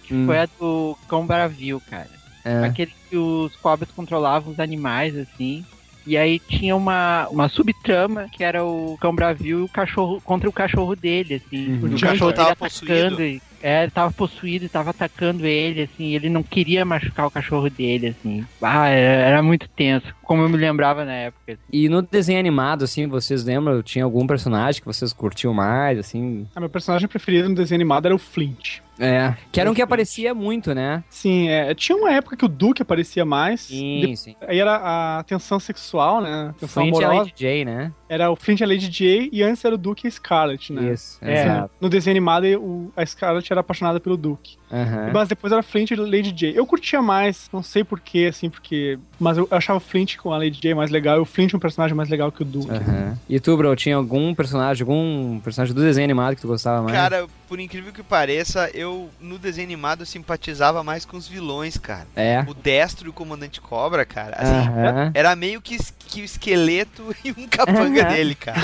Que 0.03 0.13
Hum. 0.13 0.27
foi 0.27 0.37
a 0.41 0.47
do 0.47 0.99
Cão 1.09 1.25
Bravio, 1.25 1.81
cara. 1.89 2.11
É. 2.45 2.65
Aquele 2.67 2.93
que 3.09 3.17
os 3.17 3.55
cobras 3.57 3.89
controlavam 3.93 4.53
os 4.53 4.59
animais, 4.59 5.17
assim. 5.17 5.65
E 6.05 6.17
aí 6.19 6.39
tinha 6.41 6.75
uma, 6.77 7.29
uma 7.31 7.49
subtrama 7.49 8.29
que 8.31 8.43
era 8.45 8.63
o 8.65 8.99
cão 9.01 9.15
bravio 9.15 9.61
e 9.61 9.63
o 9.63 9.69
cachorro 9.69 10.21
contra 10.21 10.47
o 10.47 10.53
cachorro 10.53 10.95
dele, 10.95 11.35
assim. 11.37 11.79
Uhum. 11.83 11.93
O 11.93 11.95
O 11.97 12.01
cachorro 12.01 12.33
tava 12.35 12.51
atacando. 12.51 13.23
e- 13.23 13.41
É, 13.67 13.85
ele 13.85 13.91
tava 13.91 14.13
possuído 14.13 14.67
e 14.67 14.69
tava 14.69 14.91
atacando 14.91 15.47
ele, 15.47 15.83
assim. 15.83 16.15
Ele 16.15 16.29
não 16.29 16.43
queria 16.43 16.85
machucar 16.85 17.27
o 17.27 17.31
cachorro 17.31 17.71
dele, 17.71 18.09
assim. 18.09 18.45
Ah, 18.61 18.89
era, 18.89 19.23
era 19.29 19.43
muito 19.43 19.67
tenso, 19.71 20.15
como 20.23 20.43
eu 20.43 20.51
me 20.51 20.59
lembrava 20.59 21.03
na 21.03 21.15
época. 21.15 21.53
assim. 21.55 21.63
E 21.73 21.89
no 21.89 22.03
desenho 22.03 22.39
animado, 22.39 22.85
assim, 22.85 23.07
vocês 23.07 23.43
lembram? 23.43 23.83
Tinha 23.83 24.05
algum 24.05 24.27
personagem 24.27 24.83
que 24.83 24.87
vocês 24.87 25.15
curtiam 25.15 25.55
mais, 25.55 25.99
assim? 25.99 26.47
Ah, 26.55 26.61
meu 26.61 26.69
personagem 26.69 27.09
preferido 27.09 27.49
no 27.49 27.55
desenho 27.55 27.79
animado 27.79 28.05
era 28.05 28.15
o 28.15 28.19
Flint. 28.19 28.81
É. 28.99 29.35
Que 29.51 29.61
era 29.61 29.71
um 29.71 29.75
que 29.75 29.83
aparecia 29.83 30.33
muito, 30.35 30.75
né? 30.75 31.03
Sim, 31.09 31.49
é, 31.49 31.75
tinha 31.75 31.97
uma 31.97 32.13
época 32.13 32.37
que 32.37 32.45
o 32.45 32.49
Duke 32.49 32.83
aparecia 32.83 33.25
mais. 33.25 33.63
Sim, 33.63 34.15
sim. 34.17 34.37
Aí 34.47 34.59
era 34.59 34.77
a 35.19 35.23
tensão 35.25 35.59
sexual, 35.59 36.21
né? 36.21 36.51
A 36.51 36.53
tensão 36.61 36.83
Flint 36.85 36.95
e 36.95 37.03
a 37.03 37.07
amorosa. 37.09 37.25
Lady 37.31 37.35
J, 37.37 37.65
né? 37.65 37.93
Era 38.09 38.31
o 38.31 38.37
Flint 38.37 38.61
e 38.61 38.65
a 38.65 38.67
Lady 38.67 38.89
J 38.89 39.31
e 39.33 39.43
antes 39.43 39.65
era 39.65 39.75
o 39.75 39.79
Duke 39.79 40.07
e 40.07 40.09
a 40.09 40.11
Scarlet, 40.11 40.73
né? 40.73 40.93
Isso, 40.93 41.19
É, 41.23 41.43
exato. 41.43 41.71
no 41.81 41.89
desenho 41.89 42.13
animado 42.13 42.45
o- 42.61 42.93
a 42.97 43.05
Scarlet 43.05 43.51
era 43.53 43.61
apaixonada 43.61 43.99
pelo 43.99 44.17
Duke. 44.17 44.57
Aham. 44.75 45.11
Mas 45.13 45.29
depois 45.29 45.53
era 45.53 45.63
Flint 45.63 45.91
e 45.93 45.95
Lady 45.97 46.33
J. 46.33 46.53
Eu 46.57 46.67
curtia 46.67 47.01
mais, 47.01 47.49
não 47.53 47.63
sei 47.63 47.85
porquê, 47.85 48.27
assim, 48.31 48.51
porque. 48.51 48.99
Mas 49.21 49.39
eu 49.39 49.47
achava 49.51 49.77
o 49.77 49.81
Flint 49.81 50.17
com 50.17 50.33
a 50.33 50.39
Lady 50.39 50.61
J 50.61 50.75
mais 50.75 50.91
legal 50.91 51.19
e 51.19 51.21
o 51.21 51.25
Flint 51.25 51.55
um 51.55 51.59
personagem 51.59 51.97
mais 51.97 52.09
legal 52.09 52.33
que 52.33 52.43
o 52.43 52.45
Duke. 52.45 52.71
Aham. 52.71 53.17
E 53.29 53.39
tu, 53.39 53.57
bro, 53.57 53.75
tinha 53.77 53.97
algum 53.97 54.35
personagem, 54.35 54.83
algum 54.83 55.39
personagem 55.41 55.75
do 55.75 55.81
desenho 55.83 56.05
animado 56.05 56.35
que 56.35 56.43
tu 56.43 56.49
gostava 56.49 56.83
mais? 56.83 56.95
Cara, 56.97 57.27
por 57.49 57.61
incrível 57.61 57.93
que 57.93 58.03
pareça, 58.03 58.69
eu 58.75 59.09
no 59.21 59.39
desenho 59.39 59.67
animado 59.67 60.01
eu 60.03 60.07
simpatizava 60.07 60.83
mais 60.83 61.05
com 61.05 61.17
os 61.17 61.29
vilões, 61.29 61.77
cara. 61.77 62.07
É. 62.17 62.45
O 62.49 62.55
Destro 62.55 63.07
e 63.07 63.11
o 63.11 63.13
Comandante 63.13 63.61
Cobra, 63.61 64.05
cara. 64.05 64.37
Assim, 64.39 64.69
Aham. 64.69 65.11
era 65.15 65.37
meio 65.37 65.61
que, 65.61 65.75
es- 65.77 65.95
que 65.99 66.21
o 66.21 66.25
esqueleto 66.25 67.15
e 67.25 67.31
um 67.33 67.47
capanga 67.47 68.05
dele, 68.05 68.35
cara. 68.35 68.59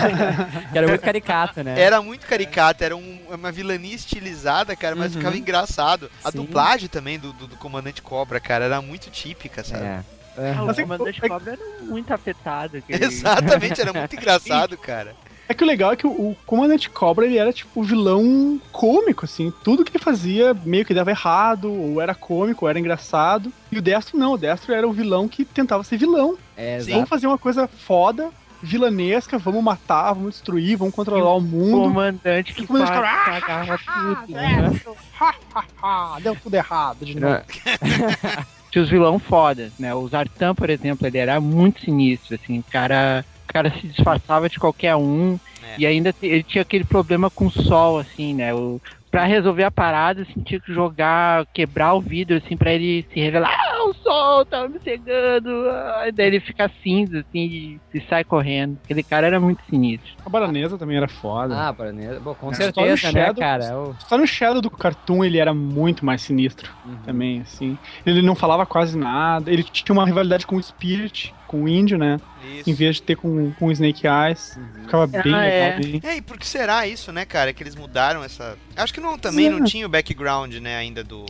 Era 0.74 0.88
muito 0.88 1.00
caricato, 1.02 1.62
né? 1.62 1.80
Era 1.80 2.02
muito 2.02 2.26
caricato, 2.26 2.82
era 2.82 2.96
um- 2.96 3.18
uma 3.30 3.52
vilania 3.52 3.94
estilizada, 3.94 4.74
cara, 4.74 4.96
mas 4.96 5.12
Uhum. 5.14 5.18
ficava 5.20 5.36
engraçado. 5.36 5.99
A 6.24 6.30
Sim. 6.30 6.38
dublagem 6.38 6.88
também 6.88 7.18
do, 7.18 7.32
do, 7.32 7.46
do 7.46 7.56
Comandante 7.56 8.00
Cobra, 8.02 8.38
cara, 8.40 8.64
era 8.64 8.80
muito 8.80 9.10
típica, 9.10 9.62
sabe? 9.64 9.84
É. 9.84 10.00
Ah, 10.38 10.40
Aham. 10.52 10.66
o 10.66 10.70
é 10.70 10.74
comandante 10.82 11.20
é- 11.24 11.28
cobra 11.28 11.52
era 11.52 11.82
muito 11.82 12.12
afetado. 12.14 12.76
aquele- 12.78 13.04
Exatamente, 13.04 13.80
era 13.80 13.92
muito 13.92 14.14
engraçado, 14.16 14.76
cara. 14.78 15.14
É 15.48 15.52
que 15.54 15.64
o 15.64 15.66
legal 15.66 15.92
é 15.92 15.96
que 15.96 16.06
o, 16.06 16.10
o 16.10 16.36
Comandante 16.46 16.88
Cobra 16.88 17.26
ele 17.26 17.36
era 17.36 17.52
tipo 17.52 17.80
o 17.80 17.82
vilão 17.82 18.60
cômico, 18.70 19.24
assim. 19.24 19.52
Tudo 19.64 19.84
que 19.84 19.90
ele 19.90 20.02
fazia 20.02 20.54
meio 20.64 20.84
que 20.84 20.94
dava 20.94 21.10
errado, 21.10 21.72
ou 21.72 22.00
era 22.00 22.14
cômico, 22.14 22.64
ou 22.64 22.68
era 22.70 22.78
engraçado. 22.78 23.52
E 23.72 23.76
o 23.76 23.82
Destro 23.82 24.16
não, 24.16 24.34
o 24.34 24.38
Destro 24.38 24.72
era 24.72 24.86
o 24.86 24.92
vilão 24.92 25.26
que 25.26 25.44
tentava 25.44 25.82
ser 25.82 25.96
vilão. 25.96 26.38
É. 26.56 26.78
Vamos 26.78 27.08
fazer 27.08 27.26
uma 27.26 27.36
coisa 27.36 27.66
foda, 27.66 28.30
vilanesca, 28.62 29.38
vamos 29.38 29.62
matar, 29.62 30.12
vamos 30.12 30.34
destruir, 30.34 30.76
vamos 30.76 30.94
controlar 30.94 31.32
o 31.34 31.38
O 31.38 31.40
mundo. 31.40 31.82
comandante 31.88 32.52
que 32.54 32.64
O 32.64 32.66
comandante 32.66 32.92
quase 32.92 33.40
cobra- 33.40 33.40
cagava 33.40 33.78
tudo. 34.24 34.38
É, 34.38 34.62
né? 34.62 34.80
Ah, 35.82 36.16
deu 36.22 36.36
tudo 36.36 36.54
errado 36.54 37.04
de 37.04 37.18
novo. 37.18 37.40
Tinha 38.70 38.82
os 38.84 38.88
vilão 38.90 39.18
fodas, 39.18 39.72
né? 39.78 39.92
O 39.94 40.06
Zartan, 40.06 40.54
por 40.54 40.70
exemplo, 40.70 41.06
ele 41.06 41.18
era 41.18 41.40
muito 41.40 41.80
sinistro, 41.80 42.36
assim. 42.40 42.60
O 42.60 42.64
cara, 42.70 43.24
o 43.48 43.52
cara 43.52 43.70
se 43.70 43.86
disfarçava 43.88 44.48
de 44.48 44.60
qualquer 44.60 44.94
um. 44.94 45.38
É. 45.62 45.74
E 45.78 45.86
ainda 45.86 46.14
ele 46.22 46.42
tinha 46.44 46.62
aquele 46.62 46.84
problema 46.84 47.28
com 47.28 47.46
o 47.46 47.50
sol, 47.50 47.98
assim, 47.98 48.32
né? 48.32 48.54
O, 48.54 48.80
pra 49.10 49.24
resolver 49.24 49.64
a 49.64 49.70
parada, 49.72 50.22
assim, 50.22 50.40
tinha 50.42 50.60
que 50.60 50.72
jogar, 50.72 51.44
quebrar 51.52 51.94
o 51.94 52.00
vidro, 52.00 52.36
assim, 52.36 52.56
pra 52.56 52.72
ele 52.72 53.04
se 53.12 53.18
revelar. 53.18 53.50
Ah, 53.80 53.88
o 53.88 53.94
sol 53.94 54.44
tava 54.44 54.68
me 54.68 54.78
cegando. 54.80 55.50
Ah, 55.70 56.04
daí 56.12 56.26
ele 56.26 56.40
fica 56.40 56.70
cinza, 56.82 57.20
assim, 57.20 57.80
e, 57.94 58.00
sai 58.08 58.24
correndo. 58.24 58.78
Aquele 58.84 59.02
cara 59.02 59.26
era 59.26 59.40
muito 59.40 59.62
sinistro. 59.68 60.10
A 60.24 60.28
baranesa 60.28 60.76
também 60.76 60.96
era 60.96 61.08
foda. 61.08 61.56
Ah, 61.56 61.72
Baronesa. 61.72 62.20
Bom, 62.20 62.34
com 62.34 62.50
É. 62.50 62.54
certeza, 62.54 62.96
Só 62.96 63.06
no 63.08 63.12
né, 63.14 63.20
Shadow- 63.26 63.34
cara? 63.40 63.78
O- 63.78 63.96
Só 64.08 64.18
no 64.18 64.26
Shadow 64.26 64.60
do 64.60 64.70
Cartoon 64.70 65.24
ele 65.24 65.38
era 65.38 65.54
muito 65.54 66.04
mais 66.04 66.22
sinistro 66.22 66.70
Uhum. 66.84 66.96
também, 67.04 67.40
assim. 67.40 67.78
Ele 68.04 68.22
não 68.22 68.34
falava 68.34 68.66
quase 68.66 68.96
nada. 68.98 69.50
Ele 69.50 69.62
tinha 69.62 69.92
uma 69.92 70.04
rivalidade 70.04 70.46
com 70.46 70.56
o 70.56 70.62
Spirit, 70.62 71.34
com 71.46 71.64
o 71.64 71.68
Índio, 71.68 71.96
né? 71.98 72.18
Em 72.44 72.58
Isso. 72.60 72.74
vez 72.74 72.96
de 72.96 73.02
ter 73.02 73.16
com, 73.16 73.52
com 73.52 73.66
o 73.66 73.72
Snake 73.72 74.06
Eyes. 74.06 74.58
Ficava 74.82 75.06
bem 75.06 75.34
Ah, 75.34 75.44
é. 75.44 75.76
legal. 75.76 76.00
Bem... 76.00 76.00
É, 76.04 76.16
e 76.16 76.22
por 76.22 76.38
que 76.38 76.46
será 76.46 76.86
isso, 76.86 77.12
né, 77.12 77.24
cara? 77.24 77.52
Que 77.52 77.62
eles 77.62 77.74
mudaram 77.74 78.22
essa. 78.22 78.56
Acho 78.76 78.92
que 78.94 79.00
não, 79.00 79.18
também 79.18 79.46
É. 79.46 79.50
não 79.50 79.64
tinha 79.64 79.86
o 79.86 79.88
background, 79.88 80.54
né, 80.56 80.76
ainda 80.76 81.02
do, 81.04 81.24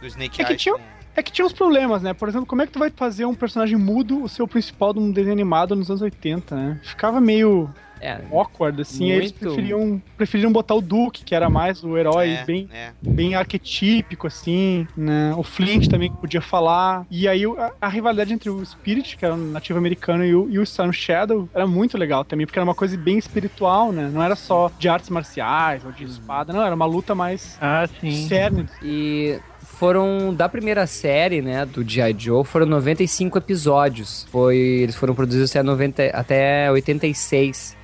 do 0.00 0.06
Snake 0.06 0.40
É 0.40 0.44
que 0.44 0.52
Eyes. 0.52 0.62
tinha- 0.62 0.74
com- 0.74 1.01
É 1.14 1.22
que 1.22 1.30
tinha 1.32 1.44
uns 1.44 1.52
problemas, 1.52 2.02
né? 2.02 2.14
Por 2.14 2.28
exemplo, 2.28 2.46
como 2.46 2.62
é 2.62 2.66
que 2.66 2.72
tu 2.72 2.78
vai 2.78 2.90
fazer 2.90 3.24
um 3.26 3.34
personagem 3.34 3.76
mudo, 3.76 4.22
o 4.22 4.28
seu 4.28 4.48
principal 4.48 4.92
de 4.94 4.98
um 5.00 5.10
desenho 5.12 5.34
animado 5.34 5.76
nos 5.76 5.90
anos 5.90 6.00
80, 6.02 6.54
né? 6.56 6.80
Ficava 6.82 7.20
meio 7.20 7.68
É, 8.00 8.20
awkward, 8.32 8.80
assim. 8.82 9.10
aí 9.12 9.18
Eles 9.18 9.30
Muito. 9.30 9.38
preferiam, 9.54 10.02
preferiram 10.16 10.50
botar 10.52 10.74
o 10.74 10.80
Duke, 10.80 11.22
que 11.22 11.34
era 11.34 11.48
mais 11.50 11.84
o 11.84 11.96
herói 11.98 12.30
É, 12.30 12.44
bem, 12.44 12.68
é. 12.72 12.90
bem 13.00 13.34
arquetípico, 13.34 14.26
assim, 14.26 14.88
né? 14.96 15.34
O 15.36 15.42
Flint 15.42 15.86
também 15.86 16.10
que 16.10 16.16
podia 16.16 16.40
falar. 16.40 17.06
E 17.10 17.28
aí 17.28 17.44
a, 17.44 17.72
a 17.80 17.88
rivalidade 17.88 18.32
entre 18.32 18.48
o 18.50 18.64
Spirit, 18.64 19.16
que 19.16 19.24
era 19.24 19.34
um 19.34 19.50
nativo 19.52 19.78
americano, 19.78 20.24
e 20.24 20.34
o, 20.34 20.48
e 20.50 20.58
o 20.58 20.62
Storm 20.62 20.92
Shadow 20.92 21.48
era 21.54 21.66
muito 21.66 21.96
legal 21.98 22.24
também, 22.24 22.46
porque 22.46 22.58
era 22.58 22.64
uma 22.64 22.74
coisa 22.74 22.96
bem 22.96 23.18
espiritual, 23.18 23.92
né? 23.92 24.10
Não 24.12 24.22
era 24.22 24.34
só 24.34 24.72
de 24.78 24.88
artes 24.88 25.10
marciais 25.10 25.84
ou 25.84 25.92
de 25.92 26.04
espada, 26.04 26.52
não, 26.54 26.62
era 26.62 26.74
uma 26.74 26.86
luta 26.86 27.14
mais 27.14 27.56
Ah, 27.60 27.86
sim. 28.00 28.26
cerne. 28.26 28.66
E 28.82 29.38
foram 29.78 30.34
da 30.34 30.48
primeira 30.48 30.86
série, 30.86 31.42
né, 31.42 31.66
do 31.66 31.82
G.I. 31.88 32.14
Joe, 32.16 32.44
foram 32.44 32.66
95 32.66 33.38
episódios. 33.38 34.26
Foi, 34.30 34.56
eles 34.56 34.94
foram 34.94 35.14
produzidos 35.14 35.50
até 35.50 35.62
90, 35.62 36.06
até 36.12 36.70
86. 36.70 37.76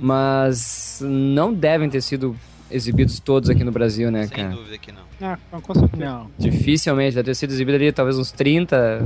Mas 0.00 1.00
não 1.02 1.52
devem 1.52 1.90
ter 1.90 2.00
sido 2.00 2.36
exibidos 2.70 3.18
todos 3.20 3.48
aqui 3.50 3.62
no 3.64 3.70
Brasil, 3.72 4.10
né, 4.10 4.26
Sem 4.26 4.36
cara? 4.36 4.48
dúvida 4.50 4.78
que 4.78 4.90
não. 4.92 5.04
Ah, 5.22 5.38
com 5.62 5.74
certeza. 5.74 6.04
Não. 6.04 6.30
Dificilmente, 6.38 7.14
deve 7.14 7.26
ter 7.26 7.34
sido 7.34 7.50
exibido 7.52 7.76
ali 7.76 7.92
talvez 7.92 8.18
uns 8.18 8.32
30, 8.32 9.00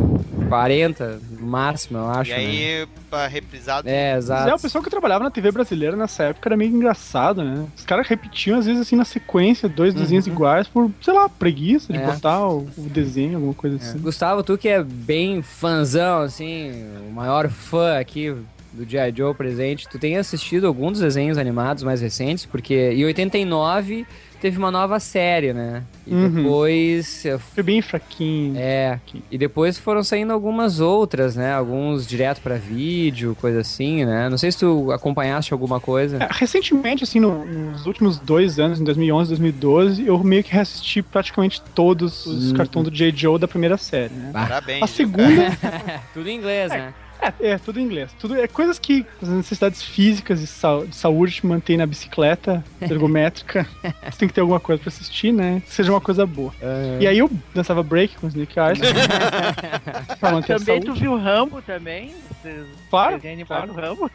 40 0.49 1.21
no 1.39 1.47
máximo, 1.47 1.99
eu 1.99 2.09
acho, 2.09 2.31
E 2.31 2.35
né? 2.35 2.39
aí, 2.41 2.89
pra 3.11 3.27
reprisado. 3.27 3.89
É, 3.89 4.15
Mas 4.15 4.31
é, 4.31 4.33
o 4.35 4.39
exato. 4.45 4.63
pessoal 4.63 4.83
que 4.85 4.91
trabalhava 4.91 5.25
na 5.25 5.31
TV 5.31 5.51
brasileira 5.53 5.97
nessa 5.97 6.25
época 6.25 6.49
era 6.49 6.57
meio 6.57 6.75
engraçado, 6.75 7.45
né? 7.45 7.67
Os 7.77 7.85
caras 7.85 8.07
repetiam, 8.07 8.59
às 8.59 8.67
vezes, 8.67 8.81
assim, 8.81 8.97
na 8.97 9.05
sequência, 9.05 9.69
dois 9.69 9.93
desenhos 9.95 10.27
iguais, 10.27 10.67
por, 10.67 10.91
sei 11.03 11.13
lá, 11.15 11.29
preguiça 11.29 11.93
de 11.93 11.99
É. 11.99 12.07
botar 12.07 12.47
o, 12.49 12.67
o 12.77 12.89
desenho, 12.89 13.35
alguma 13.37 13.55
coisa 13.55 13.77
assim. 13.77 13.99
Gustavo, 13.99 14.43
tu 14.43 14.57
que 14.57 14.69
é 14.69 14.83
bem 14.83 15.43
fãzão, 15.43 16.23
assim, 16.23 16.73
o 17.09 17.13
maior 17.13 17.49
fã 17.51 17.99
aqui 17.99 18.35
do 18.79 18.89
G.I. 18.89 19.13
Joe 19.17 19.35
presente, 19.35 19.89
tu 19.89 19.99
tem 19.99 20.17
assistido 20.17 20.67
algum 20.67 20.91
dos 20.91 21.01
desenhos 21.01 21.37
animados 21.39 21.83
mais 21.83 22.01
recentes? 22.01 22.47
Porque 22.47 22.93
em 22.93 23.05
89 23.05 24.07
teve 24.41 24.57
uma 24.57 24.71
nova 24.71 25.01
série, 25.01 25.53
né? 25.53 25.83
E 26.07 26.15
Uhum. 26.15 26.31
depois... 26.31 27.25
Foi 27.55 27.63
bem 27.65 27.83
fraquinho. 27.83 28.55
É, 28.57 29.01
e 29.33 29.37
depois 29.37 29.77
foram 29.77 30.05
saindo 30.05 30.33
algumas 30.33 30.79
outras, 30.79 31.35
né? 31.35 31.53
Alguns 31.53 32.07
direto 32.07 32.41
pra 32.41 32.55
vídeo, 32.55 33.37
coisa 33.41 33.61
assim, 33.61 34.05
né? 34.05 34.29
Não 34.29 34.39
sei 34.39 34.53
se 34.53 34.59
tu 34.59 34.93
acompanhaste 34.93 35.53
alguma 35.53 35.81
coisa. 35.81 36.19
É, 36.23 36.29
recentemente, 36.31 37.03
assim, 37.03 37.19
no- 37.19 37.45
nos 37.45 37.85
últimos 37.85 38.17
dois 38.21 38.61
anos, 38.61 38.81
em 38.81 38.85
2011, 38.85 39.31
2012, 39.31 40.07
eu 40.07 40.17
meio 40.23 40.45
que 40.45 40.53
reassisti 40.53 41.03
praticamente 41.03 41.61
todos 41.75 42.25
os 42.25 42.53
Hum. 42.53 42.55
cartões 42.55 42.85
do 42.85 42.91
J. 42.93 43.13
Joe 43.17 43.41
da 43.41 43.49
primeira 43.49 43.77
série, 43.77 44.15
né? 44.15 44.31
Parabéns. 44.33 44.85
A 44.85 44.87
segunda, 44.87 45.27
Tudo 46.15 46.29
em 46.29 46.37
inglês, 46.37 46.71
né? 46.71 46.95
É, 47.21 47.51
é 47.51 47.59
tudo 47.59 47.79
em 47.81 47.83
inglês. 47.85 48.11
Tudo, 48.19 48.39
é 48.39 48.47
coisas 48.49 48.79
que 48.79 49.05
as 49.23 49.29
necessidades 49.29 49.83
físicas 49.83 50.41
e 50.41 50.47
sa- 50.47 50.85
de 50.87 50.95
saúde 50.95 51.35
te 51.35 51.47
mantém 51.47 51.77
na 51.77 51.87
bicicleta 51.87 52.65
ergométrica. 52.81 53.67
Você 54.05 54.19
tem 54.19 54.29
que 54.29 54.35
ter 54.35 54.41
alguma 54.41 54.61
coisa 54.61 54.81
pra 54.81 54.89
assistir, 54.89 55.33
né? 55.33 55.63
Que 55.67 55.73
seja 55.75 55.93
uma 55.93 56.01
coisa 56.01 56.25
boa. 56.27 56.53
É. 56.61 56.99
E 57.01 57.07
aí 57.07 57.19
eu 57.19 57.31
dançava 57.55 57.83
break 57.83 58.17
com 58.17 58.27
o 58.27 58.29
Snake 58.31 58.59
Eyes. 58.59 58.79
pra 60.21 60.33
manter 60.33 60.55
a 60.55 60.59
Também 60.59 60.81
tu 60.81 60.95
viu 60.95 61.17
Rambo 61.17 61.61
também? 61.63 62.13
Você- 62.43 62.65
Claro, 62.91 63.17
desenho 63.21 63.35
animado 63.35 63.73
Rambo? 63.73 64.11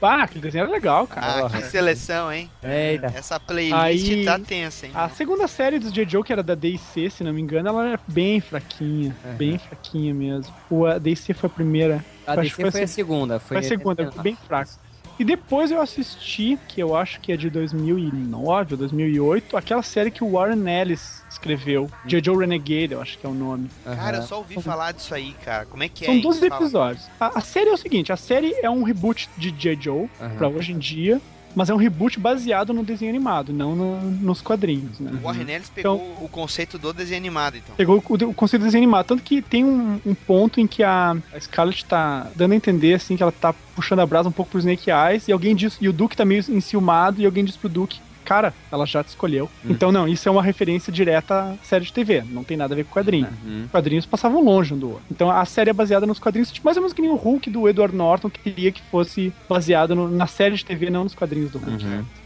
Ah, 0.00 0.22
aquele 0.22 0.40
desenho 0.40 0.62
era 0.64 0.72
legal, 0.72 1.06
cara. 1.06 1.46
Ah, 1.46 1.50
que 1.50 1.62
seleção, 1.64 2.32
hein? 2.32 2.50
Eita. 2.62 3.06
Essa 3.14 3.38
playlist 3.40 3.76
Aí- 4.10 4.24
tá 4.24 4.38
tensa, 4.38 4.86
hein? 4.86 4.92
A 4.94 5.08
segunda 5.08 5.46
série 5.48 5.78
do 5.78 5.90
J. 5.90 6.06
Joe, 6.08 6.22
que 6.22 6.32
era 6.32 6.42
da 6.42 6.54
DC, 6.54 7.10
se 7.10 7.24
não 7.24 7.32
me 7.32 7.40
engano, 7.40 7.68
ela 7.68 7.88
era 7.88 8.00
bem 8.06 8.40
fraquinha. 8.40 9.14
Bem 9.36 9.58
fraquinha 9.58 10.14
mesmo. 10.14 10.54
O, 10.70 10.86
a 10.86 10.98
DC 10.98 11.34
foi 11.34 11.48
a 11.48 11.52
primeira. 11.52 12.04
A 12.26 12.32
Acho 12.32 12.42
DC 12.42 12.54
que 12.56 12.62
foi 12.62 12.70
foi 12.70 12.82
a 12.82 12.88
segunda. 12.88 13.38
Foi 13.40 13.56
Foi 13.56 13.66
a 13.66 13.68
segunda, 13.68 14.12
foi 14.12 14.22
bem 14.22 14.36
fraca. 14.46 14.70
E 15.18 15.24
depois 15.24 15.70
eu 15.70 15.80
assisti, 15.80 16.58
que 16.68 16.78
eu 16.80 16.94
acho 16.94 17.20
que 17.20 17.32
é 17.32 17.36
de 17.38 17.48
2009 17.48 18.74
ou 18.74 18.78
2008, 18.78 19.56
aquela 19.56 19.82
série 19.82 20.10
que 20.10 20.22
o 20.22 20.32
Warren 20.32 20.68
Ellis 20.68 21.22
escreveu. 21.36 21.90
J. 22.06 22.22
Joe 22.24 22.38
Renegade, 22.38 22.92
eu 22.92 23.00
acho 23.00 23.18
que 23.18 23.26
é 23.26 23.28
o 23.28 23.34
nome. 23.34 23.68
Cara, 23.84 24.18
eu 24.18 24.22
só 24.22 24.38
ouvi 24.38 24.60
falar 24.60 24.92
disso 24.92 25.14
aí, 25.14 25.34
cara. 25.44 25.66
Como 25.66 25.82
é 25.82 25.88
que 25.88 26.04
é? 26.04 26.06
São 26.06 26.14
hein? 26.14 26.20
12 26.22 26.48
Fala. 26.48 26.60
episódios. 26.62 27.04
A, 27.20 27.38
a 27.38 27.40
série 27.40 27.70
é 27.70 27.72
o 27.72 27.76
seguinte, 27.76 28.12
a 28.12 28.16
série 28.16 28.54
é 28.62 28.70
um 28.70 28.82
reboot 28.82 29.28
de 29.36 29.50
J. 29.50 29.76
Joe, 29.80 30.08
Aham. 30.20 30.36
pra 30.36 30.48
hoje 30.48 30.72
em 30.72 30.78
dia. 30.78 31.20
Mas 31.54 31.70
é 31.70 31.74
um 31.74 31.78
reboot 31.78 32.20
baseado 32.20 32.74
no 32.74 32.84
desenho 32.84 33.08
animado, 33.10 33.50
não 33.50 33.74
no- 33.74 33.98
nos 34.10 34.42
quadrinhos, 34.42 35.00
né? 35.00 35.10
O 35.18 35.24
Warren 35.24 35.48
Ellis 35.48 35.70
pegou 35.70 35.96
o 36.20 36.28
conceito 36.28 36.78
do 36.78 36.92
desenho 36.92 37.16
animado, 37.16 37.56
então. 37.56 37.74
Pegou 37.76 37.96
o, 37.96 38.14
o 38.28 38.34
conceito 38.34 38.60
de 38.60 38.66
desenho 38.66 38.82
animado. 38.84 39.06
Tanto 39.06 39.22
que 39.22 39.40
tem 39.40 39.64
um, 39.64 39.98
um 40.04 40.14
ponto 40.14 40.60
em 40.60 40.66
que 40.66 40.82
a, 40.82 41.16
a 41.32 41.40
Scarlett 41.40 41.82
tá 41.86 42.26
dando 42.36 42.52
a 42.52 42.56
entender, 42.56 42.92
assim, 42.92 43.16
que 43.16 43.22
ela 43.22 43.32
tá 43.32 43.54
puxando 43.74 44.00
a 44.00 44.06
brasa 44.06 44.28
um 44.28 44.32
pouco 44.32 44.50
pro 44.50 44.58
Snake 44.58 44.90
Eyes, 44.90 45.28
e 45.28 45.32
alguém 45.32 45.56
diz, 45.56 45.78
e 45.80 45.88
o 45.88 45.94
Duke 45.94 46.14
tá 46.14 46.26
meio 46.26 46.44
enciumado, 46.46 47.22
e 47.22 47.24
alguém 47.24 47.42
diz 47.42 47.56
pro 47.56 47.70
Duke, 47.70 48.00
cara, 48.26 48.52
ela 48.70 48.84
já 48.84 49.02
te 49.02 49.08
escolheu. 49.08 49.48
Então, 49.64 49.90
não, 49.92 50.06
isso 50.08 50.28
é 50.28 50.32
uma 50.32 50.42
referência 50.42 50.92
direta 50.92 51.34
à 51.52 51.54
série 51.64 51.84
de 51.84 51.92
TV, 51.92 52.22
não 52.30 52.42
tem 52.44 52.56
nada 52.56 52.74
a 52.74 52.76
ver 52.76 52.84
com 52.84 52.92
quadrinho. 52.92 53.28
Os 53.64 53.70
quadrinhos 53.70 54.04
passavam 54.04 54.42
longe 54.44 54.74
um 54.74 54.78
do 54.78 54.88
outro. 54.90 55.04
Então 55.10 55.30
a 55.30 55.44
série 55.44 55.70
é 55.70 55.72
baseada 55.72 56.04
nos 56.06 56.18
quadrinhos, 56.18 56.50
tipo, 56.50 56.66
mais 56.66 56.76
ou 56.76 56.82
menos 56.82 56.92
que 56.92 57.00
nem 57.00 57.10
o 57.10 57.14
Hulk 57.16 57.48
do 57.48 57.68
Edward 57.68 57.94
Norton, 57.96 58.28
que 58.28 58.40
queria 58.40 58.72
que 58.72 58.82
fosse 58.90 59.32
baseado 59.48 59.94
no- 59.94 60.08
na 60.10 60.26
série 60.26 60.56
de 60.56 60.64
TV, 60.64 60.90
não 60.90 61.04
nos 61.04 61.14
quadrinhos 61.14 61.50
do 61.52 61.58
Hulk. 61.58 61.84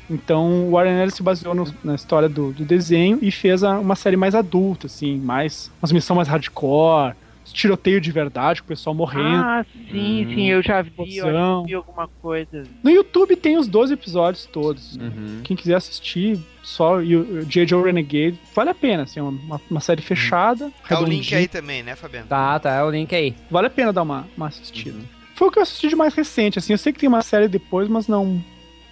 Então 0.08 0.66
o 0.68 0.70
Warren 0.72 1.00
Ellis 1.00 1.14
se 1.14 1.22
baseou 1.22 1.54
no- 1.54 1.72
na 1.84 1.94
história 1.94 2.28
do, 2.28 2.52
do 2.52 2.64
desenho 2.64 3.18
e 3.22 3.30
fez 3.30 3.62
a- 3.62 3.78
uma 3.78 3.94
série 3.94 4.16
mais 4.16 4.34
adulta, 4.34 4.86
assim, 4.86 5.18
mais. 5.18 5.70
umas 5.80 5.92
missões 5.92 6.16
mais 6.16 6.28
hardcore, 6.28 7.14
tiroteio 7.52 8.00
de 8.00 8.10
verdade, 8.10 8.60
com 8.60 8.66
o 8.66 8.68
pessoal 8.68 8.94
morrendo. 8.94 9.44
Ah, 9.44 9.64
sim, 9.90 10.26
sim, 10.34 10.50
eu 10.50 10.62
já 10.62 10.82
vi, 10.82 11.16
eu 11.16 11.64
vi 11.64 11.74
alguma 11.74 12.08
coisa. 12.08 12.64
No 12.82 12.90
YouTube 12.90 13.36
tem 13.36 13.56
os 13.56 13.66
12 13.66 13.94
episódios 13.94 14.46
todos. 14.46 14.96
Uhum. 14.96 15.40
Quem 15.42 15.56
quiser 15.56 15.76
assistir, 15.76 16.38
só 16.62 17.00
e 17.02 17.16
o 17.16 17.44
J.J. 17.44 17.82
Renegade, 17.82 18.38
vale 18.54 18.70
a 18.70 18.74
pena, 18.74 19.04
assim, 19.04 19.20
uma, 19.20 19.60
uma 19.70 19.80
série 19.80 20.02
fechada. 20.02 20.70
Tá 20.88 21.00
o 21.00 21.04
link 21.04 21.34
aí 21.34 21.48
também, 21.48 21.82
né, 21.82 21.96
Fabiano? 21.96 22.26
Tá, 22.26 22.58
tá, 22.58 22.74
é 22.74 22.82
o 22.82 22.90
link 22.90 23.14
aí. 23.14 23.34
Vale 23.50 23.66
a 23.66 23.70
pena 23.70 23.92
dar 23.92 24.02
uma, 24.02 24.26
uma 24.36 24.48
assistida. 24.48 24.98
Foi 25.34 25.48
o 25.48 25.50
que 25.50 25.58
eu 25.58 25.62
assisti 25.62 25.88
de 25.88 25.96
mais 25.96 26.14
recente, 26.14 26.58
assim. 26.58 26.74
Eu 26.74 26.78
sei 26.78 26.92
que 26.92 26.98
tem 26.98 27.08
uma 27.08 27.22
série 27.22 27.48
depois, 27.48 27.88
mas 27.88 28.06
não, 28.06 28.42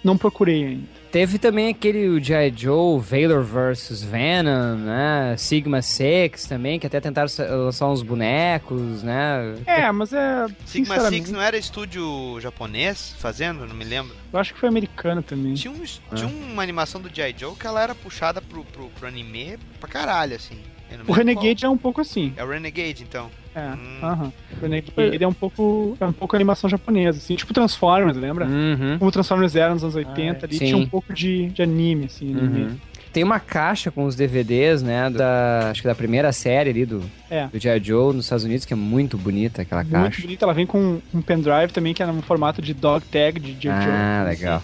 não 0.03 0.17
procurei 0.17 0.65
ainda. 0.65 0.98
Teve 1.11 1.39
também 1.39 1.69
aquele 1.69 2.07
o 2.07 2.23
G.I. 2.23 2.53
Joe, 2.55 2.99
Valor 2.99 3.43
vs 3.43 4.03
Venom, 4.03 4.75
né? 4.75 5.35
Sigma 5.37 5.81
Six 5.81 6.45
também, 6.45 6.79
que 6.79 6.85
até 6.85 7.01
tentaram 7.01 7.27
lançar 7.65 7.87
uns 7.89 8.03
bonecos, 8.03 9.01
né? 9.01 9.55
É, 9.65 9.91
mas 9.91 10.13
é. 10.13 10.45
Sigma 10.65 10.95
sinceramente, 10.95 11.23
Six 11.23 11.31
não 11.31 11.41
era 11.41 11.57
estúdio 11.57 12.39
japonês 12.39 13.15
fazendo? 13.17 13.65
Não 13.65 13.75
me 13.75 13.85
lembro. 13.85 14.15
Eu 14.31 14.39
acho 14.39 14.53
que 14.53 14.59
foi 14.59 14.69
americano 14.69 15.23
também. 15.23 15.55
Tinha, 15.55 15.73
um, 15.73 15.83
tinha 16.15 16.27
uma 16.27 16.61
animação 16.61 17.01
do 17.01 17.09
G.I. 17.13 17.33
Joe 17.37 17.55
que 17.55 17.65
ela 17.65 17.81
era 17.81 17.95
puxada 17.95 18.39
pro, 18.39 18.63
pro, 18.63 18.87
pro 18.89 19.07
anime 19.07 19.57
pra 19.79 19.89
caralho, 19.89 20.35
assim. 20.35 20.59
O 21.07 21.11
Renegade 21.11 21.65
é 21.65 21.69
um 21.69 21.77
pouco 21.77 22.01
assim. 22.01 22.31
qual. 22.31 22.45
É 22.45 22.49
o 22.49 22.51
Renegade, 22.51 23.03
então. 23.03 23.29
É, 23.59 23.73
Hum. 23.75 23.99
aham. 24.05 24.33
Renegade 24.61 25.23
é 25.23 25.27
um 25.27 25.33
pouco. 25.33 25.97
É 25.99 26.05
um 26.05 26.13
pouco 26.13 26.35
animação 26.35 26.69
japonesa, 26.69 27.17
assim. 27.17 27.35
Tipo 27.35 27.53
Transformers, 27.53 28.15
lembra? 28.17 28.45
Uhum. 28.45 28.97
Como 28.99 29.11
Transformers 29.11 29.55
era 29.55 29.73
nos 29.73 29.83
anos 29.83 29.95
80, 29.95 30.45
ali 30.45 30.55
Sim. 30.57 30.65
tinha 30.65 30.77
um 30.77 30.85
pouco 30.87 31.13
de, 31.13 31.47
de 31.47 31.61
anime, 31.61 32.05
assim. 32.05 32.31
anime. 32.31 32.61
Uhum. 32.63 32.77
Tem 33.11 33.23
uma 33.23 33.39
caixa 33.39 33.89
com 33.89 34.03
os 34.05 34.15
DVDs, 34.15 34.83
né? 34.83 35.09
Da, 35.09 35.69
acho 35.71 35.81
que 35.81 35.87
da 35.87 35.95
primeira 35.95 36.31
série 36.31 36.69
ali 36.69 36.85
do, 36.85 37.01
É. 37.29 37.47
do 37.47 37.57
G.I. 37.59 37.79
Joe 37.83 38.15
nos 38.15 38.25
Estados 38.25 38.45
Unidos, 38.45 38.65
que 38.65 38.73
é 38.73 38.75
muito 38.75 39.17
bonita 39.17 39.63
aquela 39.63 39.81
Muito 39.83 39.93
caixa. 39.93 40.21
bonita, 40.21 40.45
ela 40.45 40.53
vem 40.53 40.67
com 40.67 40.99
um 41.13 41.21
pendrive 41.21 41.73
também, 41.73 41.91
que 41.93 42.03
era 42.03 42.11
no 42.13 42.21
formato 42.21 42.61
de 42.61 42.71
dog 42.73 43.03
tag 43.05 43.39
de 43.39 43.53
J.J. 43.53 43.71
Ah, 43.91 44.25
legal. 44.29 44.63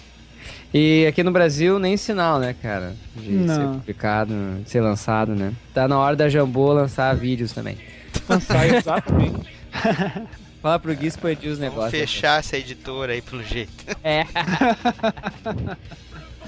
E 0.72 1.06
aqui 1.08 1.22
no 1.24 1.30
Brasil, 1.32 1.78
nem 1.80 1.96
sinal, 1.96 2.38
né, 2.38 2.54
cara? 2.62 2.94
De 3.16 3.22
ser 3.48 3.58
Não. 3.58 3.78
publicado, 3.80 4.34
de 4.62 4.70
ser 4.70 4.80
lançado, 4.80 5.34
né? 5.34 5.52
Tá 5.74 5.88
na 5.88 5.98
hora 5.98 6.14
da 6.14 6.28
Jambô 6.28 6.72
lançar 6.72 7.16
vídeos 7.16 7.50
também. 7.52 7.76
Lançar, 8.28 8.66
exatamente. 8.68 9.48
Fala 10.62 10.78
pro 10.78 10.94
Gui 10.96 11.06
expandir 11.06 11.50
os 11.50 11.58
Vamos 11.58 11.74
negócios. 11.74 12.00
fechar 12.00 12.40
essa 12.40 12.56
editora 12.56 13.12
aí 13.12 13.22
pelo 13.22 13.42
jeito. 13.42 13.72
É. 14.02 14.26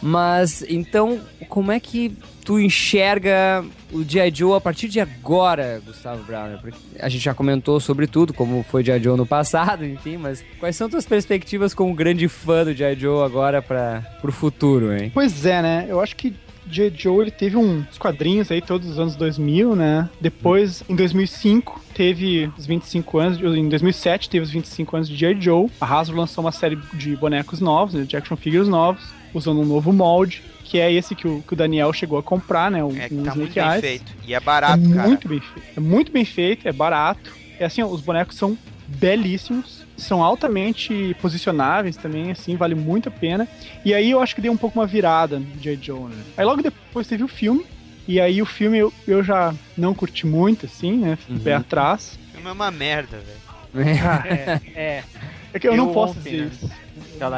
Mas, 0.03 0.65
então, 0.69 1.21
como 1.49 1.73
é 1.73 1.81
que 1.81 2.17
tu 2.45 2.59
enxerga 2.59 3.65
o 3.93 4.05
G.I. 4.05 4.33
Joe 4.35 4.57
a 4.57 4.61
partir 4.61 4.89
de 4.89 5.01
agora, 5.01 5.83
Gustavo 5.85 6.23
Brown? 6.23 6.57
Porque 6.61 6.79
a 7.01 7.09
gente 7.09 7.23
já 7.25 7.35
comentou 7.35 7.81
sobre 7.81 8.07
tudo, 8.07 8.33
como 8.33 8.63
foi 8.63 8.85
G.I. 8.85 9.03
Joe 9.03 9.17
no 9.17 9.27
passado, 9.27 9.85
enfim, 9.85 10.17
mas 10.17 10.45
quais 10.61 10.77
são 10.77 10.89
tuas 10.89 11.05
perspectivas 11.05 11.75
como 11.75 11.93
grande 11.95 12.29
fã 12.29 12.65
do 12.65 12.73
G.I. 12.73 12.97
Joe 12.99 13.25
agora 13.25 13.61
para 13.61 14.01
pro 14.21 14.31
futuro, 14.33 14.93
hein? 14.97 15.11
Pois 15.13 15.45
é, 15.45 15.61
né? 15.61 15.87
Eu 15.89 16.01
acho 16.01 16.15
que 16.15 16.33
J. 16.69 16.93
Joe 16.97 17.23
ele 17.23 17.31
teve 17.31 17.57
uns 17.57 17.99
quadrinhos 17.99 18.51
aí 18.51 18.61
todos 18.63 18.89
os 18.89 18.99
anos 18.99 19.17
2000, 19.17 19.75
né? 19.77 20.09
Depois, 20.21 20.83
em 20.89 20.95
2005, 20.95 21.81
teve 21.95 22.51
os 22.57 22.67
25 22.67 23.19
anos, 23.19 23.39
em 23.57 23.69
2007 23.69 24.29
teve 24.31 24.45
os 24.45 24.51
25 24.51 24.97
anos 24.97 25.09
de 25.09 25.17
J. 25.17 25.41
Joe. 25.41 25.69
A 25.81 25.87
Hasbro 25.87 26.17
lançou 26.19 26.45
uma 26.45 26.53
série 26.53 26.77
de 26.95 27.17
bonecos 27.17 27.61
novos, 27.61 27.95
né, 27.95 28.05
de 28.05 28.17
action 28.17 28.37
figures 28.37 28.69
novos, 28.69 29.03
usando 29.35 29.61
um 29.61 29.65
novo 29.65 29.93
molde, 29.93 30.43
que 30.65 30.79
é 30.79 30.93
esse 30.93 31.15
que 31.15 31.27
o, 31.27 31.43
que 31.47 31.53
o 31.53 31.57
Daniel 31.57 31.93
chegou 31.93 32.19
a 32.19 32.23
comprar, 32.23 32.71
né? 32.71 32.85
O, 32.85 32.95
É 32.97 33.09
que 33.09 33.15
um 33.15 33.23
tá 33.23 33.35
muito 33.35 33.55
bem 33.55 33.65
Eyes. 33.65 33.81
feito. 33.81 34.13
E 34.27 34.35
é 34.35 34.37
É 34.37 34.41
barato, 34.41 34.89
cara. 34.91 35.09
muito 35.09 35.29
bem 35.29 35.41
feito. 35.41 35.69
É 35.77 35.81
muito 35.81 36.13
bem 36.13 36.25
feito, 36.25 36.69
é 36.69 36.73
barato. 36.73 37.33
É 37.59 37.65
assim, 37.65 37.83
ó, 37.83 37.87
os 37.87 38.01
bonecos 38.01 38.37
são 38.37 38.57
belíssimos, 38.87 39.78
são 39.99 40.23
altamente 40.23 41.15
posicionáveis 41.21 41.97
também, 41.97 42.31
assim, 42.31 42.57
vale 42.57 42.75
muito 42.75 43.09
a 43.09 43.13
pena. 43.13 43.47
E 43.85 43.93
aí 43.93 44.11
eu 44.11 44.21
acho 44.23 44.35
que 44.35 44.41
deu 44.41 44.53
um 44.53 44.57
pouco 44.57 44.79
uma 44.79 44.87
virada 44.87 45.39
no 45.39 45.47
J. 45.61 45.79
Joe, 45.83 46.05
né? 46.09 46.23
Aí 46.37 46.45
logo 46.45 46.63
depois 46.63 47.07
teve 47.07 47.25
o 47.25 47.29
filme, 47.29 47.67
e 48.07 48.21
aí 48.21 48.41
o 48.41 48.47
filme 48.47 48.79
eu, 48.79 48.93
eu 49.07 49.23
já 49.23 49.53
não 49.77 49.93
curti 49.95 50.27
muito, 50.27 50.65
assim, 50.67 50.97
né? 50.97 51.17
Fiquei 51.17 51.37
Uhum. 51.37 51.43
pé 51.43 51.55
atrás. 51.55 52.19
O 52.29 52.33
filme 52.33 52.49
é 52.49 52.53
uma 52.53 52.71
merda, 52.71 53.19
velho. 53.19 53.87
É, 54.25 54.61
é. 54.75 55.05
É 55.53 55.59
que 55.59 55.67
eu, 55.69 55.77
não 55.77 55.89
Eu 55.89 55.93
posso 55.93 56.19
ontem, 56.19 56.31
dizer 56.31 56.45
né? 56.45 56.51
isso. 56.53 56.71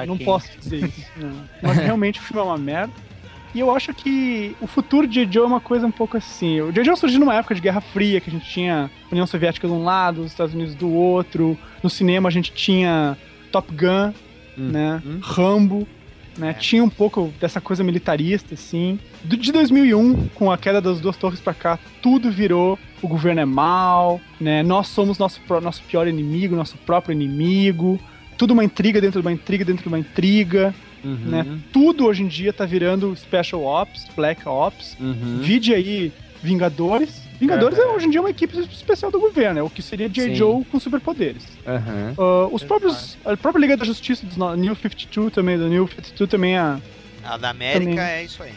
Não 0.06 0.18
posso 0.18 0.48
dizer 0.61 0.84
isso. 0.86 1.06
não. 1.16 1.32
Mas 1.62 1.76
realmente 1.78 2.18
o 2.20 2.22
filme 2.22 2.40
é 2.40 2.44
uma 2.44 2.58
merda. 2.58 2.92
E 3.55 3.61
eu 3.61 3.74
acho 3.74 3.92
que 3.92 4.55
o 4.61 4.66
futuro 4.66 5.07
de 5.07 5.14
J. 5.24 5.32
Joe 5.32 5.44
é 5.44 5.46
uma 5.46 5.61
coisa 5.61 5.86
um 5.86 5.90
pouco 5.90 6.16
assim. 6.16 6.61
O 6.61 6.72
J. 6.72 6.84
Joe 6.84 6.96
surgiu 6.96 7.20
numa 7.20 7.34
época 7.34 7.55
de 7.55 7.61
Guerra 7.61 7.80
Fria, 7.80 8.20
que 8.20 8.30
a 8.30 8.32
gente 8.32 8.48
tinha 8.48 8.90
União 9.11 9.26
Soviética 9.26 9.66
de 9.66 9.72
um 9.72 9.82
lado, 9.82 10.20
os 10.20 10.28
Estados 10.28 10.55
Unidos 10.55 10.74
do 10.74 10.88
outro. 10.90 11.59
No 11.82 11.90
cinema 11.90 12.28
a 12.28 12.32
gente 12.32 12.53
tinha 12.53 13.16
Top 13.51 13.72
Gun, 13.74 14.12
né? 14.57 15.03
Rambo. 15.20 15.86
Né? 16.38 16.55
Tinha 16.55 16.82
um 16.82 16.88
pouco 16.88 17.32
dessa 17.40 17.61
coisa 17.61 17.82
militarista, 17.82 18.55
assim. 18.55 18.98
De 19.24 19.53
2001, 19.53 20.28
com 20.28 20.51
a 20.51 20.57
queda 20.57 20.80
das 20.80 21.01
duas 21.01 21.16
torres 21.16 21.40
pra 21.40 21.53
cá, 21.53 21.78
tudo 22.01 22.30
virou 22.30 22.78
o 23.03 23.09
governo 23.09 23.40
é 23.40 23.44
mal, 23.44 24.20
né? 24.40 24.62
Nós 24.62 24.88
somos 24.88 25.18
nosso, 25.18 25.40
nosso 25.62 25.82
pior 25.82 26.07
inimigo, 26.07 26.55
nosso 26.55 26.76
próprio 26.78 27.12
inimigo. 27.12 27.98
Tudo 28.36 28.53
uma 28.53 28.64
intriga 28.64 29.01
dentro 29.01 29.20
de 29.20 29.26
uma 29.26 29.32
intriga 29.32 29.64
dentro 29.64 29.82
de 29.82 29.88
uma 29.88 29.98
intriga, 29.98 30.74
né? 31.05 31.59
Tudo 31.72 32.07
hoje 32.07 32.22
em 32.22 32.28
dia 32.28 32.53
tá 32.53 32.64
virando 32.64 33.14
Special 33.16 33.62
Ops, 33.64 34.07
Black 34.14 34.48
Ops. 34.48 34.96
Uhum. 35.01 35.38
Vide 35.42 35.72
aí 35.74 36.12
Vingadores. 36.42 37.22
Vingadores 37.40 37.78
é 37.78 37.86
hoje 37.86 38.07
em 38.07 38.11
dia 38.11 38.20
uma 38.20 38.28
equipe 38.30 38.59
especial 38.59 39.11
do 39.11 39.18
governo, 39.18 39.59
é 39.61 39.62
o 39.62 39.70
que 39.70 39.80
seria 39.80 40.09
J. 40.11 40.28
Sim. 40.28 40.34
Joe 40.34 40.64
com 40.64 40.78
superpoderes. 40.78 41.42
Ah, 41.66 41.80
os 42.53 42.62
próprios. 42.62 43.16
A 43.24 43.34
própria 43.36 43.61
Liga 43.62 43.76
da 43.76 43.84
Justiça 43.84 44.26
dos 44.26 44.36
no- 44.36 44.55
New 44.57 44.74
52 44.74 45.32
também, 45.32 45.57
do 45.57 45.68
New 45.68 45.86
52 45.88 46.28
também 46.30 46.57
é, 46.59 46.76
A 47.24 47.36
da 47.38 47.51
América 47.51 47.80
Também. 47.90 47.98
é 47.98 48.24
isso 48.24 48.42
aí. 48.42 48.53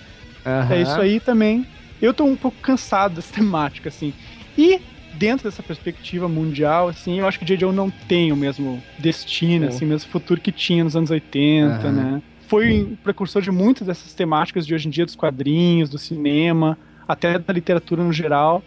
É 0.70 0.82
isso 0.82 1.00
aí 1.00 1.20
também. 1.22 1.66
Eu 2.02 2.14
tô 2.14 2.26
um 2.26 2.36
pouco 2.36 2.58
cansado 2.62 3.16
dessa 3.16 3.34
temática, 3.34 3.88
assim. 3.88 4.14
E 4.58 4.80
dentro 5.14 5.50
dessa 5.50 5.64
perspectiva 5.64 6.28
mundial, 6.28 6.90
assim, 6.90 7.20
eu 7.20 7.28
acho 7.28 7.40
que 7.40 7.46
J. 7.46 7.58
Joe 7.58 7.74
não 7.74 7.90
tem 7.90 8.32
o 8.32 8.36
mesmo 8.36 8.84
destino, 9.00 9.66
Oh. 9.68 9.70
assim, 9.70 9.86
o 9.86 9.88
mesmo 9.88 10.10
futuro 10.12 10.42
que 10.42 10.52
tinha 10.52 10.84
nos 10.84 10.96
anos 10.96 11.10
80, 11.12 11.88
Aham. 11.88 11.92
né? 11.92 12.22
Foi 12.54 12.84
o 12.84 12.98
precursor 13.04 13.42
de 13.42 13.52
muitas 13.52 13.88
dessas 13.88 14.14
temáticas 14.14 14.66
de 14.66 14.74
hoje 14.74 14.88
em 14.88 14.92
dia, 14.92 15.06
dos 15.06 15.16
quadrinhos, 15.16 15.90
do 15.90 15.98
cinema, 15.98 16.78
até 17.08 17.38
da 17.40 17.52
literatura 17.54 18.04
no 18.04 18.14
geral. 18.14 18.64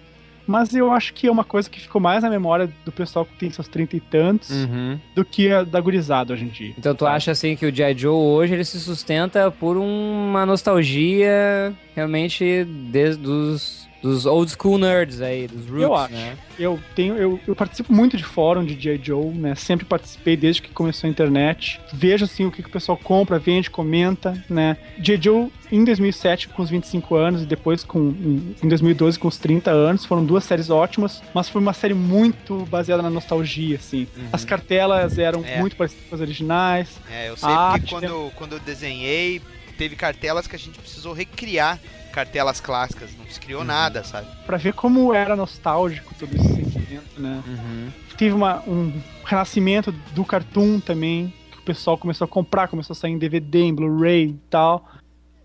Mas 0.48 0.72
eu 0.74 0.92
acho 0.92 1.12
que 1.12 1.26
é 1.26 1.30
uma 1.30 1.42
coisa 1.42 1.68
que 1.68 1.80
ficou 1.80 2.00
mais 2.00 2.22
na 2.22 2.30
memória 2.30 2.70
do 2.84 2.92
pessoal 2.92 3.24
que 3.26 3.34
tem 3.36 3.50
seus 3.50 3.66
trinta 3.66 3.96
e 3.96 4.00
tantos 4.00 4.48
Uhum. 4.50 4.96
do 5.12 5.24
que 5.24 5.50
a 5.50 5.64
da 5.64 5.80
gurizada 5.80 6.32
hoje 6.32 6.44
em 6.44 6.48
dia. 6.48 6.72
Então 6.78 6.94
tu 6.94 7.04
acha 7.04 7.32
assim 7.32 7.56
que 7.56 7.66
o 7.66 7.74
G.I. 7.74 7.98
Joe 7.98 8.14
hoje 8.14 8.54
ele 8.54 8.64
se 8.64 8.78
sustenta 8.78 9.50
por 9.50 9.76
uma 9.76 10.46
nostalgia 10.46 11.74
realmente 11.96 12.64
desde 12.92 13.26
os 13.26 13.85
dos 14.02 14.26
old 14.26 14.50
school 14.50 14.78
nerds 14.78 15.20
aí, 15.20 15.48
dos 15.48 15.66
roots, 15.66 15.82
Eu 15.82 15.94
acho. 15.94 16.12
né? 16.14 16.36
Eu 16.58 16.78
tenho, 16.94 17.16
eu, 17.16 17.40
eu 17.46 17.54
participo 17.56 17.92
muito 17.92 18.16
de 18.16 18.24
fórum 18.24 18.64
de 18.64 18.74
J. 18.74 18.98
Joe, 19.02 19.26
né? 19.34 19.54
Sempre 19.54 19.84
participei 19.84 20.36
desde 20.36 20.62
que 20.62 20.70
começou 20.70 21.06
a 21.08 21.10
internet. 21.10 21.80
Vejo 21.92 22.24
assim 22.24 22.46
o 22.46 22.50
que, 22.50 22.62
que 22.62 22.68
o 22.68 22.72
pessoal 22.72 22.96
compra, 22.96 23.38
vende, 23.38 23.68
comenta, 23.70 24.42
né? 24.48 24.76
J. 24.98 25.20
Joe 25.20 25.48
em 25.72 25.84
2007 25.84 26.48
com 26.48 26.62
os 26.62 26.70
25 26.70 27.14
anos 27.16 27.42
e 27.42 27.46
depois 27.46 27.82
com 27.84 27.98
em 28.10 28.54
em 28.62 28.68
2012 28.68 29.18
com 29.18 29.28
os 29.28 29.36
30 29.38 29.70
anos, 29.70 30.04
foram 30.04 30.24
duas 30.24 30.44
séries 30.44 30.70
ótimas, 30.70 31.22
mas 31.34 31.48
foi 31.48 31.60
uma 31.60 31.72
série 31.72 31.94
muito 31.94 32.64
baseada 32.70 33.02
na 33.02 33.10
nostalgia, 33.10 33.76
assim. 33.76 34.06
As 34.32 34.44
cartelas 34.44 35.18
eram 35.18 35.44
É. 35.44 35.58
muito 35.60 35.76
parecidas 35.76 36.06
com 36.08 36.14
as 36.14 36.20
originais. 36.20 36.88
É, 37.10 37.28
eu 37.28 37.36
sei 37.36 37.48
arte, 37.48 37.90
quando, 37.92 38.04
eu, 38.04 38.32
quando 38.34 38.52
eu 38.52 38.60
desenhei, 38.60 39.40
teve 39.76 39.94
cartelas 39.96 40.46
que 40.46 40.56
a 40.56 40.58
gente 40.58 40.78
precisou 40.78 41.12
recriar 41.12 41.78
cartelas 42.16 42.60
clássicas. 42.62 43.10
Não 43.18 43.26
se 43.26 43.38
criou 43.38 43.62
nada, 43.62 44.02
sabe? 44.02 44.26
Pra 44.46 44.56
ver 44.56 44.72
como 44.72 45.12
era 45.12 45.36
nostálgico 45.36 46.14
todo 46.18 46.34
esse 46.34 46.48
sentimento, 46.48 47.20
né? 47.20 47.42
Uhum. 47.46 47.90
teve 48.16 48.34
uma, 48.34 48.60
um 48.66 48.90
renascimento 49.22 49.92
do 49.92 50.24
cartoon 50.24 50.80
também. 50.80 51.30
pessoal 51.66 51.98
começou 51.98 52.24
a 52.24 52.28
comprar, 52.28 52.68
começou 52.68 52.94
a 52.94 52.96
sair 52.96 53.10
em 53.12 53.18
DVD, 53.18 53.58
em 53.60 53.74
Blu-ray 53.74 54.28
e 54.28 54.40
tal. 54.48 54.88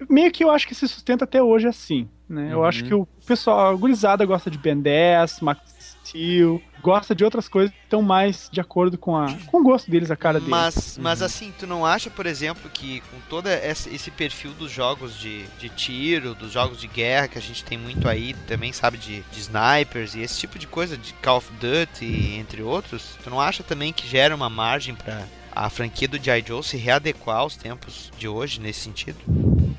Meio 0.10 0.32
que 0.32 0.44
eu 0.44 0.50
acho 0.52 0.66
que 0.68 0.74
se 0.76 0.88
sustenta 0.88 1.26
até 1.26 1.42
hoje 1.44 1.68
assim, 1.68 2.08
né? 2.30 2.50
Eu 2.54 2.60
Uhum. 2.60 2.66
acho 2.66 2.84
que 2.86 2.94
o 2.94 3.06
pessoal, 3.28 3.72
a 3.72 3.76
gurizada 3.76 4.24
gosta 4.26 4.50
de 4.50 4.58
Ben 4.58 4.80
10, 4.80 5.42
Max 5.42 5.71
Steel, 6.06 6.62
gosta 6.82 7.14
de 7.14 7.24
outras 7.24 7.48
coisas 7.48 7.72
que 7.72 7.84
estão 7.84 8.02
mais 8.02 8.50
de 8.52 8.60
acordo 8.60 8.98
com, 8.98 9.16
a, 9.16 9.34
com 9.46 9.60
o 9.60 9.64
gosto 9.64 9.90
deles, 9.90 10.10
a 10.12 10.16
cara 10.16 10.40
deles. 10.40 10.50
Mas, 10.50 10.98
mas 11.00 11.20
Uhum. 11.20 11.26
assim, 11.26 11.54
tu 11.58 11.68
não 11.68 11.86
acha, 11.86 12.10
por 12.10 12.26
exemplo, 12.26 12.70
que 12.74 13.02
com 13.02 13.18
todo 13.30 13.48
esse 13.48 13.90
esse 13.94 14.10
perfil 14.12 14.52
dos 14.54 14.72
jogos 14.72 15.18
de, 15.20 15.44
de 15.60 15.70
tiro, 15.70 16.34
dos 16.34 16.52
jogos 16.52 16.80
de 16.80 16.88
guerra 16.88 17.28
que 17.28 17.38
a 17.38 17.42
gente 17.42 17.64
tem 17.64 17.78
muito 17.78 18.08
aí, 18.08 18.34
também 18.48 18.72
sabe, 18.74 18.98
de, 18.98 19.22
de 19.22 19.40
snipers 19.40 20.16
e 20.16 20.22
esse 20.22 20.40
tipo 20.40 20.58
de 20.58 20.68
coisa, 20.68 20.98
de 20.98 21.14
Call 21.14 21.38
of 21.38 21.50
Duty, 21.54 22.36
entre 22.40 22.62
outros, 22.62 23.18
tu 23.24 23.30
não 23.30 23.40
acha 23.40 23.64
também 23.64 23.94
que 23.94 24.08
gera 24.08 24.36
uma 24.36 24.50
margem 24.50 24.96
pra 24.96 25.24
a 25.54 25.70
franquia 25.70 26.08
do 26.08 26.18
G.I. 26.18 26.46
Joe 26.48 26.64
se 26.64 26.78
readequar 26.78 27.38
aos 27.40 27.58
tempos 27.58 28.10
de 28.18 28.26
hoje 28.28 28.62
nesse 28.62 28.80
sentido? 28.80 29.20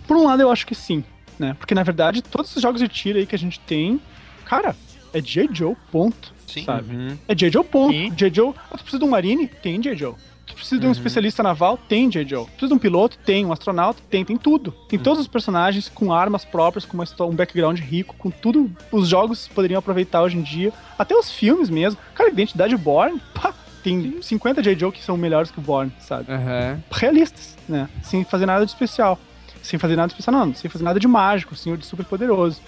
Por 0.07 0.19
um 0.19 0.25
lado, 0.27 0.43
eu 0.43 0.51
acho 0.51 0.67
que 0.67 0.75
sim, 0.75 1.03
né? 1.39 1.55
Porque 1.59 1.75
na 1.75 1.83
verdade, 1.83 2.21
todos 2.21 2.55
os 2.55 2.61
jogos 2.63 2.79
de 2.79 2.89
tiro 2.89 3.19
aí 3.19 3.27
que 3.27 3.35
a 3.35 3.39
gente 3.39 3.59
tem, 3.61 3.99
cara, 4.45 4.77
é 5.13 5.21
J. 5.21 5.49
Joe, 5.53 5.77
ponto. 5.91 6.33
Sim. 6.47 6.65
Sabe? 6.65 6.95
Uhum. 6.95 7.19
É 7.29 7.35
J. 7.35 7.51
Joe, 7.51 7.65
ponto. 7.65 7.93
Sim. 7.93 8.11
J. 8.11 8.35
Joe, 8.35 8.55
ah, 8.71 8.77
tu 8.77 8.83
precisa 8.83 8.99
de 8.99 9.05
um 9.05 9.11
marine? 9.11 9.47
Tem 9.47 9.81
J. 9.81 9.97
Joe. 9.97 10.15
Tu 10.47 10.55
precisa 10.55 10.81
de 10.81 10.87
um 10.87 10.93
especialista 10.93 11.43
naval? 11.43 11.79
Tem 11.79 12.11
J. 12.11 12.27
Joe. 12.29 12.45
Precisa 12.45 12.69
de 12.69 12.75
um 12.75 12.79
piloto? 12.79 13.17
Tem. 13.25 13.47
Um 13.47 13.53
astronauta? 13.53 14.03
Tem. 14.11 14.25
Tem 14.25 14.37
tudo. 14.37 14.73
Tem 14.89 14.99
todos 14.99 15.21
os 15.21 15.29
personagens 15.29 15.89
com 15.89 16.13
armas 16.13 16.45
próprias, 16.45 16.85
com 16.85 16.95
uma 16.95 17.05
um 17.21 17.35
background 17.35 17.79
rico, 17.79 18.15
com 18.19 18.31
tudo. 18.31 18.71
Os 18.91 19.09
jogos 19.09 19.49
poderiam 19.49 19.79
aproveitar 19.79 20.23
hoje 20.23 20.37
em 20.37 20.43
dia. 20.43 20.73
Até 20.99 21.15
os 21.15 21.31
filmes 21.31 21.71
mesmo. 21.71 21.99
Cara, 22.15 22.31
Identidade 22.31 22.77
Born, 22.77 23.21
pá, 23.35 23.55
tem 23.83 24.21
50 24.21 24.63
J. 24.63 24.79
Joe 24.79 24.93
que 24.93 25.03
são 25.03 25.17
melhores 25.17 25.51
que 25.51 25.59
o 25.59 25.63
Born, 25.63 25.93
sabe? 25.99 26.31
Aham. 26.31 26.83
realistas, 26.91 27.57
né? 27.69 27.89
Sem 28.03 28.25
fazer 28.25 28.47
nada 28.47 28.65
de 28.65 28.71
especial. 28.73 29.19
Sem 29.63 29.79
fazer 29.79 29.97
nada 29.97 30.09
de 30.09 30.15
especial, 30.15 30.47
não, 30.47 30.55
sem 30.55 30.71
fazer 30.71 30.85
nada 30.85 30.99
de 30.99 31.07
mágico, 31.07 31.55
assim, 31.55 31.71
ou 31.71 31.77
de 31.77 31.87
super 31.87 32.05
poderoso. 32.05 32.61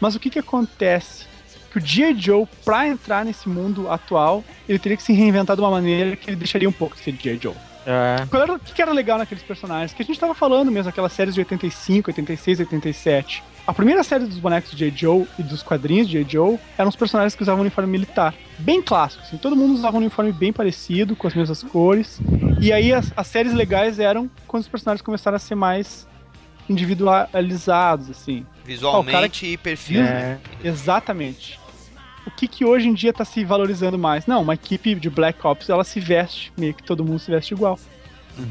Mas 0.00 0.14
o 0.14 0.20
que 0.20 0.30
que 0.30 0.38
acontece? 0.38 1.26
Que 1.72 1.78
o 1.78 1.80
G.I. 1.80 2.14
Joe, 2.20 2.46
pra 2.64 2.86
entrar 2.86 3.24
nesse 3.24 3.48
mundo 3.48 3.90
atual, 3.90 4.44
ele 4.68 4.78
teria 4.78 4.96
que 4.96 5.02
se 5.02 5.12
reinventar 5.12 5.56
de 5.56 5.62
uma 5.62 5.70
maneira 5.70 6.14
que 6.16 6.28
ele 6.28 6.36
deixaria 6.36 6.68
um 6.68 6.72
pouco 6.72 6.94
de 6.96 7.02
ser 7.02 7.14
G.I. 7.18 7.38
Joe. 7.42 7.54
É. 7.86 8.16
O 8.54 8.58
que 8.58 8.74
que 8.74 8.82
era 8.82 8.92
legal 8.92 9.18
naqueles 9.18 9.42
personagens? 9.42 9.92
Que 9.92 10.02
a 10.02 10.04
gente 10.04 10.18
tava 10.18 10.34
falando 10.34 10.70
mesmo, 10.70 10.88
aquelas 10.88 11.12
séries 11.12 11.34
de 11.34 11.40
85, 11.40 12.10
86, 12.10 12.60
87. 12.60 13.42
A 13.66 13.72
primeira 13.72 14.02
série 14.02 14.24
dos 14.24 14.38
bonecos 14.38 14.72
de 14.72 14.90
J. 14.90 14.92
Joe 14.96 15.26
e 15.38 15.42
dos 15.42 15.62
quadrinhos 15.62 16.08
de 16.08 16.18
J. 16.18 16.32
Joe 16.32 16.58
eram 16.76 16.88
os 16.88 16.96
personagens 16.96 17.34
que 17.34 17.42
usavam 17.42 17.60
uniforme 17.60 17.90
militar. 17.90 18.34
Bem 18.58 18.82
clássico, 18.82 19.22
assim. 19.22 19.36
Todo 19.36 19.54
mundo 19.54 19.74
usava 19.74 19.96
um 19.96 20.00
uniforme 20.00 20.32
bem 20.32 20.52
parecido, 20.52 21.14
com 21.14 21.26
as 21.28 21.34
mesmas 21.34 21.62
cores. 21.62 22.20
E 22.60 22.72
aí 22.72 22.92
as, 22.92 23.12
as 23.16 23.26
séries 23.26 23.52
legais 23.52 23.98
eram 24.00 24.28
quando 24.48 24.62
os 24.62 24.68
personagens 24.68 25.00
começaram 25.02 25.36
a 25.36 25.40
ser 25.40 25.54
mais 25.54 26.08
individualizados, 26.68 28.10
assim. 28.10 28.44
Visualmente 28.64 29.46
e 29.46 29.56
perfil. 29.56 30.02
né? 30.02 30.38
Exatamente. 30.62 31.58
O 32.26 32.30
que 32.30 32.46
que 32.46 32.64
hoje 32.64 32.88
em 32.88 32.94
dia 32.94 33.12
tá 33.12 33.24
se 33.24 33.44
valorizando 33.44 33.98
mais? 33.98 34.26
Não, 34.26 34.42
uma 34.42 34.54
equipe 34.54 34.94
de 34.94 35.10
Black 35.10 35.44
Ops, 35.46 35.68
ela 35.68 35.84
se 35.84 35.98
veste, 35.98 36.52
meio 36.56 36.72
que 36.74 36.82
todo 36.82 37.04
mundo 37.04 37.18
se 37.18 37.30
veste 37.30 37.52
igual. 37.54 37.78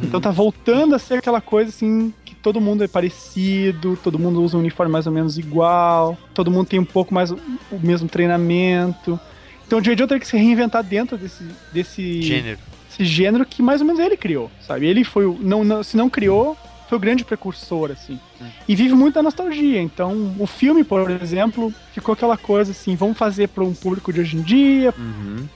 Então 0.03 0.22
tá 0.22 0.30
voltando 0.30 0.93
a 0.93 0.99
ser 0.99 1.15
aquela 1.15 1.41
coisa 1.41 1.69
assim 1.69 2.14
que 2.23 2.35
todo 2.35 2.61
mundo 2.61 2.84
é 2.84 2.88
parecido, 2.88 3.98
todo 4.03 4.19
mundo 4.19 4.41
usa 4.41 4.56
um 4.56 4.60
uniforme 4.60 4.91
mais 4.91 5.07
ou 5.07 5.14
menos 5.14 5.38
igual, 5.38 6.18
todo 6.34 6.52
mundo 6.52 6.68
tem 6.68 6.80
um 6.80 6.85
pouco 6.85 7.14
mais 7.14 7.31
o, 7.31 7.39
mesmo 7.81 8.07
treinamento. 8.07 9.19
Então 9.65 9.80
o 9.80 9.81
J.J. 9.81 10.07
teria 10.07 10.19
que 10.19 10.27
se 10.27 10.38
reinventar 10.38 10.84
dentro 10.84 11.18
desse, 11.18 11.43
desse 11.73 12.22
Gênero. 12.22 12.60
esse 12.91 13.06
gênero 13.06 13.45
que 13.45 13.61
mais 13.64 13.81
ou 13.81 13.88
menos 13.88 13.99
ele 13.99 14.18
criou, 14.18 14.52
sabe? 14.68 14.85
Ele 14.85 15.03
foi 15.03 15.26
o. 15.26 15.38
Não, 15.41 15.64
não, 15.64 15.81
se 15.81 15.98
não 15.98 16.10
criou, 16.10 16.56
foi 16.91 16.97
o 16.97 17.01
grande 17.01 17.23
precursor, 17.23 17.89
assim. 17.89 18.19
E 18.68 18.76
vive 18.76 18.93
muito 18.93 19.13
da 19.13 19.23
nostalgia. 19.23 19.81
Então, 19.81 20.35
o 20.38 20.45
filme, 20.45 20.84
por 20.84 21.09
exemplo, 21.09 21.73
ficou 21.93 22.11
aquela 22.11 22.35
coisa 22.35 22.72
assim: 22.72 22.97
vamos 22.97 23.18
fazer 23.18 23.47
para 23.47 23.63
um 23.63 23.73
público 23.73 24.11
de 24.11 24.19
hoje 24.19 24.35
em 24.35 24.41
dia. 24.41 24.93
Uhum. 24.97 25.47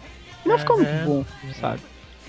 E 0.45 0.47
não 0.47 0.57
ficou 0.57 0.77
muito 0.77 1.05
bom, 1.05 1.25
sabe? 1.59 1.81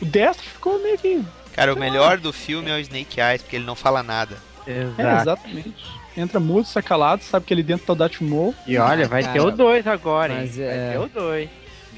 O 0.03 0.05
Destro 0.05 0.45
ficou 0.45 0.83
meio 0.83 0.99
que. 0.99 1.23
Cara, 1.53 1.73
o 1.73 1.79
melhor 1.79 2.19
do 2.19 2.33
filme 2.33 2.69
é 2.69 2.75
o 2.75 2.81
Snake 2.81 3.21
Eyes, 3.21 3.43
porque 3.43 3.55
ele 3.55 3.65
não 3.65 3.77
fala 3.77 4.03
nada. 4.03 4.37
É, 4.67 4.83
Exato. 4.83 5.21
exatamente. 5.23 5.75
Entra 6.17 6.41
mudo, 6.41 6.67
sai 6.67 6.83
calado, 6.83 7.23
sabe 7.23 7.47
que 7.47 7.55
ali 7.55 7.63
dentro 7.63 7.87
tá 7.87 7.93
o 7.93 8.25
Maul. 8.25 8.55
E 8.67 8.77
olha, 8.77 9.07
vai 9.07 9.23
Cara, 9.23 9.35
ter 9.35 9.41
o 9.41 9.53
2 9.53 9.87
agora, 9.87 10.33
hein? 10.33 10.39
mas 10.41 10.57
Vai 10.57 10.67
é- 10.67 10.91
ter 10.93 10.99
o 10.99 11.09
2. 11.09 11.49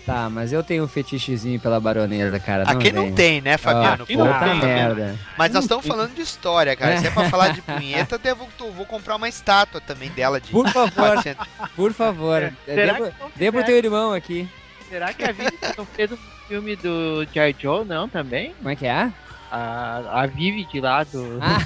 Tá, 0.09 0.31
mas 0.31 0.55
eu 0.55 0.63
tenho 0.63 0.85
um 0.85 0.89
fetichezinho 0.89 1.61
pela 1.61 1.79
baronesa, 1.79 2.41
cara. 2.41 2.65
Não 2.65 2.73
Aqui 2.73 2.91
não 2.91 3.13
tem, 3.13 3.43
né, 3.43 3.59
Fabiano? 3.59 4.05
aqui 4.05 4.17
não 4.17 4.27
Pô, 4.27 4.33
Puta 4.33 4.49
tem, 4.49 4.59
merda. 4.61 5.19
Mas 5.37 5.53
nós 5.53 5.65
estamos 5.65 5.87
falando 5.87 6.15
de 6.15 6.23
história, 6.23 6.75
cara. 6.75 6.97
Se 6.99 7.09
é 7.09 7.11
pra 7.11 7.29
falar 7.29 7.49
de 7.49 7.61
punheta, 7.61 8.17
até 8.17 8.35
vou, 8.35 8.49
vou 8.73 8.87
comprar 8.87 9.17
uma 9.17 9.29
estátua 9.29 9.83
também 9.83 10.09
dela 10.09 10.41
de 10.41 10.51
Por 10.51 10.67
favor, 10.71 10.93
400. 10.93 11.47
por 11.77 11.93
favor. 11.93 12.43
É, 12.43 12.53
Será 12.75 12.99
Dê 13.37 13.53
pro- 13.53 13.63
teu 13.65 13.77
irmão 13.77 14.15
aqui. 14.15 14.49
Será 14.89 15.13
que 15.13 15.23
a 15.25 15.31
Vivi 15.31 15.59
não 15.77 15.85
fez 15.85 16.11
um 16.11 16.17
filme 16.49 16.75
do 16.77 17.27
J. 17.27 17.55
Joe, 17.61 17.85
não, 17.85 18.09
também? 18.09 18.55
Como 18.55 18.71
é 18.71 18.77
que 18.77 18.87
é? 18.87 19.13
A, 19.53 20.23
a 20.23 20.27
Vivi 20.27 20.65
de 20.73 20.81
lá 20.81 21.05
do... 21.05 21.39
Ah, 21.43 21.61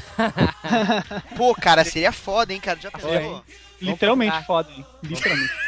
Pô, 1.36 1.54
cara, 1.54 1.84
seria 1.84 2.10
foda, 2.10 2.52
hein, 2.52 2.58
cara? 2.58 2.80
Já 2.80 2.90
pensou? 2.90 3.44
Literalmente 3.80 4.44
foda, 4.44 4.68
hein? 4.76 4.84
Literalmente. 5.00 5.52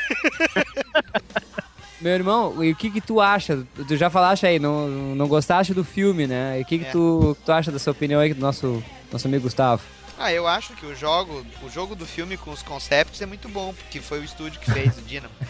meu 2.04 2.12
irmão, 2.12 2.62
e 2.62 2.70
o 2.70 2.76
que 2.76 2.90
que 2.90 3.00
tu 3.00 3.18
acha? 3.20 3.66
Tu 3.88 3.96
já 3.96 4.10
falaste 4.10 4.44
aí, 4.46 4.58
não, 4.58 4.86
não 4.88 5.26
gostaste 5.26 5.72
do 5.72 5.82
filme, 5.82 6.26
né? 6.26 6.58
E 6.58 6.62
o 6.62 6.66
que 6.66 6.78
que 6.80 6.84
É. 6.84 6.90
tu, 6.90 7.34
tu 7.44 7.50
acha 7.50 7.72
dessa 7.72 7.90
opinião 7.90 8.20
aí 8.20 8.34
do 8.34 8.40
nosso, 8.40 8.84
nosso 9.10 9.26
amigo 9.26 9.44
Gustavo? 9.44 9.82
Ah, 10.18 10.30
eu 10.32 10.46
acho 10.46 10.74
que 10.74 10.84
o 10.86 10.94
jogo, 10.94 11.44
o 11.62 11.70
jogo 11.70 11.96
do 11.96 12.06
filme 12.06 12.36
com 12.36 12.50
os 12.52 12.62
concepts 12.62 13.20
é 13.22 13.26
muito 13.26 13.48
bom, 13.48 13.72
porque 13.74 14.00
foi 14.00 14.20
o 14.20 14.24
estúdio 14.24 14.60
que 14.60 14.70
fez 14.70 14.96
o 14.98 15.00
Dynamo. 15.00 15.32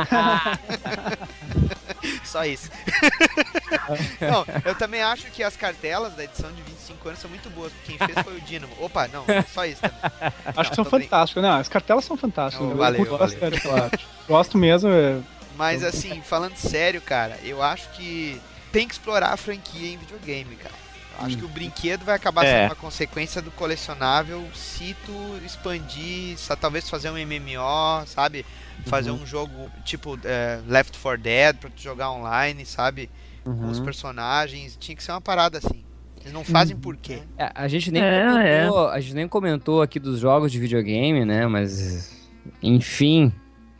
Só 2.24 2.44
isso. 2.44 2.70
não, 4.20 4.46
eu 4.64 4.74
também 4.76 5.02
acho 5.02 5.26
que 5.32 5.42
as 5.42 5.56
cartelas 5.56 6.14
da 6.14 6.22
edição 6.24 6.50
de 6.52 6.62
25 6.62 7.08
anos 7.08 7.20
são 7.20 7.28
muito 7.28 7.50
boas, 7.50 7.72
porque 7.72 7.96
quem 7.98 8.06
fez 8.06 8.24
foi 8.24 8.36
o 8.36 8.40
Dynamo. 8.40 8.72
Opa, 8.80 9.08
não, 9.08 9.24
só 9.52 9.66
isso 9.66 9.82
também. 9.82 10.32
Acho 10.56 10.70
que 10.70 10.76
são 10.76 10.84
fantásticas. 10.84 11.42
Não, 11.42 11.50
as 11.52 11.68
cartelas 11.68 12.04
são 12.04 12.16
fantásticas. 12.16 12.64
Não, 12.64 12.72
Eu 12.72 12.78
valeu, 12.78 12.98
curto 13.04 13.18
valeu. 13.18 13.38
bastante 13.40 13.60
parte. 13.68 14.06
Gosto 14.28 14.56
mesmo. 14.56 14.88
é- 14.88 15.18
Mas 15.60 15.84
assim, 15.84 16.22
falando 16.22 16.56
sério, 16.56 17.00
cara, 17.02 17.36
eu 17.44 17.62
acho 17.62 17.90
que 17.90 18.40
tem 18.72 18.88
que 18.88 18.94
explorar 18.94 19.32
a 19.32 19.36
franquia 19.36 19.92
em 19.92 19.98
videogame, 19.98 20.56
cara. 20.56 20.74
Eu 21.20 21.26
acho 21.26 21.36
que 21.36 21.44
o 21.44 21.48
brinquedo 21.48 22.02
vai 22.02 22.14
acabar 22.16 22.46
É. 22.46 22.62
sendo 22.62 22.70
uma 22.70 22.74
consequência 22.76 23.42
do 23.42 23.50
colecionável 23.50 24.42
se 24.54 24.96
tu 25.04 25.12
expandir, 25.44 26.38
talvez 26.58 26.88
fazer 26.88 27.10
um 27.10 27.18
MMO, 27.18 28.06
sabe? 28.06 28.46
Fazer 28.86 29.10
um 29.10 29.26
jogo 29.26 29.70
tipo 29.84 30.18
é, 30.24 30.60
Left 30.66 30.96
4 30.98 31.20
Dead 31.20 31.56
pra 31.58 31.68
tu 31.68 31.82
jogar 31.82 32.10
online, 32.10 32.64
sabe? 32.64 33.10
Com 33.44 33.68
os 33.70 33.78
personagens. 33.80 34.78
Tinha 34.80 34.96
que 34.96 35.02
ser 35.02 35.12
uma 35.12 35.20
parada 35.20 35.58
assim. 35.58 35.84
Eles 36.22 36.32
não 36.32 36.42
fazem 36.44 36.74
por 36.76 36.96
quê? 36.96 37.20
É, 37.36 37.50
a 37.54 37.68
gente 37.68 37.90
nem 37.90 38.02
É, 38.02 38.26
comentou, 38.66 38.88
a 38.88 39.00
gente 39.00 39.14
nem 39.14 39.28
comentou 39.28 39.82
aqui 39.82 39.98
dos 40.00 40.20
jogos 40.20 40.50
de 40.50 40.58
videogame, 40.58 41.24
né? 41.26 41.46
Mas 41.46 42.28
enfim, 42.62 43.30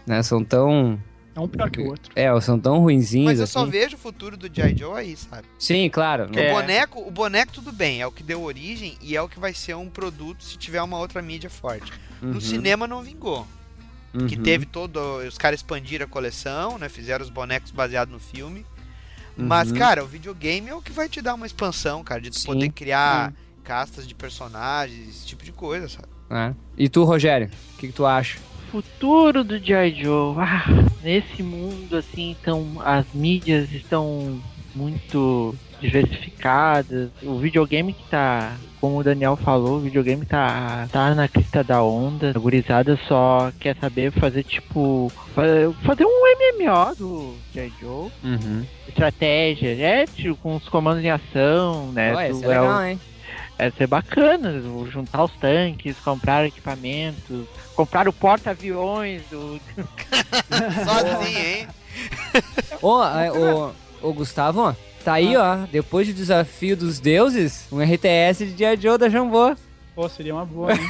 né? 0.07 0.23
São 0.23 0.45
tão, 0.45 1.01
É 1.35 1.41
um 1.41 1.47
pior 1.49 1.71
que 1.71 1.81
o 1.81 1.87
outro. 1.87 2.11
é, 2.17 2.41
são 2.41 2.59
tão 2.59 2.81
ruinzinhos 2.81 3.27
Mas 3.27 3.41
eu 3.41 3.47
só 3.47 3.63
assim. 3.63 3.71
vejo 3.71 3.97
o 3.97 3.99
futuro 3.99 4.37
do 4.37 4.53
G.I. 4.53 4.77
Joe 4.77 4.99
aí, 4.99 5.17
sabe? 5.17 5.47
Sim, 5.59 5.89
claro. 5.89 6.25
Porque 6.25 6.41
É. 6.41 6.51
o 6.53 6.55
boneco, 6.57 7.01
o 7.07 7.11
boneco 7.11 7.53
tudo 7.53 7.73
bem, 7.73 8.01
é 8.01 8.07
o 8.07 8.11
que 8.13 8.23
deu 8.23 8.43
origem 8.43 8.97
e 9.01 9.17
é 9.17 9.23
o 9.23 9.29
que 9.29 9.39
vai 9.39 9.55
ser 9.55 9.77
um 9.77 9.89
produto 9.89 10.43
se 10.45 10.59
tiver 10.59 10.83
uma 10.83 10.99
outra 10.99 11.23
mídia 11.23 11.49
forte. 11.49 11.93
Uhum, 12.21 12.33
No 12.33 12.41
cinema 12.41 12.87
não 12.87 13.03
vingou. 13.03 13.47
Que 14.27 14.35
uhum. 14.37 14.43
teve 14.43 14.67
todo. 14.67 14.99
Os 15.19 15.39
caras 15.39 15.61
expandiram 15.61 16.05
a 16.05 16.09
coleção, 16.09 16.77
né? 16.79 16.89
Fizeram 16.89 17.23
os 17.25 17.31
bonecos 17.31 17.71
baseados 17.71 18.13
no 18.13 18.19
filme. 18.19 18.67
Mas, 19.37 19.71
Uhum. 19.71 19.79
cara, 19.79 20.03
o 20.03 20.07
videogame 20.09 20.69
é 20.69 20.75
o 20.75 20.83
que 20.83 20.91
vai 20.91 21.09
te 21.09 21.23
dar 21.23 21.35
uma 21.35 21.47
expansão, 21.47 22.03
cara, 22.03 22.21
de 22.21 22.31
tu 22.31 22.41
Sim, 22.41 22.47
poder 22.47 22.71
criar 22.73 23.33
castas 23.63 24.09
de 24.09 24.15
personagens, 24.15 25.09
esse 25.09 25.27
tipo 25.27 25.45
de 25.45 25.53
coisa, 25.53 25.89
sabe? 25.89 26.09
É. 26.29 26.53
E 26.77 26.89
tu, 26.89 27.05
Rogério, 27.05 27.49
o 27.75 27.79
que, 27.79 27.87
que 27.87 27.93
tu 27.93 28.05
acha? 28.05 28.39
Futuro 28.71 29.43
do 29.45 29.59
G.I. 29.59 29.91
Joe. 30.03 30.35
Ah, 30.41 30.65
nesse 31.03 31.43
mundo, 31.43 31.97
assim, 31.97 32.37
então, 32.41 32.77
as 32.85 33.07
mídias 33.15 33.71
estão 33.73 34.39
muito 34.75 35.55
diversificadas. 35.81 37.11
O 37.23 37.39
videogame 37.39 37.93
que 37.93 38.03
tá, 38.11 38.57
como 38.81 38.99
o 38.99 39.03
Daniel 39.05 39.37
falou, 39.37 39.79
o 39.79 39.81
videogame 39.81 40.25
tá, 40.27 40.87
tá 40.93 41.15
na 41.15 41.27
crista 41.29 41.65
da 41.65 41.83
onda. 41.83 42.31
A 42.35 42.39
gurizada 42.39 42.99
só 43.09 43.51
quer 43.59 43.77
saber 43.77 44.13
fazer, 44.13 44.45
tipo, 44.45 45.11
fa- 45.35 45.43
fazer 45.83 46.05
um 46.05 46.21
MMO 46.59 46.95
do 46.97 47.35
G.I. 47.55 47.73
Joe. 47.81 48.11
Uhum. 48.23 48.65
Estratégia, 48.89 49.69
é, 49.81 50.07
tipo, 50.07 50.37
com 50.37 50.57
os 50.57 50.69
comandos 50.69 51.03
em 51.03 51.11
ação, 51.11 51.93
né? 51.93 52.13
Tu 52.27 52.37
isso 52.37 52.45
é 52.45 52.45
é 52.45 52.49
legal, 52.49 52.85
hein? 52.85 53.01
É 53.61 53.71
ser 53.71 53.87
bacana, 53.87 54.63
juntar 54.91 55.25
os 55.25 55.33
tanques, 55.33 55.97
comprar 55.99 56.47
equipamentos, 56.47 57.47
comprar 57.75 58.09
o 58.09 58.13
porta-aviões 58.13 59.23
do. 59.31 59.61
Assim, 60.51 61.37
hein? 61.37 61.69
Ô, 62.81 63.03
é, 63.05 63.31
ô, 64.03 64.13
Gustavo, 64.13 64.75
Tá 65.05 65.15
aí, 65.15 65.37
ó. 65.37 65.67
Depois 65.73 66.07
do 66.07 66.13
desafio 66.13 66.77
dos 66.77 67.01
deuses, 67.01 67.67
um 67.73 67.81
RTS 67.81 68.47
de 68.47 68.57
G.I. 68.57 68.77
Joe 68.77 68.99
da 68.99 69.09
Jambô. 69.09 69.55
Pô, 70.01 70.09
seria 70.09 70.35
uma 70.35 70.47
boa, 70.47 70.73
hein? 70.73 70.81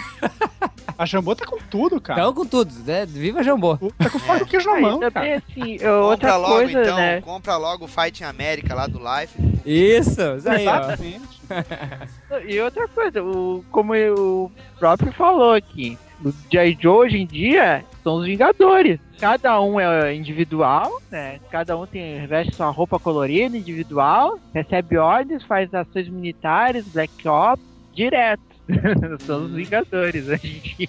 A 0.96 1.04
Jambô 1.04 1.34
tá 1.34 1.44
com 1.44 1.58
tudo, 1.68 2.00
cara. 2.00 2.20
Então, 2.20 2.32
com 2.32 2.46
tudo, 2.46 2.72
né? 2.86 3.04
Viva 3.04 3.42
Jambô. 3.42 3.76
Tá 3.98 4.08
com 4.08 4.20
faca 4.20 4.44
e 4.44 4.46
queijo 4.46 4.70
na 4.70 4.80
mão, 4.80 5.00
também, 5.00 5.10
cara. 5.10 5.42
assim, 5.48 5.84
outra 5.84 6.28
compra 6.28 6.36
logo 6.36 6.54
coisa, 6.54 6.80
então, 6.80 6.96
né? 6.96 7.20
compra 7.22 7.56
logo 7.56 7.84
o 7.86 7.88
Fight 7.88 8.22
in 8.22 8.26
America 8.26 8.72
lá 8.72 8.86
do 8.86 9.00
Life. 9.00 9.36
Isso, 9.66 10.20
isso 10.36 10.48
aí, 10.48 10.64
ó. 10.64 10.76
Exatamente. 10.76 11.40
E 12.46 12.60
outra 12.60 12.86
coisa, 12.86 13.20
o, 13.20 13.64
como 13.72 13.94
o 13.94 14.52
próprio 14.78 15.12
falou 15.12 15.54
aqui, 15.54 15.98
o 16.24 16.30
G.I. 16.48 16.78
Joe 16.80 16.98
hoje 16.98 17.16
em 17.16 17.26
dia 17.26 17.84
são 18.04 18.18
os 18.18 18.26
Vingadores. 18.26 19.00
Cada 19.18 19.60
um 19.60 19.80
é 19.80 20.14
individual, 20.14 21.02
né? 21.10 21.40
Cada 21.50 21.76
um 21.76 21.84
tem 21.84 22.24
veste 22.28 22.54
sua 22.54 22.70
roupa 22.70 23.00
colorida, 23.00 23.56
individual, 23.56 24.38
recebe 24.54 24.98
ordens, 24.98 25.42
faz 25.42 25.74
ações 25.74 26.08
militares, 26.08 26.86
Black 26.86 27.26
Ops, 27.26 27.64
direto. 27.92 28.49
são 29.26 29.44
os 29.44 29.52
Vingadores 29.52 30.26
dia. 30.26 30.88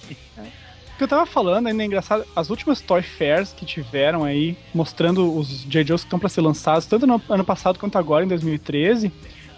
O 0.93 0.97
que 0.97 1.03
eu 1.03 1.07
tava 1.07 1.25
falando 1.25 1.67
ainda 1.67 1.81
é 1.81 1.85
engraçado, 1.85 2.23
as 2.35 2.49
últimas 2.49 2.79
Toy 2.79 3.01
Fairs 3.01 3.53
que 3.53 3.65
tiveram 3.65 4.23
aí, 4.23 4.55
mostrando 4.73 5.35
os 5.35 5.63
J. 5.63 5.83
Joes 5.83 6.01
que 6.01 6.07
estão 6.07 6.19
pra 6.19 6.29
ser 6.29 6.41
lançados, 6.41 6.85
tanto 6.85 7.07
no 7.07 7.21
ano 7.27 7.43
passado 7.43 7.79
quanto 7.79 7.97
agora, 7.97 8.23
em 8.23 8.27
2013, 8.27 9.11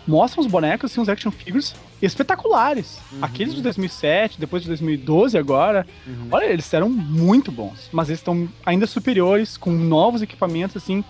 mostram 0.07 0.43
os 0.43 0.49
bonecos, 0.49 0.91
assim, 0.91 1.01
os 1.01 1.09
action 1.09 1.31
figures 1.31 1.75
espetaculares. 2.01 2.99
Aqueles 3.21 3.55
de 3.55 3.61
2007, 3.61 4.39
depois 4.39 4.61
de 4.63 4.69
2012 4.69 5.37
agora, 5.37 5.85
olha, 6.31 6.45
eles 6.45 6.73
eram 6.73 6.89
muito 6.89 7.51
bons, 7.51 7.89
mas 7.91 8.09
eles 8.09 8.19
estão 8.19 8.47
ainda 8.65 8.85
superiores, 8.85 9.57
com 9.57 9.71
novos 9.71 10.21
equipamentos, 10.21 10.77
assim, 10.77 11.03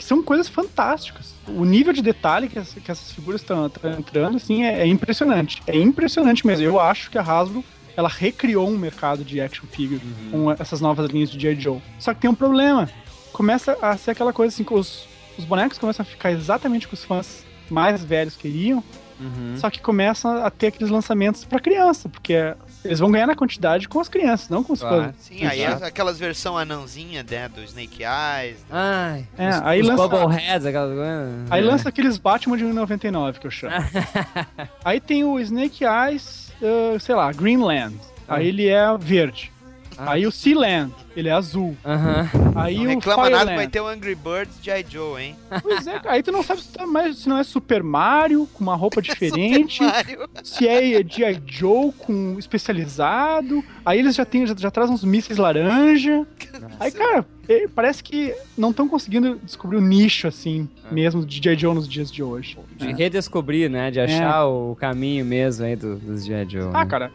que 0.00 0.06
são 0.06 0.22
coisas 0.22 0.48
fantásticas. 0.48 1.34
O 1.46 1.62
nível 1.64 1.92
de 1.92 2.00
detalhe 2.00 2.48
que, 2.48 2.58
essa- 2.58 2.80
que 2.80 2.90
essas 2.90 3.12
figuras 3.12 3.42
estão 3.42 3.70
entrando, 3.98 4.36
assim, 4.38 4.64
é, 4.64 4.80
é 4.80 4.86
impressionante. 4.86 5.62
É 5.66 5.76
impressionante 5.76 6.46
mesmo. 6.46 6.64
Eu 6.64 6.80
acho 6.80 7.10
que 7.10 7.18
a 7.18 7.22
Hasbro 7.22 7.62
ela 7.94 8.08
recriou 8.08 8.66
um 8.66 8.78
mercado 8.78 9.22
de 9.22 9.40
action 9.42 9.66
figure 9.70 10.00
com 10.30 10.50
essas 10.52 10.80
novas 10.80 11.10
linhas 11.10 11.28
de 11.30 11.38
G.I. 11.38 11.60
Joe. 11.60 11.82
Só 11.98 12.14
que 12.14 12.20
tem 12.20 12.30
um 12.30 12.34
problema. 12.34 12.88
Começa 13.30 13.76
a 13.82 13.94
ser 13.98 14.12
aquela 14.12 14.32
coisa 14.32 14.54
assim, 14.54 14.64
que 14.64 14.72
os, 14.72 15.06
os 15.36 15.44
bonecos 15.44 15.76
começam 15.76 16.02
a 16.02 16.06
ficar 16.06 16.32
exatamente 16.32 16.86
o 16.86 16.88
que 16.88 16.94
os 16.94 17.04
fãs 17.04 17.44
mais 17.68 18.02
velhos 18.02 18.36
queriam, 18.36 18.82
Uhum. 19.20 19.54
só 19.58 19.68
que 19.68 19.80
começam 19.82 20.42
a 20.42 20.48
ter 20.50 20.68
aqueles 20.68 20.88
lançamentos 20.90 21.44
pra 21.44 21.60
criança, 21.60 22.08
porque 22.08 22.54
eles 22.84 22.98
vão 22.98 23.10
ganhar 23.10 23.26
na 23.26 23.34
quantidade 23.34 23.88
com 23.88 24.00
as 24.00 24.08
crianças, 24.08 24.48
não 24.48 24.62
com 24.64 24.72
os 24.72 24.80
Claro. 24.80 25.04
fãs. 25.04 25.14
Sim, 25.20 25.44
aí 25.46 25.62
Exato. 25.62 25.84
é 25.84 25.86
aquelas 25.88 26.18
versão 26.18 26.56
anãozinha, 26.56 27.24
né, 27.28 27.48
do 27.48 27.62
Snake 27.62 28.02
Eyes. 28.02 28.56
Ai, 28.70 29.26
É, 29.38 29.48
os, 29.50 29.62
aí 29.62 29.80
os 29.82 29.86
lança- 29.88 30.08
Bubbleheads, 30.08 30.66
aquelas 30.66 30.94
coisas. 30.96 31.50
Aí 31.50 31.62
É. 31.62 31.64
lança 31.64 31.88
aqueles 31.88 32.18
Batman 32.18 32.56
de 32.56 32.64
1,99 32.64 33.38
que 33.40 33.46
eu 33.46 33.50
chamo. 33.50 33.74
Aí 34.84 35.00
tem 35.00 35.24
o 35.24 35.38
Snake 35.38 35.84
Eyes, 35.84 36.52
uh, 36.62 36.98
sei 37.00 37.14
lá, 37.14 37.32
Greenland. 37.32 37.94
Aí 38.28 38.48
ele 38.48 38.68
é 38.68 38.84
verde. 38.98 39.52
Ah. 39.98 40.12
Aí 40.12 40.26
o 40.26 40.32
Sealand, 40.32 40.92
ele 41.16 41.28
é 41.28 41.32
azul. 41.32 41.76
Aham. 41.84 42.28
Aí 42.54 42.76
Não 42.76 42.84
o 42.84 42.88
reclama 42.88 43.24
nada, 43.24 43.44
vai 43.44 43.66
Fireland. 43.66 43.70
ter 43.72 43.80
o 43.80 43.86
Angry 43.88 44.14
Birds 44.14 44.58
G.I. 44.62 44.86
Joe, 44.88 45.22
hein? 45.22 45.36
Pois 45.62 45.86
é, 45.86 45.98
cara, 45.98 46.12
aí 46.12 46.22
tu 46.22 46.32
não 46.32 46.42
sabe 46.42 46.62
se, 46.62 46.72
tá 46.72 46.86
mais, 46.86 47.18
se 47.18 47.28
não 47.28 47.36
é 47.38 47.44
Super 47.44 47.82
Mario, 47.82 48.48
com 48.54 48.62
uma 48.64 48.74
roupa 48.76 49.00
diferente, 49.02 49.74
Super 49.78 49.92
Mario. 49.92 50.30
se 50.42 50.66
é 50.66 51.02
G.I. 51.04 51.42
Joe 51.46 51.92
com 51.98 52.36
especializado. 52.38 53.62
Aí 53.84 53.98
eles 53.98 54.14
já, 54.14 54.24
tem, 54.24 54.46
já, 54.46 54.54
já 54.56 54.70
trazem 54.70 54.94
uns 54.94 55.04
mísseis 55.04 55.38
laranja. 55.38 56.26
Aí, 56.78 56.90
cara, 56.90 57.24
parece 57.74 58.02
que 58.02 58.34
não 58.56 58.70
estão 58.70 58.88
conseguindo 58.88 59.38
descobrir 59.42 59.76
o 59.76 59.80
nicho, 59.80 60.26
assim, 60.28 60.68
É. 60.90 60.94
mesmo 60.94 61.24
de 61.26 61.42
G.I. 61.42 61.58
Joe 61.58 61.74
nos 61.74 61.88
dias 61.88 62.10
de 62.10 62.22
hoje. 62.22 62.58
De 62.76 62.92
redescobrir, 62.92 63.68
né? 63.70 63.90
De 63.90 64.00
achar 64.00 64.46
o 64.46 64.74
caminho 64.76 65.24
mesmo 65.24 65.64
aí 65.66 65.76
do- 65.76 65.96
dos 65.96 66.24
G.I. 66.24 66.46
Joe. 66.48 66.70
Ah, 66.72 66.84
né? 66.84 66.90
cara, 66.90 67.12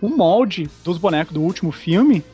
o 0.00 0.08
molde 0.08 0.68
dos 0.84 0.98
bonecos 0.98 1.32
do 1.34 1.40
último 1.42 1.72
filme 1.72 2.24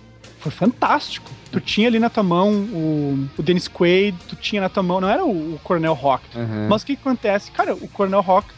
foi 0.41 0.53
fantástico. 0.53 1.31
Tu 1.51 1.61
tinha 1.61 1.89
ali 1.89 1.99
na 1.99 2.11
tua 2.11 2.23
mão 2.23 2.51
o, 2.53 3.29
o 3.39 3.43
Dennis 3.43 3.69
Quaid, 3.69 4.17
tu 4.29 4.37
tinha 4.37 4.61
na 4.61 4.69
tua 4.69 4.83
mão, 4.83 5.01
não 5.01 5.09
era 5.09 5.25
o, 5.25 5.55
o 5.55 5.61
Coronel 5.63 5.95
Rock. 5.95 6.25
Aham, 6.37 6.67
Mas 6.69 6.83
o 6.83 6.87
que 6.87 6.97
que 6.97 7.01
acontece? 7.01 7.51
Cara, 7.51 7.75
o 7.75 7.89
Coronel 7.89 8.21
Rock 8.21 8.49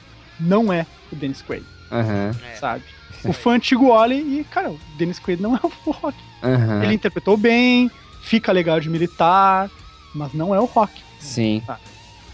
não 0.41 0.73
é 0.73 0.87
o 1.13 1.17
Dennis 1.17 1.43
Quaid, 1.43 1.65
É. 1.93 2.57
sabe? 2.57 2.83
O 3.25 3.33
fã 3.33 3.53
antigo 3.55 3.89
olha 3.89 4.15
e, 4.15 4.45
cara, 4.51 4.71
o 4.71 4.79
Dennis 4.99 5.19
Quaid 5.19 5.41
não 5.43 5.55
é 5.57 5.61
o 5.63 5.71
Rock. 5.91 6.17
aham. 6.43 6.83
Ele 6.83 6.95
interpretou 6.95 7.37
bem, 7.37 7.91
fica 8.23 8.51
legal 8.53 8.81
de 8.81 8.89
militar, 8.89 9.71
mas 10.15 10.33
não 10.33 10.55
é 10.55 10.61
o 10.61 10.65
Rock. 10.65 10.93
Sim. 11.19 11.63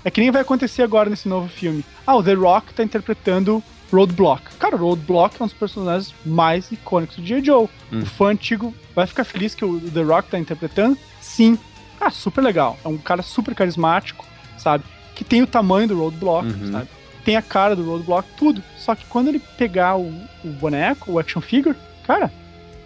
É 0.05 0.11
que 0.11 0.21
nem 0.21 0.31
vai 0.31 0.43
acontecer 0.43 0.83
agora 0.83 1.09
nesse 1.11 1.29
novo 1.29 1.49
filme. 1.49 1.85
Ah, 2.07 2.17
o 2.17 2.23
The 2.23 2.35
Rock 2.35 2.73
tá 2.75 2.83
interpretando 2.83 3.63
Roadblock. 3.93 4.43
Cara, 4.59 4.77
o 4.77 4.79
Roadblock 4.79 5.37
é 5.41 5.45
um 5.45 5.47
dos 5.47 5.57
personagens 5.57 6.15
mais 6.25 6.71
icônicos 6.73 7.17
do 7.17 7.27
G.I. 7.27 7.45
Joe. 7.45 7.69
Hum. 7.93 8.01
O 8.01 8.07
fã 8.07 8.27
antigo 8.31 8.75
vai 8.95 9.07
ficar 9.07 9.25
feliz 9.25 9.55
que 9.55 9.65
o 9.65 9.79
The 9.91 10.03
Rock 10.03 10.31
tá 10.31 10.39
interpretando? 10.39 10.97
Sim. 11.21 11.59
Ah, 12.01 12.11
super 12.11 12.43
legal. 12.43 12.79
É 12.85 12.89
um 12.89 12.97
cara 12.99 13.23
super 13.23 13.55
carismático, 13.55 14.25
sabe? 14.57 14.85
Que 15.15 15.23
tem 15.25 15.43
o 15.43 15.47
tamanho 15.47 15.89
do 15.89 15.99
Roadblock, 15.99 16.47
Uhum. 16.49 16.73
sabe? 16.73 16.89
Tem 17.25 17.37
a 17.37 17.43
cara 17.43 17.77
do 17.77 17.85
Roadblock, 17.85 18.29
tudo. 18.37 18.63
Só 18.77 18.95
que 18.95 19.05
quando 19.07 19.29
ele 19.29 19.39
pegar 19.39 19.97
o, 19.97 20.09
o 20.45 20.49
boneco, 20.49 21.13
o 21.13 21.19
action 21.19 21.41
figure, 21.41 21.77
cara, 22.07 22.33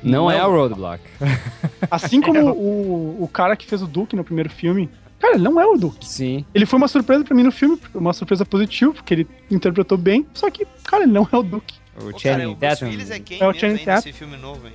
Não 0.03 0.31
é 0.31 0.45
o 0.45 0.51
Roadblock. 0.51 1.03
assim 1.91 2.21
como 2.21 2.51
o, 2.51 3.23
o 3.23 3.29
cara 3.29 3.57
que 3.57 3.65
fez 3.67 3.81
o 3.81 3.87
Duke 3.87 4.15
no 4.17 4.23
primeiro 4.25 4.51
filme, 4.51 4.91
cara, 5.19 5.35
ele 5.35 5.43
não 5.45 5.61
é 5.61 5.67
o 5.67 5.77
Duke. 5.77 6.07
Sim. 6.07 6.45
Ele 6.55 6.67
foi 6.67 6.77
uma 6.79 6.89
surpresa 6.89 7.25
pra 7.25 7.35
mim 7.35 7.43
no 7.43 7.53
filme, 7.53 7.79
uma 7.95 8.13
surpresa 8.13 8.45
positiva, 8.45 8.93
porque 8.93 9.15
ele 9.15 9.29
interpretou 9.51 9.97
bem, 9.99 10.27
só 10.35 10.51
que, 10.51 10.67
cara, 10.85 11.05
ele 11.05 11.13
não 11.13 11.29
é 11.31 11.37
o 11.37 11.43
Duke. 11.43 11.75
O 11.99 12.11
Pô, 12.13 12.19
Channing 12.19 12.47
o 12.53 12.57
Tatum. 12.57 12.87
Willis 12.87 13.11
é 13.11 13.19
quem 13.19 13.41
É 13.41 13.47
o 13.49 13.53
Channing 13.55 13.85
Tatum. 13.85 14.13
filme 14.13 14.37
novo, 14.37 14.67
hein? 14.67 14.75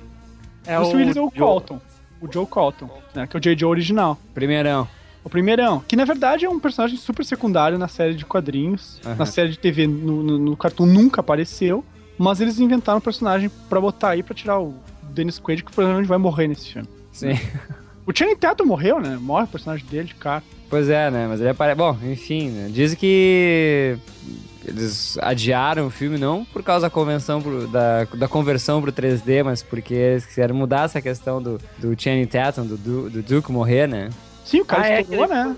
É 0.66 0.78
o 0.78 0.88
Willis 0.88 1.16
é 1.16 1.20
o 1.20 1.24
Joe- 1.34 1.38
Colton. 1.38 1.80
O 2.20 2.32
Joe 2.32 2.46
Colton, 2.46 2.88
né, 3.14 3.26
que 3.26 3.36
é 3.36 3.38
o 3.38 3.40
J. 3.40 3.56
Joe 3.58 3.70
original. 3.70 4.18
Primeirão. 4.34 4.86
O 5.24 5.30
primeirão, 5.30 5.80
que 5.86 5.94
na 5.94 6.04
verdade 6.04 6.44
é 6.44 6.48
um 6.50 6.58
personagem 6.58 6.96
super 6.96 7.24
secundário 7.24 7.78
na 7.78 7.86
série 7.88 8.14
de 8.14 8.24
quadrinhos. 8.24 9.00
Na 9.16 9.24
série 9.26 9.50
de 9.50 9.58
TV, 9.58 9.86
no, 9.86 10.22
no, 10.22 10.38
no 10.38 10.56
Cartoon 10.56 10.86
nunca 10.86 11.20
apareceu. 11.20 11.84
Mas 12.18 12.40
eles 12.40 12.58
inventaram 12.60 12.98
um 12.98 13.00
personagem 13.00 13.50
pra 13.68 13.80
botar 13.80 14.10
aí 14.10 14.22
pra 14.22 14.34
tirar 14.34 14.60
o 14.60 14.74
Dennis 15.02 15.38
Quaid, 15.40 15.64
que 15.64 15.72
provavelmente 15.72 16.08
vai 16.08 16.18
morrer 16.18 16.46
nesse 16.48 16.72
filme. 16.72 16.88
Sim. 17.12 17.38
O 18.06 18.12
Channing 18.16 18.36
Tatum 18.36 18.64
morreu, 18.64 19.00
né? 19.00 19.16
Morre 19.20 19.44
o 19.44 19.48
personagem 19.48 19.86
dele, 19.86 20.08
de 20.08 20.14
cara. 20.14 20.42
Pois 20.68 20.88
é, 20.88 21.10
né? 21.10 21.26
Mas 21.28 21.40
ele 21.40 21.50
aparece. 21.50 21.76
Bom, 21.78 21.96
enfim, 22.04 22.48
né? 22.50 22.68
dizem 22.72 22.96
que 22.98 23.96
eles 24.66 25.18
adiaram 25.20 25.86
o 25.86 25.90
filme 25.90 26.18
não 26.18 26.44
por 26.44 26.62
causa 26.62 26.86
da 26.86 26.90
convenção 26.90 27.40
pro- 27.42 27.66
da, 27.66 28.04
da 28.04 28.28
conversão 28.28 28.80
pro 28.80 28.92
3D, 28.92 29.42
mas 29.44 29.62
porque 29.62 29.92
eles 29.94 30.24
quiseram 30.24 30.54
mudar 30.54 30.84
essa 30.84 31.00
questão 31.00 31.42
do, 31.42 31.60
do 31.78 32.00
Channing 32.00 32.26
Tatum, 32.26 32.64
do, 32.66 32.76
do 33.10 33.22
Duke 33.22 33.52
morrer, 33.52 33.86
né? 33.86 34.08
Sim, 34.44 34.60
o 34.60 34.64
cara 34.64 34.82
Ah, 34.82 34.88
é 34.88 35.00
estourou, 35.02 35.24
aquele- 35.24 35.44
né? 35.44 35.56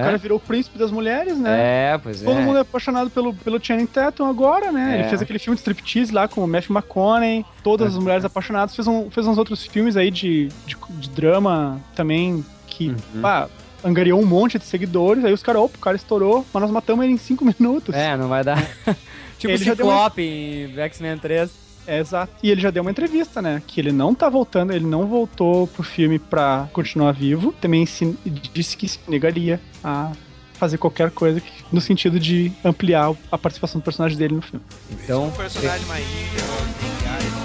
O 0.00 0.02
cara 0.02 0.14
É, 0.14 0.18
virou 0.18 0.38
o 0.38 0.40
príncipe 0.40 0.78
das 0.78 0.90
mulheres, 0.90 1.36
né? 1.38 1.92
é 1.94 1.98
pois 1.98 2.20
Todo 2.22 2.38
é. 2.38 2.42
mundo 2.42 2.58
é 2.58 2.60
apaixonado 2.60 3.10
pelo, 3.10 3.32
pelo 3.34 3.62
Channing 3.64 3.86
Tatum 3.86 4.26
agora, 4.26 4.70
né? 4.72 4.92
É. 4.96 5.00
Ele 5.00 5.08
fez 5.08 5.22
aquele 5.22 5.38
filme 5.38 5.54
de 5.56 5.60
striptease 5.60 6.12
lá 6.12 6.26
com 6.28 6.42
o 6.44 6.46
Matthew 6.48 6.74
McConaughey, 6.76 7.44
todas 7.62 7.94
as 7.94 7.98
mulheres 8.02 8.24
apaixonadas. 8.24 8.74
Fez, 8.74 8.86
um, 8.86 9.10
fez 9.10 9.26
uns 9.26 9.38
outros 9.38 9.64
filmes 9.66 9.96
aí 9.96 10.10
de, 10.10 10.48
de, 10.66 10.76
de 11.00 11.10
drama 11.10 11.80
também 11.94 12.44
que, 12.66 12.88
Uhum. 13.14 13.22
pá, 13.22 13.48
angariou 13.84 14.20
um 14.20 14.26
monte 14.26 14.58
de 14.58 14.64
seguidores. 14.64 15.24
Aí 15.24 15.32
os 15.32 15.42
caras, 15.42 15.62
opa, 15.62 15.76
o 15.76 15.80
cara 15.80 15.96
estourou, 15.96 16.44
mas 16.52 16.62
nós 16.62 16.70
matamos 16.70 17.04
ele 17.04 17.14
em 17.14 17.18
cinco 17.18 17.44
minutos. 17.44 17.94
É, 17.94 18.16
não 18.16 18.28
vai 18.28 18.42
dar. 18.44 18.62
tipo 19.38 19.52
Ele 19.52 19.64
deu 19.74 19.86
uma- 19.86 19.94
Ciclope 19.94 20.22
em 20.22 20.78
X-Men 20.80 21.18
3. 21.18 21.65
É, 21.86 22.00
exato. 22.00 22.32
E 22.42 22.50
ele 22.50 22.60
já 22.60 22.70
deu 22.70 22.82
uma 22.82 22.90
entrevista, 22.90 23.40
né? 23.40 23.62
Que 23.66 23.80
ele 23.80 23.92
não 23.92 24.14
tá 24.14 24.28
voltando, 24.28 24.72
ele 24.72 24.86
não 24.86 25.06
voltou 25.06 25.66
pro 25.68 25.82
filme 25.82 26.18
pra 26.18 26.68
continuar 26.72 27.12
vivo. 27.12 27.52
Também 27.60 27.86
se, 27.86 28.16
disse 28.52 28.76
que 28.76 28.88
se 28.88 28.98
negaria 29.06 29.60
a 29.82 30.12
fazer 30.54 30.78
qualquer 30.78 31.10
coisa 31.10 31.40
no 31.70 31.80
sentido 31.80 32.18
de 32.18 32.50
ampliar 32.64 33.14
a 33.30 33.38
participação 33.38 33.80
do 33.80 33.84
personagem 33.84 34.16
dele 34.18 34.34
no 34.34 34.42
filme. 34.42 34.64
Então, 34.90 35.32
Snake 35.48 35.84
Eyes. 35.84 37.36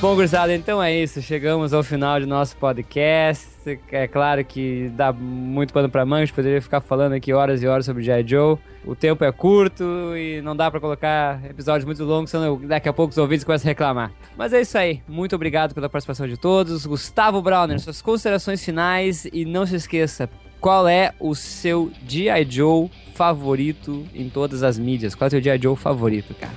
Bom, 0.00 0.16
gurizada, 0.16 0.52
então 0.52 0.82
é 0.82 0.92
isso. 0.92 1.22
Chegamos 1.22 1.72
ao 1.72 1.84
final 1.84 2.18
de 2.18 2.26
nosso 2.26 2.56
podcast. 2.56 3.51
É 3.90 4.06
claro 4.06 4.44
que 4.44 4.90
dá 4.94 5.12
muito 5.12 5.72
pano 5.72 5.88
pra 5.88 6.04
gente 6.20 6.32
poderia 6.32 6.60
ficar 6.60 6.80
falando 6.80 7.12
aqui 7.12 7.32
horas 7.32 7.62
e 7.62 7.66
horas 7.66 7.86
sobre 7.86 8.02
G.I. 8.02 8.26
Joe. 8.26 8.58
O 8.84 8.94
tempo 8.94 9.24
é 9.24 9.30
curto 9.30 9.84
e 10.16 10.40
não 10.42 10.56
dá 10.56 10.70
pra 10.70 10.80
colocar 10.80 11.40
episódios 11.48 11.84
muito 11.84 12.02
longos, 12.04 12.30
senão 12.30 12.60
daqui 12.66 12.88
a 12.88 12.92
pouco 12.92 13.12
os 13.12 13.18
ouvintes 13.18 13.44
começam 13.44 13.68
a 13.68 13.70
reclamar. 13.70 14.12
Mas 14.36 14.52
é 14.52 14.60
isso 14.60 14.76
aí. 14.76 15.00
Muito 15.08 15.36
obrigado 15.36 15.74
pela 15.74 15.88
participação 15.88 16.26
de 16.26 16.36
todos. 16.36 16.84
Gustavo 16.84 17.40
Browner, 17.40 17.78
suas 17.78 18.02
considerações 18.02 18.64
finais 18.64 19.24
e 19.32 19.44
não 19.44 19.64
se 19.64 19.76
esqueça, 19.76 20.28
qual 20.60 20.88
é 20.88 21.12
o 21.18 21.34
seu 21.34 21.90
G.I. 22.06 22.44
Joe 22.48 22.90
favorito 23.14 24.04
em 24.14 24.28
todas 24.28 24.62
as 24.62 24.78
mídias? 24.78 25.14
Qual 25.14 25.26
é 25.26 25.28
o 25.28 25.30
teu 25.30 25.42
G.I. 25.42 25.62
Joe 25.62 25.76
favorito, 25.76 26.34
cara? 26.34 26.52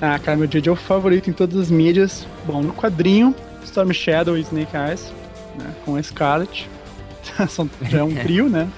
Ah, 0.00 0.18
cara, 0.18 0.36
meu 0.36 0.46
J.J. 0.46 0.76
favorito 0.76 1.30
em 1.30 1.32
todas 1.32 1.58
as 1.58 1.70
mídias. 1.70 2.26
Bom, 2.46 2.62
no 2.62 2.72
quadrinho, 2.72 3.34
Storm 3.64 3.92
Shadow 3.92 4.36
e 4.36 4.40
Snake 4.42 4.76
Eyes, 4.76 5.12
né, 5.58 5.74
com 5.84 5.96
a 5.96 6.02
Scarlet. 6.02 6.68
são- 7.48 7.68
já 7.82 7.98
é 7.98 8.02
um 8.02 8.14
trio, 8.14 8.48
né? 8.48 8.68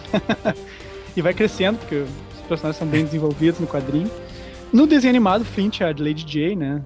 e 1.16 1.22
vai 1.22 1.34
crescendo, 1.34 1.78
porque 1.78 1.96
os 1.96 2.40
personagens 2.48 2.76
são 2.76 2.86
bem 2.86 3.04
desenvolvidos 3.04 3.60
no 3.60 3.66
quadrinho. 3.66 4.10
No 4.72 4.86
desenho 4.86 5.10
animado, 5.10 5.44
Flint 5.44 5.80
é 5.80 5.84
a 5.84 5.88
Lady 5.88 6.24
J, 6.24 6.56
né? 6.56 6.82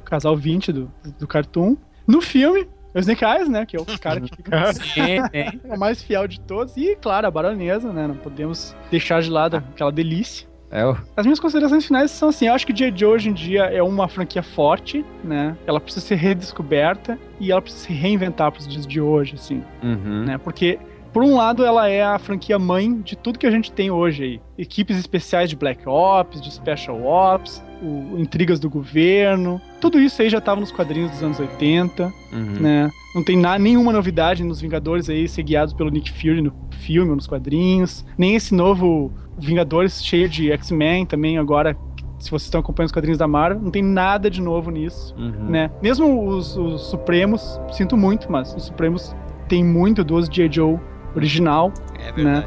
O 0.00 0.04
casal 0.04 0.36
20 0.36 0.72
do, 0.72 0.90
do 1.18 1.26
cartoon. 1.26 1.76
No 2.06 2.20
filme, 2.22 2.66
o 2.94 2.98
Snake 2.98 3.24
Eyes, 3.24 3.48
né? 3.48 3.66
Que 3.66 3.76
é 3.76 3.80
o 3.80 3.84
cara 3.98 4.20
que 4.20 4.34
fica 4.34 4.72
sim. 4.72 5.18
é 5.32 5.52
o 5.64 5.78
mais 5.78 6.02
fiel 6.02 6.26
de 6.26 6.40
todos. 6.40 6.76
E, 6.76 6.96
claro, 6.96 7.26
a 7.26 7.30
baronesa, 7.30 7.92
né? 7.92 8.06
Não 8.06 8.16
podemos 8.16 8.74
deixar 8.90 9.20
de 9.20 9.30
lado 9.30 9.56
aquela 9.58 9.92
delícia. 9.92 10.47
É 10.70 10.84
o... 10.86 10.96
As 11.16 11.24
minhas 11.24 11.40
considerações 11.40 11.86
finais 11.86 12.10
são 12.10 12.28
assim, 12.28 12.46
eu 12.46 12.52
acho 12.54 12.66
que 12.66 12.72
J. 12.72 12.92
Joe 12.94 13.14
hoje 13.14 13.30
em 13.30 13.32
dia 13.32 13.64
é 13.64 13.82
uma 13.82 14.06
franquia 14.08 14.42
forte, 14.42 15.04
né? 15.24 15.56
Ela 15.66 15.80
precisa 15.80 16.04
ser 16.06 16.16
redescoberta 16.16 17.18
e 17.40 17.50
ela 17.50 17.62
precisa 17.62 17.86
se 17.86 17.92
reinventar 17.92 18.50
para 18.52 18.60
os 18.60 18.68
dias 18.68 18.86
de 18.86 19.00
hoje, 19.00 19.34
assim, 19.34 19.62
Uhum. 19.82 20.24
né? 20.24 20.38
Porque 20.38 20.78
por 21.12 21.22
um 21.24 21.34
lado 21.36 21.64
ela 21.64 21.88
é 21.88 22.02
a 22.02 22.18
franquia 22.18 22.58
mãe 22.58 23.00
de 23.00 23.16
tudo 23.16 23.38
que 23.38 23.46
a 23.46 23.50
gente 23.50 23.72
tem 23.72 23.90
hoje 23.90 24.22
aí. 24.24 24.40
Equipes 24.58 24.98
especiais 24.98 25.48
de 25.48 25.56
Black 25.56 25.88
Ops, 25.88 26.40
de 26.40 26.50
Special 26.52 27.02
Ops, 27.02 27.62
o- 27.82 28.18
intrigas 28.18 28.60
do 28.60 28.68
governo, 28.68 29.60
tudo 29.80 29.98
isso 29.98 30.20
aí 30.20 30.28
já 30.28 30.38
estava 30.38 30.60
nos 30.60 30.70
quadrinhos 30.70 31.10
dos 31.12 31.22
anos 31.22 31.40
80 31.40 32.12
Uhum. 32.32 32.60
né? 32.60 32.90
Não 33.14 33.24
tem 33.24 33.38
na- 33.38 33.58
nenhuma 33.58 33.90
novidade 33.92 34.44
nos 34.44 34.60
Vingadores 34.60 35.08
aí 35.08 35.26
ser 35.26 35.42
guiados 35.44 35.72
pelo 35.72 35.88
Nick 35.90 36.10
Fury 36.12 36.42
no 36.42 36.52
filme 36.72 37.08
ou 37.10 37.16
nos 37.16 37.26
quadrinhos. 37.26 38.04
Nem 38.18 38.36
esse 38.36 38.54
novo 38.54 39.10
Vingadores 39.38 40.04
cheio 40.04 40.28
de 40.28 40.50
X-Men 40.52 41.06
também 41.06 41.38
agora. 41.38 41.76
Se 42.18 42.30
vocês 42.30 42.42
estão 42.44 42.60
acompanhando 42.60 42.86
os 42.88 42.92
quadrinhos 42.92 43.18
da 43.18 43.28
Marvel, 43.28 43.62
não 43.62 43.70
tem 43.70 43.82
nada 43.82 44.28
de 44.28 44.42
novo 44.42 44.70
nisso, 44.72 45.14
Uhum. 45.16 45.50
né? 45.50 45.70
Mesmo 45.80 46.26
os, 46.26 46.56
os 46.56 46.90
Supremos, 46.90 47.60
sinto 47.70 47.96
muito, 47.96 48.30
mas 48.30 48.52
os 48.54 48.64
Supremos 48.64 49.14
tem 49.48 49.64
muito 49.64 50.02
dos 50.02 50.28
J. 50.28 50.48
Joe 50.50 50.78
original. 51.14 51.72
É 51.98 52.10
verdade. 52.10 52.46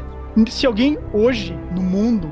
Se 0.49 0.65
alguém 0.65 0.97
hoje 1.13 1.57
no 1.73 1.81
mundo, 1.81 2.29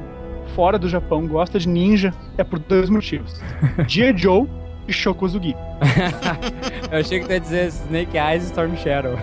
fora 0.54 0.78
do 0.78 0.90
Japão, 0.90 1.26
gosta 1.28 1.58
de 1.58 1.68
ninja, 1.70 2.14
é 2.38 2.44
por 2.44 2.60
dois 2.60 2.90
motivos: 2.90 3.42
J. 3.88 4.14
Joe 4.18 4.46
e 4.86 4.92
Shokozugi. 4.92 5.56
Eu 6.92 7.00
achei 7.00 7.20
que 7.22 7.26
tu 7.26 7.32
ia 7.32 7.40
dizer 7.40 7.68
Snake 7.68 8.18
Eyes 8.18 8.44
e 8.44 8.46
Storm 8.48 8.76
Shadow. 8.76 9.14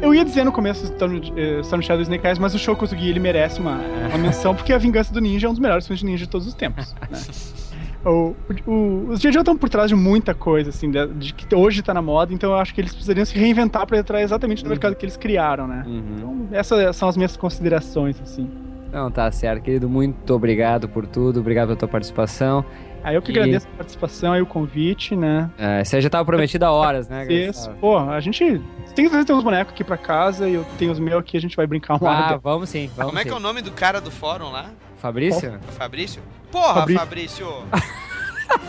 Eu 0.00 0.14
ia 0.14 0.24
dizer 0.24 0.44
no 0.44 0.52
começo 0.52 0.84
Storm, 0.84 1.20
eh, 1.36 1.60
Storm 1.60 1.82
Shadow 1.82 2.02
Snake 2.02 2.26
Eyes, 2.26 2.38
mas 2.38 2.54
o 2.54 2.58
Shokozugi 2.58 3.08
ele 3.08 3.20
merece 3.20 3.60
uma, 3.60 3.78
uma 4.08 4.18
menção, 4.18 4.54
porque 4.54 4.72
a 4.72 4.78
Vingança 4.78 5.12
do 5.12 5.20
Ninja 5.20 5.46
é 5.46 5.50
um 5.50 5.52
dos 5.52 5.60
melhores 5.60 5.86
filmes 5.86 6.00
de 6.00 6.06
ninja 6.06 6.24
de 6.24 6.30
todos 6.30 6.46
os 6.46 6.54
tempos. 6.54 6.94
né? 7.10 7.18
O, 8.02 8.34
o- 8.66 9.08
os 9.10 9.20
J.J. 9.20 9.40
estão 9.40 9.58
por 9.58 9.68
trás 9.68 9.90
de 9.90 9.94
muita 9.94 10.32
coisa, 10.32 10.70
assim, 10.70 10.90
de, 10.90 11.06
de 11.06 11.34
que 11.34 11.54
hoje 11.54 11.82
tá 11.82 11.92
na 11.92 12.00
moda, 12.00 12.32
então 12.32 12.48
eu 12.52 12.56
acho 12.56 12.72
que 12.74 12.80
eles 12.80 12.92
precisariam 12.94 13.26
se 13.26 13.38
reinventar 13.38 13.86
pra 13.86 13.98
entrar 13.98 14.22
exatamente 14.22 14.62
no 14.64 14.70
mercado 14.70 14.94
que 14.96 15.04
eles 15.04 15.18
criaram, 15.18 15.68
né? 15.68 15.84
Uhum. 15.86 16.02
Então, 16.16 16.48
essas 16.50 16.96
são 16.96 17.10
as 17.10 17.16
minhas 17.18 17.36
considerações, 17.36 18.18
assim. 18.22 18.48
Não, 18.90 19.10
tá 19.10 19.30
certo, 19.30 19.62
querido. 19.62 19.86
Muito 19.86 20.32
obrigado 20.34 20.88
por 20.88 21.06
tudo. 21.06 21.40
Obrigado 21.40 21.66
pela 21.68 21.78
tua 21.78 21.88
participação. 21.88 22.64
Aí 23.02 23.14
eu 23.14 23.22
que 23.22 23.30
E- 23.32 23.38
agradeço 23.38 23.66
a 23.74 23.76
participação 23.78 24.36
e 24.36 24.42
o 24.42 24.46
convite, 24.46 25.16
né? 25.16 25.50
É, 25.56 25.82
você 25.82 26.00
já 26.00 26.10
tava 26.10 26.24
prometido 26.24 26.64
há 26.66 26.70
horas, 26.72 27.08
né, 27.08 27.24
Gustavo? 27.46 27.76
pô, 27.78 27.96
a 27.98 28.20
gente 28.20 28.60
tem 28.94 29.04
que 29.06 29.10
trazer 29.10 29.32
uns 29.32 29.42
bonecos 29.42 29.72
aqui 29.72 29.82
pra 29.82 29.96
casa 29.96 30.48
e 30.48 30.54
eu 30.54 30.66
tenho 30.78 30.92
os 30.92 30.98
meus 30.98 31.20
aqui, 31.20 31.36
a 31.36 31.40
gente 31.40 31.56
vai 31.56 31.66
brincar 31.66 31.96
uma 32.00 32.10
Ah, 32.10 32.26
hora. 32.28 32.38
vamos 32.38 32.68
sim. 32.68 32.90
Vamos 32.96 33.06
Como 33.12 33.18
é 33.18 33.22
que 33.24 33.30
é 33.30 33.32
o 33.32 33.36
sim. 33.36 33.42
nome 33.42 33.62
do 33.62 33.70
cara 33.72 34.00
do 34.00 34.10
fórum 34.10 34.50
lá? 34.50 34.66
Fabrício? 34.96 35.58
O 35.68 35.72
Fabrício? 35.72 36.22
Porra, 36.52 36.74
Fabrício. 36.74 36.98
Fabrício! 37.00 37.46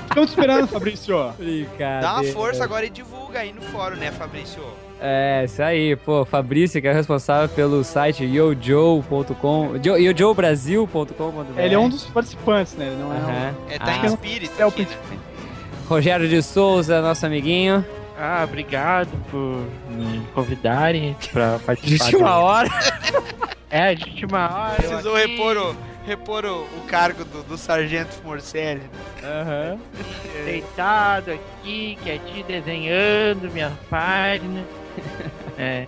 Estamos 0.07 0.29
te 0.29 0.33
esperando, 0.33 0.67
Fabrício. 0.67 1.17
Dá 2.01 2.13
uma 2.15 2.23
força 2.25 2.63
agora 2.63 2.85
e 2.85 2.89
divulga 2.89 3.39
aí 3.39 3.51
no 3.51 3.61
fórum, 3.61 3.95
né, 3.95 4.11
Fabrício? 4.11 4.61
É, 5.03 5.44
isso 5.45 5.61
aí, 5.64 5.95
pô. 5.95 6.23
Fabrício, 6.23 6.80
que 6.80 6.88
é 6.88 6.94
responsável 6.94 7.49
pelo 7.49 7.84
site 7.84 8.23
yojo.com, 8.23 9.78
jo- 9.80 9.98
yojobrasil.com.br. 9.98 11.60
Ele 11.60 11.73
é 11.73 11.80
um 11.80 11.90
dos 11.90 12.03
participantes, 12.06 12.76
né? 12.76 12.86
Ele 12.88 12.98
não 12.98 13.11
é 13.11 13.15
um... 13.18 13.72
É, 13.72 13.80
tá 13.80 13.86
Ah, 13.88 13.98
em 13.98 14.06
espírito 14.06 14.53
é 14.60 14.65
o 14.65 14.69
aqui, 14.69 14.84
né? 14.84 15.18
Rogério 15.90 16.28
de 16.30 16.41
Souza, 16.44 17.02
nosso 17.02 17.26
amiguinho. 17.26 17.84
Ah, 18.18 18.41
obrigado 18.48 19.10
por 19.32 19.65
me 19.90 20.22
convidarem 20.36 21.15
pra 21.34 21.57
De 21.57 21.64
participar. 21.64 22.06
última 22.06 22.30
do- 22.30 22.41
hora. 22.44 22.69
É, 23.73 23.95
de 23.95 24.03
última 24.03 24.53
hora. 24.53 24.73
Precisou 24.76 25.15
repor, 25.15 25.56
o, 25.56 25.76
repor 26.06 26.44
o, 26.45 26.64
o 26.64 26.82
cargo 26.90 27.23
do, 27.23 27.41
do 27.41 27.57
Sargento 27.57 28.18
Morcelli. 28.22 28.82
Aham. 29.23 29.78
Deitado 30.44 31.32
aqui, 31.32 31.98
quietinho, 32.03 32.44
desenhando 32.45 33.49
minha 33.49 33.72
página. 33.90 34.61
É. 35.57 35.88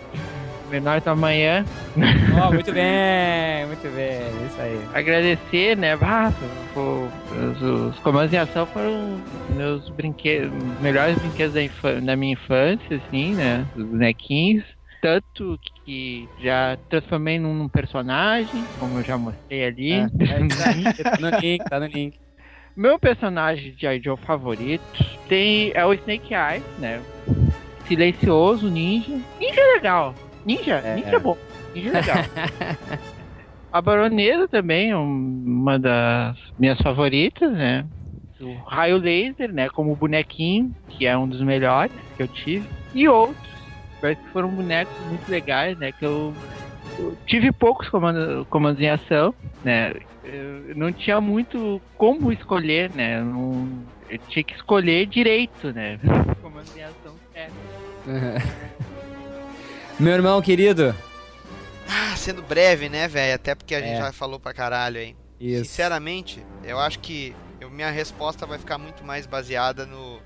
Menor 0.69 1.01
do 1.01 1.09
amanhã. 1.09 1.65
Ó, 2.41 2.51
muito 2.51 2.71
bem, 2.71 3.65
muito 3.67 3.95
bem. 3.95 4.47
Isso 4.47 4.59
aí. 4.59 4.81
Agradecer, 4.93 5.77
né? 5.77 5.93
Ah, 6.01 6.31
os, 6.75 7.61
os 7.61 7.99
comandos 7.99 8.33
em 8.33 8.37
ação 8.37 8.65
foram 8.65 9.19
meus 9.55 9.87
brinquedos, 9.89 10.51
melhores 10.81 11.17
brinquedos 11.19 11.53
da, 11.53 11.99
da 11.99 12.15
minha 12.15 12.33
infância, 12.33 12.97
assim, 12.97 13.35
né? 13.35 13.65
Os 13.75 13.83
bonequinhos. 13.83 14.63
Tanto 14.99 15.59
que 15.85 16.27
já 16.41 16.77
transformei 16.89 17.37
num, 17.37 17.53
num 17.53 17.67
personagem, 17.67 18.63
como 18.79 18.97
eu 18.97 19.03
já 19.03 19.17
mostrei 19.17 19.65
ali. 19.65 19.91
É, 19.91 19.97
é 19.97 20.69
aí, 20.69 20.93
tá 21.03 21.17
no 21.19 21.39
link, 21.39 21.69
tá 21.69 21.79
no 21.79 21.85
link. 21.87 22.17
Meu 22.75 22.97
personagem 22.97 23.73
de 23.73 24.01
Joe 24.01 24.17
favorito 24.17 24.83
tem, 25.29 25.71
é 25.75 25.85
o 25.85 25.93
Snake 25.93 26.33
Eyes, 26.33 26.63
né? 26.79 27.01
Silencioso, 27.87 28.69
ninja. 28.69 29.19
Ninja 29.39 29.59
é 29.61 29.73
legal. 29.73 30.15
Ninja, 30.45 30.75
É, 30.83 30.95
ninja 30.95 31.09
é. 31.09 31.15
é 31.15 31.19
bom. 31.19 31.37
Ninja 31.73 31.89
é 31.89 31.91
legal. 31.93 32.17
A 33.71 33.81
Baronesa 33.81 34.47
também 34.47 34.93
uma 34.93 35.79
das 35.79 36.37
minhas 36.59 36.77
favoritas, 36.79 37.51
né? 37.51 37.85
O 38.39 38.53
Raio 38.69 38.97
Laser, 38.97 39.51
né? 39.51 39.67
Como 39.69 39.95
bonequinho, 39.95 40.71
que 40.89 41.07
é 41.07 41.17
um 41.17 41.27
dos 41.27 41.41
melhores 41.41 41.91
que 42.15 42.21
eu 42.21 42.27
tive. 42.27 42.67
E 42.93 43.07
outros. 43.07 43.51
Parece 43.99 44.21
que 44.21 44.29
foram 44.29 44.49
bonecos 44.49 44.93
muito 45.07 45.27
legais, 45.29 45.75
né? 45.79 45.91
Que 45.91 46.05
eu, 46.05 46.33
eu 46.99 47.17
tive 47.25 47.51
poucos 47.51 47.89
comandos, 47.89 48.45
comandos 48.49 48.79
em 48.81 48.89
ação, 48.89 49.33
né? 49.63 49.93
Eu 50.23 50.75
não 50.75 50.91
tinha 50.91 51.19
muito 51.19 51.81
como 51.97 52.31
escolher, 52.31 52.91
né? 52.93 53.19
Eu, 53.21 53.25
não- 53.25 53.83
eu 54.09 54.19
tinha 54.29 54.43
que 54.43 54.53
escolher 54.53 55.07
direito, 55.07 55.73
né? 55.73 55.97
Comandos 56.43 56.75
em 56.77 56.83
ação 56.83 57.15
certo. 57.33 57.53
Meu 59.99 60.13
irmão 60.13 60.41
querido. 60.41 60.95
Ah, 61.87 62.15
sendo 62.15 62.41
breve, 62.41 62.89
né, 62.89 63.07
velho? 63.07 63.35
Até 63.35 63.53
porque 63.55 63.75
a 63.75 63.79
gente 63.81 63.93
É. 63.93 63.97
já 63.97 64.11
falou 64.11 64.39
pra 64.39 64.53
caralho 64.53 64.99
aí. 64.99 65.15
Isso. 65.39 65.65
Sinceramente, 65.65 66.43
eu 66.63 66.79
acho 66.79 66.99
que 66.99 67.35
eu- 67.59 67.69
minha 67.69 67.91
resposta 67.91 68.45
vai 68.45 68.57
ficar 68.57 68.77
muito 68.77 69.03
mais 69.03 69.25
baseada 69.25 69.85
no. 69.85 70.19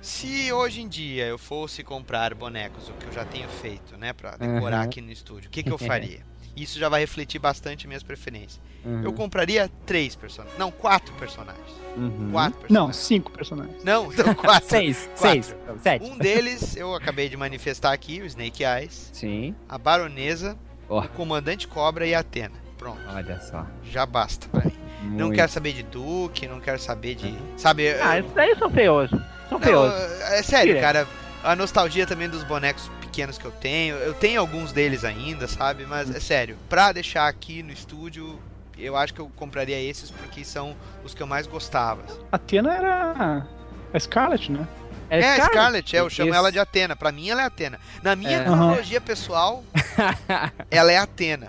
Se 0.00 0.52
hoje 0.52 0.82
em 0.82 0.88
dia 0.88 1.26
eu 1.26 1.36
fosse 1.38 1.82
comprar 1.82 2.32
bonecos, 2.34 2.88
o 2.88 2.92
que 2.92 3.06
eu 3.06 3.12
já 3.12 3.24
tenho 3.24 3.48
feito, 3.48 3.96
né, 3.96 4.12
pra 4.12 4.36
decorar 4.36 4.76
Aham. 4.78 4.84
aqui 4.84 5.00
no 5.00 5.10
estúdio, 5.10 5.48
o 5.48 5.50
que, 5.50 5.62
que 5.64 5.72
eu 5.72 5.78
faria? 5.78 6.20
Isso 6.56 6.78
já 6.78 6.88
vai 6.88 7.00
refletir 7.00 7.38
bastante 7.38 7.86
minhas 7.86 8.02
preferências. 8.02 8.58
Uhum, 8.84 9.02
Eu 9.04 9.12
compraria 9.12 9.70
três 9.84 10.16
personagens. 10.16 10.58
Não, 10.58 10.70
quatro 10.70 11.12
personagens. 11.14 11.66
uhum. 11.96 12.30
Quatro 12.32 12.58
Não, 12.60 12.86
personagens. 12.86 12.96
cinco 12.96 13.30
personagens. 13.30 13.84
Não, 13.84 14.10
então 14.12 14.34
quatro. 14.34 14.66
Seis, 14.70 15.04
Quatro. 15.18 15.20
seis, 15.20 15.56
não, 15.66 15.78
sete. 15.78 16.04
Um 16.04 16.16
deles 16.16 16.76
eu 16.76 16.94
acabei 16.94 17.28
de 17.28 17.36
manifestar 17.36 17.92
aqui, 17.92 18.22
o 18.22 18.26
Snake 18.26 18.64
Eyes, 18.64 19.10
Sim. 19.12 19.54
a 19.68 19.76
Baronesa, 19.76 20.56
Ó. 20.88 21.00
o 21.00 21.08
Comandante 21.10 21.68
Cobra 21.68 22.06
e 22.06 22.14
a 22.14 22.20
Atena. 22.20 22.54
Pronto, 22.78 23.00
Olha 23.08 23.40
só. 23.40 23.66
já 23.84 24.06
basta 24.06 24.48
pra 24.48 24.64
mim. 24.64 24.72
Não 25.02 25.26
Muito. 25.26 25.34
quero 25.36 25.50
saber 25.52 25.72
de 25.72 25.82
Duke, 25.82 26.46
não 26.48 26.60
quero 26.60 26.78
saber 26.78 27.14
de. 27.16 27.34
Sabe? 27.56 27.90
Ah, 28.00 28.16
eu- 28.18 28.24
esses 28.24 28.34
daí 28.34 28.56
são 28.58 28.70
feiosos. 28.70 29.18
São 29.48 29.58
não, 29.58 29.60
feiosos. 29.60 30.00
é 30.22 30.42
sério, 30.42 30.74
Tira. 30.74 30.80
cara. 30.80 31.08
A 31.44 31.54
nostalgia 31.54 32.06
também 32.06 32.28
dos 32.28 32.42
bonecos 32.44 32.90
pequenos 33.16 33.38
que 33.38 33.44
eu 33.46 33.50
tenho. 33.50 33.96
Eu 33.96 34.12
tenho 34.12 34.38
alguns 34.40 34.72
deles 34.72 35.02
ainda, 35.02 35.48
sabe? 35.48 35.86
Mas 35.86 36.14
é 36.14 36.20
sério. 36.20 36.56
Pra 36.68 36.92
deixar 36.92 37.26
aqui 37.26 37.62
no 37.62 37.72
estúdio, 37.72 38.38
eu 38.76 38.94
acho 38.94 39.14
que 39.14 39.20
eu 39.20 39.30
compraria 39.34 39.80
esses 39.80 40.10
porque 40.10 40.44
são 40.44 40.76
os 41.02 41.14
que 41.14 41.22
eu 41.22 41.26
mais 41.26 41.46
gostava. 41.46 42.02
Atena 42.30 42.74
era 42.74 43.46
a 43.94 43.98
Scarlet, 43.98 44.52
né? 44.52 44.68
É, 45.08 45.18
a 45.18 45.22
Scarlet? 45.32 45.46
Scarlet, 45.50 45.96
é, 45.96 46.00
eu 46.00 46.10
chamo 46.10 46.28
Isso. 46.28 46.38
ela 46.38 46.52
de 46.52 46.58
Atena. 46.58 46.94
Pra 46.94 47.10
mim 47.10 47.30
ela 47.30 47.40
é 47.40 47.44
Atena. 47.46 47.80
Na 48.02 48.14
minha 48.14 48.36
É. 48.38 48.44
cronologia 48.44 49.00
pessoal, 49.00 49.64
ela 50.70 50.92
é 50.92 50.98
Atena. 50.98 51.48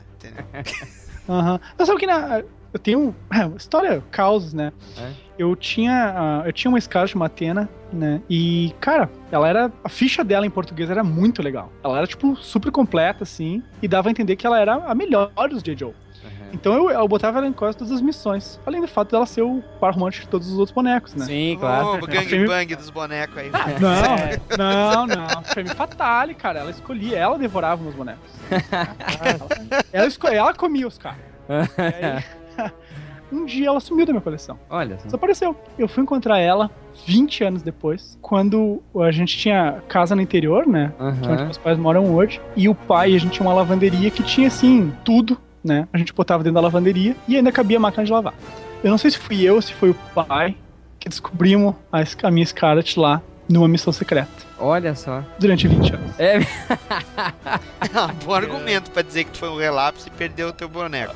Aham. 1.28 1.60
Não 1.78 1.86
sabe 1.86 2.00
que 2.00 2.08
na. 2.08 2.44
Eu 2.74 2.80
tenho. 2.80 3.16
é, 3.34 3.58
História, 3.58 4.02
causos, 4.10 4.54
né? 4.54 4.72
É? 4.98 5.12
Eu 5.38 5.54
tinha. 5.56 6.14
ah, 6.16 6.44
eu 6.46 6.54
tinha 6.54 6.70
uma 6.70 6.80
Scarlet, 6.80 7.14
uma 7.16 7.26
Atena, 7.26 7.68
né? 7.92 8.22
E, 8.30 8.74
cara, 8.80 9.10
ela 9.32 9.48
era. 9.48 9.72
A 9.84 9.90
ficha 9.90 10.24
dela 10.24 10.46
em 10.46 10.50
português 10.50 10.90
era 10.90 11.04
muito 11.04 11.42
legal. 11.42 11.72
Ela 11.84 12.00
era, 12.00 12.08
tipo, 12.08 12.36
super 12.36 12.72
completa, 12.72 13.24
assim. 13.24 13.64
E 13.82 13.88
dava 13.88 14.10
a 14.10 14.12
entender 14.12 14.36
que 14.36 14.46
ela 14.46 14.60
era 14.60 14.76
a 14.76 14.96
melhor 14.96 15.32
dos 15.50 15.64
J. 15.64 15.76
Joe. 15.76 15.90
Uhum. 16.24 16.50
Então 16.54 16.74
eu, 16.74 16.90
eu 16.90 17.08
botava 17.08 17.38
ela 17.38 17.48
em 17.48 17.54
quase 17.54 17.78
todas 17.78 17.94
as 17.94 18.02
missões. 18.02 18.60
Além 18.66 18.82
do 18.82 18.88
fato 18.88 19.12
dela 19.12 19.26
ser 19.26 19.42
o 19.42 19.64
par 19.80 19.94
romântico 19.94 20.26
de 20.26 20.32
todos 20.32 20.52
os 20.52 20.58
outros 20.58 20.74
bonecos, 20.74 21.14
né? 21.14 21.26
Sim, 21.26 21.58
claro. 21.60 22.04
Ô, 22.04 22.08
gangbang 22.08 22.76
dos 22.76 22.90
bonecos 22.90 23.38
aí. 23.38 23.52
Não, 24.58 25.06
não, 25.06 25.08
não. 25.08 25.44
Femme 25.44 25.70
Fatale, 25.70 26.34
cara. 26.34 26.60
Ela 26.60 26.72
escolhia, 26.72 27.18
ela 27.18 27.38
devorava 27.38 27.82
meus 27.82 27.96
bonecos. 27.96 28.30
ela, 29.94 30.08
ela, 30.08 30.36
ela 30.36 30.54
comia 30.54 30.88
os 30.88 30.98
caras. 30.98 31.20
Aí, 31.48 32.24
um 33.32 33.46
dia 33.46 33.68
ela 33.68 33.80
sumiu 33.80 34.06
da 34.06 34.14
minha 34.14 34.22
coleção. 34.22 34.58
Olha 34.70 34.98
só. 34.98 35.06
Desapareceu. 35.06 35.56
Eu 35.78 35.88
fui 35.88 36.04
encontrar 36.04 36.40
ela 36.40 36.70
20 37.06 37.44
anos 37.44 37.62
depois, 37.62 38.18
quando 38.22 38.82
a 39.00 39.12
gente 39.12 39.38
tinha 39.38 39.82
casa 39.88 40.16
no 40.16 40.22
interior, 40.22 40.66
né? 40.66 40.94
Que 41.22 41.28
é 41.28 41.32
onde 41.32 41.44
meus 41.44 41.58
pais 41.58 41.78
moram 41.78 42.14
hoje. 42.16 42.42
E 42.56 42.68
o 42.68 42.76
pai, 42.76 43.16
a 43.16 43.20
gente 43.20 43.34
tinha 43.34 43.48
uma 43.48 43.54
lavanderia 43.54 44.10
que 44.10 44.24
tinha 44.24 44.48
assim, 44.48 44.94
tudo, 45.04 45.38
né? 45.64 45.88
A 45.92 45.98
gente 45.98 46.14
botava 46.14 46.44
dentro 46.44 46.56
da 46.56 46.62
lavanderia 46.62 47.16
e 47.28 47.36
ainda 47.36 47.52
cabia 47.52 47.78
a 47.78 47.80
máquina 47.80 48.06
de 48.06 48.12
lavar. 48.12 48.34
Eu 48.84 48.92
não 48.92 48.98
sei 48.98 49.12
se 49.12 49.18
fui 49.18 49.42
eu 49.42 49.56
ou 49.56 49.62
se 49.62 49.74
foi 49.74 49.90
o 49.92 49.96
pai 50.14 50.56
que 51.00 51.10
descobrimos 51.10 51.76
a, 51.92 52.04
a 52.24 52.32
minha 52.32 52.46
Scarlet 52.46 53.00
lá 53.00 53.22
numa 53.50 53.68
missão 53.68 53.94
secreta. 53.94 54.30
Olha 54.60 54.96
só. 54.96 55.24
Durante 55.40 55.68
20 55.68 55.94
anos. 55.94 56.20
É, 56.20 56.40
Bom 58.26 58.34
argumento 58.34 58.92
pra 58.92 59.02
dizer 59.02 59.24
que 59.24 59.32
tu 59.32 59.38
foi 59.38 59.50
um 59.50 59.58
relapso 59.58 60.08
e 60.08 60.12
perdeu 60.12 60.50
o 60.50 60.54
teu 60.54 60.68
boneco. 60.68 61.16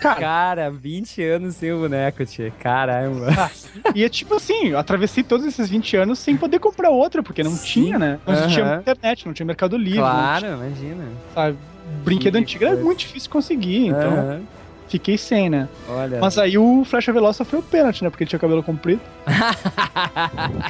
Cara, 0.00 0.70
20 0.70 1.22
anos 1.22 1.56
sem 1.56 1.72
o 1.72 1.78
boneco, 1.78 2.24
tia. 2.24 2.52
Caramba. 2.60 3.50
E 3.94 4.04
é 4.04 4.08
tipo 4.08 4.34
assim, 4.34 4.68
eu 4.68 4.78
atravessei 4.78 5.22
todos 5.22 5.46
esses 5.46 5.68
20 5.68 5.96
anos 5.96 6.18
sem 6.18 6.36
poder 6.36 6.58
comprar 6.58 6.90
outra, 6.90 7.22
porque 7.22 7.42
não 7.42 7.52
Sim. 7.52 7.64
tinha, 7.64 7.98
né? 7.98 8.18
Não 8.26 8.34
Aham. 8.34 8.48
tinha 8.48 8.76
internet, 8.76 9.26
não 9.26 9.32
tinha 9.32 9.46
Mercado 9.46 9.76
Livre. 9.76 10.00
Claro, 10.00 10.46
imagina. 10.46 11.04
tinha, 11.04 11.08
sabe? 11.34 11.56
Brinquedo 12.04 12.32
Que 12.34 12.38
antigo 12.38 12.64
era 12.64 12.76
muito 12.76 12.98
difícil 13.00 13.30
conseguir, 13.30 13.86
então 13.86 14.40
fiquei 14.88 15.16
sem, 15.18 15.48
né? 15.50 15.68
Olha. 15.88 16.18
Mas 16.20 16.38
aí 16.38 16.56
o 16.58 16.84
Flecha 16.84 17.12
Veloz 17.12 17.36
sofreu 17.36 17.62
pênalti, 17.62 18.02
né? 18.02 18.10
Porque 18.10 18.24
ele 18.24 18.28
tinha 18.30 18.38
cabelo 18.38 18.62
comprido. 18.62 19.00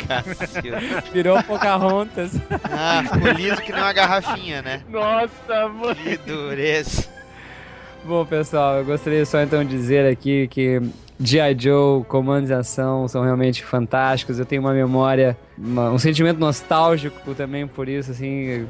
Cacilda. 0.09 0.81
Virou 1.13 1.43
Pocahontas. 1.43 2.33
Ah, 2.65 3.03
ficou 3.11 3.33
liso 3.33 3.63
que 3.63 3.73
nem 3.73 3.81
uma 3.83 3.93
garrafinha, 3.93 4.63
né? 4.63 4.83
Nossa, 4.89 5.69
mano. 5.69 5.95
Que 5.95 6.17
dureza. 6.19 7.09
Bom, 8.07 8.25
pessoal, 8.25 8.77
eu 8.79 8.85
gostaria 8.85 9.25
só 9.27 9.41
então 9.43 9.65
de 9.65 9.71
dizer 9.71 10.07
aqui 10.11 10.47
que 10.49 10.81
G.I. 11.19 11.57
Joe, 11.59 12.05
Comandos 12.05 12.51
em 12.51 12.55
Ação 12.55 13.09
são 13.09 13.23
realmente 13.25 13.65
fantásticos. 13.65 14.39
Eu 14.39 14.45
tenho 14.47 14.61
uma 14.63 14.73
memória, 14.73 15.37
uma- 15.59 15.91
um 15.91 15.99
sentimento 15.99 16.39
nostálgico 16.39 17.35
também 17.35 17.67
por 17.67 17.89
isso, 17.89 18.13
assim. 18.13 18.65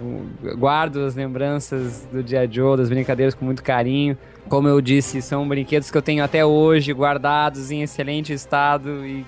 Guardo 0.57 1.01
as 1.05 1.15
lembranças 1.15 2.07
do 2.11 2.27
G.I. 2.27 2.49
Joe, 2.51 2.77
das 2.79 2.89
brincadeiras 2.89 3.35
com 3.35 3.45
muito 3.45 3.63
carinho. 3.63 4.17
Como 4.49 4.69
eu 4.69 4.81
disse, 4.81 5.21
são 5.21 5.47
brinquedos 5.47 5.91
que 5.91 5.99
eu 5.99 6.03
tenho 6.03 6.25
até 6.25 6.45
hoje 6.45 6.93
guardados 6.93 7.71
em 7.71 7.83
excelente 7.83 8.33
estado 8.33 9.05
e 9.05 9.27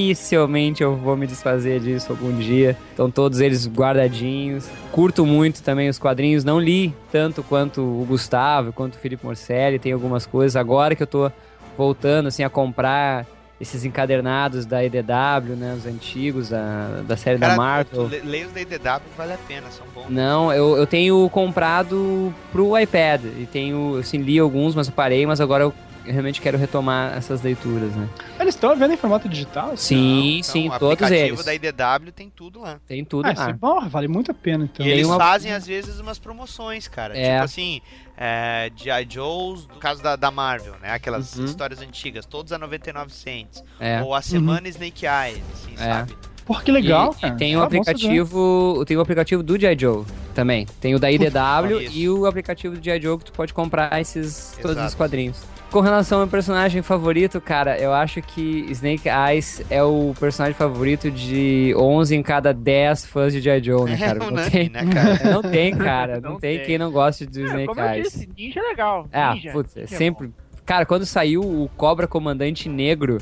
dificilmente 0.00 0.82
eu 0.82 0.94
vou 0.96 1.16
me 1.16 1.26
desfazer 1.26 1.80
disso 1.80 2.12
algum 2.12 2.32
dia. 2.38 2.76
Estão 2.90 3.10
todos 3.10 3.40
eles 3.40 3.66
guardadinhos. 3.66 4.68
Curto 4.92 5.26
muito 5.26 5.62
também 5.62 5.88
os 5.88 5.98
quadrinhos. 5.98 6.44
Não 6.44 6.58
li 6.60 6.94
tanto 7.10 7.42
quanto 7.42 7.80
o 7.82 8.04
Gustavo, 8.08 8.72
quanto 8.72 8.94
o 8.94 8.98
Felipe 8.98 9.24
Morcelli. 9.24 9.78
Tem 9.78 9.92
algumas 9.92 10.26
coisas. 10.26 10.56
Agora 10.56 10.94
que 10.94 11.02
eu 11.02 11.06
tô 11.06 11.30
voltando 11.76 12.28
assim 12.28 12.44
a 12.44 12.48
comprar 12.50 13.26
esses 13.60 13.84
encadernados 13.84 14.64
da 14.64 14.82
EDW, 14.82 15.54
né? 15.56 15.74
Os 15.76 15.84
antigos 15.84 16.48
da, 16.48 17.02
da 17.06 17.16
série 17.16 17.36
da 17.36 17.48
Cara, 17.48 17.58
Marvel. 17.58 18.06
le- 18.08 18.20
leia 18.20 18.46
os 18.46 18.52
da 18.52 18.60
IDW, 18.62 19.02
vale 19.18 19.32
a 19.34 19.38
pena, 19.46 19.66
são 19.70 19.84
bons. 19.94 20.06
Não, 20.08 20.50
eu, 20.52 20.78
eu 20.78 20.86
tenho 20.86 21.28
comprado 21.28 22.32
pro 22.52 22.78
iPad. 22.78 23.22
E 23.38 23.46
tenho, 23.52 23.96
assim, 23.98 24.16
li 24.18 24.38
alguns, 24.38 24.74
mas 24.74 24.86
eu 24.86 24.94
parei. 24.94 25.26
Mas 25.26 25.42
agora 25.42 25.64
eu 25.64 25.74
realmente 26.04 26.40
quero 26.40 26.56
retomar 26.58 27.16
essas 27.16 27.42
leituras, 27.42 27.94
né? 27.94 28.08
Eles 28.38 28.54
estão 28.54 28.74
vendo 28.76 28.92
em 28.92 28.96
formato 28.96 29.28
digital? 29.28 29.76
Sim, 29.76 30.38
Então, 30.38 30.52
sim, 30.52 30.68
o 30.68 30.78
todos 30.78 30.94
aplicativo 31.02 31.34
eles. 31.40 31.44
da 31.44 31.54
IDW 31.54 32.12
tem 32.12 32.30
tudo 32.30 32.60
lá. 32.60 32.80
Tem 32.86 33.04
tudo 33.04 33.26
Ah, 33.26 33.34
lá. 33.36 33.50
é 33.50 33.52
bom, 33.52 33.88
vale 33.88 34.08
muito 34.08 34.30
a 34.30 34.34
pena, 34.34 34.64
então. 34.64 34.84
E 34.84 34.88
eles 34.90 35.06
uma- 35.06 35.16
fazem, 35.18 35.52
às 35.52 35.66
vezes, 35.66 36.00
umas 36.00 36.18
promoções, 36.18 36.88
cara. 36.88 37.16
É. 37.16 37.32
Tipo 37.34 37.44
assim, 37.44 37.80
é, 38.16 38.70
G.I. 38.76 39.06
Joe's, 39.08 39.66
no 39.66 39.76
caso 39.76 40.02
da, 40.02 40.16
da 40.16 40.30
Marvel, 40.30 40.74
né? 40.80 40.90
Aquelas 40.92 41.36
Uhum. 41.36 41.44
histórias 41.44 41.80
antigas, 41.80 42.26
todos 42.26 42.52
a 42.52 42.58
99 42.58 43.12
cents. 43.12 43.62
É. 43.78 44.02
Ou 44.02 44.14
a 44.14 44.22
semana 44.22 44.68
Snake 44.68 45.06
Eyes, 45.06 45.42
assim, 45.54 45.74
É. 45.74 45.76
sabe? 45.76 46.16
Porra, 46.50 46.62
que 46.64 46.72
legal, 46.72 47.14
e, 47.16 47.20
cara. 47.20 47.34
e 47.34 47.36
tem 47.36 47.56
o 47.56 47.60
Ah, 47.60 47.64
aplicativo, 47.64 48.84
tem 48.84 48.96
o 48.96 49.00
aplicativo 49.00 49.40
do 49.40 49.56
G.I. 49.60 49.78
Joe 49.78 50.04
também. 50.34 50.66
Tem 50.80 50.94
o 50.96 50.98
da 50.98 51.08
IDW 51.10 51.80
e 51.92 52.08
o 52.08 52.26
aplicativo 52.26 52.76
do 52.76 52.82
G.I. 52.84 53.00
Joe 53.00 53.18
que 53.18 53.26
tu 53.26 53.32
pode 53.32 53.54
comprar 53.54 54.00
esses 54.00 54.56
todos 54.60 54.72
Exato. 54.72 54.88
os 54.88 54.94
quadrinhos. 54.96 55.44
Com 55.70 55.78
relação 55.80 56.18
ao 56.18 56.24
meu 56.26 56.30
personagem 56.30 56.82
favorito, 56.82 57.40
cara, 57.40 57.78
eu 57.78 57.92
acho 57.94 58.20
que 58.20 58.66
Snake 58.70 59.08
Eyes 59.08 59.62
é 59.70 59.80
o 59.84 60.12
personagem 60.18 60.56
favorito 60.58 61.08
de 61.08 61.72
11 61.78 62.16
em 62.16 62.22
cada 62.24 62.52
10 62.52 63.06
fãs 63.06 63.32
de 63.32 63.40
G.I. 63.40 63.62
Joe, 63.62 63.88
né, 63.88 63.96
cara? 63.96 64.10
É 64.10 64.18
não, 64.18 64.26
unânime, 64.26 64.50
tem, 64.50 64.68
né, 64.70 64.92
cara? 64.92 65.20
não 65.32 65.42
tem, 65.42 65.76
cara. 65.76 66.20
Não, 66.20 66.30
Não 66.32 66.40
tem, 66.40 66.56
tem. 66.56 66.66
quem 66.66 66.78
não 66.78 66.90
goste 66.90 67.26
do 67.26 67.38
É, 67.38 67.44
Snake 67.44 67.66
como 67.66 67.80
eu 67.80 67.88
Eyes. 67.88 68.12
disse, 68.12 68.28
ninja 68.36 68.58
é 68.58 68.62
legal. 68.64 69.06
Ah, 69.12 69.34
ninja. 69.34 69.52
putz, 69.52 69.76
é 69.76 69.80
Ninja 69.82 69.96
sempre. 69.96 70.30
Cara, 70.66 70.84
quando 70.84 71.06
saiu 71.06 71.42
o 71.42 71.70
Cobra 71.76 72.08
Comandante 72.08 72.68
Negro, 72.68 73.18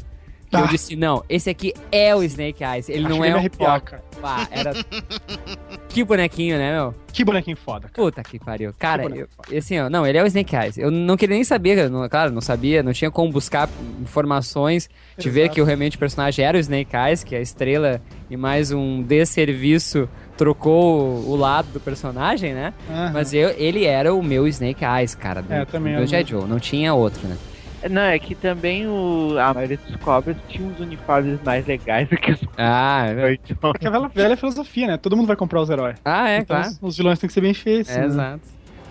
que 0.49 0.57
eu 0.57 0.67
disse, 0.69 0.97
não, 0.97 1.25
esse 1.29 1.51
aqui 1.51 1.73
é 1.91 2.15
o 2.15 2.23
Snake 2.23 2.63
Eyes. 2.65 2.89
Ele 2.89 3.07
Acho 3.07 3.09
não 3.09 3.25
é 3.25 3.35
um 3.35 3.37
arrepiar, 3.39 3.81
cara. 3.83 4.03
Pá, 4.21 4.49
era. 4.51 4.73
que 5.89 6.03
bonequinho, 6.03 6.57
né, 6.59 6.73
meu? 6.73 6.95
Que 7.13 7.25
bonequinho 7.25 7.57
foda, 7.57 7.89
cara. 7.89 7.93
Puta 7.95 8.23
que 8.23 8.39
pariu. 8.39 8.73
Cara, 8.79 9.09
Que 9.09 9.19
eu, 9.53 9.59
assim, 9.59 9.79
ó, 9.79 9.89
não, 9.89 10.07
ele 10.07 10.19
é 10.19 10.23
o 10.23 10.27
Snake 10.27 10.55
Eyes. 10.55 10.79
Eu 10.79 10.91
não 10.91 11.17
queria 11.17 11.35
nem 11.35 11.45
saber, 11.45 11.89
não, 11.91 12.09
claro, 12.09 12.33
não 12.33 12.41
sabia, 12.41 12.83
não 12.83 12.93
tinha 12.93 13.11
como 13.11 13.31
buscar 13.31 13.69
informações 14.01 14.89
de 15.17 15.31
ver 15.31 15.49
que 15.51 15.61
o 15.61 15.65
realmente 15.65 15.97
o 15.97 15.99
personagem 15.99 16.45
era 16.45 16.57
o 16.57 16.61
Snake 16.61 16.97
Eyes, 16.97 17.23
que 17.25 17.35
a 17.37 17.41
estrela 17.41 18.01
e 18.31 18.37
mais 18.37 18.73
um 18.73 19.03
desserviço 19.03 20.09
trocou 20.37 21.25
o 21.29 21.37
lado 21.37 21.69
do 21.73 21.81
personagem, 21.81 22.55
né? 22.55 22.73
Aham. 22.89 23.11
Mas 23.13 23.35
eu, 23.35 23.51
ele 23.59 23.85
era 23.85 24.15
o 24.15 24.23
meu 24.23 24.47
Snake 24.47 24.85
Eyes, 24.85 25.15
cara. 25.15 25.43
Do, 25.43 25.53
É, 25.53 25.65
também 25.65 25.97
do 25.97 26.07
G.I. 26.07 26.25
Joe. 26.25 26.45
Não 26.47 26.61
tinha 26.61 26.95
outro, 26.95 27.27
né? 27.27 27.37
Não, 27.91 28.03
é 28.03 28.19
que 28.19 28.35
também 28.35 28.87
o, 28.87 29.37
a 29.39 29.55
maioria 29.55 29.77
dos 29.77 29.97
cobras 29.97 30.37
tinha 30.49 30.67
uns 30.67 30.81
uniformes 30.81 31.39
mais 31.45 31.67
legais 31.67 32.09
do 32.09 32.17
que 32.17 32.33
os 32.33 32.41
Ah, 32.57 33.07
é 33.07 33.15
verdade. 33.15 33.41
então, 33.51 33.71
É 33.71 33.79
que 33.79 33.87
é 33.87 33.91
velha, 33.91 34.09
velha 34.09 34.37
filosofia, 34.37 34.87
né? 34.89 34.97
Todo 34.97 35.17
mundo 35.17 35.27
vai 35.27 35.37
comprar 35.37 35.61
os 35.61 35.71
heróis. 35.71 35.97
Ah, 36.05 36.29
é, 36.29 36.39
então 36.39 36.57
claro. 36.57 36.73
os, 36.73 36.79
os 36.83 36.97
vilões 36.97 37.19
têm 37.19 37.29
que 37.29 37.35
ser 37.35 37.41
bem 37.41 37.55
feitos. 37.55 37.91
É, 37.95 38.01
né? 38.01 38.07
exato. 38.07 38.41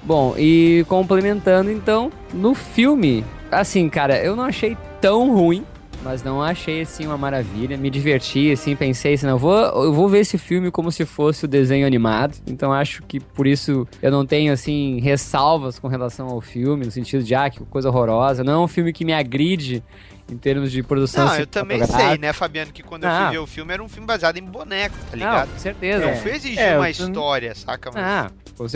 Bom, 0.03 0.35
e 0.37 0.85
complementando 0.87 1.69
então, 1.69 2.11
no 2.33 2.53
filme, 2.53 3.25
assim, 3.51 3.89
cara, 3.89 4.17
eu 4.23 4.35
não 4.35 4.45
achei 4.45 4.77
tão 5.01 5.33
ruim, 5.35 5.65
mas 6.07 6.23
não 6.23 6.41
achei 6.41 6.81
assim 6.81 7.05
uma 7.05 7.17
maravilha. 7.17 7.77
Me 7.77 7.89
diverti, 7.89 8.51
assim, 8.51 8.75
pensei 8.75 9.13
assim, 9.13 9.25
não, 9.25 9.33
eu 9.33 9.37
vou, 9.39 9.53
eu 9.83 9.93
vou 9.93 10.07
ver 10.09 10.19
esse 10.19 10.37
filme 10.37 10.71
como 10.71 10.91
se 10.91 11.05
fosse 11.05 11.45
o 11.45 11.47
desenho 11.47 11.85
animado. 11.85 12.37
Então 12.47 12.71
acho 12.73 13.03
que 13.03 13.19
por 13.19 13.45
isso 13.45 13.87
eu 14.01 14.09
não 14.11 14.25
tenho 14.25 14.51
assim 14.53 14.99
ressalvas 15.01 15.77
com 15.77 15.87
relação 15.87 16.27
ao 16.27 16.39
filme, 16.41 16.85
no 16.85 16.91
sentido 16.91 17.23
de 17.23 17.35
ah, 17.35 17.49
que 17.49 17.59
coisa 17.65 17.89
horrorosa. 17.89 18.43
Não 18.43 18.53
é 18.53 18.57
um 18.59 18.67
filme 18.67 18.91
que 18.93 19.03
me 19.05 19.13
agride 19.13 19.83
em 20.29 20.35
termos 20.37 20.71
de 20.71 20.83
produção 20.83 21.25
Não, 21.25 21.35
eu 21.37 21.47
também 21.47 21.77
sei, 21.77 21.85
cinematográfica. 21.87 22.27
né, 22.27 22.33
Fabiano, 22.33 22.71
que 22.73 22.83
quando 22.83 23.03
eu 23.05 23.09
Ah. 23.09 23.23
fui 23.27 23.31
ver 23.31 23.39
o 23.39 23.47
filme 23.47 23.73
era 23.73 23.81
um 23.83 23.87
filme 23.87 24.05
baseado 24.05 24.37
em 24.37 24.43
boneco, 24.43 24.95
tá 25.09 25.11
Não, 25.11 25.17
ligado? 25.19 25.49
com 25.53 25.59
certeza. 25.59 25.99
Não 26.05 26.11
É. 26.11 26.15
foi 26.17 26.31
exigir 26.35 26.59
É, 26.59 26.77
uma 26.77 26.87
eu 26.87 26.91
história, 26.91 27.55
saca? 27.55 27.91
Mas... 27.93 28.03
Ah, 28.03 28.31
com 28.57 28.63
lá. 28.63 28.69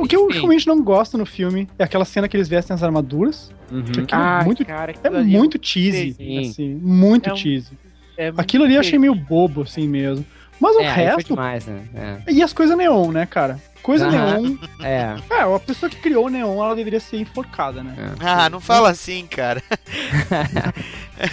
O 0.00 0.06
que 0.06 0.16
eu 0.16 0.28
realmente 0.28 0.66
não 0.66 0.82
gosto 0.82 1.16
no 1.18 1.24
filme 1.26 1.68
é 1.78 1.84
aquela 1.84 2.04
cena 2.04 2.28
que 2.28 2.36
eles 2.36 2.48
vestem 2.48 2.74
as 2.74 2.82
armaduras. 2.82 3.50
Uhum. 3.70 3.82
Ah, 4.12 4.40
é 4.42 4.44
muito, 4.44 4.64
cara, 4.66 4.92
é 5.02 5.06
ali 5.08 5.24
muito 5.36 5.58
cheesy, 5.62 6.12
Sim. 6.14 6.38
assim, 6.50 6.74
muito 6.82 7.30
É 7.30 7.32
um- 7.32 7.36
cheesy. 7.36 7.70
é 8.16 8.26
muito 8.26 8.40
Aquilo 8.40 8.64
ali 8.64 8.74
eu 8.74 8.80
achei 8.80 8.98
meio 8.98 9.14
bobo, 9.14 9.62
assim 9.62 9.86
mesmo. 9.88 10.24
Mas 10.60 10.76
o 10.76 10.80
É, 10.80 10.92
resto. 10.92 11.28
demais, 11.34 11.64
né? 11.66 11.82
É. 12.26 12.32
E 12.32 12.42
as 12.42 12.52
coisas 12.52 12.76
neon, 12.76 13.10
né, 13.12 13.24
cara? 13.26 13.58
Coisa 13.82 14.06
Aham. 14.08 14.40
neon. 14.42 14.56
É. 14.82 15.16
É, 15.30 15.40
a 15.56 15.58
pessoa 15.58 15.88
que 15.88 15.96
criou 15.96 16.26
o 16.26 16.28
neon, 16.28 16.62
ela 16.62 16.76
deveria 16.76 17.00
ser 17.00 17.16
enforcada, 17.18 17.82
né? 17.82 17.94
Ah, 18.20 18.50
não 18.50 18.60
fala 18.60 18.90
assim, 18.90 19.26
cara. 19.26 19.62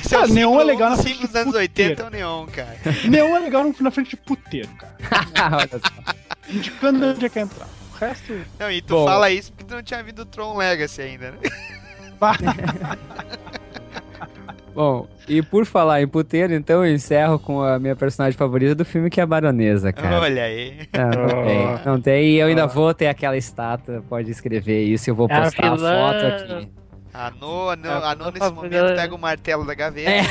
Esse 0.01 0.15
é 0.15 0.19
o 0.19 0.27
neon 0.27 0.61
é 0.61 0.63
legal 0.63 0.89
na 0.91 0.95
dos 0.95 1.03
frente 1.03 1.25
dos 1.25 1.35
anos 1.35 1.53
puteiro. 1.53 1.91
80 1.91 2.03
é 2.03 2.05
o 2.05 2.09
neon, 2.09 2.45
cara. 2.45 2.77
Neon 3.09 3.35
é 3.35 3.39
legal 3.39 3.73
na 3.81 3.91
frente 3.91 4.11
de 4.11 4.17
puteiro, 4.17 4.69
cara. 4.77 4.95
Olha 5.57 5.69
só. 5.81 6.13
Indicando 6.49 7.05
onde 7.07 7.25
é 7.25 7.29
que 7.29 7.39
entrar. 7.39 7.67
Resto. 7.99 8.33
Não, 8.59 8.71
e 8.71 8.81
tu 8.81 8.93
Bom. 8.95 9.05
fala 9.05 9.29
isso 9.31 9.51
porque 9.51 9.65
tu 9.65 9.75
não 9.75 9.83
tinha 9.83 10.03
visto 10.03 10.19
o 10.21 10.25
Tron 10.25 10.55
Legacy 10.57 11.01
ainda, 11.01 11.31
né? 11.31 11.37
Bom, 14.73 15.07
e 15.27 15.41
por 15.41 15.65
falar 15.65 16.03
em 16.03 16.07
puteiro, 16.07 16.53
então 16.53 16.85
eu 16.85 16.93
encerro 16.93 17.39
com 17.39 17.63
a 17.63 17.79
minha 17.79 17.95
personagem 17.95 18.37
favorita 18.37 18.75
do 18.75 18.85
filme, 18.85 19.09
que 19.09 19.19
é 19.19 19.23
a 19.23 19.25
Baronesa, 19.25 19.91
cara. 19.91 20.19
Olha 20.21 20.43
aí. 20.43 20.87
Não, 20.95 21.09
não 21.09 21.43
tem, 21.45 21.85
não 21.85 22.01
tem. 22.01 22.25
E 22.29 22.35
eu 22.39 22.47
ainda 22.47 22.67
vou 22.67 22.93
ter 22.93 23.07
aquela 23.07 23.35
estátua, 23.35 24.03
pode 24.07 24.29
escrever 24.29 24.83
isso, 24.83 25.09
eu 25.09 25.15
vou 25.15 25.27
É 25.31 25.33
a 25.33 25.41
postar 25.41 25.67
a 25.71 25.75
vilã. 25.75 25.91
foto 26.13 26.25
aqui. 26.27 26.69
A 27.11 27.31
No, 27.31 27.69
a 27.69 27.75
No, 27.75 27.87
É, 27.87 27.91
a 27.91 28.31
nesse 28.31 28.51
momento 28.53 28.95
pega 28.95 29.15
o 29.15 29.17
martelo 29.17 29.65
da 29.65 29.73
gaveta. 29.73 30.11
É. 30.11 30.25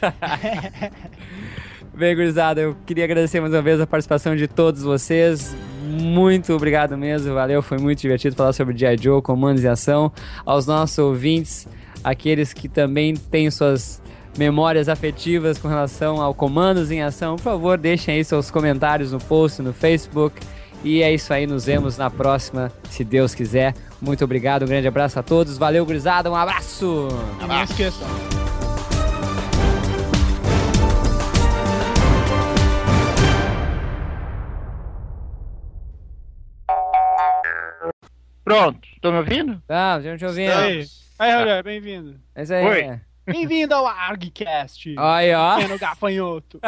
Bem, 1.92 2.14
gurizada, 2.14 2.60
eu 2.60 2.76
queria 2.86 3.02
agradecer 3.04 3.40
mais 3.40 3.52
uma 3.52 3.62
vez 3.62 3.80
a 3.80 3.86
participação 3.86 4.36
de 4.36 4.46
todos 4.46 4.84
vocês. 4.84 5.56
Muito 5.98 6.52
obrigado 6.52 6.96
mesmo, 6.96 7.34
valeu, 7.34 7.62
foi 7.62 7.78
muito 7.78 8.00
divertido 8.00 8.36
falar 8.36 8.52
sobre 8.52 8.76
G.I. 8.76 8.96
Joe, 8.98 9.22
comandos 9.22 9.64
em 9.64 9.68
ação. 9.68 10.12
Aos 10.44 10.66
nossos 10.66 10.98
ouvintes, 10.98 11.66
aqueles 12.02 12.52
que 12.52 12.68
também 12.68 13.14
têm 13.14 13.50
suas 13.50 14.02
memórias 14.36 14.88
afetivas 14.88 15.58
com 15.58 15.68
relação 15.68 16.20
ao 16.20 16.32
comandos 16.32 16.90
em 16.90 17.02
ação, 17.02 17.36
por 17.36 17.42
favor, 17.42 17.76
deixem 17.76 18.14
aí 18.14 18.24
seus 18.24 18.50
comentários 18.50 19.12
no 19.12 19.18
post, 19.18 19.60
no 19.60 19.72
Facebook. 19.72 20.40
E 20.84 21.02
é 21.02 21.12
isso 21.12 21.32
aí, 21.32 21.44
nos 21.46 21.64
vemos 21.64 21.98
na 21.98 22.08
próxima, 22.08 22.70
se 22.88 23.02
Deus 23.02 23.34
quiser. 23.34 23.74
Muito 24.00 24.24
obrigado, 24.24 24.62
um 24.62 24.66
grande 24.66 24.86
abraço 24.86 25.18
a 25.18 25.22
todos. 25.22 25.58
Valeu, 25.58 25.84
gurizada, 25.84 26.30
um 26.30 26.36
abraço! 26.36 27.08
E 27.42 27.46
não 27.46 28.37
Pronto, 38.48 38.80
tô 39.02 39.12
me 39.12 39.18
ouvindo? 39.18 39.62
Tá, 39.66 40.00
já 40.00 40.16
te 40.16 40.24
ouvindo. 40.24 40.50
Aí, 40.52 40.86
aí, 41.18 41.32
Rogério, 41.34 41.62
bem-vindo. 41.62 42.18
É 42.34 42.42
isso 42.44 42.54
aí. 42.54 42.64
Oi. 42.64 42.98
Bem-vindo 43.26 43.74
ao 43.74 43.86
ArgCast. 43.86 44.94
Aí, 44.98 45.34
ó. 45.34 45.56
Pequeno 45.56 45.78
gafanhoto. 45.78 46.58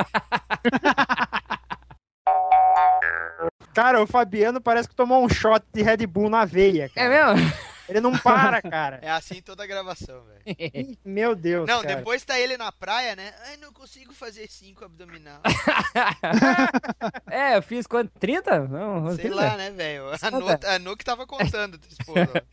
Cara, 3.73 4.03
o 4.03 4.07
Fabiano 4.07 4.61
parece 4.61 4.91
que 4.91 4.95
tomou 4.95 5.25
um 5.25 5.29
shot 5.31 5.65
de 5.73 5.81
Red 5.83 6.07
Bull 6.07 6.29
na 6.29 6.45
veia, 6.45 6.85
É 6.85 6.89
cara. 6.91 7.35
mesmo? 7.35 7.51
Ele 7.91 8.01
não 8.01 8.17
para, 8.17 8.63
cara. 8.63 9.01
É 9.03 9.11
assim 9.11 9.43
toda 9.43 9.65
a 9.65 9.67
gravação, 9.67 10.23
velho. 10.25 10.97
Meu 11.05 11.35
Deus, 11.35 11.67
Não, 11.69 11.83
cara. 11.83 11.97
depois 11.97 12.25
tá 12.25 12.39
ele 12.39 12.57
na 12.57 12.71
praia, 12.71 13.17
né? 13.17 13.35
Ai, 13.47 13.57
não 13.57 13.73
consigo 13.73 14.15
fazer 14.15 14.49
cinco 14.49 14.85
abdominal. 14.85 15.41
é, 17.29 17.57
eu 17.57 17.63
fiz 17.63 17.87
quanto? 17.89 18.13
30? 18.21 18.69
Não, 18.69 19.09
Sei 19.09 19.25
30? 19.25 19.35
lá, 19.35 19.57
né, 19.57 19.71
velho? 19.73 20.05
A 20.23 20.31
No, 20.79 20.93
a 20.93 20.97
que 20.97 21.05
tava 21.05 21.27
contando, 21.27 21.79
tua 21.79 21.91
esposa. 21.91 22.45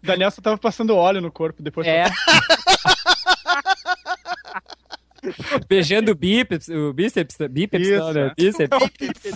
O 0.00 0.06
Daniel 0.06 0.30
só 0.30 0.40
tava 0.40 0.58
passando 0.58 0.94
óleo 0.94 1.20
no 1.20 1.32
corpo 1.32 1.62
depois. 1.62 1.86
É. 1.86 2.04
Beijando 5.68 6.12
o 6.12 6.14
bíceps, 6.14 6.68
o 6.68 6.92
bíceps, 6.92 7.36
bíceps 7.50 7.88
Isso, 7.88 7.98
não, 7.98 8.12
né? 8.12 8.26
é. 8.28 8.34
Bíceps. 8.36 8.78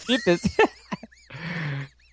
Bíceps. 0.06 0.56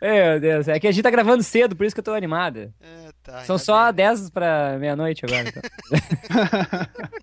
É, 0.02 0.32
Meu 0.32 0.40
Deus, 0.40 0.68
é 0.68 0.80
que 0.80 0.88
a 0.88 0.92
gente 0.92 1.04
tá 1.04 1.10
gravando 1.10 1.44
cedo, 1.44 1.76
por 1.76 1.86
isso 1.86 1.94
que 1.96 2.00
eu 2.00 2.04
tô 2.04 2.14
animada. 2.14 2.74
É, 2.80 3.10
tá, 3.22 3.40
São 3.44 3.58
só 3.58 3.92
bem. 3.92 4.06
10 4.06 4.30
pra 4.30 4.78
meia-noite 4.80 5.26
agora. 5.26 5.50
Então. 5.50 5.62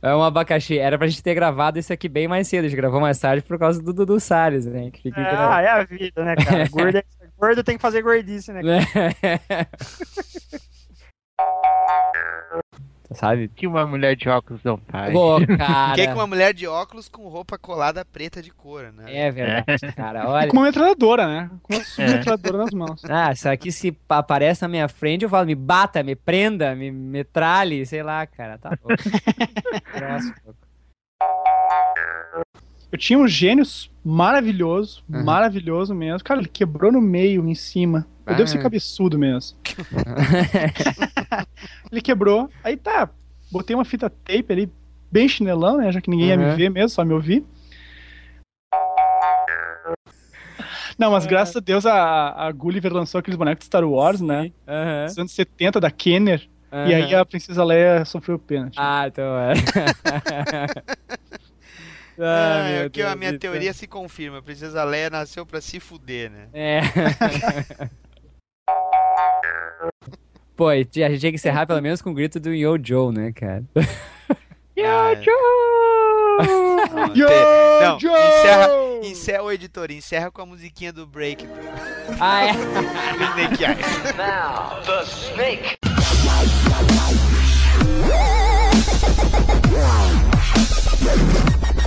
É 0.00 0.14
um 0.14 0.22
abacaxi. 0.22 0.78
Era 0.78 0.96
pra 0.96 1.08
gente 1.08 1.22
ter 1.22 1.34
gravado 1.34 1.76
isso 1.78 1.92
aqui 1.92 2.08
bem 2.08 2.28
mais 2.28 2.46
cedo. 2.46 2.66
A 2.66 2.68
gente 2.68 2.76
gravou 2.76 3.00
mais 3.00 3.18
tarde 3.18 3.42
por 3.42 3.58
causa 3.58 3.82
do 3.82 3.92
Dudu 3.92 4.20
Salles, 4.20 4.64
né? 4.64 4.90
Que 4.92 5.02
fica 5.02 5.20
Ah, 5.20 5.60
é 5.60 5.68
a 5.68 5.82
vida, 5.84 6.24
né, 6.24 6.36
cara? 6.36 6.66
Gordo, 6.70 6.98
é- 6.98 7.04
gordo 7.36 7.64
tem 7.64 7.76
que 7.76 7.82
fazer 7.82 8.02
gordice, 8.02 8.52
né? 8.52 8.60
cara? 8.62 9.68
Sabe? 13.14 13.48
Que 13.48 13.66
uma 13.66 13.86
mulher 13.86 14.14
de 14.14 14.28
óculos 14.28 14.62
não 14.62 14.76
faz. 14.76 15.12
Pô, 15.12 15.40
Fiquei 15.40 15.56
cara. 15.66 16.06
com 16.08 16.14
uma 16.20 16.26
mulher 16.26 16.52
de 16.52 16.66
óculos 16.66 17.08
com 17.08 17.26
roupa 17.28 17.56
colada 17.56 18.04
preta 18.04 18.42
de 18.42 18.50
cor, 18.50 18.92
né? 18.92 19.04
É 19.06 19.30
verdade, 19.30 19.92
cara. 19.96 20.28
Olha. 20.28 20.48
Com 20.48 20.58
uma 20.58 20.66
metralhadora, 20.66 21.26
né? 21.26 21.50
Com 21.62 21.74
uma 21.74 21.84
submetralhadora 21.84 22.58
nas 22.58 22.70
mãos. 22.74 23.02
Ah, 23.08 23.32
isso 23.32 23.48
aqui 23.48 23.72
se 23.72 23.92
pa- 23.92 24.18
aparece 24.18 24.60
na 24.62 24.68
minha 24.68 24.88
frente, 24.88 25.22
eu 25.22 25.30
falo, 25.30 25.46
me 25.46 25.54
bata, 25.54 26.02
me 26.02 26.14
prenda, 26.14 26.74
me 26.74 26.90
metralhe, 26.90 27.86
sei 27.86 28.02
lá, 28.02 28.26
cara. 28.26 28.58
Tá 28.58 28.70
louco. 28.70 29.02
Eu 32.90 32.98
tinha 32.98 33.18
um 33.18 33.28
gênio 33.28 33.64
maravilhoso, 34.04 35.02
Uhum. 35.08 35.22
maravilhoso 35.24 35.94
mesmo. 35.94 36.24
Cara, 36.24 36.40
ele 36.40 36.48
quebrou 36.48 36.90
no 36.90 37.00
meio, 37.00 37.46
em 37.48 37.54
cima. 37.54 38.06
Eu 38.26 38.34
Ah. 38.34 38.36
devo 38.36 38.48
ser 38.48 38.60
cabeçudo 38.62 39.18
mesmo. 39.18 39.56
ele 41.92 42.00
quebrou, 42.00 42.48
aí 42.64 42.76
tá. 42.76 43.08
Botei 43.52 43.74
uma 43.76 43.84
fita 43.84 44.10
tape 44.10 44.46
ali, 44.50 44.72
bem 45.12 45.28
chinelão, 45.28 45.76
né? 45.78 45.92
Já 45.92 46.00
que 46.00 46.10
ninguém 46.10 46.28
ia 46.28 46.38
Uhum. 46.38 46.50
me 46.50 46.56
ver 46.56 46.70
mesmo, 46.70 46.88
só 46.90 47.04
me 47.04 47.12
ouvir. 47.14 47.44
Não, 50.98 51.12
mas 51.12 51.26
graças 51.26 51.56
a 51.56 51.60
Deus 51.60 51.86
a, 51.86 52.46
a 52.46 52.50
Gulliver 52.52 52.92
lançou 52.92 53.18
aqueles 53.20 53.38
bonecos 53.38 53.60
de 53.60 53.66
Star 53.66 53.84
Wars, 53.84 54.20
né? 54.20 54.50
Aham, 54.66 55.04
Dos 55.06 55.18
anos 55.18 55.32
70, 55.32 55.80
da 55.80 55.90
Kenner. 55.90 56.48
E 56.72 56.92
aí 56.92 57.14
a 57.14 57.24
Princesa 57.24 57.64
Leia 57.64 58.04
sofreu 58.04 58.36
o 58.36 58.38
pênalti. 58.38 58.74
Ah, 58.76 59.04
então 59.06 59.24
é. 59.38 59.54
Ah, 62.18 62.68
é, 62.68 62.88
que 62.88 63.00
Deus, 63.00 63.12
a 63.12 63.16
minha 63.16 63.30
Deus. 63.30 63.40
teoria 63.40 63.72
se 63.72 63.86
confirma. 63.86 64.42
Princesa 64.42 64.82
Leia 64.84 65.08
nasceu 65.10 65.46
pra 65.46 65.60
se 65.60 65.78
fuder, 65.78 66.30
né? 66.30 66.48
É. 66.52 66.80
Pô, 70.56 70.68
a 70.68 70.76
gente 70.76 70.90
tinha 70.90 71.30
que 71.30 71.36
encerrar 71.36 71.66
pelo 71.66 71.80
menos 71.80 72.02
com 72.02 72.10
o 72.10 72.14
grito 72.14 72.40
do 72.40 72.52
Yo 72.52 72.76
Joe, 72.82 73.14
né, 73.14 73.32
cara? 73.32 73.62
Yo 74.76 74.84
é. 74.84 75.22
Joe! 75.22 75.36
Yo 77.14 77.28
Não, 77.80 78.00
Joe! 78.00 78.12
Encerra, 78.12 78.68
encerra 79.04 79.42
o 79.42 79.52
editor, 79.52 79.90
encerra 79.90 80.30
com 80.30 80.42
a 80.42 80.46
musiquinha 80.46 80.92
do 80.92 81.06
break. 81.06 81.46
Do... 81.46 81.52
Ah, 82.20 82.46
é? 82.46 82.52
Snake 83.32 83.64
Eyes. 83.64 84.16
Now, 84.16 84.80
the 84.84 85.04
Snake! 85.04 85.78
Yeah. 91.00 91.47